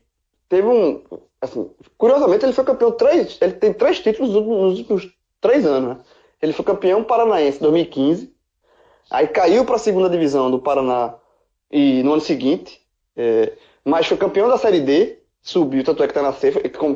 teve 0.47 0.67
um. 0.67 1.03
Assim, 1.41 1.69
curiosamente, 1.97 2.45
ele 2.45 2.53
foi 2.53 2.63
campeão 2.65 2.91
três. 2.91 3.37
Ele 3.41 3.53
tem 3.53 3.73
três 3.73 3.99
títulos 3.99 4.33
nos 4.33 4.79
últimos 4.79 5.09
três 5.39 5.65
anos. 5.65 5.97
Né? 5.97 6.03
Ele 6.41 6.53
foi 6.53 6.65
campeão 6.65 7.03
paranaense 7.03 7.57
em 7.59 7.61
2015 7.61 8.39
Aí 9.09 9.27
caiu 9.27 9.65
para 9.65 9.75
a 9.75 9.79
segunda 9.79 10.09
divisão 10.09 10.51
do 10.51 10.59
Paraná 10.59 11.15
e 11.71 12.03
no 12.03 12.13
ano 12.13 12.21
seguinte, 12.21 12.79
é, 13.15 13.53
mas 13.83 14.05
foi 14.05 14.17
campeão 14.17 14.47
da 14.47 14.57
Série 14.57 14.81
D, 14.81 15.17
subiu, 15.41 15.83
tanto 15.83 16.03
é 16.03 16.07
que 16.07 16.11
está 16.11 16.21
na 16.21 16.31
C, 16.31 16.53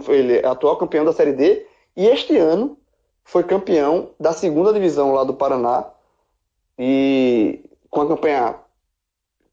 ele 0.10 0.38
é 0.38 0.46
atual 0.46 0.78
campeão 0.78 1.04
da 1.04 1.12
Série 1.12 1.34
D, 1.34 1.66
e 1.98 2.06
este 2.06 2.38
ano 2.38 2.78
foi 3.24 3.44
campeão 3.44 4.12
da 4.20 4.32
segunda 4.32 4.72
divisão 4.72 5.14
lá 5.14 5.24
do 5.24 5.34
Paraná, 5.34 5.90
e 6.78 7.68
com 7.90 8.02
a 8.02 8.08
campanha 8.08 8.56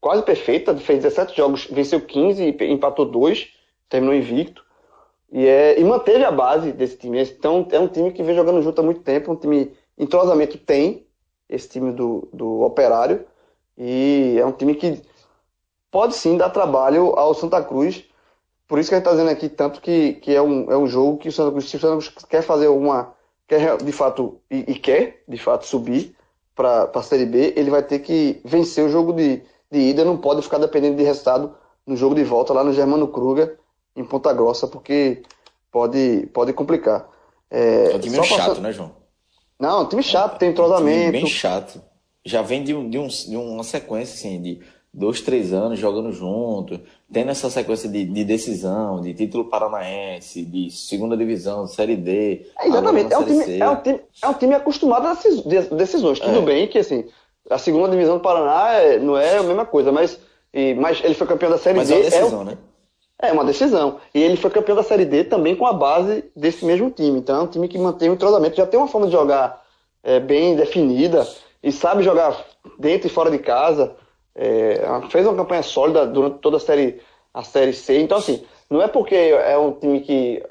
quase 0.01 0.23
perfeita, 0.23 0.75
fez 0.75 1.03
17 1.03 1.37
jogos, 1.37 1.67
venceu 1.67 2.01
15 2.01 2.43
e 2.43 2.71
empatou 2.71 3.05
2, 3.05 3.53
terminou 3.87 4.15
invicto, 4.15 4.65
e, 5.31 5.47
é, 5.47 5.79
e 5.79 5.83
manteve 5.83 6.25
a 6.25 6.31
base 6.31 6.73
desse 6.73 6.97
time. 6.97 7.21
Então 7.21 7.65
é 7.71 7.79
um 7.79 7.87
time 7.87 8.11
que 8.11 8.23
vem 8.23 8.35
jogando 8.35 8.61
junto 8.61 8.81
há 8.81 8.83
muito 8.83 9.01
tempo, 9.01 9.31
um 9.31 9.35
time 9.35 9.71
entrosamento 9.97 10.57
tem, 10.57 11.05
esse 11.47 11.69
time 11.69 11.91
do, 11.91 12.27
do 12.33 12.61
Operário. 12.61 13.25
E 13.77 14.35
é 14.39 14.45
um 14.45 14.51
time 14.51 14.75
que 14.75 15.01
pode 15.91 16.15
sim 16.15 16.35
dar 16.35 16.49
trabalho 16.49 17.13
ao 17.15 17.33
Santa 17.33 17.63
Cruz. 17.63 18.03
Por 18.67 18.79
isso 18.79 18.89
que 18.89 18.95
a 18.95 18.97
gente 18.97 19.05
está 19.05 19.11
dizendo 19.11 19.31
aqui 19.31 19.49
tanto 19.49 19.81
que, 19.81 20.13
que 20.15 20.33
é, 20.33 20.41
um, 20.41 20.71
é 20.71 20.77
um 20.77 20.87
jogo 20.87 21.17
que 21.17 21.29
o 21.29 21.31
Santa 21.31 21.51
Cruz, 21.51 21.69
se 21.69 21.77
o 21.77 21.79
Santa 21.79 21.93
Cruz 21.93 22.25
quer 22.25 22.41
fazer 22.41 22.67
alguma. 22.67 23.13
quer 23.47 23.77
de 23.77 23.91
fato, 23.91 24.39
e, 24.49 24.59
e 24.71 24.75
quer 24.75 25.23
de 25.27 25.37
fato 25.37 25.65
subir 25.65 26.15
para 26.55 26.89
a 26.93 27.03
Série 27.03 27.25
B, 27.25 27.53
ele 27.55 27.69
vai 27.69 27.83
ter 27.83 27.99
que 27.99 28.41
vencer 28.43 28.85
o 28.85 28.89
jogo 28.89 29.13
de, 29.13 29.41
de 29.71 29.79
ida, 29.79 30.03
não 30.03 30.17
pode 30.17 30.41
ficar 30.41 30.57
dependendo 30.57 30.97
de 30.97 31.03
resultado 31.03 31.55
no 31.85 31.95
jogo 31.95 32.13
de 32.13 32.23
volta 32.23 32.53
lá 32.53 32.63
no 32.63 32.73
Germano 32.73 33.07
Kruger, 33.07 33.57
em 33.95 34.03
Ponta 34.03 34.33
Grossa, 34.33 34.67
porque 34.67 35.23
pode, 35.71 36.27
pode 36.33 36.53
complicar. 36.53 37.07
É, 37.49 37.91
é 37.91 37.95
um 37.95 37.99
time 37.99 38.23
chato, 38.23 38.61
né, 38.61 38.71
João? 38.71 38.91
Não, 39.59 39.87
time 39.87 40.03
chato, 40.03 40.37
tem 40.37 40.49
entrosamento. 40.49 41.09
Um 41.09 41.11
bem 41.11 41.27
chato. 41.27 41.81
Já 42.25 42.41
vem 42.41 42.63
de, 42.63 42.73
um, 42.73 42.89
de, 42.89 42.97
um, 42.97 43.07
de 43.07 43.35
uma 43.35 43.63
sequência 43.63 44.13
assim, 44.13 44.41
de 44.41 44.61
dois, 44.93 45.21
três 45.21 45.53
anos 45.53 45.79
jogando 45.79 46.11
junto, 46.11 46.79
tendo 47.11 47.31
essa 47.31 47.49
sequência 47.49 47.89
de, 47.89 48.03
de 48.05 48.23
decisão, 48.23 49.01
de 49.01 49.13
título 49.13 49.45
paranaense, 49.45 50.43
de 50.43 50.69
segunda 50.69 51.15
divisão, 51.15 51.65
Série 51.67 51.95
D. 51.95 52.45
É, 52.59 52.67
exatamente, 52.67 53.13
é 53.13 53.17
um, 53.17 53.23
time, 53.23 53.59
é, 53.59 53.69
um 53.69 53.75
time, 53.77 54.01
é 54.21 54.27
um 54.27 54.33
time 54.33 54.53
acostumado 54.53 55.07
a 55.07 55.17
decisões. 55.75 56.19
Tudo 56.19 56.39
é. 56.39 56.41
bem 56.41 56.67
que 56.67 56.79
assim, 56.79 57.05
a 57.49 57.57
segunda 57.57 57.89
divisão 57.89 58.17
do 58.17 58.21
Paraná 58.21 58.73
é, 58.73 58.99
não 58.99 59.17
é 59.17 59.37
a 59.37 59.43
mesma 59.43 59.65
coisa, 59.65 59.91
mas, 59.91 60.19
e, 60.53 60.73
mas 60.75 61.03
ele 61.03 61.13
foi 61.13 61.27
campeão 61.27 61.49
da 61.49 61.57
Série 61.57 61.77
mas 61.77 61.87
D. 61.87 61.93
É 61.93 61.97
uma 61.97 62.03
decisão, 62.03 62.41
é, 62.41 62.45
né? 62.45 62.57
É 63.21 63.31
uma 63.31 63.45
decisão. 63.45 63.99
E 64.13 64.21
ele 64.21 64.35
foi 64.35 64.49
campeão 64.49 64.75
da 64.75 64.83
Série 64.83 65.05
D 65.05 65.23
também 65.23 65.55
com 65.55 65.65
a 65.65 65.73
base 65.73 66.25
desse 66.35 66.65
mesmo 66.65 66.89
time. 66.89 67.19
Então 67.19 67.39
é 67.39 67.43
um 67.43 67.47
time 67.47 67.67
que 67.67 67.77
mantém 67.77 68.09
o 68.09 68.13
entrosamento, 68.13 68.57
já 68.57 68.65
tem 68.65 68.79
uma 68.79 68.87
forma 68.87 69.07
de 69.07 69.13
jogar 69.13 69.61
é, 70.03 70.19
bem 70.19 70.55
definida 70.55 71.27
e 71.63 71.71
sabe 71.71 72.03
jogar 72.03 72.35
dentro 72.79 73.07
e 73.07 73.11
fora 73.11 73.29
de 73.29 73.39
casa. 73.39 73.95
É, 74.33 74.81
fez 75.09 75.25
uma 75.25 75.35
campanha 75.35 75.61
sólida 75.61 76.05
durante 76.05 76.39
toda 76.39 76.57
a 76.57 76.59
série, 76.59 77.01
a 77.33 77.43
série 77.43 77.73
C. 77.73 77.99
Então, 77.99 78.17
assim, 78.17 78.43
não 78.69 78.81
é 78.81 78.87
porque 78.87 79.15
é 79.15 79.57
um 79.57 79.73
time 79.73 79.99
que 80.01 80.43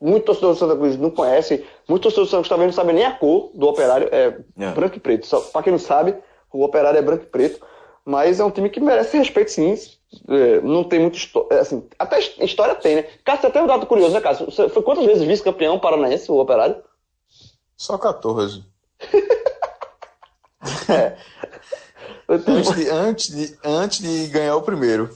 muito 0.00 0.24
torcedor 0.24 0.52
do 0.52 0.58
Santa 0.58 0.76
Cruz 0.76 0.96
não 0.96 1.10
conhece, 1.10 1.64
muito 1.88 2.02
torcedor 2.02 2.24
do 2.24 2.30
Santa 2.30 2.40
Cruz 2.40 2.48
talvez 2.48 2.66
não 2.68 2.74
sabe 2.74 2.92
nem 2.92 3.04
a 3.04 3.12
cor 3.12 3.50
do 3.54 3.68
operário, 3.68 4.08
é, 4.10 4.34
é. 4.58 4.70
branco 4.72 4.96
e 4.96 5.00
preto. 5.00 5.26
Só, 5.26 5.40
pra 5.40 5.62
quem 5.62 5.70
não 5.70 5.78
sabe, 5.78 6.14
o 6.52 6.64
operário 6.64 6.98
é 6.98 7.02
branco 7.02 7.24
e 7.24 7.26
preto. 7.26 7.64
Mas 8.04 8.40
é 8.40 8.44
um 8.44 8.50
time 8.50 8.70
que 8.70 8.80
merece 8.80 9.18
respeito, 9.18 9.50
sim. 9.50 9.74
É, 10.28 10.60
não 10.62 10.84
tem 10.84 10.98
muito 10.98 11.16
história. 11.16 11.48
É, 11.54 11.60
assim, 11.60 11.86
até 11.98 12.18
história 12.18 12.74
tem, 12.74 12.96
né? 12.96 13.02
Cássio, 13.24 13.48
até 13.48 13.62
um 13.62 13.66
dado 13.66 13.86
curioso, 13.86 14.14
né, 14.14 14.20
Cássio? 14.20 14.46
Você 14.46 14.68
foi 14.68 14.82
quantas 14.82 15.04
vezes 15.04 15.22
vice-campeão 15.22 15.78
paranaense, 15.78 16.30
o 16.30 16.38
Operário? 16.38 16.82
Só 17.76 17.96
14. 17.96 18.64
é. 20.88 21.16
Antes 22.28 22.74
de, 22.74 22.88
antes, 22.90 23.34
de, 23.34 23.58
antes 23.64 23.98
de 24.00 24.26
ganhar 24.28 24.56
o 24.56 24.62
primeiro. 24.62 25.10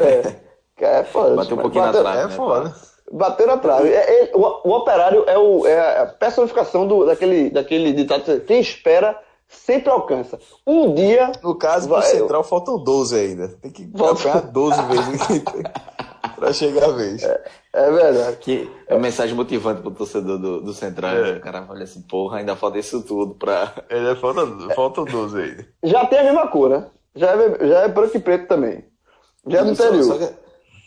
É. 0.00 0.52
É 0.82 1.04
foda. 1.04 1.36
Bateu 1.36 1.56
um 1.56 1.60
pouquinho 1.60 1.84
bateu, 1.84 2.02
na 2.02 2.10
trave. 2.10 2.24
É 2.24 2.28
né, 2.28 2.36
foda. 2.36 2.74
Bateu 3.10 3.46
na 3.46 3.56
trave. 3.56 3.88
É, 3.88 4.24
é, 4.24 4.32
o, 4.34 4.40
o, 4.40 4.72
operário 4.72 5.24
é, 5.28 5.38
o, 5.38 5.66
é 5.66 6.00
a 6.00 6.06
personificação 6.06 6.86
do, 6.86 7.06
daquele, 7.06 7.50
daquele 7.50 7.92
ditado: 7.92 8.40
quem 8.40 8.60
espera 8.60 9.18
sempre 9.52 9.90
alcança. 9.90 10.38
Um 10.66 10.94
dia. 10.94 11.32
No 11.42 11.54
caso, 11.54 11.88
vai, 11.88 12.00
pro 12.00 12.10
Central 12.10 12.44
faltam 12.44 12.82
12 12.82 13.16
ainda. 13.16 13.48
Tem 13.48 13.70
que 13.70 13.84
ganhar 13.84 14.40
12 14.40 14.82
vezes 14.82 15.42
para 16.36 16.52
chegar 16.52 16.86
a 16.86 16.92
vez. 16.92 17.22
É, 17.22 17.44
é, 17.72 17.90
verdade. 17.90 18.36
Que 18.38 18.70
é 18.88 18.94
uma 18.94 19.00
mensagem 19.00 19.34
motivante 19.34 19.80
pro 19.80 19.90
torcedor 19.90 20.38
do, 20.38 20.60
do 20.60 20.72
Central. 20.72 21.14
É. 21.14 21.36
O 21.36 21.40
cara 21.40 21.66
olha 21.68 21.84
assim, 21.84 22.02
porra, 22.02 22.38
ainda 22.38 22.56
falta 22.56 22.78
isso 22.78 23.02
tudo 23.02 23.34
pra. 23.34 23.72
Ele 23.88 24.14
falta, 24.16 24.74
faltam 24.74 25.04
12 25.04 25.40
aí. 25.40 25.66
Já 25.84 26.06
tem 26.06 26.18
a 26.18 26.24
mesma 26.24 26.48
cor, 26.48 26.70
né? 26.70 26.86
Já 27.14 27.30
é, 27.32 27.68
já 27.68 27.78
é 27.80 27.88
branco 27.88 28.16
e 28.16 28.20
preto 28.20 28.48
também. 28.48 28.84
Já 29.46 29.60
é 29.60 29.64
do 29.64 29.72
interior. 29.72 30.04
Só, 30.04 30.12
só 30.12 30.18
que 30.18 30.34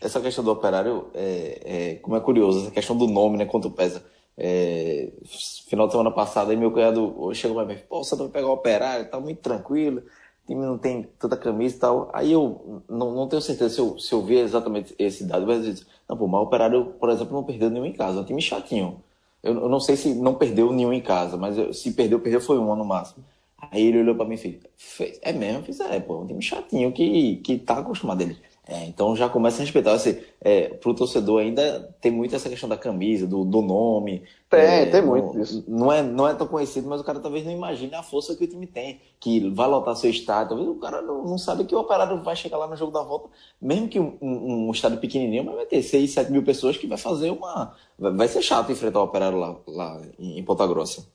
essa 0.02 0.20
questão 0.20 0.44
do 0.44 0.52
operário, 0.52 1.08
é, 1.14 1.62
é, 1.66 1.96
como 1.96 2.16
é 2.16 2.20
curioso, 2.20 2.62
essa 2.62 2.72
questão 2.72 2.96
do 2.96 3.08
nome, 3.08 3.38
né? 3.38 3.46
Quanto 3.46 3.72
pesa. 3.72 4.04
É, 4.38 5.12
final 5.70 5.88
de 5.88 5.94
semana 5.94 6.12
passada, 6.12 6.52
aí 6.52 6.58
meu 6.58 6.72
cunhado 6.72 7.32
chegou 7.34 7.56
pra 7.56 7.66
mim, 7.66 7.80
pô, 7.88 8.04
você 8.04 8.16
vai 8.16 8.28
pegar 8.28 8.48
o 8.48 8.54
operário, 8.54 9.10
tá 9.10 9.20
muito 9.20 9.40
tranquilo, 9.40 10.00
o 10.44 10.48
time 10.48 10.66
não 10.66 10.78
tem 10.78 11.04
tanta 11.18 11.38
camisa 11.38 11.76
e 11.76 11.80
tal. 11.80 12.10
Aí 12.14 12.32
eu 12.32 12.84
não, 12.90 13.14
não 13.14 13.28
tenho 13.28 13.42
certeza 13.42 13.74
se 13.76 13.80
eu, 13.80 13.98
se 13.98 14.14
eu 14.14 14.22
ver 14.22 14.40
exatamente 14.44 14.94
esse 15.00 15.24
dado, 15.24 15.48
mas 15.48 15.66
eu 15.66 15.74
disse, 15.74 15.86
não, 16.08 16.18
pô, 16.18 16.28
mas 16.28 16.42
o 16.42 16.44
operário, 16.44 16.86
por 17.00 17.10
exemplo, 17.10 17.34
não 17.34 17.44
perdeu 17.44 17.70
nenhum 17.70 17.86
em 17.86 17.94
casa, 17.94 18.20
é 18.20 18.22
um 18.22 18.26
time 18.26 18.42
chatinho. 18.42 19.02
Eu, 19.42 19.54
eu 19.54 19.70
não 19.70 19.80
sei 19.80 19.96
se 19.96 20.14
não 20.14 20.36
perdeu 20.36 20.72
nenhum 20.74 20.92
em 20.94 21.02
casa, 21.02 21.38
mas 21.38 21.58
eu, 21.58 21.74
se 21.74 21.92
perdeu, 21.94 22.20
perdeu 22.20 22.42
foi 22.42 22.58
um 22.58 22.76
no 22.76 22.86
máximo. 22.86 23.24
Aí 23.72 23.88
ele 23.88 24.00
olhou 24.00 24.16
pra 24.16 24.26
mim 24.26 24.36
e 24.36 24.60
fez, 24.76 25.20
é 25.22 25.32
mesmo? 25.34 25.60
Eu 25.60 25.64
fiz, 25.64 25.80
é, 25.80 26.00
pô, 26.00 26.16
é 26.16 26.18
um 26.20 26.28
time 26.28 26.42
chatinho 26.42 26.92
que, 26.92 27.38
que 27.38 27.58
tá 27.58 27.80
acostumado. 27.80 28.22
Ele, 28.22 28.38
É, 28.68 28.84
então 28.86 29.16
já 29.16 29.30
começa 29.30 29.58
a 29.58 29.62
respeitar. 29.62 29.94
Assim, 29.94 30.18
é, 30.42 30.70
pro 30.70 30.96
torcedor 30.96 31.42
ainda 31.42 31.96
tem 32.02 32.12
muito 32.12 32.36
essa 32.36 32.50
questão 32.50 32.68
da 32.68 32.76
camisa, 32.76 33.28
do, 33.28 33.46
do 33.46 33.62
nome. 33.62 34.24
Tem, 34.50 34.60
é, 34.60 34.86
tem 34.88 35.04
muito 35.04 35.34
não, 35.36 35.42
isso. 35.42 35.64
Não 35.68 35.92
é, 35.92 36.02
não 36.02 36.28
é 36.28 36.34
tão 36.34 36.48
conhecido, 36.48 36.90
mas 36.90 37.00
o 37.00 37.04
cara 37.04 37.20
talvez 37.20 37.46
não 37.46 37.52
imagine 37.52 37.94
a 37.94 38.02
força 38.02 38.36
que 38.36 38.44
o 38.44 38.48
time 38.48 38.66
tem, 38.66 39.00
que 39.20 39.50
vai 39.52 39.68
lotar 39.68 39.96
seu 39.96 40.10
estádio. 40.10 40.50
Talvez 40.50 40.68
o 40.68 40.80
cara 40.80 41.00
não, 41.04 41.24
não 41.24 41.38
sabe 41.38 41.66
que 41.66 41.76
o 41.76 41.80
operário 41.80 42.24
vai 42.24 42.36
chegar 42.36 42.58
lá 42.58 42.66
no 42.68 42.76
jogo 42.76 42.92
da 42.92 43.04
volta, 43.04 43.30
mesmo 43.62 43.88
que 43.88 44.00
um, 44.00 44.18
um, 44.20 44.68
um 44.68 44.72
estádio 44.72 44.98
pequenininho, 44.98 45.46
mas 45.46 45.56
vai 45.56 45.66
ter 45.68 45.84
6, 45.84 46.12
7 46.12 46.32
mil 46.32 46.44
pessoas 46.44 46.76
que 46.76 46.88
vai 46.88 46.98
fazer 46.98 47.30
uma. 47.30 47.76
Vai 48.00 48.28
ser 48.28 48.42
chato 48.42 48.72
enfrentar 48.72 49.00
o 49.00 49.04
operário 49.04 49.38
lá, 49.38 49.56
lá 49.68 50.02
em, 50.18 50.40
em 50.40 50.44
Ponta 50.44 50.66
Grossa. 50.66 51.06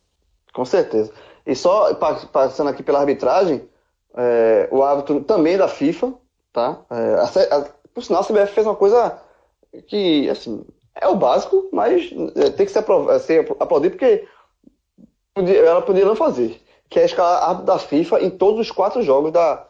Com 0.52 0.64
certeza. 0.64 1.12
E 1.44 1.54
só 1.56 1.92
passando 1.94 2.68
aqui 2.70 2.82
pela 2.82 3.00
arbitragem, 3.00 3.62
é, 4.14 4.68
o 4.70 4.82
árbitro 4.82 5.22
também 5.22 5.56
da 5.56 5.66
FIFA, 5.68 6.12
tá? 6.52 6.80
É, 6.90 7.14
a, 7.14 7.56
a, 7.56 7.64
por 7.94 8.04
sinal, 8.04 8.22
a 8.22 8.24
CBF 8.24 8.52
fez 8.52 8.66
uma 8.66 8.76
coisa 8.76 9.18
que, 9.86 10.28
assim, 10.28 10.64
é 10.94 11.08
o 11.08 11.16
básico, 11.16 11.68
mas 11.72 12.10
é, 12.36 12.50
tem 12.50 12.66
que 12.66 12.72
ser, 12.72 12.84
ser 13.20 13.56
aplaudido 13.58 13.96
porque 13.96 14.26
podia, 15.34 15.58
ela 15.58 15.82
poderia 15.82 16.08
não 16.08 16.16
fazer, 16.16 16.60
que 16.88 16.98
é 16.98 17.04
escalar 17.04 17.42
árbitro 17.42 17.66
da 17.66 17.78
FIFA 17.78 18.20
em 18.20 18.30
todos 18.30 18.60
os 18.60 18.70
quatro 18.70 19.02
jogos 19.02 19.32
da, 19.32 19.66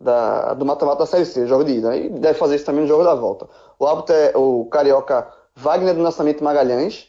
da, 0.00 0.54
do 0.54 0.64
mata-mata 0.64 1.00
da 1.00 1.06
Série 1.06 1.24
C, 1.24 1.46
jogo 1.46 1.64
de 1.64 1.72
ida. 1.72 1.96
E 1.96 2.08
deve 2.08 2.38
fazer 2.38 2.56
isso 2.56 2.66
também 2.66 2.82
no 2.82 2.88
jogo 2.88 3.04
da 3.04 3.14
volta. 3.14 3.48
O 3.78 3.86
árbitro 3.86 4.14
é 4.14 4.32
o 4.36 4.66
carioca 4.66 5.28
Wagner 5.54 5.94
do 5.94 6.02
Nascimento 6.02 6.42
Magalhães, 6.42 7.08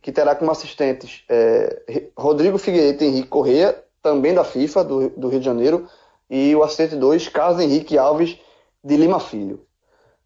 que 0.00 0.12
terá 0.12 0.34
como 0.34 0.50
assistentes 0.50 1.24
é, 1.28 2.10
Rodrigo 2.16 2.58
Figueiredo 2.58 3.02
e 3.02 3.06
Henrique 3.06 3.28
Correia, 3.28 3.82
também 4.02 4.34
da 4.34 4.44
FIFA, 4.44 4.84
do, 4.84 5.08
do 5.10 5.28
Rio 5.28 5.40
de 5.40 5.46
Janeiro, 5.46 5.88
e 6.28 6.54
o 6.54 6.62
assistente 6.62 6.96
2, 6.96 7.28
Carlos 7.28 7.60
Henrique 7.60 7.96
Alves 7.96 8.38
de 8.84 8.96
Lima 8.96 9.18
Filho. 9.18 9.64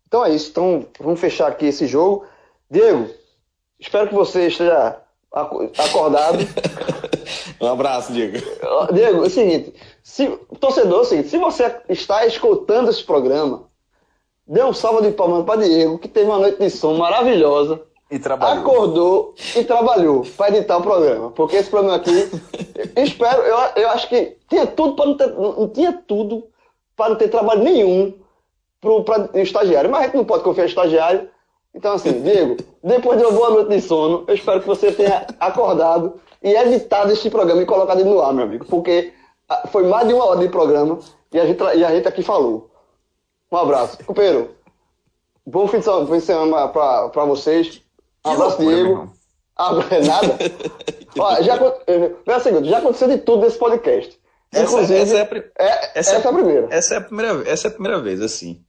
Então 0.07 0.25
é 0.25 0.31
isso. 0.35 0.51
Então 0.51 0.87
vamos 0.99 1.21
fechar 1.21 1.49
aqui 1.49 1.67
esse 1.67 1.87
jogo. 1.87 2.27
Diego, 2.69 3.09
espero 3.79 4.09
que 4.09 4.15
você 4.15 4.49
esteja 4.49 5.01
acordado. 5.33 6.39
um 7.61 7.67
abraço, 7.67 8.13
Diego. 8.13 8.39
Diego, 8.93 9.25
é 9.25 9.27
o 9.27 9.31
seguinte, 9.31 9.75
se, 10.03 10.27
torcedor, 10.59 10.99
é 10.99 11.03
o 11.03 11.05
seguinte, 11.05 11.29
se 11.29 11.39
você 11.39 11.77
está 11.89 12.27
escutando 12.27 12.91
esse 12.91 13.05
programa, 13.05 13.69
dê 14.47 14.65
um 14.65 14.73
salve 14.73 15.07
de 15.07 15.13
palmas 15.13 15.45
para 15.45 15.63
Diego, 15.63 15.99
que 15.99 16.09
teve 16.09 16.27
uma 16.27 16.39
noite 16.39 16.59
de 16.59 16.71
som 16.71 16.95
maravilhosa. 16.95 17.83
E 18.11 18.19
trabalhou. 18.19 18.59
Acordou 18.59 19.35
e 19.55 19.65
trabalhou 19.65 20.27
para 20.35 20.57
editar 20.57 20.79
o 20.79 20.83
programa. 20.83 21.31
Porque 21.33 21.57
esse 21.57 21.69
programa 21.69 21.97
aqui, 21.97 22.31
eu 22.97 23.05
espero, 23.05 23.43
eu, 23.43 23.57
eu 23.77 23.91
acho 23.91 24.09
que 24.09 24.39
tinha 24.49 24.67
tudo 24.67 24.97
para 24.97 25.07
não 25.07 25.15
ter, 25.15 25.27
não 25.35 25.69
tinha 25.69 25.93
tudo 25.93 26.49
para 26.97 27.11
não 27.11 27.17
ter 27.17 27.29
trabalho 27.29 27.63
nenhum 27.63 28.15
para 28.81 28.91
o 28.91 29.39
estagiário. 29.39 29.91
Mas 29.91 30.01
a 30.01 30.05
gente 30.05 30.17
não 30.17 30.25
pode 30.25 30.45
confiar 30.45 30.65
no 30.65 30.69
estagiário. 30.69 31.29
Então, 31.75 31.93
assim, 31.95 32.13
Diego, 32.23 32.57
depois 32.83 33.19
de 33.19 33.25
uma 33.25 33.33
boa 33.33 33.51
noite 33.51 33.71
de 33.71 33.81
sono, 33.81 34.25
eu 34.27 34.35
espero 34.35 34.61
que 34.61 34.67
você 34.67 34.93
tenha 34.93 35.27
acordado 35.39 36.21
e 36.43 36.55
editado 36.55 37.13
este 37.13 37.31
programa 37.31 37.63
e 37.63 37.67
colocado 37.67 38.01
ele 38.01 38.11
no 38.11 38.21
ar, 38.21 38.33
meu 38.33 38.45
amigo. 38.45 38.65
Porque 38.67 39.13
ah, 39.49 39.69
foi 39.69 39.85
mais 39.85 40.07
de 40.07 40.15
uma 40.15 40.25
hora 40.25 40.41
de 40.41 40.49
programa 40.49 40.99
e 41.33 41.39
a 41.39 41.47
gente, 41.47 41.63
e 41.63 41.85
a 41.85 41.91
gente 41.91 42.09
aqui 42.09 42.23
falou. 42.23 42.71
Um 43.51 43.57
abraço. 43.57 43.99
Companheiro, 44.05 44.51
bom 45.47 45.67
fim 45.67 45.79
de 45.79 46.21
semana 46.21 46.69
para 46.69 47.25
vocês. 47.25 47.83
Um 48.25 48.31
abraço, 48.31 48.59
Diego. 48.59 49.11
Ah, 49.57 49.73
nada? 49.73 50.39
Ó, 51.19 51.43
já, 51.43 51.59
é, 51.87 52.39
seguinte, 52.39 52.69
já 52.69 52.79
aconteceu 52.79 53.09
de 53.09 53.19
tudo 53.19 53.43
nesse 53.43 53.59
podcast. 53.59 54.19
Essa, 54.53 54.81
essa, 54.81 55.17
é, 55.17 55.23
a, 55.23 55.65
é, 55.65 55.91
essa, 55.95 56.15
é, 56.15 56.19
a 56.19 56.33
primeira. 56.33 56.69
Essa 56.71 56.95
é 56.95 56.99
a 56.99 57.01
primeira, 57.01 57.51
essa 57.51 57.67
é 57.67 57.71
a 57.71 57.73
primeira 57.73 58.01
vez, 58.01 58.21
assim. 58.23 58.65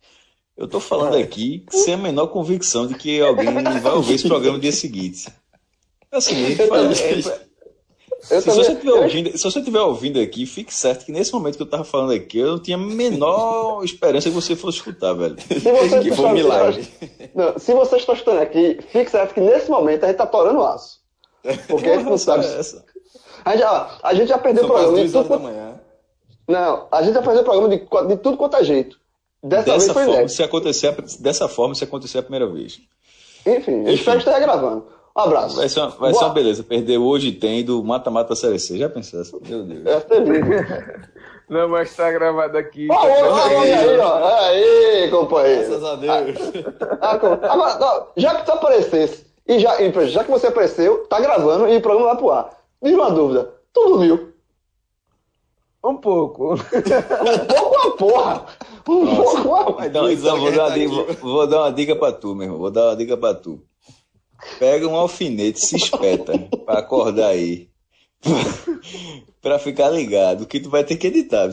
Eu 0.59 0.67
tô 0.67 0.81
falando 0.81 1.15
aqui 1.15 1.63
sem 1.71 1.93
a 1.93 1.97
menor 1.97 2.27
convicção 2.27 2.85
de 2.85 2.93
que 2.95 3.21
alguém 3.21 3.47
vai 3.79 3.93
ouvir 3.93 4.15
esse 4.15 4.27
programa 4.27 4.57
no 4.57 4.61
dia 4.61 4.73
seguinte. 4.73 5.31
Assim, 6.11 6.53
faz, 6.55 6.99
é, 6.99 7.31
se, 8.21 8.41
se, 8.41 8.49
você 8.49 8.73
estiver 8.73 8.91
ouvindo, 8.91 9.37
se 9.37 9.43
você 9.43 9.59
estiver 9.59 9.79
ouvindo 9.79 10.19
aqui, 10.19 10.45
fique 10.45 10.73
certo 10.73 11.05
que 11.05 11.13
nesse 11.13 11.31
momento 11.31 11.55
que 11.55 11.63
eu 11.63 11.69
tava 11.69 11.85
falando 11.85 12.11
aqui, 12.11 12.39
eu 12.39 12.47
não 12.47 12.59
tinha 12.59 12.75
a 12.75 12.79
menor 12.79 13.81
esperança 13.85 14.27
que 14.27 14.35
você 14.35 14.53
fosse 14.53 14.79
escutar, 14.79 15.13
velho. 15.13 15.37
Se 15.39 15.59
você 15.59 16.01
que 16.01 16.11
foi 16.11 16.25
um 16.25 16.33
milagre. 16.33 16.85
Não, 17.33 17.57
se 17.57 17.73
você 17.73 17.95
está 17.95 18.11
escutando 18.11 18.41
aqui, 18.41 18.79
fique 18.91 19.09
certo 19.09 19.33
que 19.33 19.39
nesse 19.39 19.69
momento 19.69 20.03
a 20.03 20.07
gente 20.07 20.17
tá 20.17 20.27
torando 20.27 20.61
aço. 20.61 20.99
Porque 21.69 21.89
a 21.89 21.95
gente 21.95 22.09
não 22.09 22.17
sabe. 22.17 22.43
Essa. 22.43 22.83
A 23.45 23.51
gente, 23.51 23.61
já, 23.61 23.97
a 24.03 24.13
gente 24.13 24.27
já 24.27 24.37
perdeu 24.37 24.65
o 24.65 24.67
programa. 24.67 25.05
De 25.05 25.11
tudo, 25.11 25.39
manhã. 25.39 25.79
Não, 26.45 26.87
a 26.91 27.01
gente 27.01 27.13
já 27.13 27.21
perdeu 27.21 27.43
o 27.43 27.45
programa 27.45 27.69
de, 27.69 27.77
de 28.07 28.21
tudo 28.21 28.35
quanto 28.35 28.57
é 28.57 28.63
jeito. 28.65 28.98
Dessa, 29.41 29.63
dessa 29.63 29.93
vez 29.93 29.93
foi 29.93 30.05
forma, 30.05 30.27
se 30.27 30.43
acontecer, 30.43 30.95
Dessa 31.19 31.47
forma, 31.47 31.75
se 31.75 31.83
acontecer 31.83 32.17
a 32.17 32.23
primeira 32.23 32.47
vez. 32.47 32.79
Enfim, 33.45 33.83
eu 33.85 33.93
espero 33.93 34.17
que 34.17 34.29
esteja 34.29 34.39
gravando. 34.39 34.85
Um 35.15 35.21
abraço. 35.21 35.55
Vai 35.55 35.69
ser 35.69 35.79
uma, 35.79 35.89
vai 35.89 36.13
ser 36.13 36.23
uma 36.23 36.33
beleza. 36.33 36.63
Perdeu 36.63 37.03
hoje 37.03 37.31
tem 37.31 37.63
do 37.63 37.83
mata-mata 37.83 38.35
Série 38.35 38.59
C. 38.59 38.77
Já 38.77 38.89
pensou 38.89 39.21
assim? 39.21 39.37
Meu 39.47 39.63
Deus. 39.63 39.85
É 39.85 41.09
Não, 41.49 41.67
mas 41.67 41.95
tá 41.95 42.11
gravado 42.11 42.55
aqui. 42.57 42.87
Oh, 42.91 42.93
oh, 42.93 43.33
aí, 43.33 43.73
aí, 43.73 43.97
ó. 43.97 44.39
Aí, 44.43 45.09
companheiro. 45.09 45.67
Graças 45.67 45.83
a 45.83 45.95
Deus. 45.95 46.37
Ah, 46.91 46.97
ah 47.01 47.13
agora, 47.53 47.79
não, 47.79 48.07
já 48.15 48.35
que 48.35 48.45
tu 48.45 48.51
aparecesse, 48.51 49.25
e 49.47 49.57
já, 49.57 49.75
já 50.05 50.23
que 50.23 50.29
você 50.29 50.45
apareceu, 50.45 51.07
tá 51.07 51.19
gravando 51.19 51.67
e 51.67 51.77
o 51.77 51.81
programa 51.81 52.09
vai 52.09 52.17
pro 52.17 52.29
ar. 52.29 52.51
Me 52.79 52.93
uma 52.93 53.09
dúvida. 53.09 53.51
Tu 53.73 53.83
dormiu? 53.83 54.31
Um 55.83 55.95
pouco. 55.95 56.53
um 56.53 57.45
pouco 57.47 57.75
uma 57.75 57.97
porra. 57.97 58.45
Porra. 58.83 59.43
vou, 59.43 60.51
dar 60.51 60.69
dica, 60.73 61.15
vou, 61.21 61.47
dar 61.47 61.61
uma 61.61 61.71
dica 61.71 61.95
pra 61.95 62.11
tu, 62.11 62.35
meu 62.35 62.45
irmão. 62.45 62.59
Vou 62.59 62.71
dar 62.71 62.87
uma 62.87 62.95
dica 62.95 63.17
pra 63.17 63.33
tu. 63.33 63.61
Pega 64.57 64.87
um 64.87 64.95
alfinete, 64.95 65.59
se 65.59 65.75
espeta 65.75 66.37
pra 66.65 66.79
acordar 66.79 67.29
aí. 67.29 67.69
pra 69.41 69.59
ficar 69.59 69.89
ligado, 69.89 70.45
que 70.45 70.59
tu 70.59 70.69
vai 70.69 70.83
ter 70.83 70.97
que 70.97 71.07
editar. 71.07 71.49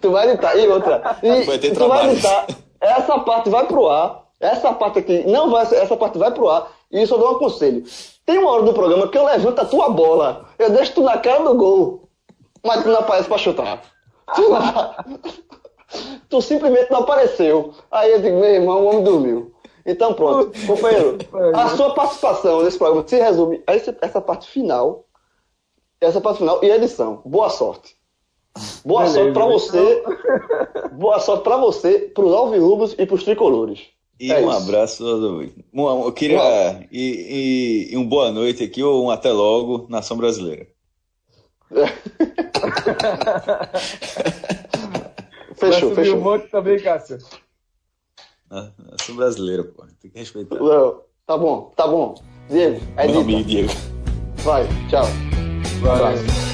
Tu 0.00 0.10
vai 0.10 0.28
editar. 0.28 0.56
E 0.56 0.66
outra. 0.68 1.18
E 1.22 1.42
vai 1.42 1.58
ter 1.58 1.70
tu 1.70 1.74
trabalho. 1.76 2.02
vai 2.02 2.12
editar. 2.12 2.46
Essa 2.80 3.18
parte 3.20 3.50
vai 3.50 3.66
pro 3.66 3.88
ar. 3.88 4.24
Essa 4.40 4.72
parte 4.72 5.00
aqui 5.00 5.24
não 5.26 5.50
vai 5.50 5.62
Essa 5.62 5.96
parte 5.96 6.18
vai 6.18 6.32
pro 6.32 6.48
ar. 6.48 6.70
E 6.90 7.02
isso 7.02 7.14
eu 7.14 7.18
dou 7.18 7.36
um 7.36 7.38
conselho. 7.38 7.84
Tem 8.24 8.38
uma 8.38 8.50
hora 8.50 8.62
do 8.62 8.74
programa 8.74 9.08
que 9.08 9.16
eu 9.16 9.24
levanto 9.24 9.60
a 9.60 9.64
tua 9.64 9.88
bola. 9.90 10.48
Eu 10.58 10.70
deixo 10.70 10.94
tu 10.94 11.02
na 11.02 11.18
cara 11.18 11.42
do 11.44 11.54
gol. 11.54 12.08
Mas 12.64 12.82
tu 12.82 12.88
não 12.88 12.98
aparece 12.98 13.28
pra 13.28 13.38
chutar. 13.38 13.82
Tu, 14.34 14.48
não... 14.48 14.94
tu 16.28 16.40
simplesmente 16.40 16.90
não 16.90 17.00
apareceu. 17.00 17.74
Aí 17.90 18.12
eu 18.12 18.20
digo, 18.20 18.38
meu 18.38 18.50
irmão, 18.50 18.84
o 18.84 18.88
homem 18.88 19.04
dormiu. 19.04 19.52
Então 19.86 20.12
pronto, 20.12 20.52
companheiro, 20.66 21.16
a 21.54 21.68
sua 21.70 21.94
participação 21.94 22.62
nesse 22.62 22.76
programa 22.76 23.08
se 23.08 23.18
resume 23.18 23.62
a 23.66 23.74
essa 23.74 24.20
parte 24.20 24.50
final, 24.50 25.06
essa 26.00 26.20
parte 26.20 26.38
final 26.38 26.62
e 26.62 26.70
edição. 26.70 27.22
Boa 27.24 27.48
sorte. 27.48 27.96
Boa 28.84 29.02
Beleza, 29.02 29.18
sorte 29.18 29.32
para 29.32 29.46
você. 29.46 30.02
boa 30.92 31.20
sorte 31.20 31.44
para 31.44 31.56
você, 31.56 31.98
para 32.14 32.24
os 32.24 32.34
alvirrubos 32.34 32.94
e 32.98 33.06
para 33.06 33.14
os 33.14 33.24
tricolores. 33.24 33.86
E 34.20 34.32
é 34.32 34.40
um 34.40 34.50
isso. 34.50 34.58
abraço. 34.58 35.04
Eu 35.72 36.12
queria 36.12 36.86
e, 36.90 37.88
e, 37.90 37.94
e 37.94 37.96
um 37.96 38.06
boa 38.06 38.32
noite 38.32 38.64
aqui 38.64 38.82
ou 38.82 39.06
um 39.06 39.10
até 39.10 39.32
logo, 39.32 39.86
nação 39.88 40.16
brasileira. 40.16 40.66
fechou, 45.58 45.94
fechou. 45.94 46.16
um 46.16 46.20
monte 46.20 46.48
também, 46.48 46.80
Cássio. 46.80 47.18
Ah, 48.50 48.70
sou 49.02 49.14
brasileiro, 49.14 49.64
pô. 49.64 49.84
Tem 50.00 50.10
que 50.10 50.18
respeitar. 50.18 50.56
Não, 50.56 51.02
tá 51.26 51.36
bom, 51.36 51.72
tá 51.76 51.86
bom. 51.86 52.14
Diego, 52.48 52.80
é 52.96 53.06
Meu 53.06 53.20
amigo, 53.20 53.44
Diego. 53.44 53.72
Vai, 54.38 54.66
tchau. 54.88 55.04
Vai. 55.80 55.90
Um 55.90 55.94
abraço. 55.94 56.47